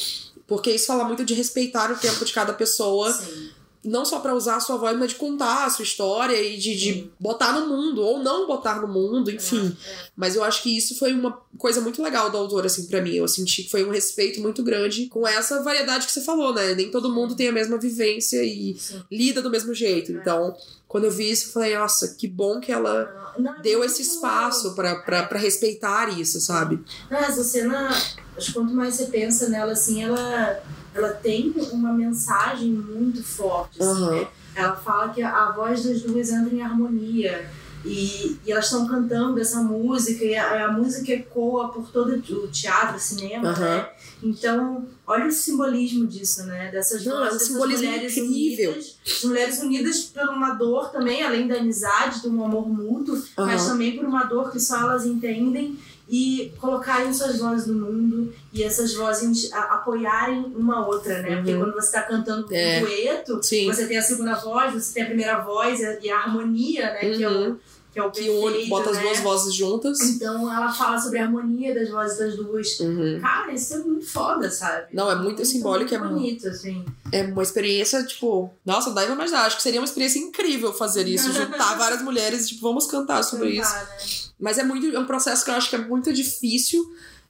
Porque 0.46 0.70
isso 0.70 0.86
fala 0.86 1.04
muito 1.04 1.24
de 1.24 1.34
respeitar 1.34 1.90
o 1.92 1.96
tempo 1.96 2.24
de 2.24 2.32
cada 2.32 2.52
pessoa, 2.54 3.12
Sim. 3.12 3.50
Não 3.86 4.04
só 4.04 4.20
pra 4.20 4.34
usar 4.34 4.56
a 4.56 4.60
sua 4.60 4.76
voz, 4.76 4.96
mas 4.98 5.10
de 5.10 5.14
contar 5.16 5.66
a 5.66 5.70
sua 5.70 5.82
história 5.82 6.40
e 6.40 6.56
de, 6.56 6.76
de 6.76 7.10
botar 7.18 7.52
no 7.52 7.68
mundo, 7.68 8.02
ou 8.02 8.18
não 8.18 8.46
botar 8.46 8.80
no 8.80 8.88
mundo, 8.88 9.30
enfim. 9.30 9.76
É, 9.84 9.90
é. 9.90 9.96
Mas 10.16 10.34
eu 10.36 10.42
acho 10.42 10.62
que 10.62 10.76
isso 10.76 10.98
foi 10.98 11.12
uma 11.12 11.38
coisa 11.58 11.80
muito 11.80 12.02
legal 12.02 12.30
do 12.30 12.36
autor, 12.36 12.66
assim, 12.66 12.86
pra 12.86 13.00
mim. 13.00 13.14
Eu 13.14 13.28
senti 13.28 13.64
que 13.64 13.70
foi 13.70 13.84
um 13.84 13.90
respeito 13.90 14.40
muito 14.40 14.62
grande 14.62 15.06
com 15.06 15.26
essa 15.26 15.62
variedade 15.62 16.06
que 16.06 16.12
você 16.12 16.20
falou, 16.20 16.54
né? 16.54 16.74
Nem 16.74 16.90
todo 16.90 17.12
mundo 17.12 17.36
tem 17.36 17.48
a 17.48 17.52
mesma 17.52 17.78
vivência 17.78 18.42
e 18.42 18.76
Sim. 18.78 19.02
lida 19.10 19.40
do 19.42 19.50
mesmo 19.50 19.74
jeito. 19.74 20.12
É. 20.12 20.14
Então, 20.14 20.54
quando 20.88 21.04
eu 21.04 21.10
vi 21.10 21.30
isso, 21.30 21.48
eu 21.48 21.52
falei, 21.52 21.76
nossa, 21.76 22.14
que 22.14 22.26
bom 22.28 22.60
que 22.60 22.72
ela 22.72 23.34
Não, 23.38 23.60
deu 23.60 23.84
esse 23.84 24.02
espaço 24.02 24.74
pra 24.74 25.26
respeitar 25.38 26.18
isso, 26.18 26.40
sabe? 26.40 26.82
Não, 27.10 27.18
essa 27.18 27.44
cena, 27.44 27.88
acho 28.36 28.46
que 28.46 28.52
quanto 28.52 28.72
mais 28.72 28.94
você 28.94 29.06
pensa 29.06 29.48
nela, 29.48 29.72
assim, 29.72 30.02
ela, 30.02 30.62
ela 30.96 31.10
tem 31.10 31.52
uma 31.72 31.92
mensagem 31.92 32.70
muito 32.70 33.22
forte, 33.22 33.82
assim, 33.82 33.90
Aham. 34.02 34.10
né? 34.20 34.28
Ela 34.54 34.74
fala 34.74 35.10
que 35.12 35.22
a 35.22 35.50
voz 35.50 35.84
das 35.84 36.00
duas 36.02 36.30
entra 36.30 36.54
em 36.54 36.62
harmonia. 36.62 37.48
E, 37.84 38.36
e 38.44 38.50
elas 38.50 38.64
estão 38.64 38.84
cantando 38.88 39.38
essa 39.38 39.60
música, 39.60 40.24
e 40.24 40.34
a, 40.34 40.64
a 40.66 40.72
música 40.72 41.12
ecoa 41.12 41.68
por 41.68 41.88
todo 41.92 42.14
o 42.14 42.48
teatro, 42.48 42.96
o 42.96 42.98
cinema, 42.98 43.50
Aham. 43.50 43.60
né? 43.76 43.88
Então, 44.22 44.86
olha 45.06 45.26
o 45.26 45.30
simbolismo 45.30 46.04
disso, 46.06 46.44
né? 46.44 46.70
Dessas 46.72 47.04
Não, 47.04 47.24
é 47.24 47.32
um 47.32 47.38
simbolismo 47.38 47.86
mulheres 47.86 48.16
incrível. 48.16 48.70
unidas. 48.72 48.96
As 49.06 49.24
mulheres 49.24 49.58
unidas 49.62 50.00
por 50.04 50.28
uma 50.30 50.54
dor 50.54 50.90
também, 50.90 51.22
além 51.22 51.46
da 51.46 51.58
amizade, 51.58 52.22
de 52.22 52.28
um 52.28 52.44
amor 52.44 52.68
mútuo, 52.68 53.22
mas 53.36 53.60
Aham. 53.62 53.70
também 53.72 53.94
por 53.96 54.04
uma 54.06 54.24
dor 54.24 54.50
que 54.50 54.58
só 54.58 54.80
elas 54.80 55.06
entendem 55.06 55.78
e 56.08 56.52
colocarem 56.60 57.12
suas 57.12 57.38
vozes 57.38 57.66
no 57.66 57.74
mundo 57.74 58.32
e 58.52 58.62
essas 58.62 58.94
vozes 58.94 59.52
apoiarem 59.52 60.52
uma 60.56 60.86
outra, 60.86 61.20
né? 61.22 61.36
Porque 61.36 61.52
Uhum. 61.54 61.60
quando 61.60 61.74
você 61.74 61.86
está 61.86 62.02
cantando 62.02 62.46
É. 62.54 62.78
um 62.78 62.84
dueto, 62.84 63.42
Sim. 63.42 63.66
você 63.66 63.86
tem 63.86 63.98
a 63.98 64.02
segunda 64.02 64.34
voz, 64.36 64.72
você 64.74 64.94
tem 64.94 65.02
a 65.02 65.06
primeira 65.06 65.38
voz 65.40 65.80
e 66.02 66.10
a, 66.10 66.18
harmonia, 66.18 66.92
né? 66.92 67.00
Que 67.00 67.22
é 67.24 67.28
o, 67.28 67.32
Uhum. 67.32 67.58
que 67.92 67.98
é 67.98 68.02
o 68.04 68.10
Que 68.10 68.20
perfeito, 68.24 68.46
une, 68.46 68.66
bota 68.66 68.90
as 68.90 68.96
né? 68.98 69.02
duas 69.02 69.18
vozes 69.20 69.54
juntas. 69.54 70.00
Então 70.02 70.52
ela 70.52 70.72
fala 70.72 70.98
sobre 70.98 71.18
a 71.18 71.24
harmonia 71.24 71.74
das 71.74 71.90
vozes 71.90 72.18
das 72.18 72.36
duas. 72.36 72.78
Uhum. 72.78 73.18
Cara, 73.20 73.52
isso 73.52 73.74
é 73.74 73.78
muito 73.78 74.06
foda, 74.06 74.50
sabe? 74.50 74.86
Não, 74.92 75.10
é 75.10 75.14
muito 75.16 75.44
simbólico, 75.44 75.92
é 75.94 75.98
muito 75.98 76.12
mu- 76.12 76.20
bonito, 76.20 76.46
assim. 76.48 76.84
É 77.10 77.22
uma 77.24 77.42
experiência, 77.42 78.04
tipo, 78.04 78.50
nossa, 78.64 78.90
dá 78.90 79.02
pra 79.04 79.12
imaginar. 79.14 79.46
Acho 79.46 79.56
que 79.56 79.62
seria 79.62 79.80
uma 79.80 79.86
experiência 79.86 80.18
incrível 80.20 80.72
fazer 80.72 81.08
isso, 81.08 81.32
juntar 81.32 81.76
várias 81.76 82.02
mulheres 82.02 82.44
e, 82.44 82.48
tipo, 82.50 82.60
vamos 82.62 82.86
cantar 82.86 83.22
sobre 83.24 83.50
isso. 83.50 83.72
Cantar, 83.72 83.86
né? 83.86 84.25
Mas 84.38 84.58
é 84.58 84.64
muito 84.64 84.86
é 84.94 84.98
um 84.98 85.06
processo 85.06 85.44
que 85.44 85.50
eu 85.50 85.54
acho 85.54 85.70
que 85.70 85.76
é 85.76 85.78
muito 85.78 86.12
difícil 86.12 86.84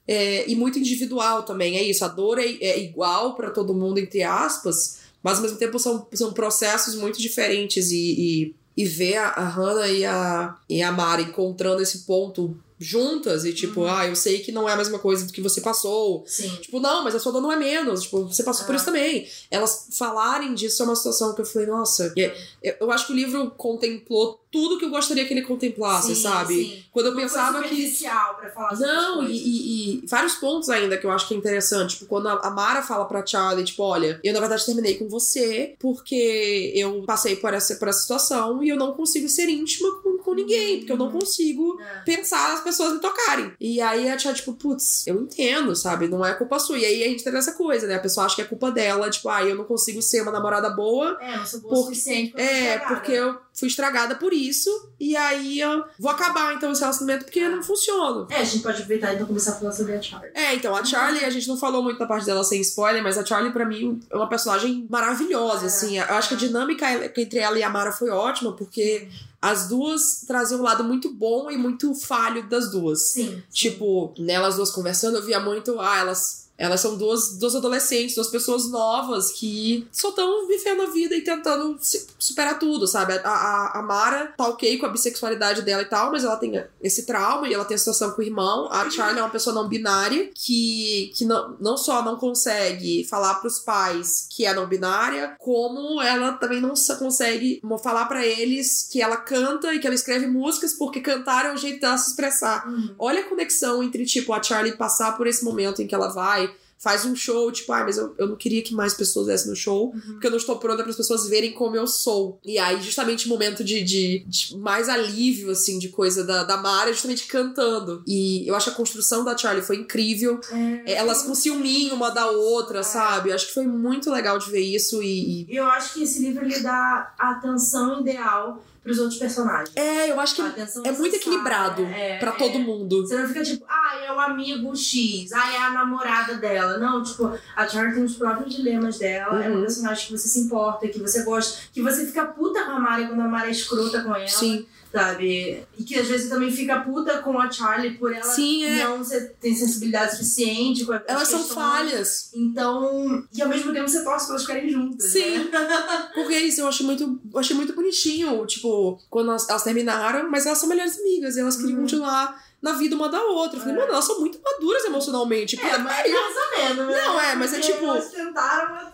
é, 0.07 0.49
e 0.49 0.55
muito 0.55 0.79
individual 0.79 1.43
também. 1.43 1.77
É 1.77 1.83
isso, 1.83 2.03
a 2.05 2.07
dor 2.07 2.39
é, 2.39 2.45
é 2.45 2.79
igual 2.79 3.35
pra 3.35 3.51
todo 3.51 3.73
mundo, 3.73 3.97
entre 3.97 4.23
aspas, 4.23 4.99
mas 5.21 5.37
ao 5.37 5.43
mesmo 5.43 5.57
tempo 5.57 5.79
são, 5.79 6.07
são 6.13 6.33
processos 6.33 6.95
muito 6.95 7.19
diferentes 7.19 7.91
e, 7.91 8.53
e, 8.77 8.83
e 8.83 8.85
ver 8.85 9.17
a, 9.17 9.27
a 9.29 9.47
Hannah 9.47 9.87
e 9.87 10.05
a, 10.05 10.57
e 10.69 10.81
a 10.81 10.91
Mara 10.91 11.21
encontrando 11.21 11.81
esse 11.81 11.99
ponto 11.99 12.57
juntas 12.79 13.43
e 13.45 13.53
tipo, 13.53 13.81
Uhum. 13.81 13.87
ah, 13.89 14.05
eu 14.07 14.15
sei 14.15 14.39
que 14.39 14.51
não 14.51 14.67
é 14.69 14.73
a 14.73 14.77
mesma 14.77 14.99
coisa 14.99 15.25
do 15.25 15.33
que 15.33 15.41
você 15.41 15.61
passou. 15.61 16.23
Sim. 16.27 16.49
Tipo, 16.61 16.79
não, 16.79 17.03
mas 17.03 17.15
a 17.15 17.19
sua 17.19 17.31
dor 17.31 17.41
não 17.41 17.51
é 17.51 17.55
menos. 17.55 18.03
Tipo, 18.03 18.23
você 18.25 18.43
passou 18.43 18.65
por 18.65 18.73
Ah. 18.73 18.75
isso 18.75 18.85
também. 18.85 19.27
Elas 19.49 19.87
falarem 19.97 20.53
disso 20.53 20.81
é 20.83 20.85
uma 20.85 20.95
situação 20.95 21.33
que 21.33 21.41
eu 21.41 21.45
falei, 21.45 21.67
nossa. 21.67 22.13
é- 22.17 22.35
eu- 22.63 22.75
Eu 22.87 22.91
acho 22.91 23.07
que 23.07 23.11
o 23.13 23.15
livro 23.15 23.51
contemplou 23.57 24.39
tudo 24.51 24.77
que 24.79 24.85
eu 24.85 24.89
gostaria 24.89 25.25
que 25.25 25.33
ele 25.33 25.41
contemplasse, 25.41 26.15
Sim, 26.15 26.21
sabe? 26.21 26.53
sim. 26.55 26.83
Quando 26.91 27.07
eu 27.07 27.11
foi 27.13 27.21
pensava 27.23 27.61
que. 27.63 27.99
pra 28.39 28.49
falar 28.51 28.79
Não, 28.79 29.23
e, 29.27 29.31
e- 29.35 30.01
e 30.03 30.05
vários 30.07 30.35
pontos 30.35 30.69
ainda 30.69 30.97
que 30.97 31.05
eu 31.05 31.11
acho 31.11 31.27
que 31.27 31.33
é 31.33 31.37
interessante. 31.37 31.95
Tipo, 31.95 32.05
quando 32.05 32.27
a 32.27 32.33
a 32.47 32.49
Mara 32.49 32.81
fala 32.81 33.05
pra 33.05 33.25
Charlie, 33.25 33.65
tipo, 33.65 33.83
olha, 33.83 34.19
eu 34.23 34.33
na 34.33 34.39
verdade 34.39 34.65
terminei 34.65 34.95
com 34.95 35.07
você 35.09 35.75
porque 35.79 36.71
eu 36.75 37.03
passei 37.05 37.35
por 37.35 37.53
essa, 37.53 37.75
por 37.75 37.87
essa 37.87 37.99
situação 38.01 38.63
e 38.63 38.69
eu 38.69 38.77
não 38.77 38.93
consigo 38.93 39.27
ser 39.27 39.49
íntima 39.49 39.91
com, 40.01 40.16
com 40.27 40.33
ninguém, 40.35 40.79
porque 40.79 40.91
eu 40.91 40.97
não 40.97 41.09
consigo 41.09 41.79
É. 41.79 42.01
pensar 42.01 42.53
as 42.53 42.59
pessoas 42.59 42.93
me 42.93 42.99
tocarem. 42.99 43.53
E 43.61 43.79
aí 43.79 44.09
a 44.09 44.17
tia, 44.17 44.33
tipo, 44.33 44.51
putz, 44.53 45.07
eu 45.07 45.21
entendo, 45.21 45.73
sabe? 45.73 46.09
Não 46.09 46.25
é 46.25 46.33
culpa 46.33 46.59
sua. 46.59 46.77
E 46.77 46.83
aí 46.83 47.03
a 47.03 47.07
gente 47.07 47.23
tem 47.23 47.33
essa 47.35 47.53
coisa, 47.53 47.87
né? 47.87 47.95
A 47.95 47.99
pessoa 47.99 48.25
acha 48.25 48.35
que 48.35 48.41
é 48.41 48.45
culpa 48.45 48.69
dela, 48.69 49.09
tipo, 49.09 49.29
ah, 49.29 49.41
eu 49.43 49.55
não 49.55 49.63
consigo 49.63 50.01
ser 50.01 50.21
uma 50.21 50.31
namorada 50.33 50.69
boa. 50.71 51.17
É, 51.21 51.37
não 51.37 51.45
sou 51.45 51.61
boa 51.61 51.73
o 51.73 51.75
Por- 51.77 51.83
suficiente 51.85 52.33
pra 52.33 52.41
É, 52.43 52.77
porque 52.79 53.11
eu 53.13 53.37
fui 53.53 53.69
estragada 53.69 54.15
por 54.15 54.33
isso. 54.33 54.69
E 54.99 55.15
aí 55.15 55.59
eu 55.61 55.85
vou 55.97 56.11
acabar 56.11 56.53
então 56.53 56.71
esse 56.71 56.81
relacionamento 56.81 57.23
porque 57.25 57.39
eu 57.39 57.51
não 57.55 57.63
funciono. 57.63 58.27
É, 58.29 58.37
a 58.37 58.43
gente 58.43 58.61
pode 58.63 58.77
aproveitar 58.81 59.11
e 59.11 59.15
então 59.15 59.27
começar 59.27 59.51
a 59.51 59.55
falar 59.55 59.71
sobre 59.71 59.93
a 59.93 60.01
Charlie. 60.01 60.31
É, 60.33 60.53
então, 60.55 60.75
a 60.75 60.83
Charlie, 60.83 61.23
a 61.23 61.29
gente 61.29 61.47
não 61.47 61.55
falou 61.57 61.81
muito 61.81 61.97
da 61.99 62.05
parte 62.05 62.25
dela 62.25 62.43
sem 62.43 62.59
spoiler, 62.61 63.01
mas 63.01 63.17
a 63.17 63.25
Charlie, 63.25 63.53
pra 63.53 63.65
mim, 63.65 63.99
é 64.09 64.15
uma 64.15 64.27
personagem 64.27 64.85
maravilhosa, 64.89 65.63
É. 65.63 65.67
assim. 65.67 65.97
Eu 65.97 66.03
acho 66.15 66.29
que 66.29 66.33
a 66.35 66.37
dinâmica 66.37 66.85
entre 67.19 67.39
ela 67.39 67.57
e 67.57 67.63
a 67.63 67.69
Mara 67.69 67.91
foi 67.91 68.09
ótima, 68.09 68.51
porque 68.53 69.07
as 69.41 69.67
duas 69.67 70.21
traziam 70.27 70.59
um 70.59 70.63
lado 70.63 70.83
muito 70.83 71.13
bom 71.13 71.49
e 71.51 71.57
muito 71.57 71.93
falho 71.93 72.47
das 72.49 72.71
duas. 72.71 73.11
Sim. 73.11 73.41
Tipo, 73.51 74.13
nelas 74.17 74.55
duas 74.55 74.71
conversando, 74.71 75.17
eu 75.17 75.25
via 75.25 75.39
muito, 75.39 75.79
ah, 75.79 75.97
elas 75.97 76.46
Elas 76.57 76.81
são 76.81 76.97
duas, 76.97 77.37
duas 77.37 77.55
adolescentes, 77.55 78.15
duas 78.15 78.29
pessoas 78.29 78.69
novas 78.69 79.31
que 79.31 79.87
só 79.91 80.09
estão 80.09 80.47
vivendo 80.47 80.81
a 80.81 80.87
vida 80.87 81.15
e 81.15 81.21
tentando 81.21 81.77
superar 82.17 82.57
tudo, 82.57 82.87
sabe? 82.87 83.13
A, 83.13 83.29
a, 83.29 83.79
a 83.79 83.81
Mara 83.83 84.33
tá 84.35 84.47
ok 84.47 84.77
com 84.77 84.85
a 84.85 84.89
bissexualidade 84.89 85.61
dela 85.61 85.83
e 85.83 85.85
tal, 85.85 86.11
mas 86.11 86.23
ela 86.23 86.37
tem 86.37 86.63
esse 86.81 87.05
trauma 87.05 87.47
e 87.47 87.53
ela 87.53 87.65
tem 87.65 87.75
a 87.75 87.77
situação 87.77 88.11
com 88.11 88.21
o 88.21 88.25
irmão. 88.25 88.67
A 88.71 88.89
Charlie 88.89 89.19
é 89.19 89.23
uma 89.23 89.29
pessoa 89.29 89.53
não 89.53 89.67
binária 89.67 90.29
que, 90.33 91.11
que 91.15 91.25
não, 91.25 91.55
não 91.59 91.77
só 91.77 92.01
não 92.01 92.17
consegue 92.17 93.05
falar 93.05 93.35
pros 93.35 93.59
pais 93.59 94.27
que 94.29 94.45
é 94.45 94.53
não 94.53 94.67
binária, 94.67 95.35
como 95.39 96.01
ela 96.01 96.33
também 96.33 96.61
não 96.61 96.73
consegue 96.97 97.61
falar 97.83 98.05
pra 98.05 98.25
eles 98.25 98.87
que 98.91 99.01
ela 99.01 99.17
canta 99.17 99.73
e 99.73 99.79
que 99.79 99.87
ela 99.87 99.95
escreve 99.95 100.27
músicas 100.27 100.73
porque 100.73 101.01
cantar 101.01 101.45
é 101.45 101.53
o 101.53 101.57
jeito 101.57 101.81
dela 101.81 101.97
se 101.97 102.09
expressar. 102.09 102.67
Uhum. 102.67 102.95
Olha 102.97 103.21
a 103.21 103.29
conexão 103.29 103.83
entre, 103.83 104.05
tipo, 104.05 104.33
a 104.33 104.41
Charlie 104.41 104.77
passar 104.77 105.17
por 105.17 105.27
esse 105.27 105.43
momento 105.43 105.81
em 105.81 105.87
que 105.87 105.95
ela 105.95 106.07
vai, 106.07 106.46
faz 106.79 107.05
um 107.05 107.15
show, 107.15 107.51
tipo, 107.51 107.71
ai, 107.73 107.83
mas 107.83 107.97
eu, 107.97 108.13
eu 108.17 108.27
não 108.27 108.35
queria 108.35 108.61
que 108.61 108.73
mais 108.73 108.93
pessoas 108.93 109.25
viessem 109.27 109.49
no 109.49 109.55
show, 109.55 109.87
Uhum. 109.93 110.01
porque 110.13 110.27
eu 110.27 110.31
não 110.31 110.37
estou 110.37 110.57
pronta 110.59 110.83
para 110.83 110.91
as 110.91 110.95
pessoas 110.97 111.27
verem 111.27 111.51
como 111.53 111.75
eu 111.75 111.87
sou. 111.87 112.39
E 112.45 112.57
aí, 112.59 112.79
justamente 112.81 113.25
o 113.25 113.29
momento 113.29 113.63
de, 113.63 113.81
de, 113.83 114.23
de 114.27 114.55
mais 114.57 114.87
alívio, 114.87 115.49
assim, 115.51 115.79
de 115.79 115.89
coisa 115.89 116.23
da, 116.23 116.43
da 116.43 116.57
Mara, 116.57 116.89
é 116.89 116.93
justamente 116.93 117.25
cantando. 117.25 118.03
E 118.05 118.47
eu 118.47 118.55
acho 118.55 118.65
que 118.67 118.71
a 118.71 118.75
construção 118.75 119.23
da 119.25 119.35
Charlie 119.35 119.63
foi 119.65 119.77
incrível. 119.77 120.39
É, 120.85 120.93
Elas 120.93 121.23
com 121.23 121.33
ciúminho 121.33 121.95
uma 121.95 122.09
da 122.11 122.29
outra, 122.29 122.83
sabe? 122.83 123.29
Eu 123.31 123.35
acho 123.35 123.47
que 123.47 123.53
foi 123.53 123.65
muito 123.65 124.11
legal 124.11 124.37
de 124.37 124.49
ver 124.51 124.61
isso 124.61 125.01
e. 125.01 125.47
e- 125.49 125.55
Eu 125.57 125.65
acho 125.65 125.95
que 125.95 126.03
esse 126.03 126.19
livro 126.19 126.45
ele 126.45 126.59
dá 126.59 127.13
a 127.17 127.31
atenção 127.31 128.01
ideal 128.01 128.63
pros 128.87 128.99
outros 128.99 129.19
personagens. 129.19 129.69
É, 129.75 130.09
eu 130.09 130.17
acho 130.17 130.33
que 130.35 130.41
é 130.41 130.91
muito 130.93 131.15
equilibrado 131.17 131.83
É, 131.87 132.17
pra 132.19 132.29
é. 132.31 132.35
todo 132.35 132.57
mundo. 132.57 133.05
Você 133.05 133.17
não 133.19 133.27
fica 133.27 133.43
tipo, 133.43 133.65
ah, 133.67 133.97
é 134.01 134.13
o 134.13 134.19
amigo 134.19 134.73
X, 134.75 135.33
ah, 135.33 135.53
é 135.53 135.57
a 135.57 135.71
namorada 135.71 136.35
dela. 136.35 136.77
Não, 136.77 137.03
tipo, 137.03 137.29
a 137.55 137.67
Charlie 137.67 137.95
tem 137.95 138.03
os 138.05 138.15
próprios 138.15 138.55
dilemas 138.55 138.97
dela, 138.97 139.43
é 139.43 139.49
um 139.49 139.55
Uhum. 139.55 139.61
personagem 139.61 140.05
que 140.07 140.11
você 140.17 140.29
se 140.29 140.39
importa, 140.39 140.87
que 140.87 140.99
você 140.99 141.23
gosta, 141.23 141.59
que 141.73 141.81
você 141.81 142.05
fica 142.05 142.25
puta 142.27 142.63
com 142.63 142.71
a 142.71 142.79
Mari 142.79 143.07
quando 143.07 143.21
a 143.21 143.27
Mari 143.27 143.49
é 143.49 143.51
escrota 143.51 144.01
com 144.01 144.15
ela, 144.15 144.27
Sim, 144.27 144.65
sabe? 144.91 145.63
E 145.77 145.83
que 145.83 145.95
às 145.95 146.07
vezes 146.07 146.29
também 146.29 146.51
fica 146.51 146.79
puta 146.79 147.19
com 147.19 147.39
a 147.39 147.49
Charlie 147.51 147.97
por 147.97 148.13
ela 148.13 148.23
sim, 148.23 148.63
é. 148.63 148.83
não 148.83 149.03
ser, 149.03 149.35
ter 149.39 149.53
sensibilidade 149.53 150.11
suficiente 150.11 150.85
com 150.85 150.93
as 150.93 151.01
Elas 151.07 151.27
são 151.27 151.43
falhas. 151.43 152.31
Então, 152.33 153.23
e 153.33 153.41
ao 153.41 153.49
mesmo 153.49 153.73
tempo 153.73 153.87
você 153.87 154.03
torce 154.03 154.25
pra 154.25 154.35
elas 154.35 154.41
ficarem 154.43 154.69
juntas. 154.69 155.11
Sim. 155.11 155.37
Né? 155.39 155.49
Porque 156.13 156.33
é 156.33 156.41
isso, 156.41 156.61
eu 156.61 156.67
achei 156.67 156.85
muito, 156.85 157.19
achei 157.35 157.55
muito 157.55 157.73
bonitinho, 157.73 158.45
tipo, 158.45 158.99
quando 159.09 159.29
elas, 159.29 159.47
elas 159.49 159.63
terminaram, 159.63 160.29
mas 160.29 160.45
elas 160.45 160.57
são 160.57 160.69
melhores 160.69 160.97
amigas 160.99 161.35
e 161.35 161.39
elas 161.39 161.55
queriam 161.57 161.77
Uhum. 161.77 161.81
continuar 161.83 162.46
na 162.61 162.73
vida 162.73 162.95
uma 162.95 163.07
da 163.09 163.21
outra. 163.23 163.57
Eu 163.57 163.61
falei, 163.61 163.75
É. 163.75 163.79
mano, 163.79 163.91
elas 163.93 164.05
são 164.05 164.19
muito 164.19 164.39
maduras 164.43 164.83
emocionalmente. 164.85 165.59
É, 165.59 165.77
mas 165.77 165.95
pariu. 165.97 166.13
mais 166.21 166.35
ou 166.35 166.57
menos, 166.57 166.87
né? 166.95 167.01
Não, 167.07 167.21
é, 167.21 167.35
mas 167.35 167.53
é 167.53 167.59
tipo- 167.59 167.85
Elas 167.85 168.09
tentaram, 168.11 168.73
mas... 168.73 168.87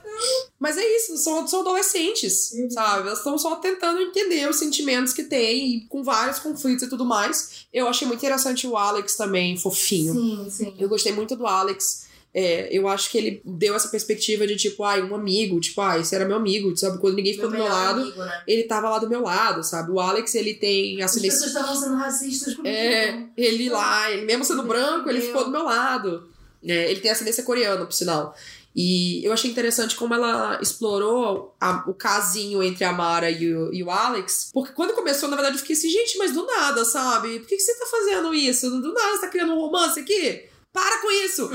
Mas 0.59 0.77
é 0.77 0.95
isso, 0.97 1.17
são, 1.17 1.47
são 1.47 1.61
adolescentes, 1.61 2.51
Uhum. 2.53 2.69
sabe? 2.69 3.07
Elas 3.07 3.17
estão 3.19 3.37
só 3.37 3.55
tentando 3.55 3.99
entender 4.01 4.47
os 4.49 4.57
sentimentos 4.57 5.11
que 5.11 5.23
tem, 5.23 5.75
e 5.77 5.81
com 5.87 6.03
vários 6.03 6.39
conflitos 6.39 6.83
e 6.83 6.89
tudo 6.89 7.03
mais. 7.05 7.65
Eu 7.73 7.87
achei 7.87 8.07
muito 8.07 8.19
interessante 8.19 8.67
o 8.67 8.77
Alex 8.77 9.15
também, 9.15 9.57
fofinho. 9.57 10.13
Sim, 10.13 10.47
sim. 10.49 10.75
Eu 10.79 10.87
gostei 10.87 11.11
muito 11.11 11.35
do 11.35 11.47
Alex. 11.47 12.02
É, 12.35 12.67
eu 12.75 12.87
acho 12.87 13.11
que 13.11 13.17
ele 13.19 13.41
deu 13.45 13.75
essa 13.75 13.89
perspectiva 13.89 14.47
de 14.47 14.55
tipo, 14.55 14.83
ai, 14.83 15.03
um 15.03 15.13
amigo, 15.13 15.59
tipo, 15.59 15.79
ah, 15.81 15.99
esse 15.99 16.15
era 16.15 16.25
meu 16.25 16.35
amigo, 16.35 16.75
sabe? 16.75 16.97
Quando 16.97 17.15
ninguém 17.15 17.33
ficou 17.33 17.47
do 17.49 17.55
meu 17.55 17.65
lado, 17.65 18.01
amigo, 18.01 18.17
né? 18.23 18.43
ele 18.47 18.63
tava 18.63 18.89
lá 18.89 18.97
do 18.97 19.07
meu 19.07 19.21
lado, 19.21 19.63
sabe? 19.63 19.91
O 19.91 19.99
Alex, 19.99 20.33
ele 20.33 20.55
tem 20.55 20.99
As 21.01 21.11
ascendência. 21.11 21.39
pessoas 21.41 21.55
estavam 21.55 21.75
sendo 21.79 21.95
racistas 21.95 22.55
comigo. 22.55 22.75
É, 22.75 23.27
ele 23.37 23.69
lá, 23.69 24.09
ele 24.11 24.25
mesmo 24.25 24.43
sendo 24.43 24.63
branco, 24.63 25.07
ele 25.09 25.19
entendeu. 25.19 25.27
ficou 25.27 25.45
do 25.45 25.51
meu 25.51 25.63
lado. 25.63 26.27
É, 26.65 26.89
ele 26.89 27.01
tem 27.01 27.11
ascendência 27.11 27.43
coreana, 27.43 27.85
por 27.85 27.93
sinal. 27.93 28.35
E 28.75 29.23
eu 29.23 29.31
achei 29.31 29.51
interessante 29.51 29.95
como 29.95 30.15
ela 30.15 30.57
explorou 30.59 31.55
a- 31.61 31.83
o 31.87 31.93
casinho 31.93 32.63
entre 32.63 32.83
a 32.83 32.91
Mara 32.91 33.29
e 33.29 33.53
o, 33.53 33.71
e 33.71 33.83
o 33.83 33.91
Alex. 33.91 34.49
Porque 34.51 34.73
quando 34.73 34.93
começou, 34.95 35.29
na 35.29 35.35
verdade, 35.35 35.55
eu 35.57 35.59
fiquei 35.59 35.75
assim, 35.75 35.89
gente, 35.89 36.17
mas 36.17 36.31
do 36.31 36.43
nada, 36.47 36.83
sabe? 36.83 37.37
Por 37.39 37.47
que, 37.47 37.55
que 37.57 37.61
você 37.61 37.77
tá 37.77 37.85
fazendo 37.85 38.33
isso? 38.33 38.69
Do 38.81 38.91
nada 38.91 39.11
você 39.11 39.21
tá 39.21 39.27
criando 39.27 39.53
um 39.53 39.59
romance 39.59 39.99
aqui? 39.99 40.45
Para 40.73 41.01
com 41.01 41.11
isso! 41.11 41.49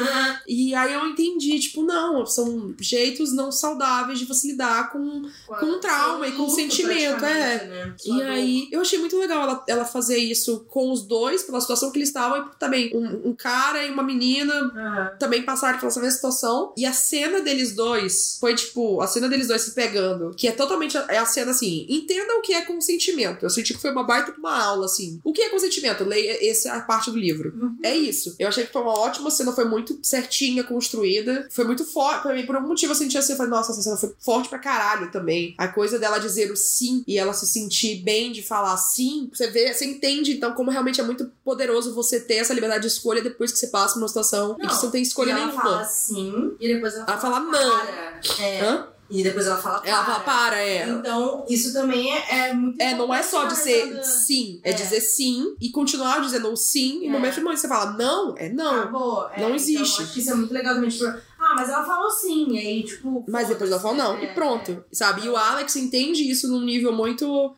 E 0.46 0.72
aí 0.74 0.94
eu 0.94 1.04
entendi, 1.08 1.58
tipo, 1.58 1.82
não, 1.82 2.24
são 2.24 2.72
jeitos 2.80 3.34
não 3.34 3.50
saudáveis 3.50 4.20
de 4.20 4.24
você 4.24 4.46
lidar 4.46 4.92
com 4.92 5.22
com 5.48 5.66
um 5.66 5.80
trauma 5.80 6.28
e 6.28 6.32
com 6.32 6.48
sentimento, 6.48 7.24
é. 7.24 7.66
né? 7.66 7.94
E 8.06 8.22
aí, 8.22 8.68
eu 8.70 8.80
achei 8.80 8.98
muito 8.98 9.18
legal 9.18 9.42
ela, 9.42 9.64
ela 9.66 9.84
fazer 9.84 10.18
isso 10.18 10.64
com 10.68 10.92
os 10.92 11.02
dois, 11.02 11.42
pela 11.42 11.60
situação 11.60 11.90
que 11.90 11.98
eles 11.98 12.10
estavam, 12.10 12.38
e 12.46 12.58
também 12.58 12.94
um, 12.94 13.30
um 13.30 13.34
cara 13.34 13.84
e 13.84 13.90
uma 13.90 14.02
menina. 14.02 14.54
Aham. 14.54 15.16
também 15.18 15.42
passaram 15.42 15.80
pela 15.80 15.92
mesma 15.92 16.10
situação. 16.10 16.72
E 16.76 16.86
a 16.86 16.92
cena 16.92 17.40
deles 17.40 17.74
dois 17.74 18.38
foi 18.38 18.54
tipo, 18.54 19.00
a 19.00 19.06
cena 19.08 19.28
deles 19.28 19.48
dois 19.48 19.62
se 19.62 19.72
pegando, 19.72 20.30
que 20.36 20.46
é 20.46 20.52
totalmente. 20.52 20.96
É 21.08 21.18
a 21.18 21.26
cena 21.26 21.50
assim: 21.50 21.86
entenda 21.88 22.34
o 22.34 22.40
que 22.40 22.54
é 22.54 22.62
consentimento. 22.62 23.42
Eu 23.42 23.50
senti 23.50 23.74
que 23.74 23.80
foi 23.80 23.90
uma 23.90 24.04
baita 24.04 24.32
uma 24.38 24.62
aula, 24.62 24.84
assim. 24.84 25.20
O 25.24 25.32
que 25.32 25.42
é 25.42 25.48
consentimento? 25.48 26.04
Leia 26.04 26.48
essa 26.48 26.72
a 26.74 26.80
parte 26.80 27.10
do 27.10 27.18
livro. 27.18 27.52
Uhum. 27.54 27.76
É 27.82 27.96
isso. 27.96 28.36
Eu 28.38 28.48
achei 28.48 28.64
que 28.64 28.72
foi 28.72 28.82
uma 28.82 28.92
ótima 28.92 29.07
cena, 29.30 29.52
foi 29.52 29.64
muito 29.64 29.98
certinha, 30.02 30.64
construída. 30.64 31.46
Foi 31.50 31.64
muito 31.64 31.84
forte. 31.84 32.22
Pra 32.22 32.34
mim, 32.34 32.46
por 32.46 32.56
algum 32.56 32.68
motivo 32.68 32.92
eu 32.92 32.96
senti 32.96 33.16
assim, 33.18 33.32
eu 33.32 33.36
falei, 33.36 33.50
nossa, 33.50 33.72
essa 33.72 33.82
cena 33.82 33.96
foi 33.96 34.14
forte 34.18 34.48
pra 34.48 34.58
caralho 34.58 35.10
também. 35.10 35.54
A 35.58 35.68
coisa 35.68 35.98
dela 35.98 36.18
dizer 36.18 36.50
o 36.50 36.56
sim 36.56 37.02
e 37.06 37.18
ela 37.18 37.32
se 37.32 37.46
sentir 37.46 38.02
bem 38.02 38.32
de 38.32 38.42
falar 38.42 38.76
sim, 38.76 39.30
você 39.32 39.48
vê, 39.48 39.72
você 39.72 39.84
entende 39.86 40.32
então 40.32 40.52
como 40.52 40.70
realmente 40.70 41.00
é 41.00 41.04
muito 41.04 41.30
poderoso 41.44 41.94
você 41.94 42.20
ter 42.20 42.34
essa 42.36 42.54
liberdade 42.54 42.82
de 42.82 42.88
escolha 42.88 43.22
depois 43.22 43.52
que 43.52 43.58
você 43.58 43.68
passa 43.68 43.94
por 43.94 44.00
uma 44.00 44.08
situação 44.08 44.52
e 44.52 44.60
que 44.60 44.66
Não, 44.66 44.74
você 44.74 44.84
não 44.86 44.92
tem 44.92 45.02
escolha 45.02 45.30
ela 45.32 45.46
nenhuma. 45.46 45.62
fala 45.62 45.84
sim, 45.84 46.56
e 46.60 46.68
depois 46.74 46.94
ela, 46.94 47.04
Ela 47.08 47.18
fala 47.18 47.40
não. 47.40 47.50
para. 47.50 48.20
É. 48.40 48.60
Hã? 48.60 48.88
E 49.10 49.22
depois 49.22 49.46
ela 49.46 49.56
fala 49.56 49.78
para. 49.80 49.88
Ela 49.90 50.04
fala, 50.04 50.20
para, 50.20 50.60
é. 50.62 50.86
Então, 50.88 51.44
isso 51.48 51.72
também 51.72 52.12
é, 52.14 52.48
é 52.48 52.52
muito 52.54 52.78
É, 52.80 52.94
não 52.94 53.12
é 53.14 53.22
só 53.22 53.46
dizer 53.46 53.94
da- 53.94 54.02
sim, 54.02 54.60
é, 54.62 54.70
É. 54.70 54.72
dizer 54.74 55.00
sim 55.00 55.54
e 55.60 55.70
continuar 55.70 56.20
dizendo 56.20 56.54
sim. 56.56 57.04
Em 57.04 57.08
É. 57.08 57.10
momentos 57.10 57.38
que 57.38 57.42
você 57.44 57.66
fala 57.68 57.92
não, 57.92 58.34
é 58.36 58.50
não. 58.50 58.80
Acabou. 58.82 59.28
É, 59.34 59.40
Não 59.40 59.54
existe. 59.54 59.72
Então, 59.94 60.04
acho 60.04 60.12
que 60.12 60.20
isso 60.20 60.30
é 60.30 60.34
muito 60.34 60.52
legal 60.52 60.74
também. 60.74 60.90
Tipo, 60.90 61.06
ah, 61.38 61.54
mas 61.56 61.68
ela 61.68 61.84
falou 61.84 62.10
sim. 62.10 62.48
E 62.52 62.58
aí, 62.58 62.82
tipo. 62.82 63.24
Mas 63.28 63.48
depois 63.48 63.70
ela 63.70 63.80
fala 63.80 63.94
não, 63.96 64.16
é, 64.16 64.24
e 64.24 64.34
pronto, 64.34 64.84
sabe? 64.92 65.24
E 65.24 65.28
o 65.28 65.36
Alex 65.36 65.76
entende 65.76 66.28
isso 66.28 66.48
num 66.48 66.64
nível 66.64 66.92
muito. 66.92 67.54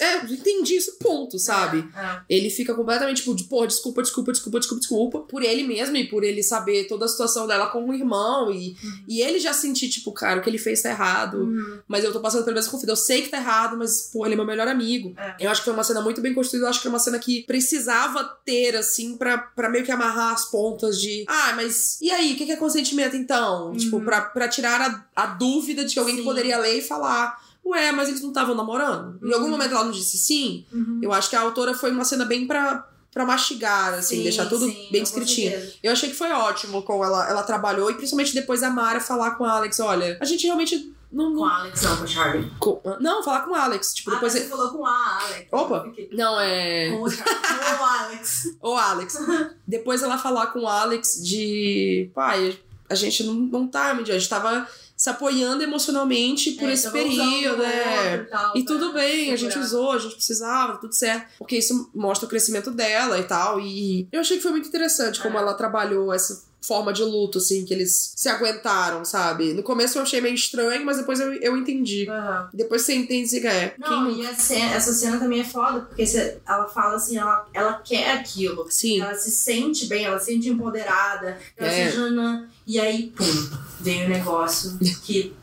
É, 0.00 0.24
entendi 0.32 0.76
isso, 0.76 0.96
ponto, 0.98 1.38
sabe? 1.38 1.88
É, 1.96 2.00
é. 2.00 2.20
Ele 2.28 2.50
fica 2.50 2.74
completamente 2.74 3.18
tipo, 3.18 3.34
de, 3.34 3.44
pô, 3.44 3.66
desculpa, 3.66 4.02
desculpa, 4.02 4.32
desculpa, 4.32 4.58
desculpa, 4.58 4.80
desculpa, 4.80 5.18
por 5.20 5.42
ele 5.42 5.62
mesmo 5.64 5.96
e 5.96 6.08
por 6.08 6.24
ele 6.24 6.42
saber 6.42 6.84
toda 6.86 7.04
a 7.04 7.08
situação 7.08 7.46
dela 7.46 7.66
com 7.68 7.88
o 7.88 7.94
irmão. 7.94 8.50
E, 8.52 8.76
e 9.08 9.20
ele 9.20 9.38
já 9.38 9.52
sentir, 9.52 9.88
tipo, 9.88 10.12
cara, 10.12 10.40
o 10.40 10.42
que 10.42 10.48
ele 10.50 10.58
fez 10.58 10.82
tá 10.82 10.90
errado, 10.90 11.38
Uhum. 11.40 11.80
mas 11.88 12.04
eu 12.04 12.12
tô 12.12 12.20
passando 12.20 12.44
pelo 12.44 12.56
mesmo 12.56 12.70
conflito. 12.70 12.90
Eu 12.90 12.96
sei 12.96 13.22
que 13.22 13.28
tá 13.28 13.36
errado, 13.38 13.76
mas, 13.76 14.10
pô, 14.12 14.24
ele 14.24 14.34
é 14.34 14.36
meu 14.36 14.46
melhor 14.46 14.68
amigo. 14.68 15.14
É. 15.16 15.36
Eu 15.40 15.50
acho 15.50 15.60
que 15.60 15.64
foi 15.66 15.74
uma 15.74 15.84
cena 15.84 16.00
muito 16.00 16.20
bem 16.20 16.32
construída. 16.34 16.66
Eu 16.66 16.70
acho 16.70 16.80
que 16.80 16.86
é 16.86 16.90
uma 16.90 16.98
cena 16.98 17.18
que 17.18 17.42
precisava 17.44 18.24
ter, 18.44 18.76
assim, 18.76 19.16
pra, 19.16 19.38
pra 19.38 19.68
meio 19.68 19.84
que 19.84 19.92
amarrar 19.92 20.32
as 20.34 20.44
pontas 20.50 21.00
de. 21.00 21.24
Ah, 21.28 21.52
mas 21.56 21.98
e 22.00 22.10
aí? 22.10 22.32
O 22.32 22.36
que 22.36 22.46
que 22.46 22.52
é 22.52 22.56
consentimento 22.56 23.09
então? 23.16 23.68
Uhum. 23.68 23.76
Tipo, 23.76 24.00
pra, 24.00 24.20
pra 24.22 24.48
tirar 24.48 24.80
a, 24.80 25.04
a 25.22 25.26
dúvida 25.26 25.84
de 25.84 25.92
que 25.94 25.98
alguém 26.00 26.16
que 26.16 26.22
poderia 26.22 26.58
ler 26.58 26.78
e 26.78 26.82
falar. 26.82 27.38
Ué, 27.64 27.92
mas 27.92 28.08
eles 28.08 28.22
não 28.22 28.30
estavam 28.30 28.54
namorando? 28.54 29.18
Em 29.22 29.32
algum 29.32 29.44
Uhum. 29.44 29.50
momento 29.50 29.72
ela 29.74 29.84
não 29.84 29.90
disse 29.92 30.16
sim? 30.18 30.64
Uhum. 30.72 30.98
Eu 31.02 31.12
acho 31.12 31.28
que 31.28 31.36
a 31.36 31.40
autora 31.40 31.74
foi 31.74 31.90
uma 31.90 32.04
cena 32.04 32.24
bem 32.24 32.46
pra, 32.46 32.88
pra 33.12 33.26
mastigar, 33.26 33.92
assim, 33.94 34.16
Sim, 34.16 34.22
deixar 34.22 34.46
tudo 34.46 34.64
sim, 34.66 34.88
bem 34.90 35.02
com 35.02 35.06
escritinho. 35.08 35.50
certeza. 35.50 35.74
Eu 35.82 35.92
achei 35.92 36.08
que 36.08 36.16
foi 36.16 36.30
ótimo 36.32 36.82
como 36.82 37.04
ela, 37.04 37.28
ela 37.28 37.42
trabalhou, 37.42 37.90
e 37.90 37.94
principalmente 37.94 38.32
depois 38.34 38.62
a 38.62 38.70
Mara 38.70 38.98
falar 38.98 39.32
com 39.32 39.44
a 39.44 39.52
Alex: 39.52 39.78
olha, 39.78 40.16
a 40.20 40.24
gente 40.24 40.46
realmente 40.46 40.94
não. 41.12 41.34
Com 41.34 41.40
Não, 41.40 41.44
a 41.44 41.58
Alex, 41.60 41.82
não, 41.82 41.96
com 41.98 42.04
a 42.04 42.06
Charlie. 42.06 42.50
com- 42.58 42.80
não 43.00 43.22
falar 43.22 43.40
com 43.40 43.50
o 43.50 43.54
Alex. 43.54 43.92
Tipo, 43.94 44.10
Ah, 44.10 44.14
depois. 44.14 44.32
você 44.32 44.44
falou 44.48 44.70
com 44.70 44.86
a 44.86 45.18
Alex. 45.22 45.48
Opa. 45.52 45.82
Fiquei, 45.84 46.08
Não, 46.12 46.40
é. 46.40 46.90
Com 46.92 47.02
o. 47.02 47.10
Com 47.10 47.82
o 47.82 47.84
Alex. 47.84 48.56
Ô, 48.62 48.74
Alex. 48.74 49.18
Depois 49.66 50.02
ela 50.02 50.16
falar 50.16 50.46
com 50.48 50.60
o 50.60 50.68
Alex 50.68 51.20
de. 51.22 52.10
Pai, 52.14 52.58
a 52.90 52.94
gente 52.94 53.22
não, 53.24 53.34
não 53.34 53.66
tá, 53.66 53.92
a 53.92 54.02
gente 54.02 54.28
tava 54.28 54.66
se 54.96 55.08
apoiando 55.08 55.62
emocionalmente 55.62 56.50
por 56.52 56.68
É, 56.68 56.72
esse 56.74 56.90
período, 56.90 57.60
o 57.60 57.64
é. 57.64 58.12
outro 58.12 58.26
tal, 58.30 58.56
E 58.56 58.64
tudo 58.64 58.92
bem, 58.92 59.32
a 59.32 59.36
gente 59.36 59.52
segurar. 59.52 59.64
usou, 59.66 59.92
a 59.92 59.98
gente 59.98 60.14
precisava, 60.16 60.76
tudo 60.76 60.92
certo. 60.94 61.26
Porque 61.38 61.56
isso 61.56 61.90
mostra 61.94 62.26
o 62.26 62.28
crescimento 62.28 62.70
dela 62.70 63.18
e 63.18 63.22
tal. 63.24 63.58
E 63.58 64.06
eu 64.12 64.20
achei 64.20 64.36
que 64.36 64.42
foi 64.42 64.50
muito 64.52 64.68
interessante 64.68 65.20
como 65.20 65.38
É. 65.38 65.40
ela 65.40 65.54
trabalhou 65.54 66.12
essa 66.12 66.50
forma 66.62 66.92
de 66.92 67.02
luto, 67.02 67.38
assim, 67.38 67.64
que 67.64 67.72
eles 67.72 68.12
se 68.14 68.28
aguentaram, 68.28 69.02
sabe? 69.02 69.54
No 69.54 69.62
começo 69.62 69.96
eu 69.96 70.02
achei 70.02 70.20
meio 70.20 70.34
estranho, 70.34 70.84
mas 70.84 70.98
depois 70.98 71.18
eu, 71.18 71.32
eu 71.32 71.56
entendi. 71.56 72.06
Aham. 72.06 72.50
Depois 72.52 72.82
você 72.82 72.94
entende 72.94 73.34
e 73.34 73.46
é. 73.46 73.74
Não, 73.78 74.10
e 74.10 74.26
cena- 74.34 74.74
essa 74.74 74.92
cena 74.92 75.18
também 75.18 75.40
é 75.40 75.44
foda, 75.44 75.80
porque 75.80 76.04
você- 76.06 76.38
ela 76.46 76.68
fala 76.68 76.96
assim, 76.96 77.16
ela, 77.16 77.46
ela 77.54 77.72
quer 77.82 78.10
aquilo. 78.12 78.66
Sim. 78.68 79.00
Ela 79.00 79.14
se 79.14 79.30
sente 79.30 79.86
bem, 79.86 80.04
ela 80.04 80.18
se 80.18 80.26
sente 80.26 80.50
empoderada, 80.50 81.38
ela 81.56 81.70
É. 81.72 81.88
se 81.90 81.96
jana, 81.96 82.46
e 82.70 82.78
aí, 82.78 83.12
pum, 83.16 83.50
vem 83.80 84.06
o 84.06 84.08
negócio 84.08 84.78
que 85.02 85.34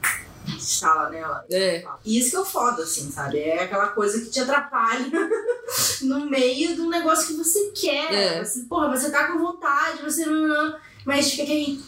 instala 0.48 1.10
nela. 1.10 1.46
É. 1.52 1.86
E 2.06 2.18
isso 2.18 2.30
que 2.30 2.36
é 2.38 2.40
o 2.40 2.46
foda, 2.46 2.84
assim, 2.84 3.12
sabe? 3.12 3.40
É 3.40 3.64
aquela 3.64 3.90
coisa 3.90 4.22
que 4.22 4.30
te 4.30 4.40
atrapalha 4.40 5.12
no 6.04 6.26
meio 6.30 6.78
do 6.78 6.90
negócio 6.90 7.28
que 7.28 7.34
você 7.34 7.72
quer. 7.76 8.14
É. 8.14 8.46
Você, 8.46 8.62
porra, 8.62 8.90
você 8.90 9.10
tá 9.10 9.28
com 9.28 9.40
vontade, 9.40 10.02
você 10.02 10.26
não. 10.26 10.48
não 10.48 10.80
mas 11.04 11.32
fica 11.32 11.44
aquele. 11.44 11.84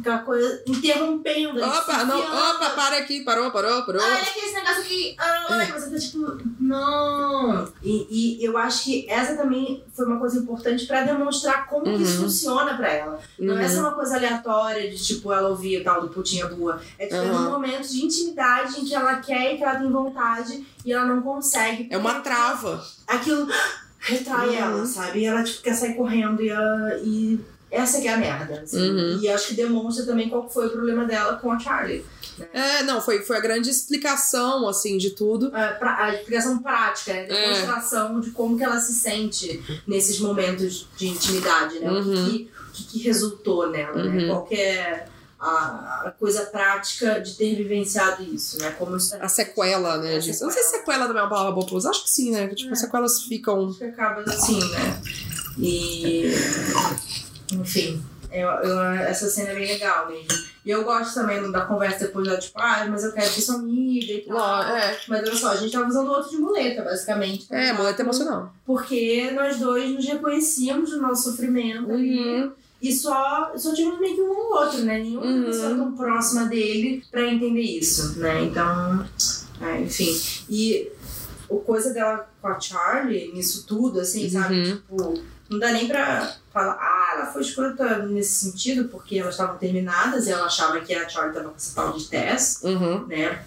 Aquela 0.00 0.18
coisa 0.20 0.62
interrompendo. 0.66 1.62
Opa, 1.62 2.04
não, 2.04 2.16
desfiando. 2.20 2.36
opa, 2.54 2.70
para 2.70 2.98
aqui, 2.98 3.20
parou, 3.24 3.50
parou, 3.50 3.82
parou. 3.84 4.00
Ah, 4.02 4.14
aqui 4.14 4.38
esse 4.40 4.54
negócio 4.54 4.80
aqui. 4.82 5.16
Ah, 5.18 5.62
É. 5.62 5.66
você 5.72 5.90
tá 5.90 5.98
tipo, 5.98 6.38
não. 6.60 7.68
E, 7.82 8.38
e 8.40 8.44
eu 8.44 8.56
acho 8.56 8.84
que 8.84 9.10
essa 9.10 9.36
também 9.36 9.82
foi 9.94 10.06
uma 10.06 10.18
coisa 10.18 10.38
importante 10.38 10.86
pra 10.86 11.02
demonstrar 11.02 11.66
como 11.66 11.84
que 11.84 12.02
isso 12.02 12.18
Uhum. 12.18 12.24
funciona 12.24 12.76
pra 12.76 12.88
ela. 12.92 13.20
Não 13.38 13.58
é 13.58 13.68
só 13.68 13.76
Uhum. 13.78 13.80
uma 13.88 13.92
coisa 13.94 14.16
aleatória 14.16 14.90
de 14.90 15.02
tipo, 15.02 15.32
ela 15.32 15.48
ouvir 15.48 15.80
o 15.80 15.84
tal 15.84 16.00
do 16.00 16.08
putinha 16.08 16.46
boa. 16.46 16.80
É 16.98 17.04
tipo, 17.06 17.16
é 17.16 17.22
Uhum. 17.30 17.46
um 17.46 17.50
momento 17.50 17.88
de 17.88 18.04
intimidade 18.04 18.80
em 18.80 18.84
que 18.84 18.94
ela 18.94 19.16
quer 19.16 19.54
e 19.54 19.56
que 19.58 19.64
ela 19.64 19.76
tem 19.76 19.90
vontade 19.90 20.66
e 20.84 20.92
ela 20.92 21.04
não 21.06 21.22
consegue. 21.22 21.88
É 21.90 21.96
uma 21.98 22.20
trava. 22.20 22.84
Aquilo 23.06 23.46
retrai 23.98 24.48
Uhum. 24.50 24.54
ela, 24.54 24.86
sabe? 24.86 25.20
E 25.20 25.24
ela 25.24 25.42
tipo, 25.42 25.62
quer 25.62 25.74
sair 25.74 25.94
correndo 25.94 26.42
e, 26.42 26.48
ela, 26.48 26.98
e 27.02 27.40
essa 27.70 28.00
que 28.00 28.08
é 28.08 28.14
a 28.14 28.16
merda. 28.16 28.60
assim. 28.62 28.90
Uhum. 28.90 29.18
E 29.20 29.28
acho 29.28 29.48
que 29.48 29.54
demonstra 29.54 30.04
também 30.06 30.28
qual 30.28 30.48
foi 30.48 30.66
o 30.66 30.70
problema 30.70 31.04
dela 31.04 31.36
com 31.36 31.50
a 31.52 31.58
Charlie. 31.58 32.04
É, 32.52 32.84
não, 32.84 33.00
foi, 33.00 33.20
foi 33.22 33.36
a 33.36 33.40
grande 33.40 33.68
explicação, 33.68 34.68
assim, 34.68 34.96
de 34.96 35.10
tudo. 35.10 35.50
a, 35.52 35.68
pra- 35.72 36.04
a 36.04 36.14
explicação 36.14 36.58
prática, 36.58 37.12
né? 37.12 37.26
É. 37.28 37.42
demonstração 37.52 38.20
de 38.20 38.30
como 38.30 38.56
que 38.56 38.62
ela 38.62 38.78
se 38.78 38.92
sente 38.94 39.60
nesses 39.86 40.20
momentos 40.20 40.86
de 40.96 41.08
intimidade, 41.08 41.80
né? 41.80 41.90
O 41.90 42.02
que 42.02 42.08
Uhum. 42.08 42.24
que, 42.28 42.50
o 42.68 42.72
que, 42.72 42.84
que 42.84 42.98
resultou 43.00 43.68
nela, 43.70 44.04
né? 44.04 44.22
Uhum. 44.22 44.28
Qual 44.28 44.44
que 44.46 44.54
é 44.54 45.08
a, 45.40 46.12
coisa 46.18 46.42
prática 46.46 47.20
de 47.20 47.34
ter 47.34 47.56
vivenciado 47.56 48.22
isso, 48.22 48.58
né? 48.60 48.70
Como 48.78 48.96
isso 48.96 49.16
A 49.20 49.28
sequela, 49.28 49.98
né? 49.98 50.10
A. 50.10 50.12
Eu 50.14 50.16
não 50.18 50.50
sei 50.52 50.62
se 50.62 50.70
sequela 50.70 51.06
também 51.08 51.20
é 51.20 51.24
uma 51.24 51.30
palavra 51.30 51.52
boa 51.52 51.66
pra 51.66 51.74
usar. 51.76 51.90
Acho 51.90 52.04
que 52.04 52.10
sim, 52.10 52.30
né? 52.30 52.46
Tipo, 52.54 52.70
É. 52.70 52.72
as 52.72 52.78
sequelas 52.80 53.22
ficam. 53.22 53.68
Acho 53.68 53.78
que 53.78 53.84
acaba 53.84 54.20
assim, 54.22 54.58
né? 54.70 55.00
E. 55.58 56.32
Enfim. 57.52 58.02
Eu, 58.30 58.46
eu- 58.48 58.80
essa 58.80 59.28
cena 59.30 59.50
é 59.50 59.54
bem 59.54 59.66
legal 59.66 60.08
mesmo. 60.08 60.28
E 60.64 60.70
eu 60.70 60.84
gosto 60.84 61.14
também 61.14 61.50
da 61.50 61.62
conversa 61.62 62.06
depois 62.06 62.28
da 62.28 62.36
tipo, 62.36 62.60
ah, 62.60 62.86
mas 62.90 63.02
eu 63.02 63.12
quero 63.12 63.26
ser 63.30 63.40
sua 63.40 63.54
amiga 63.54 64.12
e 64.12 64.20
tal. 64.28 64.36
Não, 64.36 64.62
é, 64.76 64.98
Mas 65.08 65.20
olha 65.22 65.34
só, 65.34 65.48
a 65.52 65.56
gente 65.56 65.72
tava 65.72 65.88
usando 65.88 66.08
o 66.08 66.10
outro 66.10 66.30
de 66.30 66.36
muleta, 66.36 66.82
basicamente. 66.82 67.48
tá 67.48 67.56
é, 67.56 67.72
muleta 67.72 68.02
emocional. 68.02 68.52
Porque 68.66 69.30
nós 69.30 69.56
dois 69.58 69.90
nos 69.94 70.04
reconhecíamos 70.06 70.92
no 70.92 71.00
nosso 71.00 71.30
sofrimento. 71.30 71.88
Uhum. 71.90 72.52
E 72.82 72.92
só, 72.92 73.50
só 73.56 73.72
tivemos 73.74 73.98
meio 73.98 74.14
que 74.14 74.20
um 74.20 74.28
ou 74.30 74.54
outro, 74.60 74.80
né? 74.82 74.98
Nenhuma 74.98 75.24
Uhum. 75.26 75.44
pessoa 75.46 75.74
tão 75.74 75.92
próxima 75.96 76.44
dele 76.44 77.02
pra 77.10 77.26
entender 77.26 77.62
isso, 77.62 78.18
né? 78.18 78.44
Então, 78.44 79.08
é, 79.62 79.80
enfim. 79.80 80.14
E 80.50 80.88
o 81.48 81.56
coisa 81.60 81.94
dela 81.94 82.28
com 82.42 82.46
a 82.48 82.60
Charlie, 82.60 83.32
nisso 83.32 83.64
tudo, 83.66 84.00
assim, 84.00 84.28
sabe? 84.28 84.54
Uhum. 84.54 84.64
Tipo, 84.76 85.22
não 85.48 85.58
dá 85.58 85.72
nem 85.72 85.86
pra 85.88 86.34
falar, 86.52 86.72
ah, 86.80 87.14
ela 87.16 87.26
foi 87.26 87.42
escrota 87.42 87.98
nesse 88.06 88.46
sentido, 88.46 88.88
porque 88.88 89.18
elas 89.18 89.34
estavam 89.34 89.56
terminadas 89.58 90.26
e 90.26 90.30
ela 90.32 90.46
achava 90.46 90.80
que 90.80 90.94
a 90.94 91.08
Charlie 91.08 91.34
tava 91.34 91.50
com 91.50 91.56
esse 91.56 91.74
tal 91.74 91.92
de 91.92 92.04
Tess, 92.06 92.60
Uhum. 92.62 93.06
né? 93.06 93.42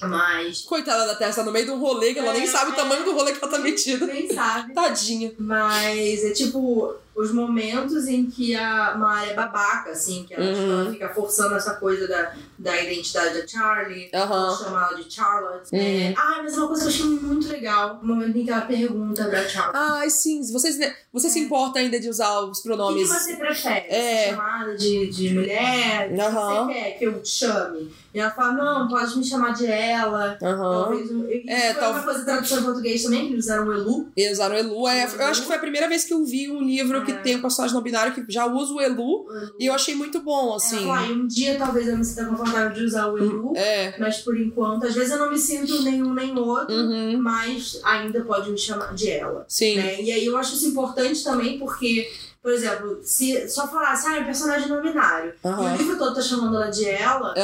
Mas. 0.00 0.60
Coitada 0.62 1.06
da 1.06 1.16
Tessa, 1.16 1.40
tá 1.40 1.44
no 1.44 1.50
meio 1.52 1.64
de 1.64 1.70
um 1.72 1.78
rolê 1.80 2.12
que 2.12 2.20
ela 2.20 2.32
nem 2.32 2.44
É, 2.44 2.46
sabe 2.46 2.70
o 2.70 2.74
é. 2.74 2.76
tamanho 2.76 3.04
do 3.04 3.12
rolê 3.14 3.32
que 3.32 3.42
ela 3.42 3.50
tá 3.50 3.58
metida. 3.58 4.06
Nem 4.06 4.32
sabe. 4.32 4.72
Tadinha. 4.72 5.32
Mas 5.38 6.22
é 6.24 6.30
tipo 6.30 6.94
os 7.20 7.32
momentos 7.32 8.06
em 8.06 8.26
que 8.26 8.54
a 8.54 8.94
Mara 8.96 9.26
é 9.26 9.34
babaca, 9.34 9.90
assim, 9.90 10.24
que 10.24 10.34
ela, 10.34 10.46
tipo, 10.52 10.58
Uhum. 10.66 10.80
ela 10.82 10.90
fica 10.92 11.08
forçando 11.08 11.54
essa 11.56 11.74
coisa 11.74 12.06
da, 12.06 12.32
da 12.58 12.80
identidade 12.80 13.40
da 13.40 13.46
Charlie, 13.46 14.08
Aham. 14.14 14.56
chama 14.56 14.86
ela 14.90 15.02
de 15.02 15.12
Charlotte. 15.12 15.68
Uhum. 15.72 15.80
É, 15.80 16.14
ah, 16.16 16.40
mas 16.42 16.56
uma 16.56 16.68
coisa 16.68 16.82
que 16.82 16.86
eu 16.88 16.92
achei 16.92 17.06
muito 17.06 17.48
legal, 17.48 17.98
o 18.02 18.06
momento 18.06 18.38
em 18.38 18.44
que 18.44 18.50
ela 18.50 18.60
pergunta 18.62 19.24
pra 19.24 19.48
Charlotte. 19.48 19.76
Ai, 19.76 20.10
sim. 20.10 20.40
Vocês, 20.52 20.78
você 21.12 21.28
se 21.28 21.40
importa 21.40 21.80
ainda 21.80 21.98
de 21.98 22.08
usar 22.08 22.38
os 22.40 22.58
O 22.58 22.62
que, 22.62 22.68
pronomes. 22.68 23.10
que 23.10 23.18
você 23.18 23.36
prefere? 23.36 23.86
É. 23.88 24.24
Ser 24.24 24.30
chamada 24.30 24.76
de, 24.76 25.06
de 25.08 25.34
mulher? 25.34 26.10
O 26.10 26.14
que 26.14 26.20
Aham. 26.20 26.66
você 26.66 26.72
quer 26.74 26.90
que 26.98 27.04
eu 27.04 27.20
te 27.22 27.28
chame? 27.28 27.92
E 28.14 28.20
ela 28.20 28.30
fala, 28.30 28.52
não, 28.52 28.88
pode 28.88 29.18
me 29.18 29.24
chamar 29.24 29.52
de 29.52 29.66
ela. 29.66 30.36
Talvez, 30.40 31.10
eu- 31.10 31.30
isso 31.30 31.44
É, 31.48 31.72
foi 31.74 31.80
tal- 31.82 31.92
uma 31.92 32.02
coisa 32.02 32.18
de 32.20 32.24
tradução 32.24 32.58
em 32.60 32.62
português 32.62 33.02
também, 33.02 33.26
que 33.26 33.32
eles 33.34 33.44
usaram 33.44 33.66
o 33.68 33.72
Elu. 33.72 34.08
E 34.16 34.32
usaram 34.32 34.54
o 34.54 34.58
Elu. 34.58 34.88
É, 34.88 35.04
eu 35.04 35.26
acho 35.26 35.42
que 35.42 35.46
foi 35.46 35.56
a 35.56 35.60
primeira 35.60 35.88
vez 35.88 36.04
que 36.04 36.14
eu 36.14 36.24
vi 36.24 36.50
um 36.50 36.62
livro 36.62 37.04
que 37.12 37.18
É. 37.18 37.22
tem 37.22 37.36
um 37.36 37.40
personagem 37.42 37.74
não 37.74 37.82
binário 37.82 38.12
que 38.14 38.24
já 38.32 38.46
usa 38.46 38.72
o 38.72 38.80
Elu. 38.80 38.98
Elu. 38.98 39.54
E 39.58 39.66
eu 39.66 39.72
achei 39.74 39.94
muito 39.94 40.20
bom, 40.20 40.54
assim. 40.54 40.76
Ela 40.84 40.86
fala, 40.96 41.00
"Ah, 41.00 41.06
e 41.06 41.12
um 41.12 41.26
dia 41.26 41.56
talvez 41.56 41.86
eu 41.88 41.96
me 41.96 42.04
sinta 42.04 42.24
confortável 42.26 42.70
de 42.72 42.84
usar 42.84 43.06
o 43.06 43.18
Elu, 43.18 43.52
É. 43.56 43.94
mas 43.98 44.18
por 44.18 44.38
enquanto, 44.38 44.86
às 44.86 44.94
vezes 44.94 45.10
eu 45.12 45.18
não 45.18 45.30
me 45.30 45.38
sinto 45.38 45.82
nenhum 45.82 46.12
nem 46.14 46.36
outro, 46.38 46.74
Uhum. 46.74 47.18
mas 47.20 47.80
ainda 47.84 48.20
pode 48.24 48.50
me 48.50 48.58
chamar 48.58 48.94
de 48.94 49.10
ela. 49.10 49.44
Sim. 49.48 49.76
né? 49.76 50.00
E 50.02 50.10
aí 50.12 50.24
eu 50.24 50.36
acho 50.36 50.54
isso 50.54 50.66
importante 50.68 51.22
também 51.22 51.58
porque, 51.58 52.10
por 52.42 52.52
exemplo, 52.52 53.00
se 53.02 53.48
só 53.48 53.66
falasse, 53.68 54.06
ah, 54.06 54.16
é 54.16 54.20
um 54.20 54.24
personagem 54.24 54.68
não 54.68 54.80
binário, 54.80 55.32
e 55.44 55.48
o 55.48 55.76
livro 55.76 55.98
todo 55.98 56.14
tá 56.14 56.22
chamando 56.22 56.56
ela 56.56 56.70
de 56.70 56.88
ela, 56.88 57.34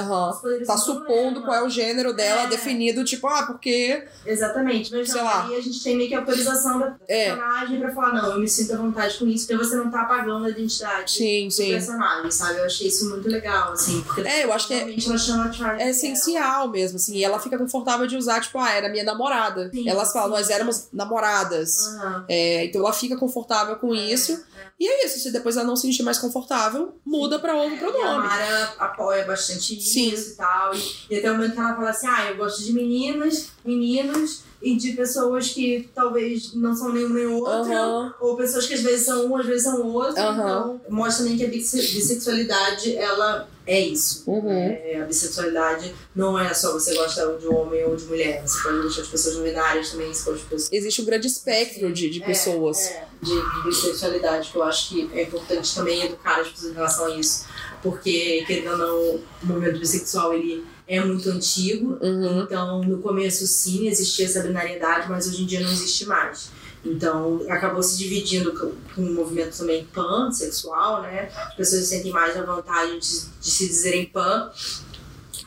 poderia 0.41 0.67
Tá 0.67 0.77
supondo 0.77 1.43
qual 1.43 1.55
é 1.57 1.63
o 1.63 1.69
gênero 1.69 2.13
dela 2.15 2.43
É. 2.43 2.47
definido, 2.47 3.05
tipo, 3.05 3.27
ah, 3.27 3.43
porque. 3.47 4.03
Exatamente, 4.25 4.93
mas 4.93 5.11
Sei 5.11 5.21
não, 5.21 5.25
lá. 5.29 5.47
aí 5.47 5.57
a 5.57 5.61
gente 5.61 5.83
tem 5.83 5.97
meio 5.97 6.09
que 6.09 6.15
autorização 6.15 6.79
da 6.79 6.97
É. 7.09 7.27
personagem 7.31 7.81
pra 7.81 7.93
falar, 7.93 8.13
não, 8.15 8.33
eu 8.33 8.39
me 8.41 8.49
sinto 8.49 8.73
à 8.73 8.77
vontade 8.77 9.19
com 9.19 9.27
isso, 9.27 9.47
porque 9.47 9.63
você 9.65 9.77
não 9.77 9.91
tá 9.91 10.03
apagando 10.03 10.45
a 10.47 10.51
identidade 10.51 11.13
Sim, 11.13 11.49
do 11.49 11.53
sim. 11.53 11.71
personagem, 11.73 12.31
sabe? 12.31 12.59
Eu 12.61 12.65
achei 12.65 12.89
isso 12.89 13.09
muito 13.11 13.29
legal, 13.29 13.73
assim, 13.73 14.01
porque 14.03 14.23
É, 14.23 14.45
eu 14.45 14.53
acho 14.53 14.69
que 14.69 14.75
é- 14.75 14.95
ela 15.07 15.19
chama 15.19 15.53
Charlie 15.53 15.83
É 15.83 15.91
essencial 15.91 16.69
mesmo, 16.69 16.97
assim. 16.97 17.17
E 17.17 17.25
ela 17.25 17.39
fica 17.39 17.59
confortável 17.59 18.07
de 18.07 18.17
usar, 18.17 18.41
tipo, 18.41 18.59
ah, 18.59 18.71
era 18.71 18.89
minha 18.89 19.05
namorada. 19.05 19.71
Sim, 19.71 19.89
Elas 19.89 20.13
falam, 20.13 20.31
nós 20.31 20.49
éramos 20.51 20.89
namoradas. 20.93 21.77
Aham. 21.97 22.25
É, 22.29 22.65
então 22.65 22.81
ela 22.81 22.93
fica 22.93 23.17
confortável 23.17 23.77
com 23.77 23.95
isso. 23.95 24.43
E 24.79 24.89
é 24.95 25.07
isso, 25.07 25.19
se 25.19 25.31
depois 25.31 25.57
ela 25.57 25.67
não 25.67 25.77
se 25.77 25.83
sentir 25.83 26.03
mais 26.03 26.19
confortável, 26.19 26.95
muda 27.05 27.39
pra 27.39 27.55
outro 27.55 27.75
E 27.77 27.79
a 27.79 27.91
pronome. 27.91 28.27
Mara 28.27 28.75
apoia 28.79 29.25
bastante 29.25 29.81
Sim. 29.81 30.13
isso 30.13 30.33
e 30.33 30.37
tal. 30.37 30.75
E, 30.75 30.81
e 31.11 31.19
até 31.19 31.31
o 31.31 31.35
momento 31.35 31.53
que 31.55 31.61
ela 31.61 31.75
fala 31.77 31.91
assim: 31.91 32.07
ah, 32.07 32.27
eu 32.31 32.37
gosto 32.37 32.63
de 32.63 32.73
meninas, 32.73 33.49
meninos 33.65 34.43
e 34.63 34.77
de 34.77 34.93
pessoas 34.93 35.49
que 35.51 35.91
talvez 35.95 36.55
não 36.55 36.75
são 36.75 36.91
nenhum 36.93 37.11
nem 37.11 37.27
outro. 37.27 38.15
Ou 38.21 38.37
pessoas 38.37 38.67
que 38.67 38.75
às 38.75 38.81
vezes 38.81 39.05
são 39.07 39.27
um, 39.27 39.37
às 39.37 39.45
vezes 39.47 39.65
são 39.65 39.83
outro. 39.93 40.13
Então, 40.13 40.81
mostra 40.89 41.25
também 41.25 41.37
que 41.39 41.45
a 41.45 41.49
bisse- 41.49 41.77
bissexualidade, 41.93 42.97
ela 42.97 43.49
é 43.67 43.81
isso. 43.81 44.25
Uhum. 44.27 44.51
É, 44.51 45.01
a 45.01 45.05
bissexualidade 45.07 45.95
não 46.15 46.39
é 46.39 46.53
só 46.53 46.73
você 46.73 46.95
gosta 46.95 47.37
de 47.39 47.47
homem 47.47 47.85
ou 47.85 47.97
de 47.97 48.05
mulher. 48.05 48.43
Você 48.47 48.63
pode 48.63 48.83
gostar 48.83 49.03
de 49.03 49.09
pessoas 49.09 49.37
não 49.37 49.43
binárias 49.43 49.91
também, 49.91 50.13
você 50.13 50.25
pode 50.25 50.43
pessoas 50.43 50.73
Existe 50.73 51.03
um 51.03 51.05
grande 51.05 51.27
espectro 51.27 51.93
de, 51.93 52.11
de 52.11 52.23
É, 52.23 52.27
pessoas. 52.27 52.79
é, 52.87 53.07
de, 53.23 53.31
de 53.31 53.63
bissexualidade, 53.65 54.51
que 54.51 54.57
eu 54.57 54.63
acho 54.63 54.89
que 54.91 55.11
é 55.15 55.23
importante 55.23 55.75
também 55.75 56.05
educar 56.05 56.41
as 56.41 56.49
pessoas 56.49 56.73
em 56.73 56.75
relação 56.75 57.07
a 57.07 57.17
isso. 57.17 57.47
Porque, 57.83 58.45
querendo 58.47 58.73
ou 58.73 58.79
não, 58.79 58.97
o 59.01 59.25
movimento 59.43 59.79
bissexual 59.79 60.35
ele 60.35 60.65
é 60.87 61.01
muito 61.03 61.29
antigo. 61.31 61.99
Uhum. 62.03 62.43
Então, 62.43 62.83
no 62.83 62.99
começo, 62.99 63.47
sim, 63.47 63.89
existia 63.89 64.27
essa 64.27 64.41
binariedade, 64.43 65.09
mas 65.09 65.27
hoje 65.27 65.43
em 65.43 65.47
dia 65.47 65.61
não 65.61 65.71
existe 65.71 66.05
mais. 66.07 66.51
Então, 66.85 67.45
acabou 67.49 67.83
se 67.83 67.97
dividindo 67.97 68.53
com, 68.53 69.01
o 69.01 69.15
movimento 69.15 69.57
também 69.57 69.85
pansexual, 69.87 71.01
né? 71.03 71.31
As 71.35 71.55
pessoas 71.55 71.83
se 71.83 71.89
sentem 71.89 72.13
mais 72.13 72.37
à 72.37 72.43
vontade 72.43 72.99
de, 72.99 73.41
de 73.41 73.51
se 73.51 73.67
dizerem 73.67 74.07
pan. 74.07 74.51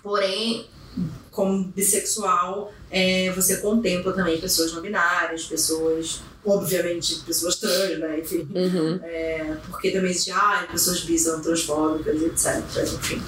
Porém, 0.02 0.68
como 1.30 1.66
bissexual, 1.66 2.74
é, 2.90 3.32
você 3.32 3.58
contempla 3.58 4.14
também 4.14 4.42
pessoas 4.42 4.74
não 4.74 4.82
binárias, 4.82 5.46
pessoas, 5.46 6.22
obviamente, 6.48 7.20
pessoas 7.26 7.56
trans, 7.58 8.00
né? 8.00 8.20
Enfim. 8.20 8.48
Uhum. 8.54 9.00
É, 9.04 9.58
porque 9.70 9.92
também 9.92 10.12
existe, 10.12 10.32
ah, 10.32 10.66
pessoas 10.72 11.02
bis 11.02 11.24
são 11.24 11.42
transfóbicas, 11.42 12.22
etc. 12.22 12.84
Enfim, 12.94 13.22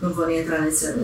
não 0.00 0.12
vou 0.12 0.26
nem 0.26 0.40
entrar 0.40 0.60
nesse, 0.60 0.94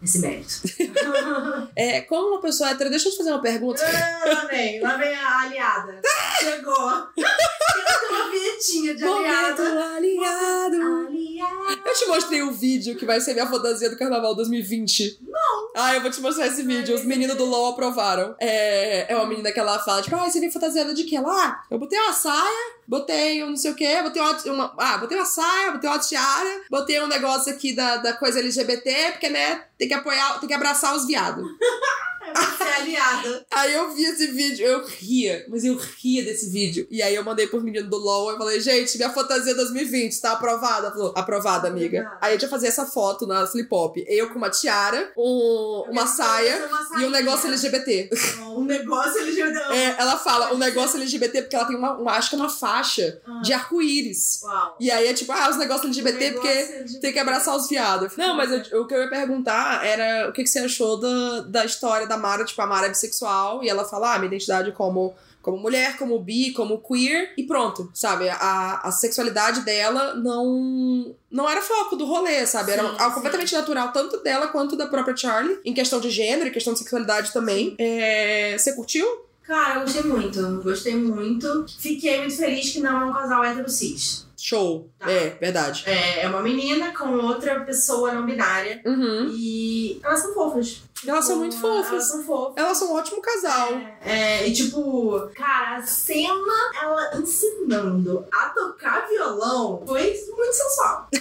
nesse 0.00 0.18
mérito. 0.20 0.60
É, 1.76 2.00
como 2.02 2.30
uma 2.30 2.40
pessoa 2.40 2.70
hétero, 2.70 2.90
deixa 2.90 3.08
eu 3.08 3.12
te 3.12 3.18
fazer 3.18 3.30
uma 3.30 3.40
pergunta. 3.40 3.80
Ah, 3.84 4.28
lá 4.28 4.44
vem, 4.46 4.80
lá 4.80 4.96
vem 4.96 5.14
a 5.14 5.40
aliada. 5.42 6.00
Chegou. 6.40 7.06
Tenho 7.14 8.20
uma 8.22 8.30
vinhetinha 8.30 8.94
de 8.96 9.04
Momento 9.04 9.62
aliada. 9.62 9.94
aliado. 9.96 11.06
Aliada. 11.06 11.72
Eu 11.72 11.77
te 11.98 12.06
mostrei 12.06 12.42
o 12.42 12.50
vídeo 12.52 12.96
que 12.96 13.04
vai 13.06 13.20
ser 13.20 13.32
minha 13.34 13.46
fantasia 13.46 13.90
do 13.90 13.96
carnaval 13.98 14.34
2020. 14.34 15.18
Não. 15.22 15.68
Ah, 15.76 15.94
eu 15.94 16.00
vou 16.00 16.10
te 16.10 16.20
mostrar 16.20 16.46
esse 16.46 16.62
vídeo. 16.62 16.94
Os 16.94 17.04
meninos 17.04 17.36
do 17.36 17.44
LOL 17.44 17.72
aprovaram. 17.72 18.34
É, 18.40 19.12
é 19.12 19.16
uma 19.16 19.26
menina 19.26 19.52
que 19.52 19.58
ela 19.60 19.78
fala, 19.78 20.02
tipo, 20.02 20.16
ah, 20.16 20.28
você 20.28 20.40
vem 20.40 20.50
fantasiada 20.50 20.94
de 20.94 21.04
quê? 21.04 21.16
Ela, 21.16 21.30
ah, 21.32 21.62
eu 21.70 21.78
botei 21.78 21.98
uma 21.98 22.12
saia, 22.12 22.72
botei 22.86 23.42
um 23.44 23.50
não 23.50 23.56
sei 23.56 23.70
o 23.70 23.74
quê, 23.74 24.02
botei 24.02 24.20
uma, 24.22 24.32
uma- 24.46 24.74
ah, 24.78 24.98
botei 24.98 25.16
uma 25.16 25.26
saia, 25.26 25.72
botei 25.72 25.88
uma 25.88 25.98
tiara, 25.98 26.62
botei 26.70 27.00
um 27.00 27.06
negócio 27.08 27.52
aqui 27.52 27.72
da, 27.74 27.96
da 27.98 28.12
coisa 28.14 28.38
LGBT, 28.40 29.12
porque, 29.12 29.28
né, 29.28 29.64
tem 29.78 29.88
que 29.88 29.94
apoiar, 29.94 30.38
tem 30.40 30.48
que 30.48 30.54
abraçar 30.54 30.94
os 30.96 31.06
viados. 31.06 31.44
É 32.28 32.80
aliada. 32.82 33.46
Aí 33.50 33.72
eu 33.72 33.90
vi 33.94 34.04
esse 34.04 34.26
vídeo, 34.26 34.66
eu 34.66 34.84
ria, 34.86 35.46
mas 35.48 35.64
eu 35.64 35.74
ria 35.76 36.22
desse 36.22 36.50
vídeo. 36.50 36.86
E 36.90 37.00
aí 37.00 37.14
eu 37.14 37.24
mandei 37.24 37.46
pro 37.46 37.58
menino 37.60 37.88
do 37.88 37.96
LOL, 37.96 38.30
eu 38.32 38.36
falei, 38.36 38.60
gente, 38.60 38.98
minha 38.98 39.08
fantasia 39.08 39.54
2020 39.54 40.20
tá 40.20 40.32
aprovada? 40.32 40.90
Falou, 40.90 41.14
aprovada, 41.16 41.68
amiga. 41.68 41.87
Legal. 41.92 42.12
Aí 42.20 42.30
a 42.30 42.32
gente 42.32 42.42
ia 42.42 42.48
fazer 42.48 42.68
essa 42.68 42.86
foto 42.86 43.26
na 43.26 43.46
Flip 43.46 43.68
Pop. 43.68 44.04
Eu 44.08 44.30
com 44.30 44.38
uma 44.38 44.50
tiara, 44.50 45.12
um- 45.16 45.84
uma 45.90 46.06
saia 46.06 46.68
e 47.00 47.04
um 47.04 47.10
negócio 47.10 47.48
LGBT. 47.48 48.10
Um 48.56 48.64
negócio 48.64 49.20
LGBT. 49.20 49.58
É, 49.74 49.96
ela 49.98 50.16
fala, 50.16 50.52
um 50.52 50.58
negócio 50.58 50.96
LGBT, 50.96 51.42
porque 51.42 51.56
ela 51.56 51.64
tem 51.66 51.76
uma, 51.76 51.94
uma 51.96 52.12
acho 52.12 52.30
que 52.30 52.36
é 52.36 52.38
uma 52.38 52.48
faixa 52.48 53.20
Ah. 53.26 53.40
de 53.42 53.52
arco-íris. 53.52 54.40
E 54.80 54.90
aí 54.90 55.06
é 55.08 55.14
tipo, 55.14 55.32
ah, 55.32 55.48
os 55.50 55.56
negócios 55.56 55.84
LGBT 55.86 56.32
porque 56.32 56.48
Negócio 56.48 57.00
tem 57.00 57.12
que 57.12 57.18
abraçar 57.18 57.56
os 57.56 57.68
viados. 57.68 58.16
Não, 58.16 58.36
mas 58.36 58.50
eu- 58.70 58.82
o 58.82 58.86
que 58.86 58.94
eu 58.94 59.02
ia 59.02 59.08
perguntar 59.10 59.84
era 59.84 60.28
o 60.28 60.32
que, 60.32 60.42
que 60.42 60.48
você 60.48 60.60
achou 60.60 60.98
da, 60.98 61.40
da 61.40 61.64
história 61.64 62.06
da 62.06 62.16
Mara. 62.16 62.44
Tipo, 62.44 62.62
a 62.62 62.66
Mara 62.66 62.86
é 62.86 62.90
bissexual 62.90 63.62
e 63.62 63.68
ela 63.68 63.84
fala, 63.84 64.14
ah, 64.14 64.18
minha 64.18 64.26
identidade 64.28 64.72
como, 64.72 65.14
como 65.48 65.62
mulher, 65.62 65.96
como 65.96 66.18
bi, 66.20 66.52
como 66.52 66.82
queer 66.82 67.32
e 67.38 67.42
pronto, 67.44 67.90
sabe? 67.94 68.28
A, 68.28 68.80
a 68.84 68.92
sexualidade 68.92 69.62
dela 69.62 70.14
não 70.14 71.14
não 71.30 71.48
era 71.48 71.62
foco 71.62 71.96
do 71.96 72.04
rolê, 72.04 72.46
sabe? 72.46 72.72
Era 72.72 72.82
Sim, 72.82 72.88
algo 72.98 73.08
sim. 73.08 73.14
completamente 73.14 73.54
natural, 73.54 73.90
tanto 73.90 74.22
dela 74.22 74.48
quanto 74.48 74.76
da 74.76 74.86
própria 74.86 75.16
Charlie, 75.16 75.58
em 75.64 75.72
questão 75.72 76.00
de 76.00 76.10
gênero, 76.10 76.48
em 76.48 76.52
questão 76.52 76.74
de 76.74 76.80
sexualidade 76.80 77.32
também. 77.32 77.74
É, 77.78 78.56
Você 78.58 78.74
curtiu? 78.74 79.06
Cara, 79.42 79.76
eu 79.76 79.80
gostei 79.80 80.02
muito. 80.02 80.60
Gostei 80.62 80.94
muito. 80.94 81.64
Fiquei 81.78 82.18
muito 82.18 82.36
feliz 82.36 82.70
que 82.70 82.80
não 82.80 83.00
é 83.00 83.04
um 83.06 83.12
casal 83.14 83.42
hétero 83.42 83.70
cis. 83.70 84.26
Show. 84.36 84.88
Tá. 84.98 85.10
É, 85.10 85.30
verdade. 85.40 85.84
É, 85.86 86.24
é 86.24 86.28
uma 86.28 86.42
menina 86.42 86.92
com 86.92 87.08
outra 87.14 87.60
pessoa 87.60 88.12
não 88.12 88.26
binária. 88.26 88.82
Uhum. 88.84 89.30
E 89.32 89.98
elas 90.04 90.20
são 90.20 90.34
fofas. 90.34 90.82
Elas 91.06 91.24
são 91.24 91.36
muito 91.36 91.60
fofas. 91.60 91.92
Elas 91.92 92.08
são 92.08 92.24
fofas. 92.24 92.56
Elas 92.56 92.78
são 92.78 92.92
um 92.92 92.96
ótimo 92.96 93.20
casal. 93.22 93.68
É, 94.04 94.46
e 94.46 94.52
tipo, 94.52 95.30
cara, 95.34 95.76
a 95.76 95.82
cena, 95.82 96.72
ela 96.80 97.16
ensinando 97.16 98.26
a 98.32 98.48
tocar 98.50 99.06
violão 99.08 99.82
foi 99.86 100.14
muito 100.36 100.52
sensual. 100.52 101.08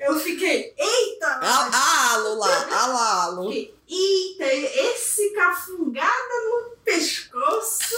Eu 0.00 0.18
fiquei, 0.18 0.74
eita! 0.78 1.26
Ah, 1.42 1.70
ah, 1.72 2.16
Lula, 2.16 2.48
ah 2.72 2.86
lá, 2.86 3.36
eita, 3.86 4.44
esse 4.46 5.30
cafungada 5.34 6.34
no 6.46 6.70
pescoço, 6.82 7.94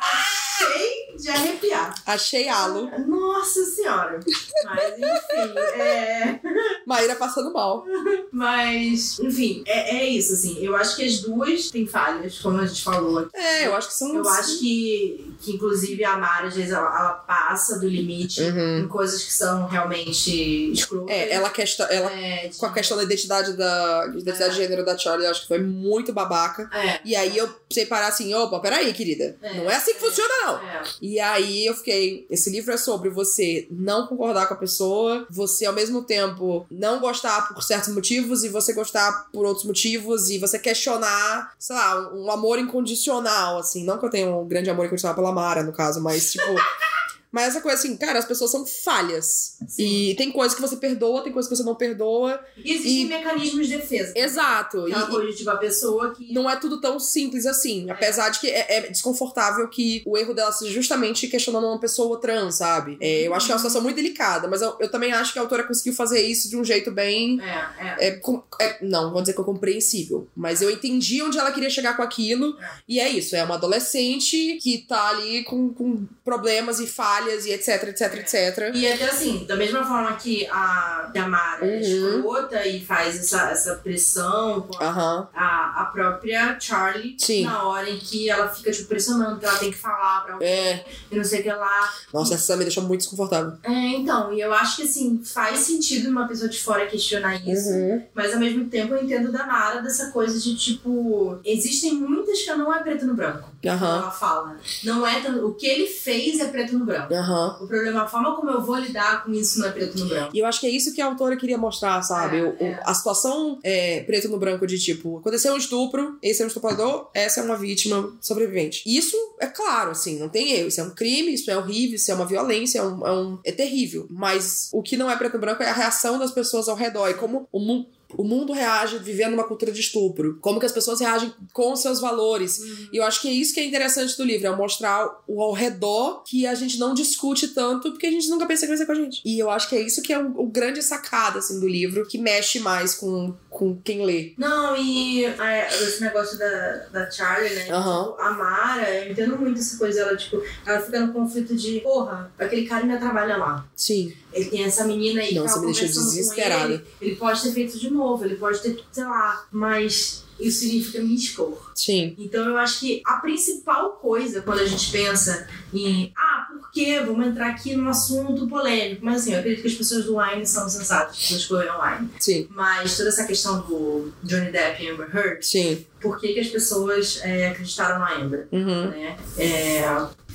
achei 0.00 1.14
de 1.16 1.28
arrepiar. 1.30 1.94
Achei 2.06 2.48
Alo. 2.48 2.90
Nossa 3.06 3.64
senhora! 3.64 4.18
Mas 4.64 4.94
enfim, 4.94 5.58
é. 5.78 6.40
Maíra 6.86 7.16
passando 7.16 7.52
mal. 7.52 7.84
Mas, 8.36 9.18
enfim, 9.18 9.62
é, 9.66 9.96
é 9.96 10.04
isso, 10.04 10.34
assim. 10.34 10.58
Eu 10.62 10.76
acho 10.76 10.94
que 10.94 11.04
as 11.04 11.20
duas 11.20 11.70
têm 11.70 11.86
falhas, 11.86 12.38
como 12.38 12.58
a 12.60 12.66
gente 12.66 12.82
falou 12.82 13.18
aqui. 13.20 13.30
É, 13.34 13.66
eu 13.66 13.74
acho 13.74 13.88
que 13.88 13.94
são. 13.94 14.14
Eu 14.14 14.28
acho 14.28 14.58
que, 14.58 15.34
que 15.40 15.52
inclusive, 15.52 16.04
a 16.04 16.18
Mara, 16.18 16.48
às 16.48 16.54
vezes, 16.54 16.70
ela, 16.72 16.86
ela 16.86 17.12
passa 17.14 17.78
do 17.78 17.88
limite 17.88 18.42
Uhum. 18.42 18.80
em 18.80 18.88
coisas 18.88 19.22
que 19.24 19.32
são 19.32 19.66
realmente 19.66 20.70
escrotas. 20.72 21.10
É, 21.16 21.32
ela, 21.32 21.48
questa, 21.50 21.84
ela 21.84 22.10
É, 22.12 22.48
de- 22.48 22.56
com 22.58 22.66
a 22.66 22.72
questão 22.72 22.96
da 22.96 23.02
identidade 23.04 23.54
da 23.56 24.06
identidade 24.14 24.54
de 24.54 24.60
gênero 24.60 24.84
da 24.84 24.96
Charlie, 24.98 25.24
eu 25.24 25.30
acho 25.30 25.42
que 25.42 25.48
foi 25.48 25.58
muito 25.58 26.12
babaca. 26.12 26.68
É, 26.72 27.00
E 27.04 27.16
aí 27.16 27.36
eu 27.36 27.48
precisei 27.48 27.86
parar 27.86 28.08
assim, 28.08 28.34
opa, 28.34 28.60
peraí, 28.60 28.92
querida. 28.92 29.36
É, 29.42 29.54
não 29.54 29.70
é 29.70 29.76
assim 29.76 29.92
que 29.94 30.04
é. 30.04 30.08
funciona, 30.08 30.34
não. 30.44 30.54
é. 30.58 30.82
E 31.00 31.18
aí 31.18 31.66
eu 31.66 31.74
fiquei. 31.74 32.26
Esse 32.30 32.50
livro 32.50 32.72
é 32.72 32.76
sobre 32.76 33.08
você 33.08 33.66
não 33.70 34.06
concordar 34.06 34.46
com 34.46 34.54
a 34.54 34.56
pessoa, 34.58 35.26
você 35.30 35.64
ao 35.64 35.72
mesmo 35.74 36.02
tempo 36.02 36.66
não 36.70 37.00
gostar 37.00 37.48
por 37.54 37.62
certos 37.62 37.94
motivos 37.94 38.25
e 38.44 38.48
você 38.48 38.72
gostar 38.72 39.28
por 39.32 39.44
outros 39.44 39.64
motivos, 39.64 40.30
e 40.30 40.38
você 40.38 40.58
questionar, 40.58 41.52
sei 41.58 41.76
lá, 41.76 42.12
um 42.14 42.30
amor 42.30 42.58
incondicional, 42.58 43.58
assim. 43.58 43.84
Não 43.84 43.98
que 43.98 44.06
eu 44.06 44.10
tenha 44.10 44.28
um 44.28 44.46
grande 44.46 44.70
amor 44.70 44.86
incondicional 44.86 45.14
pela 45.14 45.32
Mara, 45.32 45.62
no 45.62 45.72
caso, 45.72 46.02
mas 46.02 46.32
tipo. 46.32 46.44
Mas 47.36 47.48
essa 47.48 47.60
coisa 47.60 47.76
assim, 47.78 47.94
cara, 47.98 48.18
as 48.18 48.24
pessoas 48.24 48.50
são 48.50 48.64
falhas. 48.64 49.58
Sim. 49.68 50.08
E 50.10 50.14
tem 50.14 50.32
coisas 50.32 50.54
que 50.54 50.62
você 50.62 50.74
perdoa, 50.76 51.22
tem 51.22 51.30
coisas 51.34 51.50
que 51.50 51.54
você 51.54 51.62
não 51.62 51.74
perdoa. 51.74 52.40
E 52.56 52.72
existem 52.72 53.02
E- 53.02 53.04
mecanismos 53.04 53.68
de 53.68 53.76
defesa. 53.76 54.14
Exato. 54.16 54.86
Aquela 54.86 55.22
E- 55.28 55.34
tipo, 55.34 55.50
a 55.50 55.56
pessoa 55.56 56.14
que. 56.14 56.32
não 56.32 56.48
é 56.48 56.56
tudo 56.56 56.80
tão 56.80 56.98
simples 56.98 57.44
assim. 57.44 57.90
Apesar 57.90 58.30
de 58.30 58.40
que 58.40 58.48
é, 58.48 58.78
é 58.78 58.80
desconfortável 58.88 59.68
que 59.68 60.02
o 60.06 60.16
erro 60.16 60.32
dela 60.32 60.50
seja 60.50 60.72
justamente 60.72 61.28
questionando 61.28 61.66
uma 61.66 61.78
pessoa 61.78 62.18
trans, 62.18 62.54
sabe? 62.56 62.96
É, 63.02 63.26
eu 63.26 63.34
acho 63.34 63.44
que 63.44 63.52
é 63.52 63.54
uma 63.54 63.58
situação 63.58 63.82
muito 63.82 63.96
delicada, 63.96 64.48
mas 64.48 64.62
eu, 64.62 64.74
eu 64.80 64.90
também 64.90 65.12
acho 65.12 65.34
que 65.34 65.38
a 65.38 65.42
autora 65.42 65.62
conseguiu 65.64 65.92
fazer 65.92 66.22
isso 66.26 66.48
de 66.48 66.56
um 66.56 66.64
jeito 66.64 66.90
bem. 66.90 67.38
É, 67.42 68.04
é. 68.06 68.08
é, 68.08 68.10
com- 68.12 68.42
é, 68.58 68.78
não, 68.82 69.12
vou 69.12 69.20
dizer 69.20 69.34
que 69.34 69.40
é 69.42 69.44
compreensível. 69.44 70.26
Mas 70.34 70.62
eu 70.62 70.70
entendi 70.70 71.22
onde 71.22 71.36
ela 71.38 71.52
queria 71.52 71.68
chegar 71.68 71.96
com 71.98 72.02
aquilo. 72.02 72.56
É. 72.58 72.70
E 72.88 72.98
é 72.98 73.08
isso. 73.10 73.36
É 73.36 73.44
uma 73.44 73.56
adolescente 73.56 74.58
que 74.62 74.78
tá 74.88 75.08
ali 75.08 75.44
com, 75.44 75.68
com 75.74 76.06
problemas 76.24 76.80
e 76.80 76.86
falhas 76.86 77.25
e 77.46 77.52
etc, 77.52 77.82
etc, 77.88 78.14
etc. 78.18 78.70
E 78.74 78.90
até 78.90 79.04
assim, 79.04 79.44
da 79.46 79.56
mesma 79.56 79.84
forma 79.84 80.12
que 80.16 80.46
a, 80.50 81.10
que 81.12 81.18
a 81.18 81.26
Mara 81.28 81.66
é 81.66 81.76
Uhum. 81.76 81.80
escrota 81.80 82.66
e 82.66 82.84
faz 82.84 83.16
essa, 83.18 83.50
essa 83.50 83.74
pressão 83.76 84.62
com 84.62 84.82
a, 84.82 84.86
Aham. 84.88 85.28
a, 85.34 85.82
a 85.82 85.84
própria 85.86 86.58
Charlie, 86.60 87.16
Sim. 87.18 87.44
na 87.44 87.64
hora 87.64 87.88
em 87.90 87.98
que 87.98 88.28
ela 88.30 88.48
fica 88.48 88.70
tipo, 88.70 88.88
pressionando 88.88 89.38
que 89.38 89.44
ela 89.46 89.58
tem 89.58 89.70
que 89.70 89.76
falar 89.78 90.24
pra 90.24 90.34
alguém 90.34 90.48
É. 90.48 90.84
e 91.10 91.16
não 91.16 91.24
sei 91.24 91.40
o 91.40 91.42
que 91.42 91.52
lá. 91.52 91.92
Nossa, 92.12 92.34
essa 92.34 92.56
me 92.56 92.64
deixou 92.64 92.82
muito 92.84 93.00
desconfortável. 93.00 93.52
É, 93.64 93.70
então, 93.70 94.32
e 94.32 94.40
eu 94.40 94.52
acho 94.52 94.76
que 94.76 94.82
assim, 94.82 95.20
faz 95.24 95.58
sentido 95.60 96.08
uma 96.10 96.26
pessoa 96.28 96.48
de 96.48 96.62
fora 96.62 96.86
questionar 96.86 97.36
isso, 97.46 97.70
Uhum. 97.70 98.02
mas 98.14 98.32
ao 98.32 98.38
mesmo 98.40 98.66
tempo 98.66 98.94
eu 98.94 99.02
entendo 99.02 99.32
da 99.32 99.46
Mara 99.46 99.80
dessa 99.80 100.10
coisa 100.10 100.38
de 100.38 100.56
tipo, 100.56 101.38
existem 101.44 101.94
muitas 101.94 102.42
que 102.42 102.52
não 102.54 102.72
é 102.74 102.82
preto 102.82 103.04
no 103.06 103.14
branco. 103.14 103.50
Aham. 103.66 103.98
Ela 103.98 104.10
fala. 104.10 104.56
Não 104.84 105.06
é 105.06 105.16
o 105.42 105.52
que 105.54 105.66
ele 105.66 105.86
fez 105.86 106.38
é 106.40 106.46
preto 106.46 106.78
no 106.78 106.84
branco. 106.84 107.05
Aham. 107.14 107.58
O 107.62 107.66
problema, 107.66 108.02
a 108.02 108.06
forma 108.06 108.34
como 108.36 108.50
eu 108.50 108.60
vou 108.62 108.76
lidar 108.76 109.24
com 109.24 109.32
isso 109.32 109.58
não 109.60 109.68
é 109.68 109.72
preto 109.72 109.98
no 109.98 110.06
branco. 110.08 110.30
E 110.34 110.38
eu 110.38 110.46
acho 110.46 110.60
que 110.60 110.66
é 110.66 110.70
isso 110.70 110.94
que 110.94 111.00
a 111.00 111.06
autora 111.06 111.36
queria 111.36 111.58
mostrar, 111.58 112.00
sabe? 112.02 112.38
É, 112.38 112.42
O- 112.42 112.50
o- 112.50 112.56
é. 112.64 112.80
A 112.84 112.94
situação 112.94 113.58
é, 113.62 114.00
preto 114.02 114.28
no 114.28 114.38
branco 114.38 114.66
de 114.66 114.78
tipo, 114.78 115.18
aconteceu 115.18 115.52
um 115.52 115.56
estupro, 115.56 116.18
esse 116.22 116.42
é 116.42 116.44
um 116.44 116.48
estuprador, 116.48 117.08
essa 117.14 117.40
é 117.40 117.42
uma 117.42 117.56
vítima 117.56 118.12
sobrevivente. 118.20 118.82
Isso 118.86 119.16
é 119.40 119.46
claro, 119.46 119.90
assim, 119.90 120.18
não 120.18 120.28
tem 120.28 120.52
erro. 120.52 120.68
Isso 120.68 120.80
é 120.80 120.84
um 120.84 120.90
crime, 120.90 121.34
isso 121.34 121.50
é 121.50 121.56
horrível, 121.56 121.96
isso 121.96 122.10
é 122.10 122.14
uma 122.14 122.26
violência, 122.26 122.78
é, 122.78 122.82
um, 122.82 123.06
é, 123.06 123.12
um- 123.12 123.38
é 123.44 123.52
terrível. 123.52 124.06
Mas 124.10 124.68
o 124.72 124.82
que 124.82 124.96
não 124.96 125.10
é 125.10 125.16
preto 125.16 125.34
no 125.34 125.40
branco 125.40 125.62
é 125.62 125.68
a 125.68 125.72
reação 125.72 126.18
das 126.18 126.30
pessoas 126.30 126.68
ao 126.68 126.76
redor 126.76 127.08
e 127.08 127.14
como 127.14 127.48
o 127.52 127.58
mundo. 127.60 127.86
O 128.14 128.24
mundo 128.24 128.52
reage 128.52 128.98
vivendo 128.98 129.34
uma 129.34 129.46
cultura 129.46 129.72
de 129.72 129.80
estupro. 129.80 130.38
Como 130.40 130.60
que 130.60 130.66
as 130.66 130.72
pessoas 130.72 131.00
reagem 131.00 131.32
com 131.52 131.72
os 131.72 131.80
seus 131.80 132.00
valores. 132.00 132.58
E 132.92 132.96
eu 132.96 133.04
acho 133.04 133.20
que 133.20 133.28
é 133.28 133.32
isso 133.32 133.54
que 133.54 133.60
é 133.60 133.64
interessante 133.64 134.16
do 134.16 134.24
livro, 134.24 134.46
é 134.46 134.56
mostrar 134.56 135.08
o 135.26 135.42
ao 135.42 135.52
redor 135.52 136.22
que 136.24 136.46
a 136.46 136.54
gente 136.54 136.78
não 136.78 136.94
discute 136.94 137.48
tanto, 137.48 137.90
porque 137.90 138.06
a 138.06 138.10
gente 138.10 138.28
nunca 138.28 138.46
pensa 138.46 138.62
que 138.62 138.68
vai 138.68 138.76
ser 138.76 138.86
com 138.86 138.92
a 138.92 138.96
gente. 138.96 139.22
E 139.24 139.38
eu 139.38 139.50
acho 139.50 139.68
que 139.68 139.76
é 139.76 139.80
isso 139.80 140.02
que 140.02 140.12
é 140.12 140.18
o, 140.18 140.40
o 140.40 140.46
grande 140.46 140.82
sacada, 140.82 141.38
assim, 141.38 141.58
do 141.60 141.68
livro, 141.68 142.06
que 142.06 142.18
mexe 142.18 142.60
mais 142.60 142.94
com, 142.94 143.34
com 143.56 143.74
quem 143.74 144.04
lê. 144.04 144.34
Não, 144.36 144.76
e 144.76 145.24
é, 145.24 145.66
esse 145.66 146.02
negócio 146.02 146.38
da, 146.38 146.86
da 146.92 147.10
Charlie, 147.10 147.54
né? 147.54 147.70
Aham. 147.70 148.10
Tipo, 148.10 148.20
a 148.20 148.30
Mara, 148.32 148.90
eu 148.90 149.10
entendo 149.10 149.38
muito 149.38 149.58
essa 149.58 149.78
coisa, 149.78 150.02
ela, 150.02 150.14
tipo, 150.14 150.42
ela 150.66 150.78
fica 150.78 151.00
no 151.00 151.10
conflito 151.10 151.56
de, 151.56 151.80
porra, 151.80 152.30
aquele 152.38 152.66
cara 152.66 152.82
ainda 152.82 152.98
trabalha 152.98 153.38
lá. 153.38 153.66
Sim. 153.74 154.12
Ele 154.30 154.50
tem 154.50 154.62
essa 154.62 154.84
menina 154.84 155.22
aí 155.22 155.28
que 155.28 155.36
Nossa, 155.36 155.54
tava 155.54 155.66
me 155.66 155.72
deixou 155.72 155.88
desesperada. 155.88 156.74
Ele, 156.74 156.84
ele 157.00 157.16
pode 157.16 157.40
ter 157.40 157.52
feito 157.52 157.78
de 157.78 157.88
novo, 157.88 158.26
ele 158.26 158.36
pode 158.36 158.60
ter, 158.60 158.78
sei 158.92 159.04
lá, 159.04 159.46
mas 159.50 160.25
isso 160.38 160.60
significa 160.60 161.00
me 161.02 161.14
expor. 161.14 161.72
Sim. 161.74 162.14
Então 162.18 162.44
eu 162.48 162.56
acho 162.56 162.80
que 162.80 163.02
a 163.04 163.14
principal 163.14 163.92
coisa 163.92 164.42
quando 164.42 164.60
a 164.60 164.66
gente 164.66 164.90
pensa 164.90 165.48
em 165.72 166.12
ah, 166.16 166.46
por 166.48 166.70
quê? 166.70 167.00
Vamos 167.04 167.26
entrar 167.26 167.48
aqui 167.50 167.74
num 167.74 167.88
assunto 167.88 168.46
polêmico. 168.46 169.04
Mas 169.04 169.22
assim, 169.22 169.32
eu 169.32 169.40
acredito 169.40 169.62
que 169.62 169.68
as 169.68 169.74
pessoas 169.74 170.04
do 170.04 170.16
Wine 170.16 170.46
são 170.46 170.68
sensatas, 170.68 171.16
que 171.16 171.34
escolheram 171.34 171.80
Wine. 171.80 172.10
Sim. 172.18 172.48
Mas 172.50 172.96
toda 172.96 173.08
essa 173.08 173.24
questão 173.24 173.60
do 173.60 174.12
Johnny 174.22 174.50
Depp 174.50 174.82
e 174.82 174.90
Amber 174.90 175.14
Heard, 175.14 175.44
Sim. 175.44 175.86
por 176.00 176.18
que, 176.18 176.32
que 176.32 176.40
as 176.40 176.48
pessoas 176.48 177.20
é, 177.22 177.48
acreditaram 177.48 177.98
na 177.98 178.14
Amber? 178.14 178.48
Uhum. 178.52 178.90
Né? 178.90 179.16
É, 179.38 179.84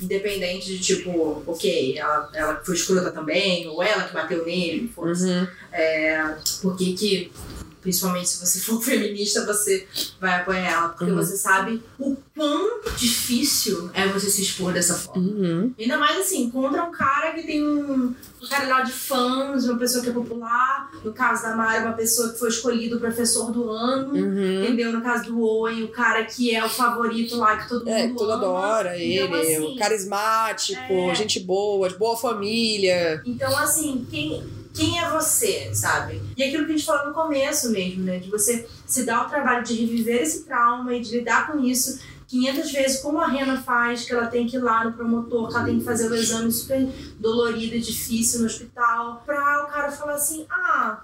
independente 0.00 0.66
de 0.66 0.78
tipo, 0.80 1.42
ok, 1.46 1.98
ela, 1.98 2.30
ela 2.34 2.62
foi 2.64 2.74
escrota 2.74 3.10
também, 3.10 3.66
ou 3.68 3.82
ela 3.82 4.04
que 4.04 4.14
bateu 4.14 4.44
nele. 4.44 4.92
Uhum. 4.96 5.46
É, 5.72 6.36
por 6.60 6.76
que 6.76 6.92
que, 6.94 7.32
principalmente 7.82 8.28
se 8.30 8.40
você 8.46 8.60
for 8.60 8.80
feminista, 8.82 9.44
você 9.44 9.86
vai 10.20 10.40
apoiar 10.40 10.70
ela? 10.70 10.88
Porque 10.90 11.10
Uhum. 11.12 11.16
você 11.16 11.36
sabe 11.36 11.82
o 11.98 12.16
quão 12.34 12.80
difícil 12.96 13.90
é 13.92 14.06
você 14.08 14.30
se 14.30 14.40
expor 14.42 14.72
dessa 14.72 14.94
forma. 14.94 15.20
Uhum. 15.22 15.74
Ainda 15.78 15.98
mais 15.98 16.18
assim, 16.18 16.48
contra 16.50 16.82
um 16.84 16.90
cara 16.92 17.32
que 17.32 17.42
tem 17.42 17.62
um, 17.62 18.14
um 18.42 18.46
cara 18.48 18.66
lá 18.68 18.80
de 18.82 18.92
fãs, 18.92 19.64
uma 19.64 19.78
pessoa 19.78 20.02
que 20.02 20.10
é 20.10 20.12
popular. 20.12 20.90
No 21.04 21.12
caso 21.12 21.42
da 21.42 21.54
Mari, 21.56 21.84
uma 21.84 21.92
pessoa 21.94 22.30
que 22.32 22.38
foi 22.38 22.48
escolhido 22.48 22.96
o 22.96 23.00
professor 23.00 23.50
do 23.52 23.68
ano. 23.70 24.12
Uhum. 24.14 24.62
Entendeu? 24.64 24.92
No 24.92 25.02
caso 25.02 25.24
do 25.24 25.42
Owen, 25.42 25.82
o 25.82 25.88
cara 25.88 26.24
que 26.24 26.54
é 26.54 26.64
o 26.64 26.68
favorito 26.68 27.36
lá, 27.36 27.56
que 27.56 27.68
todo 27.68 27.84
mundo 27.84 27.90
É, 27.94 28.08
todo 28.08 28.32
adora 28.32 28.96
ele, 28.96 29.18
Então, 29.24 29.40
assim, 29.40 29.76
carismático, 29.78 30.92
é. 31.10 31.14
gente 31.14 31.40
boa, 31.40 31.88
de 31.88 31.96
boa 31.96 32.16
família. 32.16 33.20
Então, 33.26 33.56
assim, 33.58 34.06
quem. 34.10 34.42
Quem 34.72 34.98
é 34.98 35.08
você, 35.10 35.70
sabe? 35.74 36.22
E 36.36 36.42
aquilo 36.42 36.64
que 36.64 36.72
a 36.72 36.76
gente 36.76 36.86
falou 36.86 37.08
no 37.08 37.14
começo 37.14 37.70
mesmo, 37.70 38.04
né? 38.04 38.18
De 38.18 38.30
você 38.30 38.66
se 38.86 39.04
dar 39.04 39.26
o 39.26 39.30
trabalho 39.30 39.64
de 39.64 39.74
reviver 39.74 40.22
esse 40.22 40.44
trauma 40.44 40.94
e 40.94 41.00
de 41.00 41.18
lidar 41.18 41.50
com 41.50 41.58
isso 41.58 42.00
500 42.32 42.72
vezes, 42.72 43.00
como 43.00 43.20
a 43.20 43.26
Rena 43.26 43.60
faz, 43.60 44.06
que 44.06 44.12
ela 44.14 44.26
tem 44.26 44.46
que 44.46 44.56
ir 44.56 44.60
lá 44.60 44.84
no 44.84 44.94
promotor, 44.94 45.48
que 45.48 45.54
ela 45.54 45.64
tem 45.66 45.78
que 45.78 45.84
fazer 45.84 46.10
o 46.10 46.14
exame 46.14 46.50
super 46.50 46.88
dolorido 47.18 47.76
e 47.76 47.80
difícil 47.80 48.40
no 48.40 48.46
hospital, 48.46 49.22
pra 49.26 49.64
o 49.64 49.66
cara 49.70 49.92
falar 49.92 50.14
assim: 50.14 50.46
ah, 50.50 51.02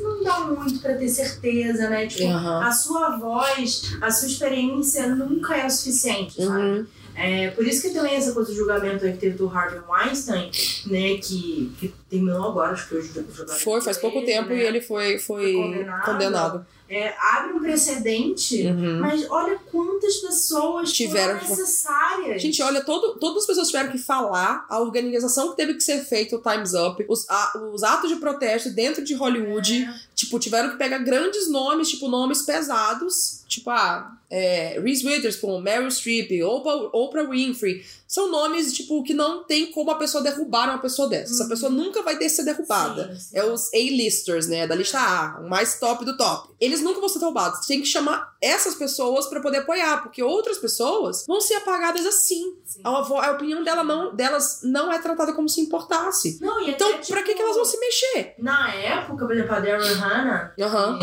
não 0.00 0.22
dá 0.22 0.40
muito 0.40 0.80
pra 0.80 0.94
ter 0.94 1.08
certeza, 1.10 1.90
né? 1.90 2.06
Tipo, 2.06 2.30
Aham. 2.30 2.62
a 2.64 2.72
sua 2.72 3.18
voz, 3.18 3.94
a 4.00 4.10
sua 4.10 4.26
experiência 4.26 5.14
nunca 5.14 5.54
é 5.54 5.66
o 5.66 5.70
suficiente, 5.70 6.42
sabe? 6.42 6.62
Uhum. 6.62 6.86
É, 7.16 7.50
por 7.50 7.66
isso 7.66 7.82
que 7.82 7.90
também 7.94 8.14
essa 8.16 8.32
coisa 8.32 8.50
do 8.50 8.56
julgamento 8.56 9.04
aí 9.04 9.12
que 9.12 9.18
teve 9.18 9.36
do 9.36 9.48
Harvey 9.48 9.80
Weinstein, 9.88 10.50
né, 10.86 11.16
que, 11.18 11.72
que 11.78 11.94
terminou 12.10 12.48
agora, 12.48 12.72
acho 12.72 12.88
que 12.88 12.96
hoje 12.96 13.08
o 13.10 13.32
julgamento 13.32 13.62
Foi, 13.64 13.80
faz 13.80 13.96
pouco 13.98 14.20
dele, 14.20 14.32
tempo 14.32 14.48
né, 14.50 14.56
e 14.56 14.62
ele 14.62 14.80
foi, 14.80 15.18
foi 15.18 15.52
Foi 15.52 15.62
condenado. 15.62 16.04
condenado. 16.04 16.66
é, 16.88 17.14
abre 17.18 17.52
um 17.54 17.60
precedente, 17.60 18.66
Uhum. 18.66 19.00
mas 19.00 19.28
olha 19.30 19.58
quantas 19.70 20.16
pessoas 20.16 20.92
Tiveram 20.92 21.34
necessárias. 21.34 22.42
Gente, 22.42 22.60
olha, 22.62 22.82
todo, 22.84 23.14
todas 23.18 23.38
as 23.42 23.46
pessoas 23.46 23.68
tiveram 23.68 23.90
que 23.90 23.98
falar, 23.98 24.66
a 24.68 24.80
organização 24.80 25.50
que 25.50 25.56
teve 25.56 25.74
que 25.74 25.82
ser 25.82 26.04
feita, 26.04 26.36
o 26.36 26.40
Time's 26.42 26.74
Up, 26.74 27.04
os, 27.08 27.28
a- 27.30 27.52
os 27.72 27.82
atos 27.82 28.10
de 28.10 28.16
protesto 28.16 28.70
dentro 28.70 29.04
de 29.04 29.14
Hollywood, 29.14 29.82
É. 29.84 29.94
tipo, 30.14 30.38
tiveram 30.38 30.70
que 30.70 30.76
pegar 30.76 30.98
grandes 30.98 31.50
nomes, 31.50 31.88
tipo, 31.88 32.08
nomes 32.08 32.42
pesados, 32.42 33.42
tipo, 33.48 33.70
ah, 33.70 34.16
é, 34.30 34.80
Reese 34.80 35.06
Witherspoon, 35.06 35.60
Meryl 35.60 35.90
Streep, 35.90 36.30
Oprah, 36.44 36.88
Oprah 36.92 37.24
Winfrey, 37.24 37.84
são 38.06 38.30
nomes, 38.30 38.72
tipo, 38.72 39.02
que 39.02 39.12
não 39.12 39.42
tem 39.44 39.72
como 39.72 39.90
a 39.90 39.96
pessoa 39.96 40.22
derrubar 40.22 40.68
uma 40.68 40.78
pessoa 40.78 41.08
dessa. 41.08 41.32
Essa 41.34 41.48
pessoa 41.48 41.70
nunca 41.70 42.02
vai 42.02 42.16
ter 42.16 42.26
que 42.26 42.30
ser 42.30 42.44
derrubada. 42.44 43.12
Sim, 43.14 43.20
sim. 43.20 43.36
É 43.38 43.44
os 43.44 43.72
A-listers, 43.74 44.46
né? 44.46 44.66
Da 44.68 44.74
lista 44.76 44.98
A, 45.00 45.40
o 45.40 45.48
mais 45.48 45.80
top 45.80 46.04
do 46.04 46.16
top. 46.16 46.48
Eles 46.60 46.80
nunca 46.80 47.00
vão 47.00 47.08
ser 47.08 47.18
derrubados. 47.18 47.66
Tem 47.66 47.80
que 47.80 47.86
chamar 47.86 48.34
essas 48.40 48.76
pessoas 48.76 49.26
pra 49.26 49.40
poder 49.40 49.58
apoiar, 49.58 50.02
porque 50.02 50.22
outras 50.22 50.58
pessoas 50.58 51.24
vão 51.26 51.40
ser 51.40 51.54
apagadas 51.54 52.06
assim. 52.06 52.56
Sim. 52.64 52.80
A, 52.84 52.90
a 52.90 53.32
opinião 53.32 53.64
dela 53.64 53.82
não, 53.82 54.14
delas 54.14 54.60
não 54.62 54.92
é 54.92 54.98
tratada 55.00 55.32
como 55.32 55.48
se 55.48 55.60
importasse. 55.60 56.38
Não, 56.40 56.60
Então, 56.68 56.88
até, 56.90 56.98
tipo, 56.98 57.14
pra 57.14 57.22
que, 57.22 57.34
que 57.34 57.42
elas 57.42 57.56
vão 57.56 57.64
se 57.64 57.78
mexer? 57.80 58.34
Na 58.38 58.72
época, 58.74 59.26
por 59.26 59.32
exemplo, 59.32 59.54
a 59.54 59.60
Daryl 59.60 59.96
Hannah, 60.08 60.52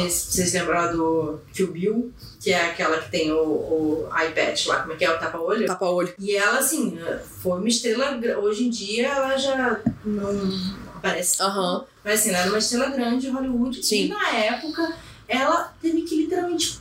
esse- 0.06 0.32
vocês 0.34 0.54
lembram 0.54 0.92
do 0.96 1.40
Kill 1.54 1.72
Bill, 1.72 2.14
que 2.40 2.52
é 2.52 2.66
aquela 2.70 2.98
que 3.00 3.10
tem 3.12 3.32
o, 3.32 3.38
o 3.38 4.10
iPad 4.28 4.66
lá, 4.68 4.80
como 4.82 4.94
é 4.94 4.96
que 4.96 5.06
é? 5.06 5.10
O 5.10 5.18
tapa-olho? 5.20 5.66
Tapa-olho. 5.68 6.14
E 6.20 6.36
ela, 6.36 6.60
assim, 6.60 6.98
foi 7.42 7.58
uma 7.60 7.68
estrela. 7.68 8.20
Hoje 8.42 8.66
em 8.66 8.70
dia 8.70 9.08
ela 9.08 9.38
já 9.38 9.80
não 10.06 10.52
aparece. 10.96 11.42
Aham. 11.42 11.86
Mas 12.04 12.20
assim, 12.22 12.30
ela 12.30 12.40
era 12.40 12.50
uma 12.50 12.58
estrela 12.60 12.90
grande 12.90 13.22
de 13.22 13.30
Hollywood. 13.30 13.86
Sim. 13.86 14.06
E 14.06 14.08
na 14.10 14.30
época 14.30 14.94
ela 15.28 15.74
teve 15.82 16.02
que 16.02 16.16
literalmente 16.24 16.81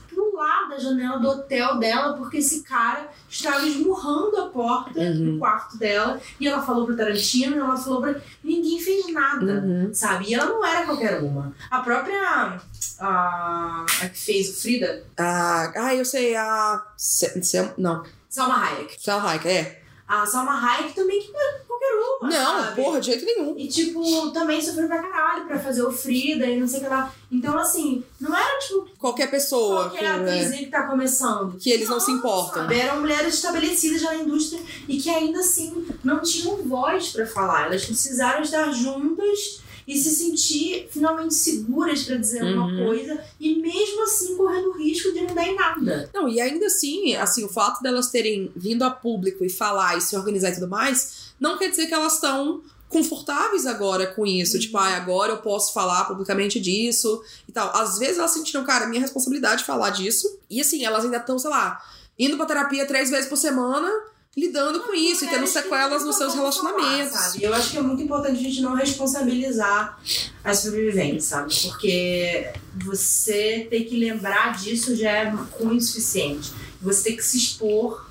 pular 0.51 0.69
da 0.69 0.79
janela 0.79 1.19
do 1.19 1.29
hotel 1.29 1.79
dela 1.79 2.15
porque 2.17 2.39
esse 2.39 2.63
cara 2.63 3.09
estava 3.29 3.67
esmurrando 3.67 4.37
a 4.37 4.49
porta 4.49 4.99
Uhum. 5.01 5.33
do 5.35 5.39
quarto 5.39 5.77
dela. 5.79 6.21
E 6.39 6.47
ela 6.49 6.63
falou 6.63 6.85
pro 6.87 6.97
Tarantino, 6.97 7.57
ela 7.57 7.77
falou 7.77 8.01
pra. 8.01 8.17
Ninguém 8.43 8.81
fez 8.81 9.13
nada. 9.13 9.53
Uhum. 9.65 9.91
Sabe? 9.95 10.27
E 10.29 10.35
ela 10.35 10.47
não 10.47 10.65
era 10.65 10.85
qualquer 10.85 11.21
uma. 11.23 11.53
A 11.71 11.81
própria. 11.81 12.61
A, 12.99 13.87
a 14.03 14.09
que 14.09 14.19
fez 14.19 14.51
o 14.51 14.61
Frida, 14.61 15.05
Ah, 15.17 15.73
ah, 15.77 15.95
eu 15.95 16.05
sei, 16.05 16.37
a. 16.37 16.83
Se, 16.97 17.43
se, 17.43 17.71
não, 17.79 18.03
Salma 18.29 18.57
Hayek. 18.65 18.97
Sam 19.03 19.21
Hayek, 19.27 19.49
é. 19.49 19.80
A 20.13 20.27
Salma 20.27 20.53
Hayek 20.61 20.93
também 20.93 21.21
que 21.21 21.31
não 21.33 21.41
qualquer 21.69 21.93
uma. 21.95 22.29
Não, 22.29 22.65
sabe? 22.65 22.83
porra, 22.83 23.01
de 23.01 23.07
jeito 23.07 23.25
nenhum. 23.25 23.55
E, 23.57 23.69
tipo, 23.69 24.31
também 24.33 24.61
sofreu 24.61 24.89
pra 24.89 25.01
caralho 25.01 25.47
pra 25.47 25.57
fazer 25.59 25.83
o 25.85 25.93
Frida 25.93 26.47
e 26.47 26.59
não 26.59 26.67
sei 26.67 26.81
o 26.81 26.83
que 26.83 26.89
lá. 26.89 27.15
Então, 27.31 27.57
assim, 27.57 28.03
não 28.21 28.37
era, 28.37 28.59
tipo, 28.59 28.89
Qualquer 28.99 29.31
pessoa. 29.31 29.89
qualquer 29.89 30.01
que, 30.01 30.07
atriz 30.07 30.51
é, 30.53 30.57
que 30.57 30.67
tá 30.67 30.83
começando. 30.89 31.57
que 31.59 31.71
eles 31.71 31.89
não 31.89 32.01
se 32.01 32.11
importam. 32.11 32.63
Sabe? 32.63 32.77
Eram 32.81 33.01
mulheres 33.01 33.35
estabelecidas 33.35 34.01
já 34.01 34.09
na 34.13 34.17
indústria 34.23 34.61
e 34.89 34.99
que 34.99 35.09
ainda 35.09 35.39
assim 35.39 35.87
não 36.03 36.21
tinham 36.21 36.57
voz 36.57 37.11
pra 37.13 37.25
falar. 37.25 37.67
Elas 37.67 37.85
precisaram 37.85 38.43
estar 38.43 38.73
juntas 38.73 39.61
e 39.87 39.97
se 39.97 40.11
sentir 40.11 40.89
finalmente 40.91 41.35
seguras 41.35 42.03
pra 42.05 42.17
dizer 42.17 42.41
alguma 42.43 42.67
Uhum. 42.67 42.87
coisa 42.87 43.23
e 43.39 43.57
mesmo 43.61 44.03
assim 44.05 44.37
correndo 44.37 44.71
o 44.71 44.79
risco 44.79 45.13
de 45.13 45.21
não 45.23 45.35
dar 45.35 45.47
em 45.47 45.55
nada. 45.55 46.11
Não, 46.15 46.29
e 46.29 46.41
ainda 46.41 46.67
assim, 46.67 47.15
assim, 47.17 47.45
o 47.45 47.49
fato 47.49 47.83
delas 47.83 48.11
terem 48.11 48.51
vindo 48.55 48.83
a 48.85 48.91
público 48.91 49.45
e 49.45 49.49
falar 49.51 49.97
e 49.97 50.01
se 50.01 50.17
organizar 50.17 50.51
e 50.51 50.55
tudo 50.55 50.69
mais, 50.69 51.33
não 51.41 51.57
quer 51.59 51.71
dizer 51.71 51.87
que 51.87 51.95
elas 51.95 52.15
estão 52.15 52.63
confortáveis 52.89 53.67
agora 53.67 54.07
com 54.09 54.27
isso. 54.27 54.55
Uhum. 54.55 54.61
Tipo, 54.61 54.79
ah, 54.79 54.97
agora 54.97 55.33
eu 55.33 55.39
posso 55.39 55.73
falar 55.73 56.05
publicamente 56.07 56.59
disso 56.61 57.23
e 57.49 57.53
tal. 57.53 57.75
Às 57.77 57.99
vezes 57.99 58.19
elas 58.19 58.33
sentiram, 58.33 58.65
cara, 58.65 58.87
minha 58.87 59.01
responsabilidade 59.01 59.61
de 59.61 59.67
falar 59.67 59.91
disso. 59.91 60.39
E 60.51 60.61
assim, 60.61 60.85
elas 60.85 61.05
ainda 61.05 61.19
estão, 61.19 61.39
sei 61.39 61.51
lá, 61.51 61.81
indo 62.19 62.37
pra 62.37 62.47
terapia 62.47 62.87
três 62.87 63.09
vezes 63.09 63.29
por 63.29 63.37
semana, 63.37 63.89
lidando 64.37 64.81
com 64.81 64.95
isso 64.95 65.25
e 65.25 65.29
tendo 65.29 65.41
Mulheres 65.41 65.53
que 65.53 65.63
sequelas 65.63 66.05
nos 66.05 66.17
seus 66.17 66.35
relacionamentos. 66.35 67.13
falar, 67.13 67.31
sabe? 67.31 67.45
Eu 67.45 67.55
acho 67.55 67.71
que 67.71 67.79
é 67.79 67.83
muito 67.83 68.03
importante 68.03 68.39
a 68.39 68.43
gente 68.43 68.61
não 68.61 68.75
responsabilizar 68.75 70.01
as 70.45 70.59
sobreviventes, 70.59 71.27
sabe? 71.27 71.55
Porque 71.63 72.53
você 72.85 73.67
ter 73.69 73.85
que 73.85 73.97
lembrar 73.97 74.57
disso 74.57 74.95
já 74.95 75.11
é 75.11 75.31
ruim 75.31 75.79
o 75.79 75.81
suficiente. 75.81 76.53
Você 76.81 77.11
ter 77.11 77.17
que 77.17 77.25
se 77.25 77.37
expor 77.37 78.09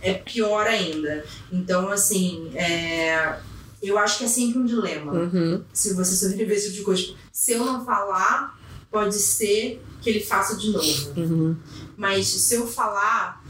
é 0.00 0.14
pior 0.14 0.66
ainda. 0.66 1.24
Então, 1.50 1.88
assim, 1.90 2.50
é, 2.54 3.38
eu 3.82 3.98
acho 3.98 4.18
que 4.18 4.24
é 4.24 4.28
sempre 4.28 4.60
um 4.60 4.64
dilema. 4.64 5.12
Uhum. 5.12 5.64
Se 5.72 5.92
você 5.94 6.14
sobreviver 6.14 6.56
esse 6.56 6.66
tipo 6.66 6.78
de 6.78 6.84
coisa. 6.84 7.02
Tipo, 7.02 7.18
se 7.32 7.52
eu 7.52 7.64
não 7.64 7.84
falar, 7.84 8.58
pode 8.90 9.16
ser 9.16 9.82
que 10.00 10.08
ele 10.08 10.20
faça 10.20 10.56
de 10.56 10.70
novo. 10.70 11.12
Uhum. 11.16 11.56
Mas 11.96 12.26
se 12.28 12.54
eu 12.54 12.66
falar, 12.66 13.41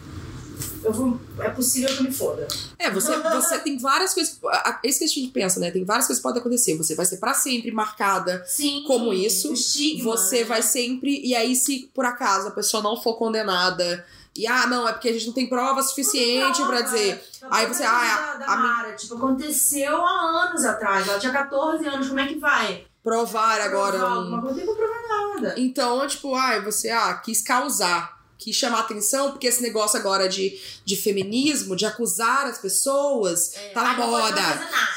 eu 0.85 0.93
vou, 0.93 1.21
é 1.39 1.49
possível 1.51 1.89
que 1.95 1.99
eu 2.01 2.05
me 2.05 2.13
foda. 2.13 2.47
É, 2.79 2.91
você, 2.91 3.17
você 3.19 3.59
tem 3.59 3.79
várias 3.79 4.15
coisas. 4.15 4.39
Esse 4.83 4.99
que 5.01 5.05
a 5.05 5.09
gente 5.09 5.29
pensa, 5.31 5.61
né? 5.61 5.71
Tem 5.71 5.85
várias 5.85 6.07
coisas 6.07 6.21
que 6.21 6.29
podem 6.29 6.41
acontecer. 6.41 6.77
Você 6.77 6.95
vai 6.95 7.07
ser 7.07 7.19
pra 7.19 7.35
sempre 7.35 7.71
marcada 7.71 8.45
Sim. 8.47 8.85
Como 8.87 9.13
isso, 9.13 9.53
estigma, 9.53 10.05
você 10.17 10.41
né? 10.41 10.45
vai 10.45 10.63
sempre. 10.63 11.21
E 11.25 11.35
aí, 11.35 11.55
se 11.55 11.91
por 11.95 12.05
acaso 12.05 12.49
a 12.49 12.53
pessoa 12.53 12.83
não 12.83 13.01
for 13.01 13.15
condenada, 13.17 14.05
e 14.37 14.47
ah, 14.47 14.67
não, 14.67 14.89
é 14.89 14.93
porque 14.93 15.09
a 15.09 15.13
gente 15.13 15.27
não 15.27 15.35
tem 15.35 15.47
prova 15.49 15.83
suficiente 15.83 16.61
Não, 16.61 16.67
pra 16.67 16.79
é. 16.79 16.83
dizer. 16.83 17.25
Tá 17.41 17.49
Aí 17.51 17.67
você, 17.67 17.85
ah, 17.85 17.91
coisa 18.39 18.45
a- 18.51 18.55
a 18.55 18.57
Mara, 18.57 18.93
tipo, 18.95 19.15
aconteceu 19.17 19.97
há 20.05 20.47
anos 20.49 20.65
atrás. 20.65 21.07
Ela 21.07 21.19
tinha 21.19 21.33
14 21.33 21.87
anos, 21.87 22.09
como 22.09 22.21
é 22.21 22.27
que 22.27 22.37
vai? 22.39 22.85
Provar 23.03 23.61
agora. 23.61 23.99
Provar 23.99 24.15
um- 24.15 24.19
alguma 24.21 24.41
coisa, 24.41 24.57
não 24.57 24.65
tem 24.65 24.67
como 24.67 24.79
provar 24.79 25.03
nada. 25.35 25.55
Então, 25.59 26.07
tipo, 26.07 26.35
ah, 26.35 26.61
você 26.61 26.89
ah, 26.91 27.15
quis 27.15 27.43
causar, 27.43 28.12
quis 28.43 28.57
chamar 28.57 28.81
atenção, 28.81 29.31
porque 29.31 29.47
esse 29.47 29.63
negócio 29.63 29.99
agora 29.99 30.29
de, 30.29 30.59
de 30.85 30.97
feminismo, 30.97 31.77
de 31.77 31.87
acusar 31.87 32.47
as 32.47 32.59
pessoas, 32.59 33.55
tá 33.73 33.83
na 33.83 33.95
moda. 33.95 34.41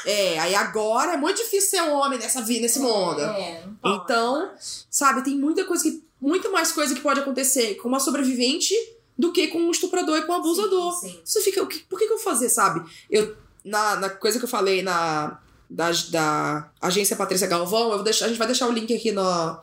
É, 0.04 0.38
aí 0.38 0.54
agora 0.54 1.14
é 1.14 1.16
muito 1.16 1.38
difícil 1.38 1.70
ser 1.70 1.82
um 1.82 1.94
homem 1.94 2.18
nessa 2.18 2.42
vida, 2.42 2.62
nesse 2.62 2.78
mundo. 2.78 3.20
É, 3.20 3.62
não 3.64 3.74
pode. 3.74 4.04
Então, 4.04 4.50
sabe, 4.90 5.22
tem 5.22 5.36
muita 5.36 5.64
coisa 5.64 5.82
que. 5.82 6.04
Muito 6.18 6.50
mais 6.50 6.72
coisa 6.72 6.94
que 6.94 7.02
pode 7.02 7.20
acontecer 7.20 7.74
com 7.74 7.88
uma 7.88 8.00
sobrevivente 8.00 8.74
do 9.18 9.32
que 9.32 9.48
com 9.48 9.58
um 9.58 9.70
estuprador 9.70 10.16
e 10.18 10.22
com 10.22 10.32
um 10.32 10.36
abusador. 10.36 10.92
Sim, 10.98 11.08
sim. 11.08 11.20
Você 11.22 11.40
fica, 11.42 11.62
o 11.62 11.66
que, 11.66 11.80
por 11.80 11.98
que, 11.98 12.06
que 12.06 12.12
eu 12.12 12.16
vou 12.16 12.24
fazer, 12.24 12.48
sabe? 12.48 12.82
Eu, 13.10 13.36
na, 13.62 13.96
na 13.96 14.10
coisa 14.10 14.38
que 14.38 14.44
eu 14.44 14.48
falei 14.48 14.82
na, 14.82 15.38
da, 15.68 15.90
da 16.10 16.70
agência 16.80 17.16
Patrícia 17.16 17.46
Galvão, 17.46 17.90
eu 17.90 17.96
vou 17.96 18.02
deixar, 18.02 18.26
a 18.26 18.28
gente 18.28 18.38
vai 18.38 18.46
deixar 18.46 18.66
o 18.66 18.72
link 18.72 18.94
aqui 18.94 19.12
na, 19.12 19.60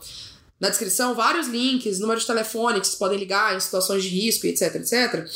na 0.63 0.69
descrição, 0.69 1.13
vários 1.13 1.47
links, 1.47 1.99
número 1.99 2.17
de 2.17 2.25
telefone 2.25 2.79
que 2.79 2.87
vocês 2.87 2.97
podem 2.97 3.19
ligar 3.19 3.53
em 3.53 3.59
situações 3.59 4.01
de 4.01 4.07
risco, 4.07 4.47
etc, 4.47 4.75
etc. 4.75 5.29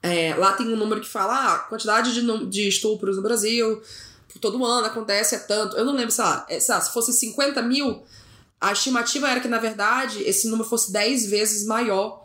É, 0.00 0.32
lá 0.36 0.52
tem 0.52 0.72
um 0.72 0.76
número 0.76 1.00
que 1.00 1.08
fala 1.08 1.54
ah, 1.54 1.58
quantidade 1.58 2.14
de, 2.14 2.46
de 2.46 2.68
estupros 2.68 3.16
no 3.16 3.22
Brasil, 3.22 3.82
todo 4.40 4.64
ano 4.64 4.86
acontece 4.86 5.34
é 5.34 5.38
tanto. 5.38 5.76
Eu 5.76 5.84
não 5.84 5.92
lembro, 5.92 6.12
sei 6.12 6.22
lá, 6.22 6.46
é, 6.48 6.60
sei 6.60 6.72
lá, 6.72 6.80
se 6.80 6.92
fosse 6.92 7.12
50 7.12 7.60
mil, 7.62 8.04
a 8.68 8.72
estimativa 8.72 9.28
era 9.28 9.40
que, 9.40 9.48
na 9.48 9.58
verdade, 9.58 10.22
esse 10.22 10.48
número 10.48 10.68
fosse 10.68 10.92
10 10.92 11.26
vezes 11.26 11.66
maior. 11.66 12.24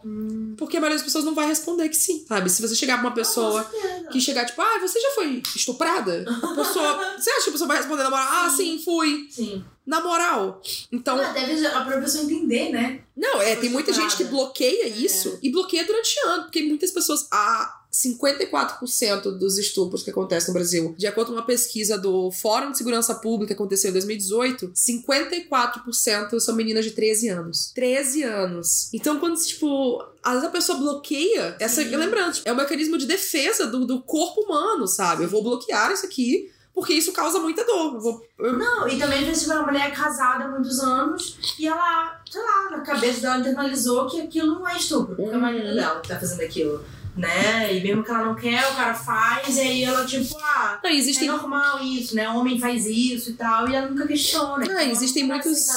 Porque 0.58 0.78
a 0.78 0.80
maioria 0.80 0.98
das 0.98 1.06
pessoas 1.06 1.24
não 1.26 1.34
vai 1.36 1.48
responder 1.48 1.88
que 1.90 1.98
sim, 1.98 2.26
sabe? 2.28 2.50
Se 2.50 2.62
você 2.62 2.76
chegar 2.76 2.98
pra 3.00 3.08
uma 3.08 3.14
pessoa 3.16 3.64
certeza. 3.64 4.08
que 4.10 4.20
chegar, 4.22 4.46
tipo, 4.46 4.62
ah, 4.62 4.80
você 4.80 5.00
já 5.00 5.12
foi 5.12 5.42
estuprada? 5.56 6.26
A 6.28 6.56
pessoa. 6.56 7.16
Você 7.18 7.30
acha 7.30 7.44
que 7.44 7.50
a 7.50 7.54
pessoa 7.54 7.68
vai 7.68 7.78
responder 7.78 8.04
na 8.04 8.10
moral? 8.10 8.28
Ah, 8.30 8.50
sim, 8.50 8.82
fui. 8.84 9.28
Sim. 9.30 9.64
Na 9.86 10.02
moral. 10.02 10.62
Então. 10.92 11.20
Ah, 11.20 11.32
deve 11.32 11.66
a 11.66 11.72
própria 11.72 12.02
pessoa 12.02 12.24
entender, 12.24 12.70
né? 12.70 13.02
Não, 13.18 13.42
é, 13.42 13.56
tem 13.56 13.70
muita 13.70 13.92
gente 13.92 14.16
que 14.16 14.24
bloqueia 14.26 14.86
É. 14.86 14.90
isso 14.90 15.40
e 15.42 15.50
bloqueia 15.52 15.86
durante 15.86 16.16
ano, 16.26 16.44
porque 16.44 16.62
muitas 16.64 16.92
pessoas. 16.92 17.28
A 17.32 17.79
54% 17.92 19.38
dos 19.38 19.58
estupros 19.58 20.04
que 20.04 20.10
acontecem 20.12 20.50
no 20.50 20.54
Brasil, 20.54 20.96
de 20.98 21.08
acordo 21.08 21.28
com 21.32 21.34
uma 21.38 21.46
pesquisa 21.46 21.98
do 21.98 22.32
Fórum 22.32 22.72
de 22.72 22.78
Segurança 22.78 23.16
Pública 23.16 23.48
que 23.48 23.54
aconteceu 23.54 23.90
em 23.90 23.94
2018, 23.94 24.72
54% 24.76 26.40
são 26.40 26.56
meninas 26.56 26.86
de 26.86 26.92
13 26.92 27.30
anos. 27.30 27.72
13 27.74 28.24
anos. 28.24 28.90
Então, 28.94 29.20
quando, 29.20 29.40
tipo, 29.40 30.04
às 30.24 30.34
vezes 30.36 30.48
a 30.48 30.52
pessoa 30.52 30.78
bloqueia 30.78 31.56
essa. 31.60 31.82
Sim. 31.84 31.96
Lembrando, 31.96 32.40
é 32.46 32.52
um 32.54 32.56
mecanismo 32.56 32.98
de 32.98 33.06
defesa 33.06 33.66
do, 33.68 33.86
do 33.86 34.02
corpo 34.02 34.42
humano, 34.42 34.88
sabe? 34.88 35.24
Eu 35.24 35.30
vou 35.30 35.44
bloquear 35.44 35.92
isso 35.92 36.06
aqui. 36.06 36.52
porque 36.72 36.94
isso 36.94 37.12
causa 37.12 37.40
muita 37.40 37.66
dor. 37.66 37.96
Eu 37.96 38.00
vou- 38.00 38.26
eu- 38.40 38.58
Não, 38.58 38.88
e 38.88 38.98
também 38.98 39.20
às 39.20 39.26
vezes 39.26 39.48
uma 39.48 39.64
mulher 39.64 39.88
é 39.88 39.92
casada 39.92 40.46
há 40.46 40.48
muitos 40.48 40.80
anos 40.80 41.38
e 41.60 41.68
ela, 41.68 42.22
sei 42.32 42.42
lá, 42.42 42.70
na 42.72 42.82
cabeça 42.82 43.20
dela 43.20 43.38
internalizou 43.40 44.08
que 44.08 44.22
aquilo 44.22 44.56
não 44.56 44.66
é 44.70 44.78
estupro, 44.78 45.14
porque 45.18 45.30
é 45.34 45.38
o 45.38 45.42
marido 45.42 45.68
Uhum. 45.68 45.76
dela 45.76 46.00
que 46.00 46.08
tá 46.08 46.18
fazendo 46.18 46.42
aquilo. 46.42 46.82
Né? 47.20 47.76
E 47.76 47.84
mesmo 47.84 48.04
que 48.04 48.10
ela 48.12 48.26
não 48.26 48.36
quer, 48.36 48.66
o 48.72 48.76
cara 48.76 48.94
faz, 48.94 49.58
e 49.58 49.60
aí 49.60 49.84
ela, 49.84 50.06
tipo, 50.06 50.36
ah, 50.42 50.80
Não, 51.28 51.34
é 51.36 51.38
normal 51.42 51.80
isso, 51.84 52.16
né? 52.16 52.30
O 52.30 52.38
homem 52.38 52.60
faz 52.60 52.86
isso 52.86 53.32
e 53.32 53.34
tal, 53.34 53.68
e 53.70 53.76
ela 53.76 53.88
nunca 53.90 54.08
questiona. 54.08 54.64
Ah, 54.64 54.64
Então, 54.64 54.80
existem 54.92 55.24
muitos- 55.26 55.68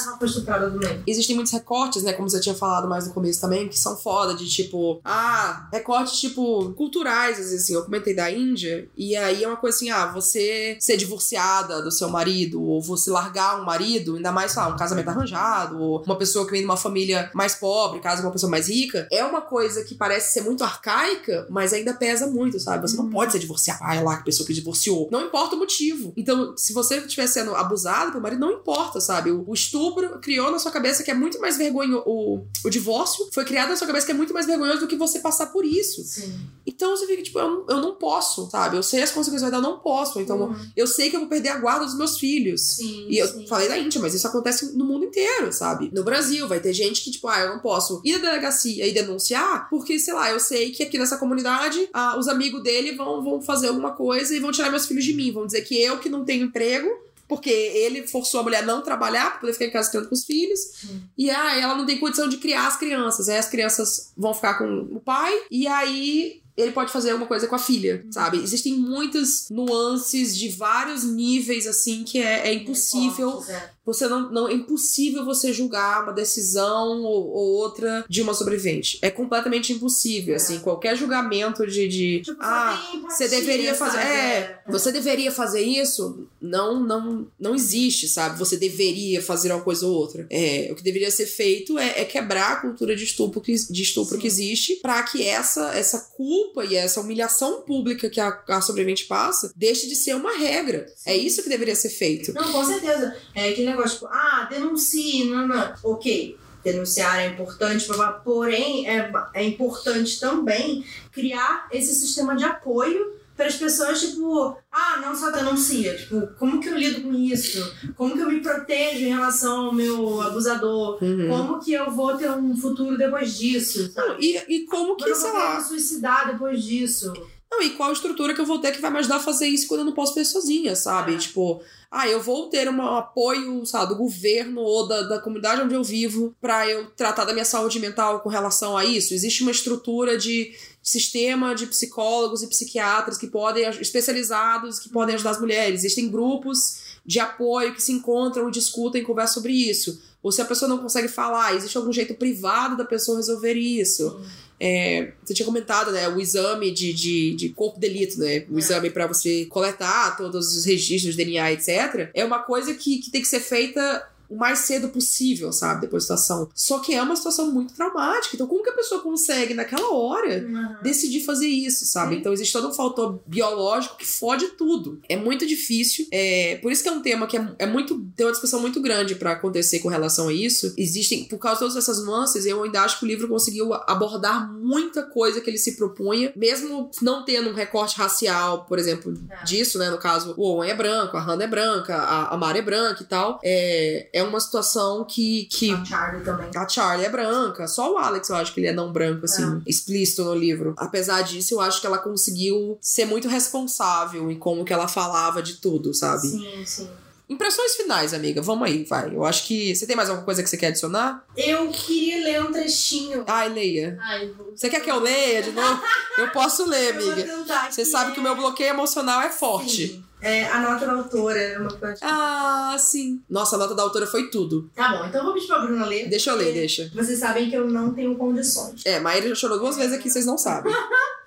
existem 1.05 1.35
muitos 1.35 1.51
recortes, 1.53 2.03
né? 2.03 2.13
Como 2.13 2.29
você 2.29 2.39
tinha 2.39 2.55
falado 2.55 2.87
mais 2.87 3.07
no 3.07 3.13
começo 3.13 3.41
também, 3.41 3.67
que 3.67 3.77
são 3.77 3.95
foda, 3.97 4.33
de 4.35 4.47
tipo, 4.47 5.01
ah, 5.03 5.67
recortes, 5.71 6.19
tipo, 6.19 6.71
culturais, 6.73 7.37
às 7.39 7.45
vezes, 7.49 7.63
assim. 7.63 7.73
Eu 7.73 7.83
comentei 7.83 8.15
da 8.15 8.31
Índia, 8.31 8.87
e 8.97 9.15
aí 9.15 9.43
é 9.43 9.47
uma 9.47 9.57
coisa 9.57 9.75
assim, 9.75 9.89
ah, 9.89 10.07
você 10.07 10.77
ser 10.79 10.97
divorciada 10.97 11.81
do 11.81 11.91
seu 11.91 12.09
marido, 12.09 12.61
ou 12.63 12.81
você 12.81 13.09
largar 13.11 13.59
um 13.61 13.65
marido, 13.65 14.15
ainda 14.15 14.31
mais, 14.31 14.51
sei 14.51 14.61
lá, 14.61 14.69
um 14.69 14.77
casamento 14.77 15.09
arranjado, 15.09 15.79
ou 15.79 16.03
uma 16.05 16.15
pessoa 16.17 16.45
que 16.45 16.51
vem 16.51 16.61
de 16.61 16.65
uma 16.65 16.77
família 16.77 17.29
mais 17.33 17.55
pobre, 17.55 17.99
casa 17.99 18.21
com 18.21 18.27
uma 18.27 18.33
pessoa 18.33 18.49
mais 18.49 18.67
rica, 18.69 19.07
é 19.11 19.23
uma 19.23 19.41
coisa 19.41 19.83
que 19.83 19.95
parece 19.95 20.33
ser 20.33 20.41
muito 20.41 20.63
arcaica, 20.63 21.32
mas 21.49 21.73
ainda 21.73 21.93
pesa 21.93 22.27
muito, 22.27 22.59
sabe? 22.59 22.87
Você 22.87 22.97
não 22.97 23.09
pode 23.09 23.31
ser 23.31 23.39
divorciado. 23.39 23.79
Ah, 23.83 23.95
é 23.95 24.01
lá 24.01 24.17
que 24.17 24.25
pessoa 24.25 24.45
que 24.47 24.53
divorciou. 24.53 25.07
Não 25.11 25.21
importa 25.25 25.55
o 25.55 25.59
motivo. 25.59 26.13
Então, 26.17 26.55
se 26.57 26.73
você 26.73 26.97
estiver 26.97 27.27
sendo 27.27 27.55
abusado 27.55 28.11
pelo 28.11 28.23
marido, 28.23 28.39
não 28.39 28.51
importa, 28.51 28.99
sabe? 28.99 29.31
O, 29.31 29.43
o 29.47 29.53
estupro 29.53 30.19
criou 30.19 30.51
na 30.51 30.59
sua 30.59 30.71
cabeça 30.71 31.03
que 31.03 31.11
é 31.11 31.13
muito 31.13 31.39
mais 31.39 31.57
vergonhoso. 31.57 32.03
O, 32.05 32.45
o 32.65 32.69
divórcio 32.69 33.27
foi 33.33 33.45
criado 33.45 33.69
na 33.69 33.75
sua 33.75 33.87
cabeça 33.87 34.05
que 34.05 34.11
é 34.11 34.15
muito 34.15 34.33
mais 34.33 34.45
vergonhoso 34.45 34.81
do 34.81 34.87
que 34.87 34.95
você 34.95 35.19
passar 35.19 35.47
por 35.47 35.65
isso. 35.65 36.03
Sim. 36.03 36.33
Então 36.65 36.91
você 36.95 37.05
fica 37.07 37.21
tipo, 37.23 37.39
eu 37.39 37.49
não, 37.49 37.65
eu 37.69 37.81
não 37.81 37.95
posso, 37.95 38.49
sabe? 38.49 38.77
Eu 38.77 38.83
sei 38.83 39.01
as 39.03 39.11
consequências, 39.11 39.49
mas 39.51 39.53
eu 39.53 39.61
não 39.69 39.79
posso. 39.79 40.19
Então, 40.19 40.33
Uhum. 40.43 40.55
eu 40.75 40.87
sei 40.87 41.09
que 41.09 41.15
eu 41.15 41.19
vou 41.21 41.29
perder 41.29 41.49
a 41.49 41.57
guarda 41.59 41.85
dos 41.85 41.95
meus 41.97 42.17
filhos. 42.17 42.61
Sim, 42.61 43.07
E 43.09 43.17
eu 43.17 43.27
sim. 43.27 43.45
falei 43.47 43.67
da 43.67 43.77
Índia, 43.77 44.01
mas 44.01 44.13
isso 44.13 44.27
acontece 44.27 44.75
no 44.75 44.83
mundo 44.85 45.05
inteiro, 45.05 45.51
sabe? 45.53 45.89
No 45.93 46.03
Brasil, 46.03 46.47
vai 46.47 46.59
ter 46.59 46.73
gente 46.73 47.01
que, 47.03 47.11
tipo, 47.11 47.27
ah, 47.27 47.39
eu 47.39 47.49
não 47.49 47.59
posso 47.59 48.01
ir 48.03 48.13
na 48.13 48.17
delegacia 48.19 48.85
e 48.87 48.91
denunciar, 48.93 49.69
porque, 49.69 49.99
sei 49.99 50.13
lá, 50.13 50.29
eu 50.31 50.39
sei 50.39 50.71
que 50.71 50.83
aqui 50.83 50.97
nessa 50.97 51.12
comunidade 51.17 51.89
ah, 51.93 52.17
os 52.17 52.27
amigos 52.27 52.61
dele 52.63 52.93
vão, 52.93 53.23
vão 53.23 53.41
fazer 53.41 53.67
alguma 53.67 53.91
coisa 53.91 54.35
e 54.35 54.39
vão 54.39 54.51
tirar 54.51 54.69
meus 54.69 54.85
filhos 54.85 55.03
de 55.03 55.13
mim. 55.13 55.31
Vão 55.31 55.45
dizer 55.45 55.61
que 55.61 55.79
eu 55.79 55.99
que 55.99 56.09
não 56.09 56.25
tenho 56.25 56.45
emprego. 56.45 56.89
Porque 57.25 57.49
ele 57.49 58.05
forçou 58.05 58.41
a 58.41 58.43
mulher 58.43 58.63
a 58.63 58.65
não 58.65 58.81
trabalhar 58.81 59.31
pra 59.31 59.39
poder 59.39 59.53
ficar 59.53 59.65
em 59.65 59.71
casa 59.71 59.89
criando 59.89 60.09
com 60.09 60.13
os 60.13 60.25
filhos. 60.25 60.59
Hum. 60.83 60.99
E 61.17 61.31
ah, 61.31 61.57
ela 61.57 61.73
não 61.73 61.85
tem 61.85 61.97
condição 61.97 62.27
de 62.27 62.37
criar 62.37 62.67
as 62.67 62.77
crianças. 62.77 63.29
Aí 63.29 63.37
as 63.37 63.47
crianças 63.47 64.11
vão 64.15 64.33
ficar 64.33 64.55
com 64.55 64.87
o 64.91 64.99
pai. 64.99 65.33
E 65.49 65.65
aí 65.65 66.43
ele 66.55 66.71
pode 66.71 66.91
fazer 66.91 67.11
alguma 67.11 67.27
coisa 67.27 67.47
com 67.47 67.55
a 67.55 67.59
filha, 67.59 68.05
sabe? 68.11 68.37
Existem 68.37 68.75
muitas 68.75 69.47
nuances 69.49 70.37
de 70.37 70.49
vários 70.49 71.03
níveis, 71.03 71.65
assim, 71.65 72.03
que 72.03 72.19
é, 72.19 72.47
é 72.47 72.53
impossível 72.53 73.43
é. 73.49 73.69
Você 73.85 74.07
não, 74.07 74.31
não 74.31 74.47
é 74.47 74.53
impossível 74.53 75.25
você 75.25 75.51
julgar 75.51 76.03
uma 76.03 76.13
decisão 76.13 77.01
ou, 77.03 77.27
ou 77.29 77.53
outra 77.55 78.05
de 78.09 78.21
uma 78.21 78.33
sobrevivente. 78.33 78.99
É 79.01 79.09
completamente 79.09 79.73
impossível, 79.73 80.33
É. 80.33 80.37
assim, 80.37 80.59
qualquer 80.59 80.95
julgamento 80.95 81.65
de, 81.67 81.87
de 81.87 82.21
Tipo, 82.23 82.37
ah, 82.41 82.81
empatia, 82.93 83.09
você 83.17 83.27
deveria 83.27 83.75
fazer, 83.75 83.97
sabe? 83.97 84.09
é, 84.09 84.59
você 84.69 84.91
deveria 84.91 85.31
fazer 85.31 85.61
isso, 85.61 86.27
não 86.41 86.79
não 86.79 87.27
não 87.39 87.55
existe, 87.55 88.07
sabe? 88.07 88.39
Você 88.39 88.57
deveria 88.57 89.21
fazer 89.21 89.51
uma 89.51 89.61
coisa 89.61 89.85
ou 89.85 89.93
outra. 89.93 90.25
É, 90.29 90.69
o 90.71 90.75
que 90.75 90.83
deveria 90.83 91.11
ser 91.11 91.25
feito 91.25 91.77
é, 91.77 92.01
é 92.01 92.05
quebrar 92.05 92.53
a 92.53 92.55
cultura 92.61 92.95
de 92.95 93.03
estupro 93.03 93.41
que, 93.41 93.53
de 93.53 93.81
estupro 93.83 94.15
Sim. 94.15 94.21
que 94.21 94.27
existe 94.27 94.75
para 94.77 95.01
que 95.03 95.25
essa 95.27 95.73
essa 95.75 95.99
culpa 96.15 96.63
e 96.65 96.75
essa 96.75 97.01
humilhação 97.01 97.61
pública 97.61 98.09
que 98.09 98.19
a, 98.19 98.41
a 98.47 98.61
sobrevivente 98.61 99.05
passa 99.05 99.51
deixe 99.55 99.87
de 99.87 99.95
ser 99.95 100.15
uma 100.15 100.37
regra. 100.37 100.85
É 101.05 101.15
isso 101.15 101.41
que 101.43 101.49
deveria 101.49 101.75
ser 101.75 101.89
feito. 101.89 102.33
Não, 102.33 102.51
com 102.51 102.63
certeza. 102.65 103.15
É 103.35 103.49
aquele 103.49 103.72
negócio, 103.75 103.99
tipo, 103.99 104.07
ah, 104.11 104.47
denuncie, 104.49 105.29
não, 105.29 105.47
não. 105.47 105.73
Ok, 105.83 106.37
denunciar 106.63 107.19
é 107.19 107.27
importante, 107.27 107.87
porém 108.23 108.87
é, 108.87 109.11
é 109.33 109.43
importante 109.43 110.19
também 110.19 110.85
criar 111.11 111.67
esse 111.71 111.93
sistema 111.93 112.35
de 112.35 112.45
apoio 112.45 113.21
para 113.35 113.47
as 113.47 113.55
pessoas, 113.55 113.99
tipo, 113.99 114.55
ah, 114.71 114.99
não 115.01 115.15
só 115.15 115.31
denuncia, 115.31 115.97
tipo, 115.97 116.27
como 116.37 116.59
que 116.59 116.69
eu 116.69 116.77
lido 116.77 117.01
com 117.01 117.13
isso? 117.15 117.93
Como 117.95 118.13
que 118.13 118.19
eu 118.19 118.29
me 118.29 118.41
protejo 118.41 119.05
em 119.05 119.09
relação 119.09 119.65
ao 119.65 119.73
meu 119.73 120.21
abusador? 120.21 121.03
Uhum. 121.03 121.29
Como 121.29 121.59
que 121.59 121.73
eu 121.73 121.89
vou 121.89 122.15
ter 122.15 122.29
um 122.29 122.55
futuro 122.55 122.95
depois 122.95 123.35
disso? 123.35 123.91
Não, 123.95 124.19
e, 124.19 124.37
e 124.47 124.65
como 124.65 124.95
que, 124.95 125.09
eu 125.09 125.15
sei 125.15 125.31
vou 125.31 125.39
lá. 125.39 125.55
me 125.55 125.63
suicidar 125.63 126.31
depois 126.31 126.63
disso? 126.63 127.11
Não, 127.53 127.61
e 127.61 127.69
qual 127.71 127.93
estrutura 127.93 128.33
que 128.33 128.41
eu 128.41 128.45
vou 128.45 128.57
ter 128.57 128.71
que 128.71 128.81
vai 128.81 128.89
me 128.89 128.97
ajudar 128.97 129.17
a 129.17 129.19
fazer 129.19 129.45
isso 129.45 129.67
quando 129.67 129.81
eu 129.81 129.85
não 129.85 129.93
posso 129.93 130.15
fazer 130.15 130.25
sozinha, 130.25 130.75
sabe? 130.75 131.13
É. 131.13 131.17
Tipo, 131.17 131.61
ah, 131.91 132.07
eu 132.07 132.19
vou 132.19 132.49
ter 132.49 132.67
um 132.67 132.81
apoio, 132.81 133.63
sabe, 133.67 133.89
do 133.93 133.99
governo 133.99 134.61
ou 134.61 134.87
da, 134.87 135.03
da 135.03 135.19
comunidade 135.19 135.61
onde 135.61 135.75
eu 135.75 135.83
vivo 135.83 136.35
pra 136.41 136.67
eu 136.67 136.87
tratar 136.91 137.25
da 137.25 137.33
minha 137.33 137.45
saúde 137.45 137.79
mental 137.79 138.21
com 138.21 138.29
relação 138.29 138.75
a 138.75 138.83
isso. 138.83 139.13
Existe 139.13 139.43
uma 139.43 139.51
estrutura 139.51 140.17
de 140.17 140.51
sistema 140.81 141.53
de 141.53 141.67
psicólogos 141.67 142.41
e 142.41 142.47
psiquiatras 142.47 143.19
que 143.19 143.27
podem, 143.27 143.69
especializados, 143.79 144.79
que 144.79 144.89
podem 144.89 145.13
ajudar 145.13 145.29
as 145.29 145.39
mulheres. 145.39 145.81
Existem 145.81 146.09
grupos 146.09 146.97
de 147.05 147.19
apoio 147.19 147.75
que 147.75 147.83
se 147.83 147.91
encontram 147.91 148.49
discutem 148.49 149.03
e 149.03 149.05
conversam 149.05 149.35
sobre 149.35 149.53
isso. 149.53 150.01
Ou 150.23 150.31
se 150.31 150.41
a 150.41 150.45
pessoa 150.45 150.69
não 150.69 150.79
consegue 150.79 151.07
falar, 151.09 151.53
existe 151.53 151.77
algum 151.77 151.91
jeito 151.91 152.15
privado 152.15 152.77
da 152.77 152.85
pessoa 152.85 153.17
resolver 153.17 153.53
isso. 153.53 154.19
É, 154.65 155.11
você 155.21 155.33
tinha 155.33 155.45
comentado, 155.45 155.91
né? 155.91 156.07
O 156.07 156.21
exame 156.21 156.71
de, 156.71 156.93
de, 156.93 157.35
de 157.35 157.49
corpo 157.49 157.77
de 157.77 157.85
delito, 157.89 158.17
né? 158.17 158.45
O 158.49 158.55
É. 158.55 158.59
exame 158.59 158.89
pra 158.89 159.05
você 159.05 159.45
coletar 159.47 160.15
todos 160.15 160.55
os 160.55 160.63
registros 160.63 161.17
de 161.17 161.23
DNA, 161.25 161.51
etc. 161.51 162.09
É 162.13 162.23
uma 162.23 162.39
coisa 162.39 162.73
que, 162.73 162.99
que 162.99 163.11
tem 163.11 163.21
que 163.21 163.27
ser 163.27 163.41
feita 163.41 164.07
o 164.33 164.37
mais 164.37 164.59
cedo 164.59 164.89
possível, 164.89 165.51
sabe? 165.51 165.81
Depois 165.81 166.05
da 166.07 166.15
situação. 166.17 166.49
Só 166.55 166.79
que 166.79 166.93
é 166.93 167.01
uma 167.01 167.15
situação 167.15 167.51
muito 167.51 167.73
traumática. 167.73 168.35
Então, 168.35 168.47
como 168.47 168.63
que 168.63 168.69
a 168.69 168.73
pessoa 168.73 169.01
consegue, 169.01 169.53
naquela 169.53 169.91
hora, 169.93 170.23
Uhum. 170.43 170.75
decidir 170.81 171.21
fazer 171.21 171.47
isso, 171.47 171.85
sabe? 171.85 172.13
Sim. 172.15 172.19
Então 172.19 172.33
existe 172.33 172.53
todo 172.53 172.67
um 172.69 172.73
fator 172.73 173.19
biológico 173.25 173.97
que 173.97 174.05
fode 174.05 174.47
tudo. 174.57 174.99
É 175.09 175.15
muito 175.15 175.45
difícil. 175.45 176.07
É, 176.11 176.57
por 176.61 176.71
isso 176.71 176.81
que 176.83 176.89
é 176.89 176.91
um 176.91 177.01
tema 177.01 177.27
que 177.27 177.37
é, 177.37 177.47
é 177.59 177.65
muito. 177.65 177.99
tem 178.15 178.25
uma 178.25 178.31
discussão 178.31 178.59
muito 178.59 178.81
grande 178.81 179.15
pra 179.15 179.31
acontecer 179.33 179.79
com 179.79 179.89
relação 179.89 180.27
a 180.29 180.33
isso. 180.33 180.73
Existem, 180.77 181.25
por 181.25 181.37
causa 181.37 181.55
de 181.55 181.59
todas 181.61 181.75
essas 181.77 182.03
nuances, 182.05 182.45
eu 182.45 182.63
ainda 182.63 182.81
acho 182.81 182.99
que 182.99 183.05
o 183.05 183.07
livro 183.07 183.27
conseguiu 183.27 183.73
abordar 183.73 184.51
muita 184.53 185.03
coisa 185.03 185.41
que 185.41 185.49
ele 185.49 185.57
se 185.57 185.75
propunha, 185.75 186.31
mesmo 186.35 186.89
não 187.01 187.23
tendo 187.25 187.49
um 187.49 187.53
recorte 187.53 187.95
racial, 187.97 188.65
por 188.65 188.79
exemplo, 188.79 189.13
É. 189.29 189.43
disso, 189.43 189.77
né? 189.77 189.89
No 189.89 189.97
caso, 189.97 190.33
o 190.37 190.43
Owen 190.43 190.69
é 190.71 190.75
branco, 190.75 191.17
a 191.17 191.21
Hannah 191.21 191.43
é 191.43 191.47
branca, 191.47 191.95
a, 191.95 192.33
a 192.33 192.37
Mara 192.37 192.57
é 192.57 192.61
branca 192.61 193.03
e 193.03 193.05
tal. 193.05 193.39
É, 193.43 194.09
é 194.13 194.22
uma 194.23 194.39
situação 194.39 195.05
que. 195.05 195.45
que 195.45 195.71
A 195.71 195.83
Charlie 195.85 196.23
também. 196.23 196.49
a 196.55 196.67
Charlie 196.67 197.05
é 197.05 197.09
branca, 197.09 197.67
só 197.67 197.93
o 197.93 197.97
Alex 197.97 198.29
eu 198.29 198.35
acho 198.35 198.53
que 198.53 198.59
ele 198.59 198.67
é 198.67 198.73
não 198.73 198.91
branco, 198.91 199.25
assim, 199.25 199.43
É. 199.43 199.69
explícito 199.69 200.23
no 200.23 200.33
livro. 200.35 200.73
Apesar 200.77 201.21
disso, 201.21 201.53
eu 201.55 201.61
acho 201.61 201.79
que 201.81 201.87
ela 201.87 201.97
conseguiu 201.97 202.77
ser 202.81 203.05
muito 203.05 203.27
responsável 203.27 204.29
em 204.31 204.37
como 204.37 204.65
que 204.65 204.73
ela 204.73 204.87
falava 204.87 205.41
de 205.41 205.55
tudo, 205.55 205.93
sabe? 205.93 206.27
Sim, 206.27 206.63
sim. 206.65 206.89
Impressões 207.29 207.73
finais, 207.75 208.13
amiga, 208.13 208.41
vamos 208.41 208.67
aí, 208.67 208.83
vai. 208.83 209.15
Eu 209.15 209.23
acho 209.23 209.45
que. 209.47 209.73
Você 209.73 209.87
tem 209.87 209.95
mais 209.95 210.09
alguma 210.09 210.25
coisa 210.25 210.43
que 210.43 210.49
você 210.49 210.57
quer 210.57 210.67
adicionar? 210.67 211.23
Eu 211.35 211.69
queria 211.69 212.21
ler 212.23 212.43
um 212.43 212.51
trechinho. 212.51 213.23
Ai, 213.25 213.49
leia. 213.49 213.97
Ai, 214.01 214.27
vou- 214.37 214.51
Você 214.55 214.69
quer 214.69 214.81
que 214.81 214.91
eu 214.91 214.99
leia 214.99 215.41
de 215.41 215.51
novo? 215.51 215.81
Eu 216.19 216.29
posso 216.29 216.65
ler, 216.67 216.93
Eu 216.95 217.01
vou 217.01 217.11
amiga. 217.13 217.27
tentar, 217.37 217.71
Você 217.71 217.85
sabe 217.85 218.11
que 218.11 218.19
o 218.19 218.23
meu 218.23 218.35
bloqueio 218.35 218.69
emocional 218.69 219.21
é 219.21 219.29
forte. 219.31 219.87
Sim. 219.87 220.03
É, 220.23 220.45
a 220.45 220.61
nota 220.61 220.85
da 220.85 220.93
autora 220.93 221.37
é 221.37 221.59
uma 221.59 221.69
coisa. 221.73 221.97
Ah, 222.01 222.77
sim. 222.79 223.21
Nossa, 223.29 223.57
a 223.57 223.59
nota 223.59 223.75
da 223.75 223.83
autora 223.83 224.07
foi 224.07 224.29
tudo. 224.29 224.69
Tá 224.73 224.97
bom, 224.97 225.05
então 225.05 225.19
eu 225.19 225.25
vou 225.25 225.33
pedir 225.33 225.47
pra 225.47 225.59
Bruna 225.59 225.85
ler. 225.85 226.07
Deixa 226.09 226.31
eu 226.31 226.37
ler, 226.37 226.53
deixa. 226.53 226.89
Vocês 226.95 227.19
sabem 227.19 227.49
que 227.49 227.55
eu 227.57 227.69
não 227.69 227.93
tenho 227.93 228.15
condições. 228.15 228.81
É, 228.85 229.01
Maíra 229.01 229.27
já 229.27 229.35
chorou 229.35 229.59
duas 229.59 229.75
vezes 229.75 229.93
aqui, 229.93 230.09
vocês 230.09 230.25
não 230.25 230.37
sabem. 230.37 230.73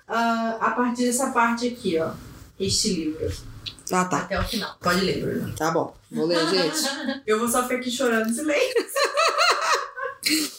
Ah, 0.09 0.57
a 0.61 0.71
partir 0.71 1.03
dessa 1.03 1.31
parte 1.31 1.67
aqui, 1.67 1.99
ó. 1.99 2.11
Este 2.57 2.93
livro. 2.93 3.29
Ah, 3.91 4.05
tá. 4.05 4.19
Até 4.19 4.39
o 4.39 4.43
final. 4.45 4.73
Pode 4.79 5.01
ler, 5.01 5.21
Bruna. 5.21 5.53
Tá 5.53 5.69
bom. 5.69 5.93
Vou 6.09 6.25
ler, 6.25 6.47
gente. 6.47 6.79
Eu 7.27 7.37
vou 7.39 7.49
só 7.49 7.63
ficar 7.63 7.75
aqui 7.75 7.91
chorando 7.91 8.29
em 8.29 8.33
silêncio. 8.33 8.73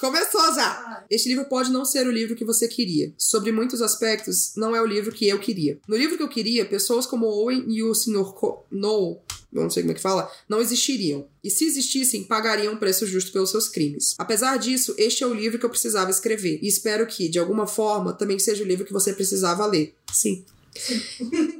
Começou 0.00 0.54
já! 0.54 1.04
Este 1.10 1.28
livro 1.28 1.44
pode 1.46 1.70
não 1.70 1.84
ser 1.84 2.06
o 2.06 2.10
livro 2.10 2.36
que 2.36 2.44
você 2.44 2.68
queria. 2.68 3.12
Sobre 3.16 3.52
muitos 3.52 3.82
aspectos, 3.82 4.52
não 4.56 4.74
é 4.74 4.82
o 4.82 4.86
livro 4.86 5.12
que 5.12 5.28
eu 5.28 5.38
queria. 5.38 5.78
No 5.88 5.96
livro 5.96 6.16
que 6.16 6.22
eu 6.22 6.28
queria, 6.28 6.64
pessoas 6.64 7.06
como 7.06 7.26
Owen 7.26 7.64
e 7.68 7.82
o 7.82 7.94
Sr. 7.94 8.32
Co 8.34 8.64
No, 8.70 9.20
eu 9.52 9.62
não 9.62 9.70
sei 9.70 9.82
como 9.82 9.92
é 9.92 9.94
que 9.94 10.00
fala, 10.00 10.30
não 10.48 10.60
existiriam. 10.60 11.26
E 11.42 11.50
se 11.50 11.64
existissem, 11.64 12.24
pagariam 12.24 12.74
um 12.74 12.78
preço 12.78 13.06
justo 13.06 13.32
pelos 13.32 13.50
seus 13.50 13.68
crimes. 13.68 14.14
Apesar 14.18 14.58
disso, 14.58 14.94
este 14.98 15.24
é 15.24 15.26
o 15.26 15.34
livro 15.34 15.58
que 15.58 15.64
eu 15.64 15.70
precisava 15.70 16.10
escrever. 16.10 16.58
E 16.62 16.68
espero 16.68 17.06
que, 17.06 17.28
de 17.28 17.38
alguma 17.38 17.66
forma, 17.66 18.12
também 18.12 18.38
seja 18.38 18.62
o 18.62 18.66
livro 18.66 18.84
que 18.84 18.92
você 18.92 19.12
precisava 19.12 19.64
ler. 19.66 19.94
Sim. 20.12 20.44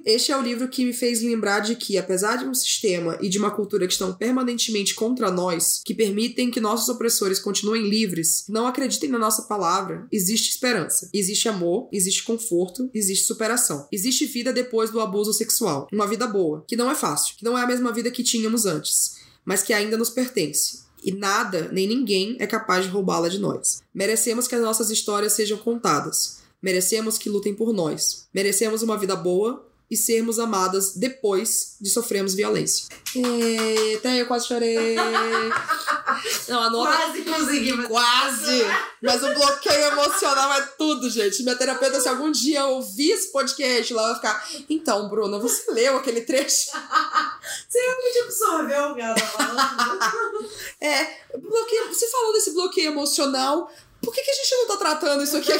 Este 0.05 0.32
é 0.32 0.36
o 0.36 0.43
livro 0.43 0.69
que 0.69 0.85
me 0.85 0.93
fez 0.93 1.23
lembrar 1.23 1.61
de 1.61 1.74
que, 1.77 1.99
apesar 1.99 2.36
de 2.36 2.45
um 2.45 2.55
sistema 2.55 3.19
e 3.20 3.28
de 3.28 3.39
uma 3.39 3.51
cultura 3.51 3.86
que 3.86 3.93
estão 3.93 4.15
permanentemente 4.15 4.95
contra 4.95 5.31
nós, 5.31 5.81
que 5.85 5.95
permitem 5.95 6.51
que 6.51 6.61
nossos 6.61 6.89
opressores 6.89 7.39
continuem 7.39 7.89
livres, 7.89 8.45
não 8.49 8.66
acreditem 8.66 9.11
na 9.11 9.19
nossa 9.19 9.43
palavra, 9.43 10.07
existe 10.11 10.51
esperança. 10.51 11.11
Existe 11.12 11.49
amor, 11.49 11.89
existe 11.93 12.23
conforto, 12.23 12.90
existe 12.95 13.27
superação. 13.27 13.86
Existe 13.93 14.27
vida 14.27 14.53
depois 14.53 14.90
do 14.90 15.01
abuso 15.01 15.32
sexual. 15.32 15.89
Uma 15.93 16.07
vida 16.07 16.27
boa, 16.27 16.65
que 16.66 16.77
não 16.77 16.90
é 16.90 16.95
fácil, 16.95 17.36
que 17.36 17.45
não 17.45 17.59
é 17.59 17.62
a 17.62 17.66
mesma 17.66 17.93
vida 17.93 18.11
que 18.11 18.23
tínhamos 18.23 18.66
antes, 18.66 19.16
mas 19.45 19.62
que 19.62 19.73
ainda 19.73 19.97
nos 19.97 20.11
pertence. 20.11 20.89
E 21.03 21.12
nada, 21.12 21.69
nem 21.73 21.86
ninguém 21.86 22.36
é 22.39 22.47
capaz 22.47 22.85
de 22.85 22.90
roubá-la 22.90 23.28
de 23.28 23.39
nós. 23.39 23.81
Merecemos 23.95 24.49
que 24.49 24.55
as 24.55 24.62
nossas 24.62 24.90
histórias 24.90 25.32
sejam 25.32 25.59
contadas. 25.59 26.39
Merecemos 26.62 27.16
que 27.18 27.28
lutem 27.30 27.55
por 27.55 27.72
nós. 27.72 28.28
Merecemos 28.35 28.82
uma 28.82 28.97
vida 28.97 29.14
boa 29.16 29.64
e 29.90 29.97
sermos 29.97 30.39
amadas 30.39 30.94
depois 30.97 31.76
de 31.80 31.89
sofrermos 31.89 32.35
violência. 32.35 32.86
Eita, 33.14 34.10
eu 34.10 34.26
quase 34.26 34.47
chorei. 34.48 34.97
Não, 36.48 36.60
a 36.62 36.68
nota. 36.70 36.90
Quase 36.97 37.22
consegui. 37.22 37.72
mas- 37.72 37.86
Quase! 37.89 38.64
Mas 39.02 39.22
o 39.22 39.32
bloqueio 39.35 39.85
emocional 39.86 40.52
é 40.55 40.60
tudo, 40.76 41.09
gente. 41.09 41.43
Minha 41.43 41.55
terapeuta, 41.56 42.01
se 42.01 42.09
algum 42.09 42.30
dia 42.30 42.60
eu 42.60 42.70
ouvir 42.70 43.12
esse 43.12 43.30
podcast, 43.32 43.93
ela 43.93 44.02
vai 44.09 44.14
ficar. 44.16 44.48
Então, 44.68 45.09
Bruna, 45.09 45.39
você 45.39 45.70
leu 45.70 45.97
aquele 45.97 46.22
trecho? 46.22 46.70
Você 47.68 47.78
realmente 47.78 48.18
absorveu 48.24 48.85
o 48.90 48.94
que 48.94 49.01
ela 49.01 49.14
tá 49.14 49.26
falando? 49.26 50.48
É, 50.80 51.05
bloqueio. 51.39 51.89
Você 51.93 52.09
falou 52.09 52.32
desse 52.32 52.51
bloqueio 52.52 52.89
emocional. 52.89 53.70
Por 54.01 54.15
que, 54.15 54.23
que 54.23 54.31
a 54.31 54.35
gente 54.35 54.57
não 54.57 54.69
tá 54.69 54.77
tratando 54.77 55.23
isso 55.23 55.37
aqui? 55.37 55.53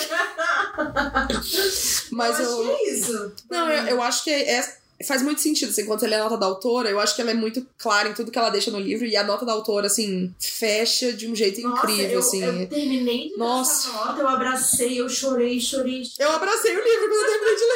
Mas 2.13 2.41
eu 2.41 2.47
eu. 2.47 2.53
acho 2.53 2.63
que 2.63 2.71
é 2.71 2.93
isso. 2.93 3.33
Não, 3.51 3.71
eu, 3.71 3.87
eu 3.89 4.03
acho 4.03 4.25
que 4.25 4.31
é, 4.31 4.79
faz 5.07 5.23
muito 5.23 5.41
sentido, 5.41 5.71
assim, 5.71 5.87
quando 5.87 6.01
você 6.01 6.09
lê 6.09 6.17
a 6.17 6.25
nota 6.25 6.37
da 6.37 6.47
autora, 6.47 6.91
eu 6.91 6.99
acho 6.99 7.15
que 7.15 7.21
ela 7.21 7.31
é 7.31 7.35
muito 7.35 7.65
clara 7.79 8.09
em 8.09 8.15
tudo 8.15 8.33
que 8.33 8.39
ela 8.39 8.51
deixa 8.51 8.69
no 8.71 8.81
livro, 8.81 9.07
e 9.07 9.17
a 9.17 9.23
nota 9.23 9.47
da 9.47 9.53
autora, 9.53 9.87
assim, 9.87 10.35
fecha 10.41 11.13
de 11.13 11.29
um 11.29 11.37
jeito 11.37 11.61
Nossa, 11.61 11.79
incrível, 11.79 12.15
eu, 12.15 12.19
assim. 12.19 12.43
Eu 12.43 12.69
terminei 12.69 13.29
de 13.29 13.37
Nossa. 13.37 13.89
essa 13.89 13.97
nota, 13.97 14.21
eu 14.21 14.29
abracei, 14.29 15.01
eu 15.01 15.09
chorei, 15.09 15.61
chorei. 15.61 16.05
chorei. 16.05 16.11
Eu 16.19 16.33
abracei 16.33 16.77
o 16.77 16.83
livro 16.83 17.09
quando 17.09 17.21
eu 17.21 17.31
terminei 17.31 17.55
de. 17.55 17.68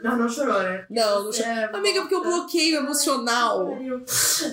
Não, 0.00 0.16
não 0.16 0.28
chorou, 0.28 0.62
né? 0.62 0.84
Não, 0.88 1.24
não 1.24 1.32
chorei. 1.32 1.50
É, 1.50 1.64
Amiga, 1.72 2.00
porque 2.02 2.14
o 2.14 2.22
nossa. 2.22 2.36
bloqueio 2.36 2.76
emocional. 2.76 3.78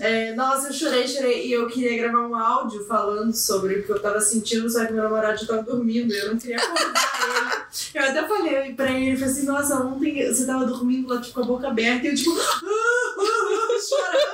É, 0.01 0.33
nossa, 0.33 0.69
eu 0.69 0.73
chorei, 0.73 1.07
chorei. 1.07 1.47
E 1.47 1.53
eu 1.53 1.67
queria 1.67 1.97
gravar 1.97 2.27
um 2.27 2.35
áudio 2.35 2.83
falando 2.85 3.31
sobre 3.33 3.75
o 3.75 3.83
que 3.83 3.91
eu 3.91 4.01
tava 4.01 4.19
sentindo, 4.19 4.67
só 4.69 4.83
que 4.85 4.93
meu 4.93 5.03
namorado 5.03 5.39
já 5.39 5.45
tava 5.47 5.61
dormindo. 5.63 6.13
Eu 6.13 6.29
não 6.31 6.39
queria 6.39 6.57
acordar 6.57 7.19
ele. 7.23 7.65
Eu 7.93 8.03
até 8.03 8.27
falei 8.27 8.73
pra 8.73 8.91
ele, 8.91 9.11
eu 9.13 9.17
falei 9.17 9.33
assim, 9.33 9.45
nossa, 9.45 9.75
ontem 9.75 10.27
você 10.27 10.45
tava 10.45 10.65
dormindo 10.65 11.07
lá 11.13 11.21
tipo, 11.21 11.35
com 11.35 11.41
a 11.41 11.45
boca 11.45 11.67
aberta 11.67 12.07
e 12.07 12.09
eu 12.09 12.15
tipo, 12.15 12.31
chorando. 12.31 14.25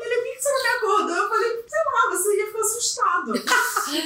Ele, 0.00 0.14
por 0.16 0.24
que 0.34 0.42
você 0.42 0.50
não 0.50 0.62
me 0.62 0.68
acordou? 0.68 1.16
Eu 1.16 1.28
falei, 1.28 1.64
sei 1.66 1.80
lá, 1.92 2.10
você 2.16 2.36
ia 2.36 2.46
ficar 2.46 2.60
assustado. 2.60 3.32
Você 3.32 3.96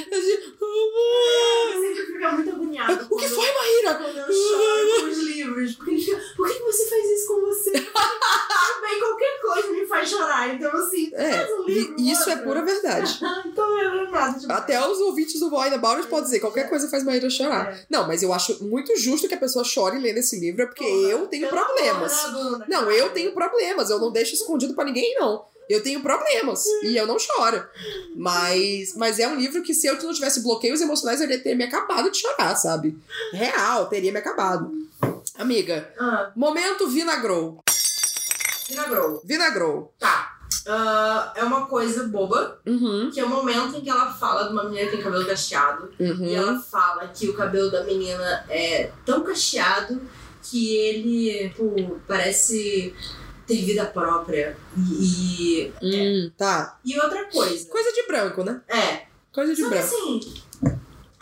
ia 1.93 2.05
ficar 2.05 2.31
muito 2.33 2.49
agoniado. 2.49 3.07
O 3.09 3.17
que 3.17 3.27
foi, 3.27 3.51
Maíra? 3.53 3.95
quando 3.95 4.17
eu 4.17 4.25
choro 4.33 5.01
com 5.01 5.07
os 5.09 5.17
livros. 5.71 5.75
Porque 5.77 5.91
ele 5.91 6.01
fica, 6.01 6.35
por 6.35 6.47
que 6.47 6.53
que 6.55 6.63
você 6.63 6.89
faz 6.89 7.05
isso 7.11 7.27
com 7.27 7.41
você? 7.41 7.71
Tudo 7.71 8.81
bem, 8.81 8.99
qualquer 8.99 9.41
coisa 9.41 9.71
me 9.71 9.85
faz 9.85 10.09
chorar. 10.09 10.53
Então, 10.55 10.71
assim, 10.77 11.11
É, 11.13 11.45
um 11.55 11.63
livro. 11.65 11.95
isso 11.99 12.29
é 12.29 12.35
pura 12.37 12.61
verdade. 12.63 13.19
então 13.45 13.79
é 13.79 14.05
demais. 14.05 14.49
Até 14.49 14.87
os 14.87 14.99
ouvintes 14.99 15.39
do 15.39 15.49
Boy 15.49 15.67
About 15.73 15.97
It 15.97 16.07
podem 16.07 16.25
dizer, 16.25 16.39
qualquer 16.39 16.69
coisa 16.69 16.89
faz 16.89 17.03
Maíra 17.03 17.29
chorar. 17.29 17.73
É. 17.73 17.85
Não, 17.89 18.07
mas 18.07 18.21
eu 18.23 18.33
acho 18.33 18.63
muito 18.63 18.95
justo 18.97 19.27
que 19.27 19.33
a 19.35 19.39
pessoa 19.39 19.63
chore 19.63 19.99
lendo 19.99 20.17
esse 20.17 20.39
livro, 20.39 20.63
é 20.63 20.65
porque 20.65 20.83
Porra, 20.83 21.09
eu 21.09 21.27
tenho 21.27 21.47
problemas. 21.47 22.13
Não, 22.67 22.91
eu 22.91 23.09
tenho 23.11 23.31
problemas, 23.33 23.89
eu 23.89 23.99
não 23.99 24.11
deixo 24.11 24.33
escondido 24.33 24.73
pra 24.73 24.85
ninguém, 24.85 25.15
não. 25.15 25.45
Eu 25.69 25.81
tenho 25.81 26.01
problemas 26.01 26.65
e 26.83 26.97
eu 26.97 27.07
não 27.07 27.17
choro. 27.17 27.65
Mas, 28.15 28.93
mas 28.95 29.17
é 29.17 29.27
um 29.27 29.35
livro 29.35 29.63
que 29.63 29.73
se 29.73 29.87
eu 29.87 29.95
não 30.03 30.13
tivesse 30.13 30.41
bloqueios 30.41 30.81
emocionais, 30.81 31.21
eu 31.21 31.25
iria 31.25 31.39
ter 31.41 31.55
me 31.55 31.63
acabado 31.63 32.11
de 32.11 32.17
chorar, 32.17 32.53
sabe? 32.55 32.97
Real, 33.31 33.87
teria 33.87 34.11
me 34.11 34.19
acabado. 34.19 34.71
Amiga, 35.37 35.91
Ah, 35.99 36.31
momento 36.35 36.87
vinagrou. 36.87 37.63
vinagrou. 38.69 39.21
Vinagrou. 39.25 39.93
Tá. 39.99 40.31
Ah, 40.67 41.33
é 41.35 41.43
uma 41.43 41.65
coisa 41.65 42.07
boba, 42.07 42.59
Uhum, 42.65 43.09
que 43.13 43.19
é 43.19 43.25
o 43.25 43.29
momento 43.29 43.75
em 43.75 43.81
que 43.81 43.89
ela 43.89 44.13
fala 44.13 44.45
de 44.45 44.53
uma 44.53 44.63
menina 44.63 44.85
que 44.89 44.95
tem 44.95 45.03
cabelo 45.03 45.25
cacheado. 45.25 45.91
E 45.99 46.03
uhum. 46.11 46.33
ela 46.33 46.59
fala 46.59 47.07
que 47.07 47.27
o 47.27 47.33
cabelo 47.33 47.69
da 47.69 47.83
menina 47.83 48.45
é 48.49 48.91
tão 49.05 49.23
cacheado 49.23 50.01
que 50.41 50.75
ele, 50.77 51.49
tipo, 51.49 51.99
parece 52.07 52.95
ter 53.45 53.57
vida 53.65 53.85
própria. 53.85 54.55
E, 54.77 55.73
e, 55.81 56.27
Hum, 56.27 56.31
tá. 56.37 56.79
e 56.85 56.97
outra 56.97 57.25
coisa. 57.25 57.67
Coisa 57.67 57.91
de 57.91 58.03
branco, 58.07 58.43
né? 58.43 58.61
É. 58.69 59.03
Coisa 59.33 59.53
de 59.53 59.61
Só 59.61 59.67
que 59.69 59.75
branco. 59.75 59.95
assim, 59.95 60.43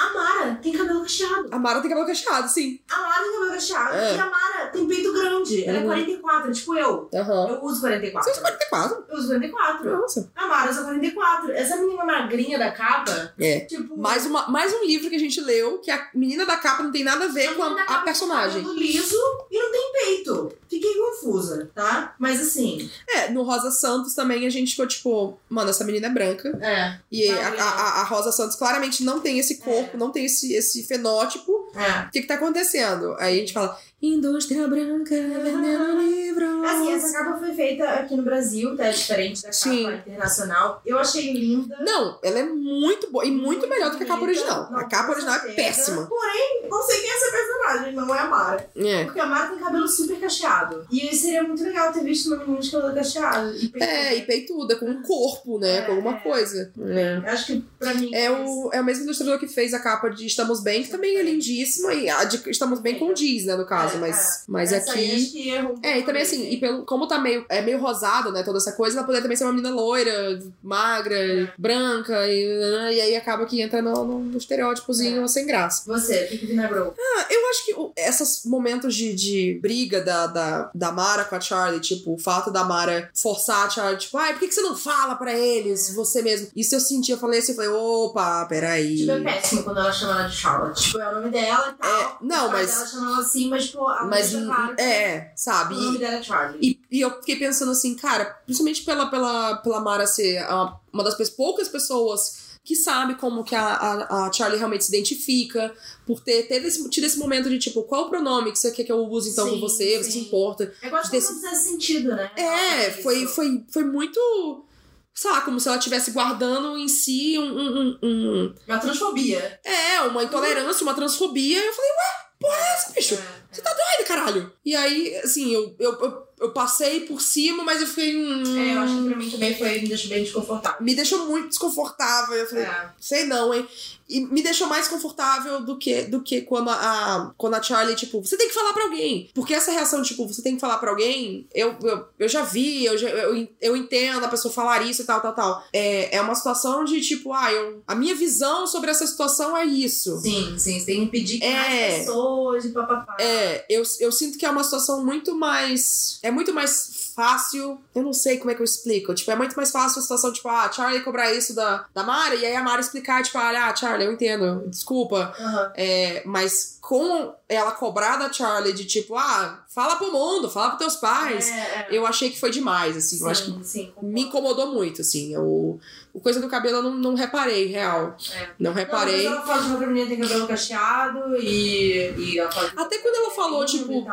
a 0.09 0.13
Mara 0.13 0.55
tem 0.61 0.71
cabelo 0.73 1.01
cacheado. 1.01 1.47
A 1.51 1.59
Mara 1.59 1.81
tem 1.81 1.89
cabelo 1.89 2.07
cacheado, 2.07 2.47
sim. 2.49 2.79
A 2.89 2.97
Mara 3.01 3.23
tem 3.23 3.31
cabelo 3.33 3.51
cacheado. 3.51 3.95
É. 3.95 4.15
E 4.15 4.19
a 4.19 4.25
Mara 4.29 4.67
tem 4.67 4.87
peito 4.87 5.13
grande. 5.13 5.63
Ela 5.65 5.77
é 5.77 5.81
Uhum. 5.81 5.87
44, 5.87 6.51
tipo 6.53 6.75
eu. 6.77 7.09
Aham. 7.13 7.47
Eu 7.49 7.63
uso 7.63 7.81
Você 7.81 7.87
44. 7.87 8.31
usa 8.31 8.41
44? 8.41 9.05
Eu 9.09 9.17
uso 9.17 9.27
44. 9.27 9.91
Nossa. 9.91 10.31
A 10.35 10.47
Mara 10.47 10.71
usa 10.71 10.83
44. 10.83 11.51
Essa 11.51 11.75
menina 11.77 12.05
magrinha 12.05 12.57
da 12.57 12.71
capa, 12.71 13.33
É. 13.39 13.59
tipo. 13.61 13.97
Mais, 13.97 14.25
uma, 14.25 14.47
mais 14.47 14.73
um 14.73 14.85
livro 14.85 15.09
que 15.09 15.15
a 15.15 15.19
gente 15.19 15.39
leu 15.41 15.79
que 15.79 15.91
a 15.91 16.09
menina 16.13 16.45
da 16.45 16.57
capa 16.57 16.83
não 16.83 16.91
tem 16.91 17.03
nada 17.03 17.25
a 17.25 17.27
ver 17.27 17.55
com 17.55 17.63
menina 17.63 17.85
da 17.85 17.93
a, 17.93 17.97
a 17.97 18.01
personagem. 18.01 18.53
tem 18.55 18.63
cabelo 18.63 18.79
liso 18.79 19.17
e 19.51 19.59
não 19.59 19.71
tem 19.71 19.91
peito. 19.93 20.51
Fiquei 20.69 20.93
confusa, 20.95 21.69
tá? 21.75 22.15
Mas 22.17 22.39
assim. 22.41 22.89
É, 23.09 23.29
no 23.29 23.43
Rosa 23.43 23.71
Santos 23.71 24.13
também 24.13 24.47
a 24.47 24.49
gente 24.49 24.71
ficou 24.71 24.87
tipo, 24.87 25.37
mano, 25.49 25.69
essa 25.69 25.83
menina 25.83 26.07
é 26.07 26.09
branca. 26.09 26.49
É. 26.61 26.97
E 27.11 27.27
a, 27.29 27.35
Magrinha. 27.41 27.63
a, 27.63 28.01
a 28.01 28.03
Rosa 28.03 28.31
Santos 28.31 28.55
claramente 28.55 29.03
não 29.03 29.19
tem 29.19 29.37
esse 29.39 29.57
corpo, 29.57 29.90
É. 29.90 29.90
não 29.97 30.11
tem 30.11 30.25
esse, 30.25 30.53
esse 30.53 30.83
fenótipo. 30.83 31.71
É. 31.75 32.07
O 32.07 32.11
que 32.11 32.21
que 32.21 32.27
tá 32.27 32.35
acontecendo? 32.35 33.15
Aí 33.19 33.35
a 33.35 33.39
gente 33.39 33.53
fala, 33.53 33.79
indústria 34.01 34.67
branca 34.67 35.15
vendendo 35.15 36.01
livros. 36.01 36.63
Assim, 36.63 36.93
essa 36.93 37.17
capa 37.17 37.37
foi 37.39 37.53
feita 37.53 37.83
aqui 37.89 38.15
no 38.15 38.23
Brasil, 38.23 38.75
tá? 38.75 38.85
É 38.85 38.91
diferente 38.91 39.41
da 39.41 39.49
capa 39.49 39.53
Sim. 39.53 39.93
internacional. 39.93 40.81
Eu 40.85 40.97
achei 40.99 41.33
linda. 41.33 41.77
Não, 41.81 42.19
ela 42.23 42.39
é 42.39 42.43
muito 42.43 43.11
boa 43.11 43.25
e 43.25 43.31
muito, 43.31 43.67
melhor 43.67 43.91
do 43.91 43.97
que 43.97 44.03
a 44.03 44.07
capa 44.07 44.23
original. 44.23 44.69
Não, 44.71 44.79
a 44.79 44.85
capa 44.85 45.11
original 45.11 45.35
é 45.35 45.39
certeza. 45.39 45.55
péssima. 45.55 46.05
Porém, 46.07 46.61
não 46.69 46.81
sei 46.83 46.99
quem 47.01 47.09
é 47.09 47.13
essa 47.15 47.31
personagem, 47.31 47.93
não 47.93 48.15
é 48.15 48.19
a 48.19 48.27
Mara. 48.27 48.69
É. 48.75 49.05
Porque 49.05 49.19
a 49.19 49.25
Mara 49.25 49.47
tem 49.49 49.59
cabelo 49.59 49.87
super 49.87 50.19
cacheado. 50.19 50.85
E 50.91 51.15
seria 51.15 51.43
muito 51.43 51.63
legal 51.63 51.91
ter 51.91 52.03
visto 52.03 52.27
uma 52.27 52.37
menina 52.37 52.59
de 52.59 52.71
cabelo 52.71 52.93
cacheado. 52.95 53.55
E 53.55 53.67
peito 53.67 53.83
É, 53.83 54.15
e 54.17 54.21
peituda, 54.23 54.75
com 54.75 54.85
um 54.85 55.01
corpo, 55.01 55.59
né? 55.59 55.77
É, 55.77 55.81
com 55.81 55.91
alguma 55.93 56.15
é. 56.15 56.19
coisa. 56.19 56.71
É. 56.79 57.17
Eu 57.17 57.31
Acho 57.31 57.45
que 57.47 57.65
pra 57.77 57.93
mim. 57.93 58.13
É 58.13 58.31
o, 58.31 58.69
é 58.73 58.81
o 58.81 58.83
mesmo 58.83 59.05
ilustrador 59.05 59.39
que 59.39 59.47
fez 59.47 59.73
a 59.73 59.79
capa 59.79 60.09
de 60.09 60.25
Estamos 60.25 60.61
Bem, 60.63 60.83
que 60.83 60.89
também 60.89 61.17
é 61.17 61.23
lindíssima, 61.23 61.93
e 61.93 62.09
a 62.09 62.23
de 62.23 62.41
Estamos 62.49 62.79
Bem 62.79 62.97
com 62.97 63.13
Diz, 63.13 63.45
né, 63.45 63.55
no 63.55 63.65
caso, 63.65 63.90
É, 63.95 63.97
mas, 63.97 64.43
mas 64.47 64.71
Essa 64.71 64.93
aí 64.93 65.11
aqui. 65.11 65.51
É, 65.83 65.99
e 65.99 66.03
também 66.03 66.21
assim, 66.21 66.49
e 66.49 66.57
pelo, 66.57 66.85
como 66.85 67.07
tá 67.07 67.17
meio, 67.19 67.45
é 67.49 67.61
meio 67.61 67.79
rosado, 67.79 68.31
né, 68.31 68.43
toda 68.43 68.57
essa 68.57 68.71
coisa, 68.73 68.97
ela 68.97 69.05
poderia 69.05 69.21
também 69.23 69.37
ser 69.37 69.43
uma 69.43 69.53
menina 69.53 69.73
loira, 69.73 70.39
magra, 70.61 71.15
É. 71.15 71.53
branca, 71.57 72.27
e, 72.27 72.93
e 72.95 73.01
aí 73.01 73.15
acaba 73.15 73.45
que 73.45 73.61
entra 73.61 73.81
no, 73.81 74.03
no, 74.05 74.37
estereótipozinho 74.37 75.23
É. 75.23 75.27
sem 75.27 75.45
graça. 75.45 75.83
Você, 75.87 76.25
o 76.25 76.37
que 76.37 76.45
vinagrou? 76.45 76.93
Ah, 76.97 77.25
eu 77.29 77.49
acho 77.49 77.65
que 77.65 77.73
o- 77.73 77.91
esses 77.95 78.45
momentos 78.45 78.95
de, 78.95 79.13
de 79.13 79.59
briga 79.61 80.01
da, 80.01 80.27
da, 80.27 80.71
da 80.73 80.91
Mara 80.91 81.25
com 81.25 81.35
a 81.35 81.41
Charlie, 81.41 81.79
tipo, 81.79 82.13
o 82.13 82.17
fato 82.17 82.51
da 82.51 82.63
Mara 82.63 83.09
forçar 83.13 83.65
a 83.65 83.69
Charlie, 83.69 83.97
tipo, 83.99 84.17
ai, 84.17 84.33
por 84.33 84.39
que, 84.39 84.47
que 84.47 84.53
você 84.53 84.61
não 84.61 84.75
fala 84.75 85.15
pra 85.15 85.33
eles, 85.33 85.93
você 85.93 86.21
mesmo? 86.21 86.47
Isso 86.55 86.75
eu 86.75 86.79
senti, 86.79 87.11
eu 87.11 87.17
falei 87.17 87.39
assim, 87.39 87.51
eu 87.51 87.55
falei, 87.55 87.71
opa, 87.71 88.45
peraí. 88.45 88.97
Tipo, 88.97 89.11
é 89.11 89.19
péssimo 89.21 89.63
quando 89.63 89.79
ela 89.79 89.91
chama 89.91 90.19
ela 90.19 90.27
de 90.27 90.35
Charlotte. 90.35 90.81
Tipo, 90.83 90.99
é 90.99 91.09
o 91.09 91.15
nome 91.15 91.29
dela 91.29 91.75
e 91.77 91.81
tal. 91.81 92.01
É, 92.01 92.15
não, 92.21 92.49
mas- 92.51 92.71
Ela 92.75 92.85
chama 92.87 93.07
ela 93.11 93.19
assim, 93.21 93.49
mas, 93.49 93.65
tipo, 93.65 93.80
a 93.87 94.05
Mas, 94.05 94.31
claro 94.31 94.75
é, 94.79 95.31
sabe? 95.35 95.75
O 95.75 95.79
nome 95.81 95.97
dela 95.97 96.15
é 96.17 96.23
Charlie. 96.23 96.59
E, 96.61 96.97
e 96.97 97.01
eu 97.01 97.11
fiquei 97.19 97.35
pensando 97.37 97.71
assim, 97.71 97.95
cara, 97.95 98.25
principalmente 98.45 98.83
pela, 98.83 99.05
pela, 99.07 99.57
pela 99.57 99.79
Mara 99.79 100.05
ser 100.07 100.37
a- 100.39 100.77
uma 100.91 101.03
das 101.03 101.29
poucas 101.29 101.67
pessoas 101.67 102.51
que 102.63 102.75
sabe 102.75 103.15
como 103.15 103.43
que 103.43 103.55
a, 103.55 103.65
a, 103.65 104.27
a 104.27 104.31
Charlie 104.31 104.59
realmente 104.59 104.83
se 104.83 104.95
identifica, 104.95 105.73
por 106.05 106.19
ter 106.19 106.43
teve 106.47 106.67
esse, 106.67 106.87
tido 106.91 107.05
esse 107.05 107.17
momento 107.17 107.49
de 107.49 107.57
tipo, 107.57 107.81
qual 107.83 108.03
o 108.05 108.09
pronome 108.09 108.51
que 108.51 108.59
você 108.59 108.69
quer 108.71 108.83
que 108.83 108.91
eu 108.91 108.99
use 109.07 109.31
então 109.31 109.45
Sim, 109.45 109.51
com 109.55 109.59
você? 109.61 109.97
Você 109.97 110.03
se 110.03 110.11
sim. 110.11 110.19
importa? 110.21 110.71
Eu 110.83 110.91
gosto 110.91 111.09
que 111.09 111.19
não 111.19 111.27
fizesse 111.27 111.69
sentido, 111.69 112.15
né? 112.15 112.31
É, 112.37 112.89
Isso. 112.89 113.01
foi, 113.01 113.25
foi, 113.25 113.65
foi 113.71 113.83
muito. 113.83 114.65
Sei 115.13 115.29
lá, 115.29 115.41
como 115.41 115.59
se 115.59 115.67
ela 115.67 115.77
estivesse 115.77 116.11
guardando 116.11 116.77
em 116.77 116.87
si 116.87 117.37
um, 117.37 117.43
um, 117.43 117.79
um- 117.79 117.97
um- 118.03 118.55
Uma 118.67 118.77
transfobia. 118.77 119.59
É, 119.65 120.01
uma 120.03 120.23
intolerância, 120.23 120.83
uma 120.83 120.93
transfobia. 120.93 121.59
E 121.59 121.65
eu 121.67 121.73
falei, 121.73 121.89
ué, 121.91 122.30
porra 122.41 122.55
é 122.57 122.73
essa, 122.73 122.91
bicho? 122.91 123.13
É. 123.15 123.41
Você 123.51 123.61
tá 123.61 123.69
doido, 123.73 124.07
caralho? 124.07 124.51
E 124.65 124.75
aí, 124.75 125.15
assim, 125.17 125.53
eu, 125.53 125.75
eu, 125.77 125.91
eu, 125.99 126.27
eu 126.39 126.51
passei 126.51 127.01
por 127.01 127.21
cima, 127.21 127.63
mas 127.63 127.81
eu 127.81 127.87
fiquei. 127.87 128.15
Hum, 128.15 128.43
É, 128.57 128.75
eu 128.75 128.79
acho 128.79 128.95
que 128.97 129.07
pra 129.09 129.17
mim 129.17 129.29
também 129.29 129.57
foi, 129.57 129.79
me 129.81 129.87
deixou 129.89 130.09
bem 130.09 130.23
desconfortável. 130.23 130.81
Me 130.81 130.95
deixou 130.95 131.25
muito 131.27 131.49
desconfortável. 131.49 132.35
Eu 132.35 132.47
falei, 132.47 132.63
É. 132.63 132.89
sei 132.99 133.25
não, 133.25 133.53
hein? 133.53 133.67
E 134.11 134.25
me 134.25 134.41
deixou 134.43 134.67
mais 134.67 134.87
confortável 134.87 135.61
do 135.61 135.77
que, 135.77 136.03
do 136.03 136.21
que 136.21 136.41
quando, 136.41 136.69
a, 136.69 137.33
quando 137.37 137.53
a 137.55 137.61
Charlie, 137.61 137.95
tipo, 137.95 138.19
você 138.19 138.35
tem 138.37 138.47
que 138.49 138.53
falar 138.53 138.73
pra 138.73 138.83
alguém. 138.83 139.29
Porque 139.33 139.53
essa 139.53 139.71
reação, 139.71 140.01
tipo, 140.03 140.27
você 140.27 140.41
tem 140.41 140.55
que 140.55 140.61
falar 140.61 140.77
pra 140.79 140.89
alguém, 140.91 141.47
eu, 141.53 141.75
eu, 141.81 142.05
eu 142.19 142.27
já 142.27 142.41
vi, 142.43 142.85
eu, 142.85 142.97
já, 142.97 143.09
eu, 143.09 143.47
eu 143.61 143.77
entendo 143.77 144.23
a 144.23 144.27
pessoa 144.27 144.53
falar 144.53 144.83
isso 144.83 145.01
e 145.01 145.05
tal, 145.05 145.21
tal, 145.21 145.33
tal. 145.33 145.63
É, 145.71 146.17
é 146.17 146.21
uma 146.21 146.35
situação 146.35 146.83
de, 146.83 146.99
tipo, 147.01 147.31
ah, 147.33 147.51
eu, 147.51 147.81
a 147.87 147.95
minha 147.95 148.13
visão 148.13 148.67
sobre 148.67 148.91
essa 148.91 149.07
situação 149.07 149.55
é 149.55 149.65
isso. 149.65 150.17
Sim, 150.19 150.57
sim, 150.57 150.79
você 150.79 150.85
tem 150.85 150.97
que 150.97 151.03
impedir 151.03 151.39
que 151.39 151.45
É. 151.45 151.53
mais 151.55 151.99
pessoas 151.99 152.65
e 152.65 152.69
papapá. 152.69 153.15
É, 153.19 153.65
eu, 153.69 153.83
eu 153.99 154.11
sinto 154.11 154.37
que 154.37 154.45
é 154.45 154.49
uma 154.49 154.63
situação 154.63 155.05
muito 155.05 155.33
mais. 155.35 156.19
É 156.21 156.29
muito 156.31 156.53
mais 156.53 157.00
fácil. 157.13 157.79
Eu 157.93 158.03
não 158.03 158.13
sei 158.13 158.37
como 158.37 158.51
é 158.51 158.55
que 158.55 158.61
eu 158.61 158.65
explico. 158.65 159.13
Tipo, 159.13 159.31
é 159.31 159.35
muito 159.35 159.55
mais 159.55 159.71
fácil 159.71 159.99
a 159.99 160.01
situação, 160.01 160.31
tipo, 160.33 160.47
ah, 160.49 160.71
Charlie 160.71 161.01
cobrar 161.03 161.33
isso 161.33 161.53
da, 161.55 161.85
da 161.93 162.03
Mara, 162.03 162.35
e 162.35 162.45
aí 162.45 162.55
a 162.55 162.63
Mara 162.63 162.81
explicar, 162.81 163.23
tipo, 163.23 163.37
ah, 163.37 163.75
Charlie, 163.75 164.07
eu 164.07 164.13
entendo, 164.13 164.63
desculpa. 164.67 165.33
Aham. 165.39 165.71
É, 165.75 166.23
mas 166.25 166.77
com 166.81 167.33
ela 167.47 167.71
cobrar 167.71 168.17
da 168.17 168.31
Charlie 168.31 168.73
de 168.73 168.85
tipo, 168.85 169.15
ah, 169.15 169.63
fala 169.69 169.95
pro 169.95 170.11
mundo, 170.11 170.49
fala 170.49 170.69
pros 170.71 170.79
teus 170.79 170.95
pais. 170.95 171.47
É, 171.49 171.53
é. 171.53 171.87
Eu 171.91 172.05
achei 172.05 172.29
que 172.29 172.39
foi 172.39 172.49
demais, 172.49 172.97
assim. 172.97 173.19
eu 173.21 173.29
acho 173.29 173.45
que 173.45 173.51
Sim, 173.51 173.63
sim, 173.63 173.93
me 174.01 174.23
incomodou 174.23 174.73
muito, 174.73 175.01
assim. 175.01 175.35
O, 175.37 175.79
o 176.13 176.19
coisa 176.19 176.41
do 176.41 176.49
cabelo 176.49 176.77
eu 176.77 176.83
não, 176.83 176.93
não 176.95 177.13
reparei, 177.15 177.67
real. 177.67 178.17
É. 178.33 178.47
Não 178.59 178.71
Não, 178.71 178.73
reparei. 178.73 179.27
mas 179.27 179.37
ela 179.37 179.45
fala 179.45 179.61
de 179.61 179.67
uma 179.69 179.87
menina 179.87 180.07
tem 180.09 180.19
cabelo 180.19 180.47
cacheado 180.47 181.37
e, 181.37 182.13
e 182.17 182.39
ela 182.39 182.51
fala 182.51 182.69
de 182.69 182.79
Até 182.79 182.97
quando 182.97 183.15
ela 183.15 183.31
falou, 183.31 183.65
tipo. 183.65 184.05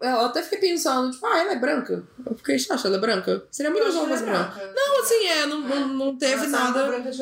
Eu 0.00 0.20
até 0.20 0.42
fiquei 0.42 0.58
pensando, 0.58 1.10
tipo, 1.10 1.26
ah, 1.26 1.38
ela 1.38 1.52
é 1.52 1.56
branca. 1.56 2.02
Eu 2.24 2.34
fiquei, 2.34 2.56
acha 2.56 2.88
ela 2.88 2.96
é 2.96 3.00
branca? 3.00 3.44
Seria 3.50 3.70
muito 3.70 3.86
legal 3.86 4.06
mais 4.06 4.22
é 4.22 4.24
branca. 4.24 4.54
branca. 4.54 4.72
Não, 4.74 5.02
assim, 5.02 5.26
é, 5.26 5.46
não, 5.46 5.60
não, 5.60 5.88
não 5.88 6.16
teve 6.16 6.46
nada. 6.46 6.86
branca 6.86 7.10
de. 7.10 7.20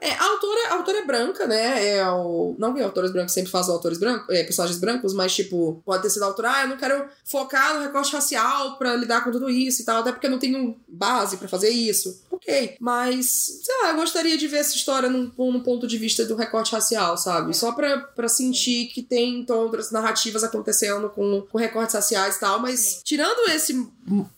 É, 0.00 0.12
a 0.12 0.24
autora, 0.24 0.68
a 0.70 0.74
autora 0.76 0.98
é 0.98 1.04
branca, 1.04 1.46
né? 1.46 1.96
É 1.96 2.10
o... 2.10 2.56
Não 2.58 2.72
que 2.72 2.80
autores 2.80 3.12
brancos 3.12 3.34
sempre 3.34 3.50
fazem 3.50 3.74
autores 3.74 3.98
brancos, 3.98 4.34
é, 4.34 4.42
personagens 4.44 4.80
brancos, 4.80 5.12
mas, 5.12 5.34
tipo, 5.34 5.82
pode 5.84 6.04
ter 6.04 6.10
sido 6.10 6.22
a 6.22 6.26
autora, 6.26 6.52
ah, 6.52 6.62
eu 6.62 6.68
não 6.68 6.78
quero 6.78 7.06
focar 7.22 7.74
no 7.74 7.82
recorte 7.82 8.14
racial 8.14 8.78
pra 8.78 8.96
lidar 8.96 9.22
com 9.22 9.30
tudo 9.30 9.50
isso 9.50 9.82
e 9.82 9.84
tal, 9.84 10.00
até 10.00 10.10
porque 10.10 10.26
eu 10.26 10.30
não 10.30 10.38
tenho 10.38 10.74
base 10.88 11.36
pra 11.36 11.48
fazer 11.48 11.68
isso. 11.68 12.24
Ok. 12.30 12.76
Mas, 12.80 13.60
sei 13.62 13.74
lá, 13.82 13.90
eu 13.90 13.96
gostaria 13.96 14.38
de 14.38 14.48
ver 14.48 14.58
essa 14.58 14.74
história 14.74 15.10
num, 15.10 15.30
num 15.36 15.60
ponto 15.60 15.86
de 15.86 15.98
vista 15.98 16.24
do 16.24 16.34
recorte 16.34 16.72
racial, 16.72 17.18
sabe? 17.18 17.54
Só 17.54 17.72
pra, 17.72 17.98
pra 17.98 18.28
sentir 18.28 18.86
que 18.86 19.02
tem 19.02 19.40
então, 19.40 19.58
outras 19.58 19.90
narrativas 19.90 20.42
acontecendo 20.42 21.10
com, 21.10 21.42
com 21.42 21.58
recortes 21.58 21.94
raciais 21.94 22.05
e 22.14 22.40
tal, 22.40 22.60
mas 22.60 22.80
Sim. 22.80 23.00
tirando 23.04 23.50
esse, 23.50 23.86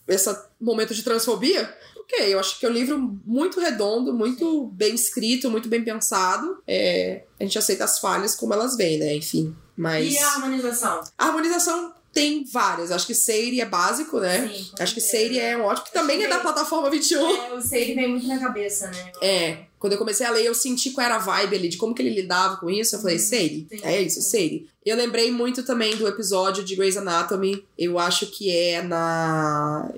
esse 0.07 0.37
momento 0.59 0.93
de 0.93 1.03
transfobia, 1.03 1.73
ok, 1.97 2.33
eu 2.33 2.39
acho 2.39 2.59
que 2.59 2.65
é 2.65 2.69
um 2.69 2.73
livro 2.73 3.19
muito 3.25 3.59
redondo, 3.59 4.13
muito 4.13 4.67
bem 4.67 4.95
escrito, 4.95 5.49
muito 5.49 5.69
bem 5.69 5.83
pensado. 5.83 6.61
É, 6.67 7.23
a 7.39 7.43
gente 7.43 7.57
aceita 7.57 7.83
as 7.83 7.99
falhas 7.99 8.35
como 8.35 8.53
elas 8.53 8.75
vêm, 8.75 8.97
né? 8.97 9.15
Enfim. 9.15 9.55
Mas. 9.77 10.13
E 10.13 10.17
a 10.17 10.27
harmonização? 10.27 11.03
A 11.17 11.25
harmonização 11.27 11.93
tem 12.11 12.43
várias. 12.43 12.91
Acho 12.91 13.07
que 13.07 13.13
Seiri 13.13 13.61
é 13.61 13.65
básico, 13.65 14.19
né? 14.19 14.47
Sim, 14.47 14.71
Acho 14.79 14.93
que. 14.93 15.01
Seiri 15.01 15.39
é 15.39 15.55
um 15.55 15.61
ótimo, 15.61 15.85
que 15.85 15.97
Acho 15.97 16.01
também 16.01 16.23
é 16.23 16.27
da 16.27 16.39
plataforma 16.39 16.89
21. 16.89 17.19
É, 17.19 17.53
o 17.53 17.61
Seiri 17.61 17.93
vem 17.93 18.09
muito 18.09 18.27
na 18.27 18.39
cabeça, 18.39 18.87
né? 18.87 19.11
É, 19.21 19.57
quando 19.79 19.93
eu 19.93 19.99
comecei 19.99 20.25
a 20.25 20.31
ler, 20.31 20.43
eu 20.45 20.53
senti 20.53 20.91
qual 20.91 21.05
era 21.05 21.15
a 21.15 21.19
vibe 21.19 21.55
ali, 21.55 21.69
de 21.69 21.77
como 21.77 21.95
que 21.95 22.01
ele 22.01 22.13
lidava 22.13 22.57
com 22.57 22.69
isso. 22.69 22.95
Eu 22.95 22.99
falei, 22.99 23.15
Uhum, 23.15 23.21
Seiri, 23.23 23.67
sim, 23.69 23.79
é 23.81 24.01
isso, 24.01 24.21
sim. 24.21 24.29
Seiri. 24.29 24.69
Eu 24.85 24.95
lembrei 24.97 25.31
muito 25.31 25.63
também 25.63 25.95
do 25.95 26.07
episódio 26.07 26.63
de 26.63 26.75
Grey's 26.75 26.97
Anatomy. 26.97 27.65
Eu 27.77 27.97
acho 27.99 28.27
que 28.27 28.49
é 28.55 28.81
na 28.81 29.89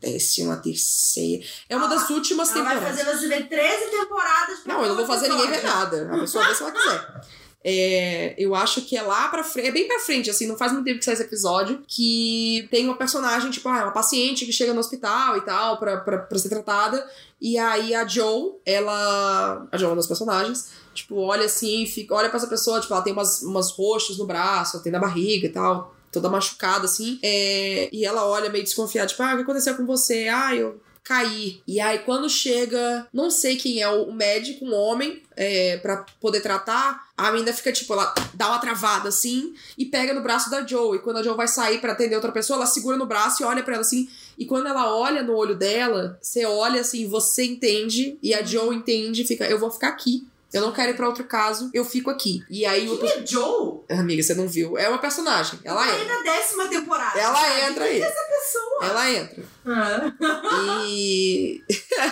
décima 0.00 0.56
terceira. 0.56 1.44
É 1.68 1.76
uma 1.76 1.86
Ah, 1.86 1.88
das 1.90 2.08
últimas 2.10 2.50
Ela 2.50 2.62
vai 2.64 2.74
temporadas. 2.74 3.00
fazer 3.04 3.18
você 3.18 3.28
ver 3.28 3.48
13 3.48 3.90
temporadas 3.90 4.58
pra 4.60 4.74
Não, 4.74 4.82
eu 4.82 4.88
não 4.88 4.96
vou 4.96 5.06
fazer 5.06 5.28
ninguém 5.28 5.48
ver 5.48 5.58
episódio. 5.58 5.78
nada. 6.06 6.16
A 6.16 6.20
pessoa 6.20 6.48
vê 6.48 6.54
se 6.54 6.62
ela 6.62 6.72
quiser. 6.72 7.20
É, 7.64 8.34
eu 8.38 8.54
acho 8.54 8.82
que 8.82 8.96
é 8.96 9.02
lá 9.02 9.28
pra 9.28 9.42
frente, 9.42 9.68
é 9.68 9.72
bem 9.72 9.88
pra 9.88 9.98
frente, 9.98 10.30
assim, 10.30 10.46
não 10.46 10.56
faz 10.56 10.72
muito 10.72 10.84
tempo 10.84 11.00
que 11.00 11.04
sai 11.04 11.14
esse 11.14 11.24
episódio, 11.24 11.82
que 11.88 12.68
tem 12.70 12.84
uma 12.84 12.96
personagem, 12.96 13.50
tipo, 13.50 13.68
ah, 13.68 13.82
uma 13.84 13.90
paciente 13.90 14.46
que 14.46 14.52
chega 14.52 14.72
no 14.72 14.78
hospital 14.78 15.36
e 15.36 15.40
tal, 15.40 15.76
pra, 15.78 15.96
pra, 15.98 16.18
pra 16.18 16.38
ser 16.38 16.48
tratada, 16.48 17.04
e 17.40 17.58
aí 17.58 17.94
a 17.94 18.06
Joe, 18.06 18.52
ela. 18.64 19.66
A 19.72 19.76
Joe 19.76 19.86
é 19.86 19.90
uma 19.90 19.96
das 19.96 20.06
personagens, 20.06 20.70
tipo, 20.94 21.16
olha 21.16 21.46
assim, 21.46 21.84
fica, 21.84 22.14
olha 22.14 22.28
pra 22.28 22.38
essa 22.38 22.46
pessoa, 22.46 22.80
tipo, 22.80 22.94
ela 22.94 23.02
tem 23.02 23.12
umas, 23.12 23.42
umas 23.42 23.72
roxas 23.72 24.18
no 24.18 24.26
braço, 24.26 24.82
tem 24.82 24.92
na 24.92 25.00
barriga 25.00 25.46
e 25.46 25.50
tal, 25.50 25.94
toda 26.12 26.30
machucada, 26.30 26.84
assim, 26.84 27.18
é, 27.22 27.88
e 27.92 28.04
ela 28.04 28.24
olha 28.24 28.50
meio 28.50 28.64
desconfiada, 28.64 29.08
tipo, 29.08 29.22
ah, 29.22 29.32
o 29.32 29.36
que 29.36 29.42
aconteceu 29.42 29.76
com 29.76 29.84
você? 29.84 30.28
Ah, 30.28 30.54
eu 30.54 30.80
cair. 31.08 31.62
E 31.66 31.80
aí, 31.80 32.00
quando 32.00 32.28
chega, 32.28 33.08
não 33.10 33.30
sei 33.30 33.56
quem 33.56 33.80
é 33.80 33.88
o 33.88 34.12
médico, 34.12 34.66
um 34.66 34.74
homem, 34.74 35.22
é, 35.34 35.78
para 35.78 36.04
poder 36.20 36.42
tratar, 36.42 37.08
a 37.16 37.32
menina 37.32 37.50
fica, 37.54 37.72
tipo, 37.72 37.94
ela 37.94 38.12
dá 38.34 38.48
uma 38.48 38.58
travada 38.58 39.08
assim 39.08 39.54
e 39.78 39.86
pega 39.86 40.12
no 40.12 40.22
braço 40.22 40.50
da 40.50 40.66
Joe. 40.66 40.98
E 40.98 41.00
quando 41.00 41.16
a 41.16 41.22
Joe 41.22 41.34
vai 41.34 41.48
sair 41.48 41.80
pra 41.80 41.92
atender 41.92 42.14
outra 42.14 42.30
pessoa, 42.30 42.58
ela 42.58 42.66
segura 42.66 42.98
no 42.98 43.06
braço 43.06 43.42
e 43.42 43.46
olha 43.46 43.62
pra 43.62 43.72
ela 43.72 43.80
assim. 43.80 44.06
E 44.36 44.44
quando 44.44 44.68
ela 44.68 44.94
olha 44.94 45.22
no 45.22 45.34
olho 45.34 45.56
dela, 45.56 46.18
você 46.20 46.44
olha 46.44 46.82
assim, 46.82 47.08
você 47.08 47.44
entende, 47.44 48.18
e 48.22 48.34
a 48.34 48.44
Joe 48.44 48.76
entende 48.76 49.24
fica, 49.24 49.46
eu 49.46 49.58
vou 49.58 49.70
ficar 49.70 49.88
aqui. 49.88 50.27
Eu 50.52 50.62
não 50.62 50.72
quero 50.72 50.92
ir 50.92 50.96
pra 50.96 51.06
outro 51.06 51.24
caso, 51.24 51.70
eu 51.74 51.84
fico 51.84 52.08
aqui. 52.10 52.42
E 52.48 52.64
aí 52.64 52.88
o. 52.88 52.96
Quem 52.98 53.10
é 53.10 53.26
Joe? 53.26 53.80
Amiga, 53.90 54.22
você 54.22 54.34
não 54.34 54.48
viu. 54.48 54.78
É 54.78 54.88
uma 54.88 54.98
personagem. 54.98 55.58
Ela 55.62 55.82
Aí 55.84 56.02
entra. 56.02 56.16
na 56.16 56.22
décima 56.22 56.68
temporada. 56.68 57.18
Ela 57.20 57.38
sabe? 57.38 57.70
entra 57.70 57.84
aí. 57.84 58.00
Pessoa. 58.00 58.78
Ela 58.82 59.10
entra. 59.10 59.44
Ah. 59.66 60.14
E. 60.86 61.62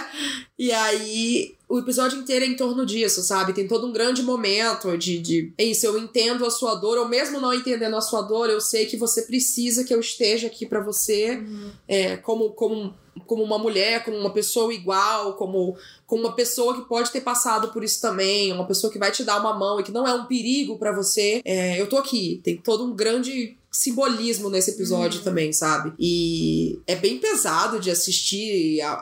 e 0.59 0.73
aí, 0.73 1.57
o 1.69 1.81
episódio 1.81 2.19
inteiro 2.19 2.45
é 2.45 2.49
em 2.49 2.55
torno 2.55 2.87
disso, 2.87 3.23
sabe? 3.23 3.53
Tem 3.53 3.67
todo 3.67 3.87
um 3.87 3.93
grande 3.93 4.23
momento 4.23 4.97
de, 4.97 5.19
de. 5.19 5.53
É 5.59 5.65
isso, 5.65 5.85
eu 5.85 5.99
entendo 5.99 6.47
a 6.47 6.51
sua 6.51 6.77
dor, 6.77 6.97
ou 6.97 7.09
mesmo 7.09 7.41
não 7.41 7.53
entendendo 7.53 7.97
a 7.97 8.01
sua 8.01 8.23
dor, 8.23 8.49
eu 8.49 8.61
sei 8.61 8.87
que 8.87 8.97
você 8.97 9.23
precisa 9.23 9.83
que 9.83 9.93
eu 9.93 9.99
esteja 9.99 10.47
aqui 10.47 10.65
pra 10.65 10.81
você, 10.81 11.43
é, 11.89 12.17
como, 12.19 12.51
como, 12.51 12.95
como 13.27 13.43
uma 13.43 13.59
mulher, 13.59 14.05
como 14.05 14.17
uma 14.17 14.31
pessoa 14.31 14.73
igual, 14.73 15.35
como, 15.35 15.77
como 16.07 16.23
uma 16.23 16.37
pessoa 16.37 16.75
que 16.75 16.89
pode 16.89 17.11
ter 17.11 17.23
passado 17.23 17.73
por 17.73 17.83
isso 17.83 18.01
também, 18.01 18.53
uma 18.53 18.67
pessoa 18.67 18.93
que 18.93 18.99
vai 18.99 19.11
te 19.11 19.25
dar 19.25 19.41
uma 19.41 19.53
mão 19.53 19.81
e 19.81 19.83
que 19.83 19.93
não 19.93 20.07
é 20.07 20.15
um 20.15 20.27
perigo 20.27 20.79
pra 20.79 20.93
você. 20.93 21.41
É, 21.45 21.81
eu 21.81 21.89
tô 21.89 21.97
aqui. 21.97 22.41
Tem 22.45 22.57
todo 22.57 22.85
um 22.85 22.95
grande 22.95 23.57
simbolismo 23.79 24.49
nesse 24.51 24.71
episódio 24.71 25.19
Uhum. 25.19 25.25
também, 25.25 25.53
sabe? 25.53 25.93
E 25.99 26.81
é 26.87 26.97
bem 26.97 27.19
pesado 27.19 27.79
de 27.79 27.91
assistir 27.91 28.81
a, 28.81 28.91
a- 28.93 28.97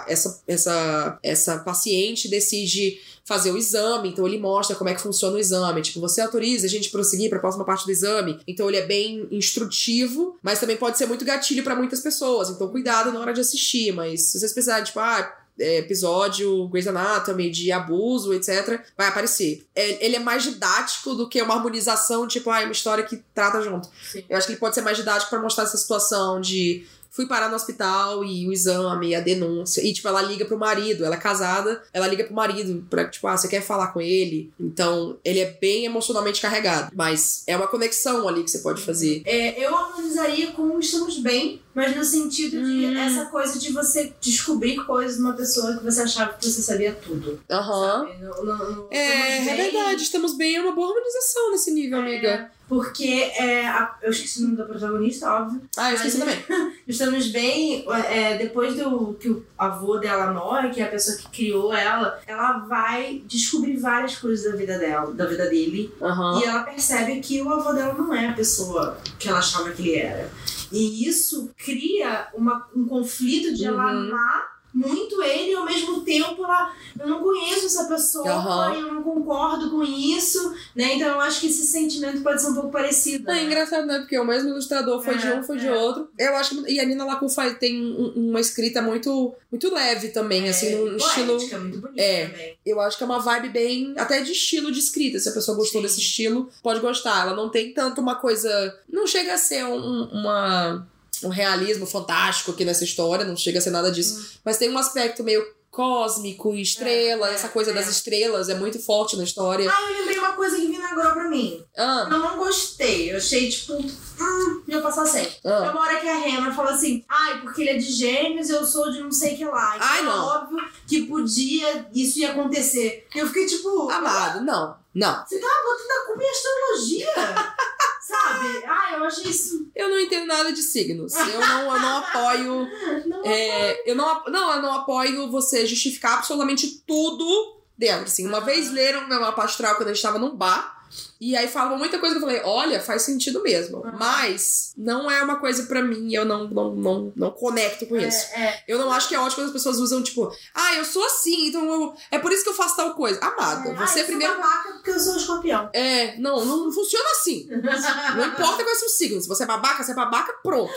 a- 0.00 0.04
essa, 0.08 0.42
essa, 0.46 1.18
essa 1.22 1.58
paciente 1.58 2.28
decide 2.28 2.98
fazer 3.26 3.50
o 3.52 3.56
exame, 3.56 4.10
então 4.10 4.26
ele 4.26 4.38
mostra 4.38 4.76
como 4.76 4.90
é 4.90 4.94
que 4.94 5.00
funciona 5.00 5.36
o 5.36 5.38
exame. 5.38 5.80
Tipo, 5.80 5.98
você 6.00 6.20
autoriza 6.20 6.66
a 6.66 6.68
gente 6.70 6.90
prosseguir 6.90 7.28
para 7.30 7.38
a 7.38 7.40
próxima 7.40 7.64
parte 7.64 7.84
do 7.86 7.90
exame. 7.90 8.38
Então 8.46 8.68
ele 8.68 8.76
é 8.78 8.86
bem 8.86 9.26
instrutivo, 9.30 10.38
mas 10.42 10.58
também 10.60 10.76
pode 10.76 10.98
ser 10.98 11.06
muito 11.06 11.24
gatilho 11.24 11.62
para 11.64 11.74
muitas 11.76 12.00
pessoas. 12.00 12.50
Então 12.50 12.68
cuidado 12.68 13.12
na 13.12 13.20
hora 13.20 13.32
de 13.32 13.40
assistir, 13.40 13.92
mas 13.92 14.22
se 14.30 14.38
vocês 14.38 14.52
precisarem, 14.52 14.84
tipo, 14.84 15.00
ah, 15.00 15.32
episódio 15.58 16.68
Grey's 16.68 16.86
Anatomy 16.86 17.50
de 17.50 17.70
abuso, 17.70 18.32
etc., 18.32 18.80
vai 18.96 19.08
aparecer. 19.08 19.64
É, 19.74 20.04
ele 20.04 20.16
é 20.16 20.20
mais 20.20 20.42
didático 20.42 21.14
do 21.14 21.28
que 21.28 21.40
uma 21.40 21.54
harmonização, 21.54 22.26
tipo, 22.26 22.50
ah, 22.50 22.60
é 22.60 22.64
uma 22.64 22.72
história 22.72 23.04
que 23.04 23.22
trata 23.34 23.62
junto. 23.62 23.88
Sim. 24.10 24.24
Eu 24.28 24.36
acho 24.36 24.46
que 24.46 24.52
ele 24.52 24.60
pode 24.60 24.74
ser 24.74 24.82
mais 24.82 24.96
didático 24.96 25.30
pra 25.30 25.40
mostrar 25.40 25.64
essa 25.64 25.76
situação 25.76 26.40
de 26.40 26.86
fui 27.14 27.26
parar 27.26 27.48
no 27.48 27.54
hospital 27.54 28.24
e 28.24 28.44
o 28.48 28.52
exame, 28.52 29.14
a 29.14 29.20
denúncia. 29.20 29.80
E, 29.86 29.92
tipo, 29.92 30.08
ela 30.08 30.20
liga 30.20 30.44
pro 30.44 30.58
marido, 30.58 31.04
ela 31.04 31.14
é 31.14 31.18
casada, 31.18 31.80
ela 31.92 32.08
liga 32.08 32.24
pro 32.24 32.34
marido 32.34 32.84
pra, 32.90 33.08
tipo, 33.08 33.26
ah, 33.28 33.36
você 33.36 33.46
quer 33.46 33.62
falar 33.62 33.88
com 33.92 34.00
ele? 34.00 34.52
Então, 34.58 35.16
ele 35.24 35.38
é 35.38 35.56
bem 35.60 35.84
emocionalmente 35.84 36.40
carregado. 36.40 36.90
Mas 36.92 37.44
é 37.46 37.56
uma 37.56 37.68
conexão 37.68 38.26
ali 38.28 38.42
que 38.42 38.50
você 38.50 38.58
pode 38.58 38.82
fazer. 38.82 39.22
É, 39.24 39.64
eu 39.64 39.74
harmonizaria 39.76 40.48
com 40.52 40.76
Estamos 40.80 41.18
Bem, 41.18 41.62
mas 41.72 41.94
no 41.96 42.04
sentido 42.04 42.60
de 42.62 42.86
Hum. 42.86 42.98
essa 42.98 43.26
coisa 43.26 43.58
de 43.60 43.72
você 43.72 44.12
descobrir 44.20 44.84
coisas 44.84 45.16
de 45.16 45.22
uma 45.22 45.34
pessoa 45.34 45.76
que 45.76 45.84
você 45.84 46.02
achava 46.02 46.32
que 46.34 46.44
você 46.50 46.62
sabia 46.62 46.92
tudo. 46.94 47.40
Aham. 47.48 48.08
sabe? 48.08 48.24
No- 48.24 48.44
no- 48.44 48.70
no 48.76 48.88
É, 48.90 49.38
é 49.38 49.44
Bem- 49.44 49.56
verdade, 49.70 50.02
estamos 50.02 50.36
bem, 50.36 50.56
é 50.56 50.60
uma 50.60 50.72
boa 50.72 50.88
harmonização 50.88 51.52
nesse 51.52 51.70
nível, 51.70 51.98
amiga. 52.00 52.50
Porque 52.68 53.30
é, 53.36 53.66
a- 53.66 53.96
eu 54.02 54.10
esqueci 54.10 54.40
o 54.40 54.44
nome 54.44 54.56
da 54.56 54.64
protagonista, 54.64 55.30
óbvio. 55.30 55.60
Ah, 55.76 55.90
eu 55.90 55.96
esqueci 55.96 56.18
Mas- 56.18 56.44
também. 56.46 56.72
Estamos 56.88 57.28
bem, 57.28 57.84
é, 58.08 58.36
depois 58.38 58.74
do 58.76 59.14
que 59.14 59.28
o 59.28 59.44
avô 59.58 59.96
dela 59.98 60.32
morre, 60.32 60.70
que 60.70 60.80
é 60.80 60.84
a 60.84 60.90
pessoa 60.90 61.16
que 61.16 61.28
criou 61.28 61.72
ela, 61.72 62.18
ela 62.26 62.58
vai 62.60 63.22
descobrir 63.26 63.76
várias 63.76 64.16
coisas 64.16 64.50
da 64.50 64.56
vida 64.56 64.78
dela, 64.78 65.12
da 65.12 65.26
vida 65.26 65.46
dele. 65.48 65.92
Aham. 66.00 66.40
E 66.40 66.44
ela 66.44 66.62
percebe 66.62 67.20
que 67.20 67.40
o 67.42 67.50
avô 67.50 67.72
dela 67.72 67.94
não 67.94 68.14
é 68.14 68.28
a 68.28 68.32
pessoa 68.34 68.98
que 69.18 69.28
ela 69.28 69.38
achava 69.38 69.70
que 69.70 69.82
ele 69.82 69.96
era. 69.96 70.30
E 70.72 71.06
isso 71.08 71.50
cria 71.56 72.28
uma, 72.34 72.66
um 72.74 72.86
conflito 72.86 73.54
de 73.54 73.64
ela 73.64 73.92
Uhum. 73.92 74.08
amar 74.08 74.53
muito 74.74 75.22
ele 75.22 75.52
e 75.52 75.54
ao 75.54 75.64
mesmo 75.64 76.00
tempo 76.00 76.44
ela, 76.44 76.72
eu 76.98 77.06
não 77.06 77.22
conheço 77.22 77.66
essa 77.66 77.84
pessoa, 77.84 78.28
Aham. 78.28 78.74
eu 78.74 78.94
não 78.94 79.02
concordo 79.02 79.70
com 79.70 79.82
isso, 79.84 80.52
né? 80.74 80.94
Então 80.94 81.08
eu 81.08 81.20
acho 81.20 81.40
que 81.40 81.46
esse 81.46 81.64
sentimento 81.66 82.22
pode 82.22 82.42
ser 82.42 82.48
um 82.48 82.54
pouco 82.54 82.70
parecido. 82.70 83.30
É 83.30 83.34
né? 83.34 83.44
engraçado, 83.44 83.86
né? 83.86 83.98
Porque 84.00 84.18
o 84.18 84.24
mesmo 84.24 84.48
ilustrador 84.50 85.02
foi 85.02 85.16
de 85.16 85.26
É, 85.26 85.34
um, 85.38 85.42
foi 85.42 85.58
de 85.58 85.66
é. 85.68 85.72
outro. 85.72 86.08
Eu 86.18 86.34
acho 86.36 86.62
que. 86.64 86.72
E 86.72 86.80
a 86.80 86.84
Nina 86.84 87.04
Lacun 87.04 87.28
faz- 87.28 87.56
tem 87.58 87.80
um- 87.80 88.12
uma 88.30 88.40
escrita 88.40 88.82
muito, 88.82 89.32
muito 89.50 89.72
leve 89.72 90.08
também, 90.08 90.48
assim, 90.48 90.74
num 90.74 90.96
poética, 90.98 91.06
estilo. 91.08 91.60
muito 91.60 91.78
bonita 91.80 92.02
É. 92.02 92.26
também. 92.26 92.58
Eu 92.66 92.80
acho 92.80 92.96
que 92.98 93.02
é 93.02 93.06
uma 93.06 93.20
vibe 93.20 93.48
bem. 93.50 93.94
Até 93.96 94.20
de 94.22 94.32
estilo 94.32 94.72
de 94.72 94.80
escrita. 94.80 95.18
Se 95.18 95.28
a 95.28 95.32
pessoa 95.32 95.56
gostou 95.56 95.80
Sim. 95.80 95.86
desse 95.86 96.00
estilo, 96.00 96.48
pode 96.62 96.80
gostar. 96.80 97.22
Ela 97.26 97.36
não 97.36 97.48
tem 97.48 97.72
tanto 97.72 98.00
uma 98.00 98.16
coisa. 98.16 98.76
Não 98.90 99.06
chega 99.06 99.34
a 99.34 99.38
ser 99.38 99.64
um, 99.64 100.04
uma, 100.10 100.86
um 101.22 101.28
realismo 101.28 101.86
fantástico 101.86 102.50
aqui 102.50 102.64
nessa 102.64 102.84
história, 102.84 103.24
não 103.24 103.36
chega 103.36 103.58
a 103.58 103.62
ser 103.62 103.70
nada 103.70 103.90
disso. 103.90 104.38
Mas 104.44 104.56
tem 104.58 104.70
um 104.70 104.78
aspecto 104.78 105.22
meio 105.22 105.44
cósmico, 105.74 106.54
estrela, 106.54 107.26
Hum. 107.26 107.30
É, 107.30 107.32
é, 107.32 107.34
essa 107.34 107.48
coisa 107.48 107.72
é. 107.72 107.74
das 107.74 107.88
estrelas 107.88 108.48
é 108.48 108.54
muito 108.54 108.78
forte 108.78 109.16
na 109.16 109.24
história. 109.24 109.68
Ah, 109.70 109.82
eu 109.90 109.98
lembrei 109.98 110.18
uma 110.18 110.32
coisa 110.32 110.56
que 110.56 110.68
vinagrou 110.68 111.12
pra 111.12 111.28
mim. 111.28 111.64
Ah, 111.76 112.06
Eu 112.10 112.18
não 112.18 112.38
gostei. 112.38 113.12
Eu 113.12 113.16
achei, 113.16 113.48
tipo, 113.48 113.72
hum, 113.74 114.62
ia 114.68 114.80
passar 114.80 115.04
sem. 115.04 115.24
É 115.24 115.38
ah. 115.44 115.70
uma 115.72 115.80
hora 115.80 116.00
que 116.00 116.08
a 116.08 116.16
Rena 116.16 116.54
fala 116.54 116.70
assim, 116.70 117.04
ai, 117.08 117.40
porque 117.40 117.62
ele 117.62 117.70
é 117.70 117.76
de 117.76 117.90
gêmeos, 117.92 118.48
eu 118.50 118.64
sou 118.64 118.90
de 118.92 119.00
não 119.00 119.10
sei 119.10 119.36
que 119.36 119.44
lá. 119.44 119.74
Então 119.74 119.88
Ai, 119.88 120.00
é 120.00 120.02
não. 120.02 120.24
óbvio 120.26 120.58
que 120.86 121.06
podia, 121.06 121.86
isso 121.92 122.20
ia 122.20 122.30
acontecer. 122.30 123.06
Eu 123.14 123.26
fiquei 123.26 123.46
tipo, 123.46 123.90
Amado, 123.90 124.44
não. 124.44 124.76
Não. 124.94 125.24
você 125.26 125.40
tá 125.40 125.48
botando 125.64 125.90
a 125.90 126.06
culpa 126.06 126.22
em 126.22 126.30
astrologia? 126.30 127.08
Sabe? 128.06 128.62
Ai, 128.66 128.96
eu 128.96 129.04
achei 129.04 129.30
isso. 129.30 129.70
Eu 129.74 129.88
não 129.88 129.98
entendo 129.98 130.26
nada 130.26 130.52
de 130.52 130.62
signos. 130.62 131.14
Eu 131.14 131.40
não, 131.40 131.74
eu 131.74 131.80
não 131.80 131.96
apoio. 131.98 132.68
Não, 133.06 133.22
é, 133.24 133.82
eu 133.90 133.94
não, 133.94 134.24
não, 134.24 134.54
eu 134.54 134.62
não 134.62 134.74
apoio 134.74 135.30
você 135.30 135.66
justificar 135.66 136.18
absolutamente 136.18 136.82
tudo 136.86 137.62
dentro. 137.76 138.04
Assim, 138.04 138.26
uma 138.26 138.40
vez 138.40 138.70
leram 138.70 139.06
meu 139.08 139.20
mapa 139.20 139.44
astral 139.44 139.76
quando 139.76 139.88
a 139.88 139.92
gente 139.94 140.02
tava 140.02 140.18
num 140.18 140.36
bar. 140.36 140.86
E 141.20 141.36
aí 141.36 141.48
falavam 141.48 141.78
muita 141.78 141.98
coisa 141.98 142.14
que 142.16 142.22
eu 142.22 142.26
falei, 142.26 142.42
olha, 142.44 142.80
faz 142.80 143.02
sentido 143.02 143.42
mesmo. 143.42 143.78
Aham. 143.84 143.96
Mas 143.98 144.72
não 144.76 145.10
é 145.10 145.22
uma 145.22 145.36
coisa 145.36 145.64
pra 145.64 145.80
mim, 145.82 146.12
eu 146.14 146.24
não, 146.24 146.48
não, 146.48 146.74
não, 146.74 147.12
não 147.16 147.30
conecto 147.30 147.86
com 147.86 147.96
isso. 147.96 148.26
É, 148.34 148.40
é. 148.44 148.64
Eu 148.68 148.78
não 148.78 148.92
acho 148.92 149.08
que 149.08 149.14
é 149.14 149.18
ótimo 149.18 149.36
quando 149.42 149.46
as 149.46 149.52
pessoas 149.52 149.78
usam, 149.78 150.02
tipo, 150.02 150.30
ah, 150.54 150.74
eu 150.74 150.84
sou 150.84 151.04
assim, 151.04 151.48
então 151.48 151.64
eu- 151.64 151.94
é 152.10 152.18
por 152.18 152.32
isso 152.32 152.42
que 152.44 152.50
eu 152.50 152.54
faço 152.54 152.76
tal 152.76 152.94
coisa. 152.94 153.18
Amada, 153.20 153.70
É, 153.70 153.74
você 153.74 154.00
ah, 154.00 154.02
eu 154.02 154.06
primeiro. 154.06 154.32
sou 154.34 154.42
babaca 154.42 154.72
porque 154.72 154.90
eu 154.90 155.00
sou 155.00 155.16
escorpião. 155.16 155.70
É, 155.72 156.16
não, 156.18 156.44
não 156.44 156.72
funciona 156.72 157.08
assim. 157.12 157.46
Não 157.50 158.26
importa 158.26 158.62
qual 158.62 158.68
é 158.68 158.72
o 158.72 158.78
seu 158.78 158.88
signo. 158.88 159.20
Se 159.20 159.28
você 159.28 159.44
é 159.44 159.46
babaca, 159.46 159.82
você 159.82 159.92
é 159.92 159.94
babaca, 159.94 160.32
pronto. 160.42 160.74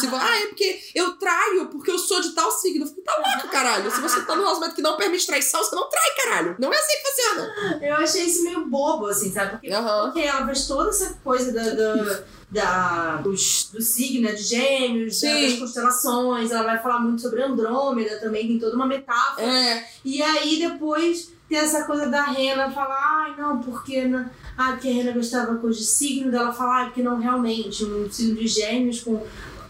Se 0.00 0.06
ah, 0.12 0.40
é 0.42 0.46
porque 0.46 0.80
eu 0.94 1.12
traio, 1.18 1.66
porque 1.66 1.90
eu 1.90 1.98
sou 1.98 2.20
de 2.20 2.30
tal 2.30 2.50
signo. 2.50 2.84
Eu 2.84 2.88
fico, 2.88 3.02
tá 3.02 3.14
louco, 3.16 3.48
caralho. 3.48 3.90
Se 3.90 4.00
você 4.00 4.20
tá 4.22 4.34
num 4.34 4.42
relacionamento 4.42 4.74
que 4.76 4.82
não 4.82 4.96
permite 4.96 5.26
traição, 5.26 5.62
você 5.62 5.74
não 5.76 5.88
trai, 5.88 6.10
caralho. 6.16 6.56
Não 6.58 6.72
é 6.72 6.76
assim 6.78 6.92
que 6.92 7.08
funciona. 7.08 7.78
Eu 7.82 7.94
achei 7.96 8.24
isso 8.24 8.42
meio 8.44 8.66
bobo, 8.66 9.06
assim, 9.06 9.32
sabe? 9.32 9.52
Porque, 9.52 9.67
Aham. 9.72 10.04
porque 10.12 10.20
ela 10.20 10.46
faz 10.46 10.66
toda 10.66 10.90
essa 10.90 11.14
coisa 11.24 11.52
da, 11.52 11.70
da, 11.74 12.20
da- 12.50 13.16
dos- 13.16 13.68
do 13.72 13.80
signo 13.82 14.22
né, 14.28 14.32
de 14.34 14.42
gêmeos, 14.42 15.20
da- 15.20 15.32
das 15.40 15.52
constelações, 15.58 16.50
ela 16.50 16.64
vai 16.64 16.82
falar 16.82 17.00
muito 17.00 17.20
sobre 17.22 17.42
Andrômeda 17.42 18.18
também, 18.20 18.46
tem 18.48 18.58
toda 18.58 18.76
uma 18.76 18.86
metáfora. 18.86 19.46
É, 19.46 19.84
E 20.04 20.22
aí 20.22 20.58
depois 20.58 21.32
tem 21.48 21.58
essa 21.58 21.84
coisa 21.84 22.06
da 22.08 22.24
Rena 22.24 22.70
falar, 22.70 23.24
ai 23.24 23.36
não, 23.40 23.58
porque, 23.60 24.04
não, 24.04 24.28
ah, 24.56 24.72
porque 24.72 24.88
a 24.88 24.92
Rena 24.92 25.12
gostava 25.12 25.56
coisa 25.56 25.78
de 25.78 25.84
signo, 25.86 26.30
dela 26.30 26.52
falar, 26.52 26.82
ah, 26.82 26.84
porque 26.86 27.02
não 27.02 27.18
realmente, 27.18 27.84
um 27.84 28.10
signo 28.10 28.34
de 28.36 28.46
gêmeos 28.46 29.00
com 29.00 29.24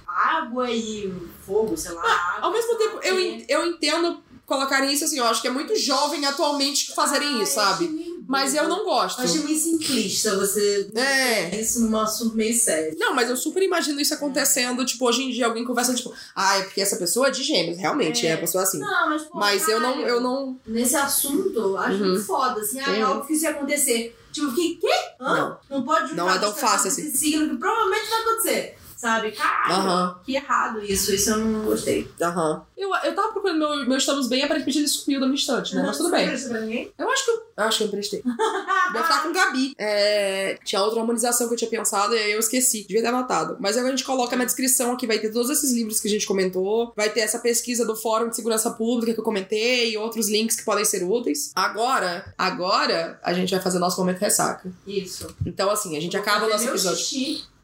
água 0.06 0.70
e 0.70 1.12
fogo, 1.46 1.76
sei 1.76 1.92
lá. 1.92 2.02
água, 2.02 2.46
ao 2.46 2.52
mesmo 2.52 2.74
tempo, 2.76 2.98
eu, 3.02 3.16
eu 3.48 3.66
entendo 3.66 4.20
colocarem 4.44 4.92
isso 4.92 5.04
assim. 5.04 5.18
Eu 5.18 5.26
acho 5.26 5.40
que 5.42 5.48
é 5.48 5.50
muito 5.50 5.76
jovem 5.76 6.24
atualmente 6.26 6.94
fazerem 6.94 7.38
Ah, 7.38 7.42
isso, 7.42 7.54
sabe? 7.54 8.07
Mas 8.28 8.54
eu 8.54 8.68
não 8.68 8.84
gosto. 8.84 9.20
Eu 9.20 9.24
achei 9.24 9.40
meio 9.42 9.58
simplista 9.58 10.36
você 10.36 10.86
É. 10.94 11.58
isso 11.58 11.80
num 11.80 11.96
assunto 11.98 12.36
meio 12.36 12.54
sério. 12.54 12.94
Não, 12.98 13.14
mas 13.14 13.30
eu 13.30 13.36
super 13.36 13.62
imagino 13.62 13.98
isso 13.98 14.12
acontecendo, 14.12 14.84
tipo, 14.84 15.06
hoje 15.08 15.22
em 15.22 15.30
dia 15.30 15.46
alguém 15.46 15.64
conversa, 15.64 15.94
tipo, 15.94 16.12
ah, 16.36 16.58
é 16.58 16.62
porque 16.64 16.82
essa 16.82 16.96
pessoa 16.96 17.28
é 17.28 17.30
de 17.30 17.42
gêmeos, 17.42 17.78
realmente, 17.78 18.26
é, 18.26 18.30
É. 18.30 18.34
a 18.34 18.38
pessoa 18.38 18.62
assim. 18.64 18.78
Não, 18.78 19.08
mas, 19.08 19.22
pô, 19.22 19.38
Mas 19.38 19.66
eu 19.66 19.80
não, 19.80 20.00
eu 20.02 20.20
não. 20.20 20.60
Nesse 20.66 20.94
assunto, 20.94 21.76
acho 21.78 21.94
Uhum. 22.02 22.08
muito 22.10 22.24
foda, 22.24 22.60
assim. 22.60 22.78
Ah, 22.80 22.94
é 22.94 23.04
óbvio 23.04 23.26
que 23.26 23.32
isso 23.32 23.44
ia 23.44 23.50
acontecer. 23.50 24.14
Tipo, 24.30 24.50
fiquei, 24.50 24.76
quê? 24.76 24.94
Hã? 25.18 25.58
Não, 25.70 25.82
pode 25.82 26.10
juntar 26.10 26.16
Não 26.22 26.30
é 26.30 26.38
tão 26.38 26.54
fácil 26.54 26.88
esse 26.88 27.00
assim. 27.00 27.10
signo 27.16 27.48
que 27.48 27.56
provavelmente 27.56 28.10
vai 28.10 28.20
acontecer. 28.20 28.77
Sabe? 28.98 29.30
Caralho, 29.30 30.18
que 30.24 30.34
errado 30.34 30.84
isso. 30.84 31.14
Isso 31.14 31.30
eu 31.30 31.38
não 31.38 31.64
gostei. 31.64 32.10
aham. 32.20 32.66
Eu, 32.76 32.90
eu 33.04 33.14
tava 33.14 33.28
procurando 33.32 33.58
meu, 33.58 33.86
meu 33.88 33.96
Estamos 33.96 34.26
Bem, 34.28 34.42
aparentemente 34.42 34.78
ele 34.78 34.88
sumiu 34.88 35.20
da 35.20 35.26
minha 35.26 35.38
estante, 35.38 35.74
né? 35.76 35.84
Mas 35.86 35.96
tudo 35.96 36.10
Você 36.10 36.16
bem. 36.16 36.24
emprestou 36.26 36.50
pra 36.50 36.60
ninguém? 36.62 36.92
Eu 36.98 37.08
acho 37.08 37.24
que 37.24 37.30
eu, 37.30 37.34
eu 37.58 37.64
acho 37.64 37.78
que 37.78 37.84
eu 37.84 37.88
emprestei. 37.88 38.22
Deve 38.92 39.04
estar 39.04 39.22
com 39.22 39.32
Gabi. 39.32 39.74
É, 39.78 40.58
tinha 40.64 40.82
outra 40.82 41.00
harmonização 41.00 41.46
que 41.46 41.54
eu 41.54 41.58
tinha 41.58 41.70
pensado 41.70 42.12
e 42.14 42.18
aí 42.18 42.32
eu 42.32 42.40
esqueci. 42.40 42.82
Devia 42.88 43.02
ter 43.02 43.08
anotado. 43.08 43.56
Mas 43.60 43.76
agora 43.76 43.92
a 43.92 43.96
gente 43.96 44.04
coloca 44.04 44.34
na 44.34 44.44
descrição 44.44 44.92
aqui, 44.92 45.06
vai 45.06 45.20
ter 45.20 45.32
todos 45.32 45.48
esses 45.48 45.72
livros 45.72 46.00
que 46.00 46.08
a 46.08 46.10
gente 46.10 46.26
comentou. 46.26 46.92
Vai 46.96 47.10
ter 47.10 47.20
essa 47.20 47.38
pesquisa 47.38 47.84
do 47.84 47.94
Fórum 47.94 48.28
de 48.28 48.34
Segurança 48.34 48.72
Pública 48.72 49.14
que 49.14 49.20
eu 49.20 49.24
comentei 49.24 49.92
e 49.92 49.96
outros 49.96 50.28
links 50.28 50.56
que 50.56 50.64
podem 50.64 50.84
ser 50.84 51.04
úteis. 51.04 51.52
Agora, 51.54 52.34
agora 52.36 53.20
a 53.22 53.32
gente 53.32 53.50
vai 53.52 53.60
fazer 53.60 53.78
nosso 53.78 54.00
momento 54.00 54.18
ressaca. 54.18 54.68
Isso. 54.84 55.28
Então, 55.46 55.70
assim, 55.70 55.96
a 55.96 56.00
gente 56.00 56.16
acaba 56.16 56.46
o 56.46 56.48
nosso 56.48 56.64
meu 56.64 56.72
episódio. 56.74 57.04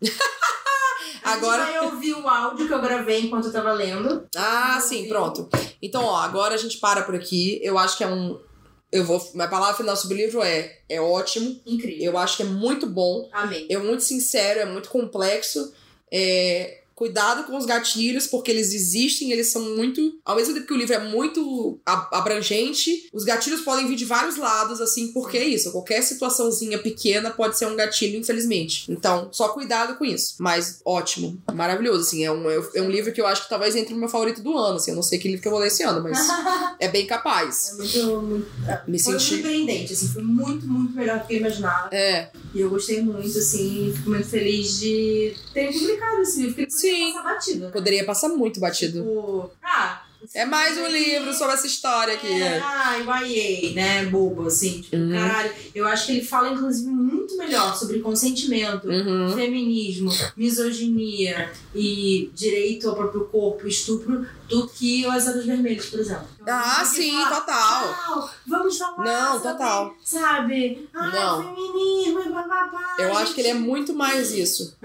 Agora- 1.23 1.65
vai 1.65 1.81
ouvir 1.87 2.15
o 2.15 2.29
áudio 2.29 2.67
que 2.67 2.73
eu 2.75 2.81
gravei 2.81 3.21
enquanto 3.23 3.47
eu 3.47 3.53
tava 3.53 3.73
lendo. 3.73 4.27
Ah, 4.37 4.79
sim, 4.81 4.97
ouvir. 4.97 5.09
pronto. 5.09 5.49
Então, 5.83 6.05
ó, 6.05 6.17
agora 6.17 6.55
a 6.55 6.59
gente 6.59 6.79
para 6.79 7.03
por 7.03 7.15
aqui. 7.15 7.59
Eu 7.63 7.79
acho 7.79 7.97
que 7.97 8.05
é 8.05 8.09
um. 8.09 8.39
Eu 8.93 9.05
vou. 9.05 9.21
Minha 9.35 9.49
palavra 9.49 9.75
final 9.77 9.97
sobre 9.97 10.15
o 10.17 10.19
livro 10.19 10.43
é: 10.43 10.81
é 10.89 11.01
ótimo. 11.01 11.61
Incrível. 11.67 12.13
Eu 12.13 12.19
acho 12.19 12.37
que 12.37 12.43
é 12.43 12.47
muito 12.47 12.87
bom. 12.87 13.29
Amei. 13.33 13.67
É 13.71 13.77
muito 13.79 14.03
sincero, 14.05 14.61
é 14.61 14.65
muito 14.65 14.89
complexo. 14.89 15.73
É, 16.13 16.84
Cuidado 16.95 17.45
com 17.45 17.57
os 17.57 17.67
gatilhos, 17.67 18.27
porque 18.27 18.51
eles 18.51 18.73
existem, 18.73 19.33
eles 19.33 19.49
são 19.49 19.63
muito. 19.77 20.19
Ao 20.25 20.37
mesmo 20.37 20.55
tempo 20.55 20.67
que 20.67 20.73
o 20.73 20.77
livro 20.77 20.95
é 20.95 20.99
muito 20.99 21.79
abrangente, 21.85 23.09
os 23.13 23.25
gatilhos 23.25 23.61
podem 23.63 23.87
vir 23.87 23.97
de 23.97 24.05
vários 24.05 24.37
lados, 24.37 24.81
assim, 24.81 25.13
porque 25.13 25.37
é 25.37 25.45
isso. 25.45 25.73
Qualquer 25.73 26.03
situaçãozinha 26.03 26.79
pequena 26.79 27.31
pode 27.31 27.59
ser 27.59 27.67
um 27.67 27.77
gatilho, 27.77 28.19
infelizmente. 28.19 28.91
Então, 28.91 29.29
só 29.33 29.49
cuidado 29.49 29.97
com 29.97 30.05
isso. 30.05 30.37
Mas 30.39 30.81
ótimo, 30.85 31.37
maravilhoso, 31.53 32.03
assim. 32.03 32.25
É 32.25 32.31
um, 32.33 32.49
é 32.51 32.81
um 32.83 32.91
livro 32.91 33.13
que 33.13 33.21
eu 33.21 33.27
acho 33.27 33.45
que 33.45 33.49
talvez 33.49 33.75
entre 33.77 33.93
no 33.95 34.01
meu 34.01 34.09
favorito 34.09 34.43
do 34.43 34.57
ano, 34.57 34.77
assim. 34.77 34.91
Eu 34.93 34.97
não 34.97 35.03
sei 35.03 35.19
que 35.19 35.29
livro 35.29 35.43
que 35.43 35.49
eu 35.49 35.53
vou 35.53 35.61
ler 35.61 35.69
esse 35.69 35.83
ano, 35.83 36.03
mas 36.03 36.19
é 36.79 36.89
bem 36.89 37.07
capaz. 37.07 37.71
É 37.71 37.75
muito, 37.75 38.23
muito 38.23 38.47
Me 38.89 38.99
foi 38.99 39.19
senti. 39.19 39.35
surpreendente, 39.35 39.93
assim, 39.93 40.09
foi 40.09 40.23
muito, 40.23 40.67
muito 40.67 40.95
melhor 40.95 41.21
do 41.21 41.27
que 41.27 41.35
eu 41.35 41.39
imaginava. 41.39 41.89
É, 41.93 42.31
E 42.55 42.61
eu 42.61 42.71
gostei 42.71 43.03
muito, 43.03 43.37
assim, 43.39 43.93
fico 43.97 44.11
muito 44.11 44.29
feliz 44.29 44.79
de 44.79 45.35
ter 45.53 45.73
publicado 45.73 46.21
esse 46.23 46.41
livro, 46.41 46.55
porque 46.55 46.71
Sim. 46.89 47.13
passar 47.13 47.23
batido, 47.25 47.65
né? 47.67 47.71
poderia 47.71 48.05
passar 48.05 48.29
muito 48.29 48.61
batido. 48.61 48.99
Tipo, 49.01 49.51
ah, 49.63 50.01
É 50.35 50.47
mais 50.47 50.79
um 50.79 50.87
livro 50.87 51.35
sobre 51.35 51.53
essa 51.53 51.67
história 51.67 52.15
aqui. 52.15 52.27
É, 52.27 52.59
ah, 52.59 52.97
YA, 53.23 53.75
né? 53.75 54.05
Bobo, 54.07 54.47
assim, 54.47 54.81
tipo, 54.81 54.97
Uhum. 54.97 55.13
caralho. 55.13 55.53
Eu 55.75 55.87
acho 55.87 56.07
que 56.07 56.13
ele 56.13 56.25
fala, 56.25 56.49
inclusive, 56.49 56.89
muito 56.89 57.37
melhor 57.37 57.77
sobre 57.77 57.99
consentimento, 58.01 58.89
Uhum. 58.89 59.35
feminismo, 59.35 60.11
misoginia 60.35 61.51
e 61.75 62.31
direito 62.35 62.89
ao 62.89 62.97
próprio 62.97 63.25
corpo, 63.27 63.69
estupro, 63.69 64.27
do 64.49 64.67
que 64.69 65.07
as 65.07 65.27
Olhos 65.27 65.47
Vermelhas, 65.47 65.87
por 65.87 66.01
exemplo. 66.01 66.27
Então, 66.41 66.55
Ah, 66.55 66.85
sim, 66.85 67.13
falar, 67.13 67.41
total. 67.41 67.85
"Uau, 68.11 68.31
vamos 68.47 68.77
falar 68.79 69.05
Não, 69.05 69.33
sobre, 69.35 69.49
total. 69.49 69.95
Sabe? 70.05 70.89
Ah, 70.95 71.07
Não. 71.07 71.43
feminismo 71.55 72.21
e 72.21 72.29
bababá. 72.29 72.97
Eu 72.99 73.17
acho 73.17 73.35
que 73.35 73.41
ele 73.41 73.49
é 73.49 73.55
gente. 73.55 73.63
muito 73.67 73.95
mais 73.95 74.31
isso. 74.33 74.77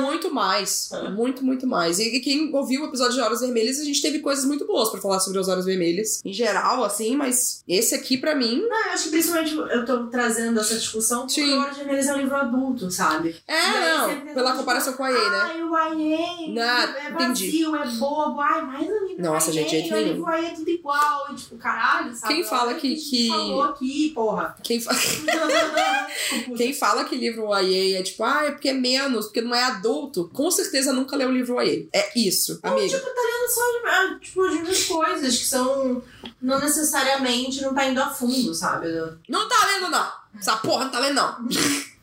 muito 0.00 0.32
mais. 0.32 0.90
Muito, 1.14 1.44
muito 1.44 1.66
mais. 1.66 1.98
E 1.98 2.18
quem 2.20 2.54
ouviu 2.54 2.82
o 2.82 2.86
episódio 2.86 3.14
de 3.14 3.20
Horas 3.20 3.40
Vermelhas, 3.40 3.78
a 3.78 3.84
gente 3.84 4.00
teve 4.00 4.20
coisas 4.20 4.44
muito 4.44 4.66
boas 4.66 4.88
pra 4.90 5.00
falar 5.00 5.20
sobre 5.20 5.38
as 5.38 5.48
Horas 5.48 5.64
Vermelhas. 5.66 6.22
Em 6.24 6.32
geral, 6.32 6.84
assim, 6.84 7.16
mas 7.16 7.62
esse 7.68 7.94
aqui, 7.94 8.16
pra 8.16 8.34
mim. 8.34 8.62
Não, 8.68 8.86
eu 8.86 8.92
acho 8.92 9.04
que 9.04 9.10
principalmente 9.10 9.54
eu 9.54 9.84
tô 9.84 10.06
trazendo 10.06 10.58
essa 10.60 10.74
discussão 10.74 11.20
porque 11.26 11.34
Sim. 11.42 11.58
Olhos 11.58 11.76
Vermelhas 11.76 12.06
é 12.06 12.14
um 12.14 12.18
livro 12.18 12.36
adulto, 12.36 12.90
sabe? 12.90 13.36
É, 13.46 13.54
aí 13.58 14.26
não. 14.26 14.34
Pela 14.34 14.52
comparação 14.54 14.94
com 14.94 15.04
a 15.04 15.10
EA, 15.12 15.30
né? 15.30 15.40
Ai, 15.42 15.62
o 15.62 15.76
YA 15.76 16.54
Não, 16.54 16.62
é 16.62 17.10
entendi. 17.10 17.46
vazio, 17.64 17.76
é 17.76 17.86
bobo. 17.98 18.40
Ai, 18.40 18.62
mais 18.62 18.85
um 18.92 19.06
livro 19.06 19.22
Nossa, 19.22 19.46
YA, 19.50 19.52
gente, 19.54 19.70
jeito 19.70 19.92
o 19.92 19.96
nenhum. 19.96 20.12
livro 20.14 20.30
YA 20.32 20.48
é 20.48 20.54
tudo 20.54 20.70
igual. 20.70 21.26
E, 21.32 21.34
tipo, 21.34 21.56
caralho, 21.56 22.14
sabe? 22.14 22.34
Quem 22.34 22.44
fala 22.44 22.74
que- 22.74 22.94
que- 22.96 23.28
falou 23.28 23.62
aqui, 23.62 24.10
porra. 24.14 24.56
Quem, 24.62 24.80
fa- 24.80 24.94
quem 26.56 26.72
fala 26.72 27.04
que 27.04 27.16
livro 27.16 27.46
YA 27.58 27.98
é 27.98 28.02
tipo, 28.02 28.22
ah, 28.24 28.44
é 28.44 28.50
porque 28.52 28.68
é 28.70 28.72
menos, 28.74 29.26
porque 29.26 29.40
não 29.40 29.54
é 29.54 29.62
adulto, 29.64 30.30
com 30.32 30.50
certeza 30.50 30.92
nunca 30.92 31.16
leu 31.16 31.28
o 31.28 31.32
livro 31.32 31.60
YA. 31.60 31.86
É 31.92 32.18
isso, 32.18 32.58
amiga. 32.62 32.88
Tipo, 32.98 33.06
tá 33.14 33.20
lendo 33.22 33.48
só 33.52 33.60
de, 33.72 33.86
ah, 33.86 34.18
tipo, 34.20 34.42
as 34.42 34.54
mesmas 34.54 34.84
coisas 34.84 35.38
que 35.38 35.44
são... 35.44 36.02
Não 36.40 36.60
necessariamente 36.60 37.62
não 37.62 37.74
tá 37.74 37.86
indo 37.88 38.00
a 38.00 38.08
fundo, 38.10 38.54
sabe? 38.54 38.86
Não 39.28 39.48
tá 39.48 39.56
lendo, 39.66 39.90
não. 39.90 40.08
Essa 40.38 40.56
porra 40.58 40.84
não 40.84 40.92
tá 40.92 41.00
lendo, 41.00 41.14
não. 41.14 41.48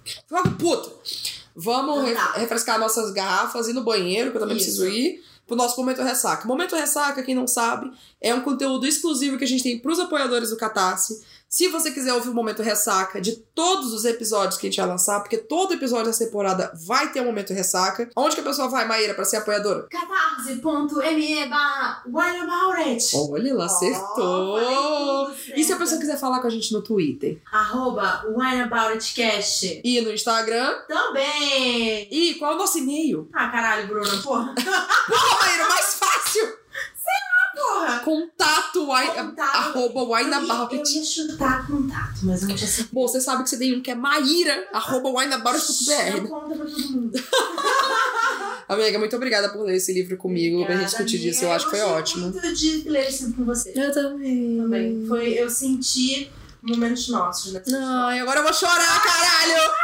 Fica 0.03 0.49
puta. 0.59 0.91
Vamos 1.55 2.09
Então 2.09 2.15
tá. 2.15 2.33
refrescar 2.39 2.79
nossas 2.79 3.11
garrafas, 3.13 3.67
ir 3.67 3.73
no 3.73 3.83
banheiro, 3.83 4.31
que 4.31 4.37
eu 4.37 4.41
também 4.41 4.57
Isso. 4.57 4.65
preciso 4.65 4.87
ir. 4.87 5.23
Pro 5.45 5.55
nosso 5.55 5.77
Momento 5.79 6.01
Ressaca. 6.01 6.47
Momento 6.47 6.75
Ressaca, 6.75 7.23
quem 7.23 7.35
não 7.35 7.47
sabe, 7.47 7.91
é 8.21 8.33
um 8.33 8.41
conteúdo 8.41 8.85
exclusivo 8.87 9.37
que 9.37 9.43
a 9.43 9.47
gente 9.47 9.63
tem 9.63 9.79
pros 9.79 9.99
apoiadores 9.99 10.49
do 10.49 10.57
Catarse. 10.57 11.21
Se 11.53 11.67
você 11.67 11.91
quiser 11.91 12.11
ouvir 12.15 12.29
o 12.29 12.33
Momento 12.33 12.63
Ressaca 12.63 13.21
de 13.21 13.35
todos 13.35 13.93
os 13.93 14.05
episódios 14.05 14.57
que 14.57 14.65
a 14.65 14.69
gente 14.71 14.79
vai 14.79 14.89
lançar, 14.89 15.19
porque 15.19 15.37
todo 15.37 15.75
episódio 15.75 16.07
dessa 16.07 16.25
temporada 16.25 16.73
vai 16.87 17.11
ter 17.11 17.21
um 17.21 17.25
Momento 17.25 17.53
Ressaca. 17.53 18.09
Onde 18.15 18.33
que 18.33 18.41
a 18.41 18.43
pessoa 18.43 18.67
vai, 18.69 18.87
Maíra, 18.87 19.13
pra 19.13 19.23
ser 19.23 19.37
apoiadora? 19.37 19.87
catarse.me 19.87 21.45
barra. 21.45 22.03
Olha, 23.13 23.51
ela 23.51 23.65
acertou! 23.65 24.57
Oh, 24.57 25.31
e 25.55 25.63
se 25.63 25.71
a 25.71 25.77
pessoa 25.77 26.01
quiser 26.01 26.19
falar 26.19 26.39
com 26.39 26.47
a 26.47 26.49
gente 26.49 26.73
no 26.73 26.81
Twitter? 26.81 27.39
Arroba 27.51 28.25
Wine 28.35 28.61
About 28.61 28.93
It 28.93 29.13
Cast. 29.13 29.79
E 29.83 30.01
no 30.01 30.11
Instagram? 30.11 30.73
Também. 30.87 32.07
E 32.09 32.33
qual 32.39 32.53
é 32.53 32.55
o 32.55 32.57
nosso 32.57 32.79
e-mail? 32.79 33.29
Ah, 33.31 33.49
caralho, 33.49 33.87
Bruna, 33.87 34.17
porra. 34.23 34.55
Porra, 34.57 35.39
Maíra, 35.39 35.69
mais 35.69 35.93
fácil! 35.93 36.62
Porra. 37.63 37.99
Contato, 37.99 38.91
wine, 38.91 39.11
Contato. 39.13 39.55
arroba 39.55 40.01
Eu 40.01 40.27
ia, 40.27 40.81
eu 40.99 41.05
chutar 41.05 41.65
contato, 41.67 42.19
mas 42.23 42.41
eu 42.41 42.47
não 42.49 42.55
tinha 42.55 42.67
certeza. 42.67 42.89
Bom, 42.91 43.07
você 43.07 43.21
sabe 43.21 43.43
que 43.43 43.49
você 43.49 43.57
tem 43.57 43.75
um 43.77 43.81
que 43.81 43.89
é 43.91 43.95
maíra, 43.95 44.67
arroba 44.73 45.09
Não 45.09 45.15
wineabout.br. 45.17 46.27
conta 46.27 46.55
pra 46.55 46.65
todo 46.65 46.89
mundo. 46.89 47.23
Amiga, 48.67 48.97
muito 48.99 49.15
obrigada 49.15 49.49
por 49.49 49.61
ler 49.65 49.75
esse 49.75 49.93
livro 49.93 50.17
comigo, 50.17 50.65
pra 50.65 50.75
gente 50.75 50.85
Obrigada, 50.85 50.85
discutir 50.85 51.17
amiga. 51.17 51.31
disso. 51.31 51.45
Eu 51.45 51.51
acho 51.51 51.65
que 51.65 51.71
foi 51.71 51.81
ótimo. 51.81 52.29
muito 52.29 52.53
de 52.53 52.89
ler 52.89 53.07
esse 53.09 53.23
livro 53.25 53.37
com 53.37 53.45
você. 53.45 53.73
Eu 53.75 53.91
também. 53.93 54.57
Também. 54.57 55.05
Foi, 55.07 55.33
eu 55.33 55.49
senti 55.49 56.31
momentos 56.61 57.09
nossos 57.09 57.53
nessa 57.53 57.69
história. 57.69 57.87
Ai, 57.87 58.19
agora 58.19 58.39
eu 58.39 58.43
vou 58.43 58.53
chorar, 58.53 59.01
caralho! 59.03 59.82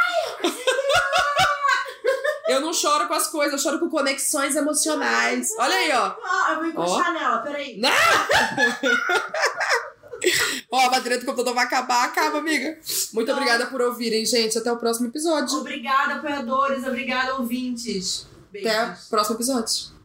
Eu 2.50 2.62
não 2.62 2.74
choro 2.74 3.08
com 3.08 3.14
as 3.14 3.28
coisas, 3.28 3.54
eu 3.54 3.60
choro 3.60 3.80
com 3.80 3.90
conexões 3.90 4.56
emocionais. 4.56 5.50
Olha 5.58 5.76
aí, 5.76 5.92
ó. 5.92 6.16
Ah, 6.24 6.48
eu 6.54 6.56
vou 6.58 6.66
encostar 6.66 7.14
nela, 7.14 7.38
peraí. 7.40 7.80
Ó, 10.72 10.80
a 10.86 10.90
bateria 10.90 11.18
do 11.18 11.26
computador 11.26 11.54
vai 11.56 11.66
acabar, 11.66 12.06
acaba, 12.06 12.40
amiga. 12.40 12.78
Muito 13.14 13.32
obrigada 13.32 13.68
por 13.68 13.82
ouvirem, 13.82 14.26
gente. 14.26 14.58
Até 14.58 14.72
o 14.72 14.78
próximo 14.78 15.08
episódio. 15.08 15.60
Obrigada, 15.60 16.16
apoiadores. 16.16 16.86
Obrigada, 16.86 17.36
ouvintes. 17.36 18.28
Beijos. 18.52 18.72
Até 18.72 18.92
o 18.92 19.10
próximo 19.10 19.38
episódio. 19.38 20.00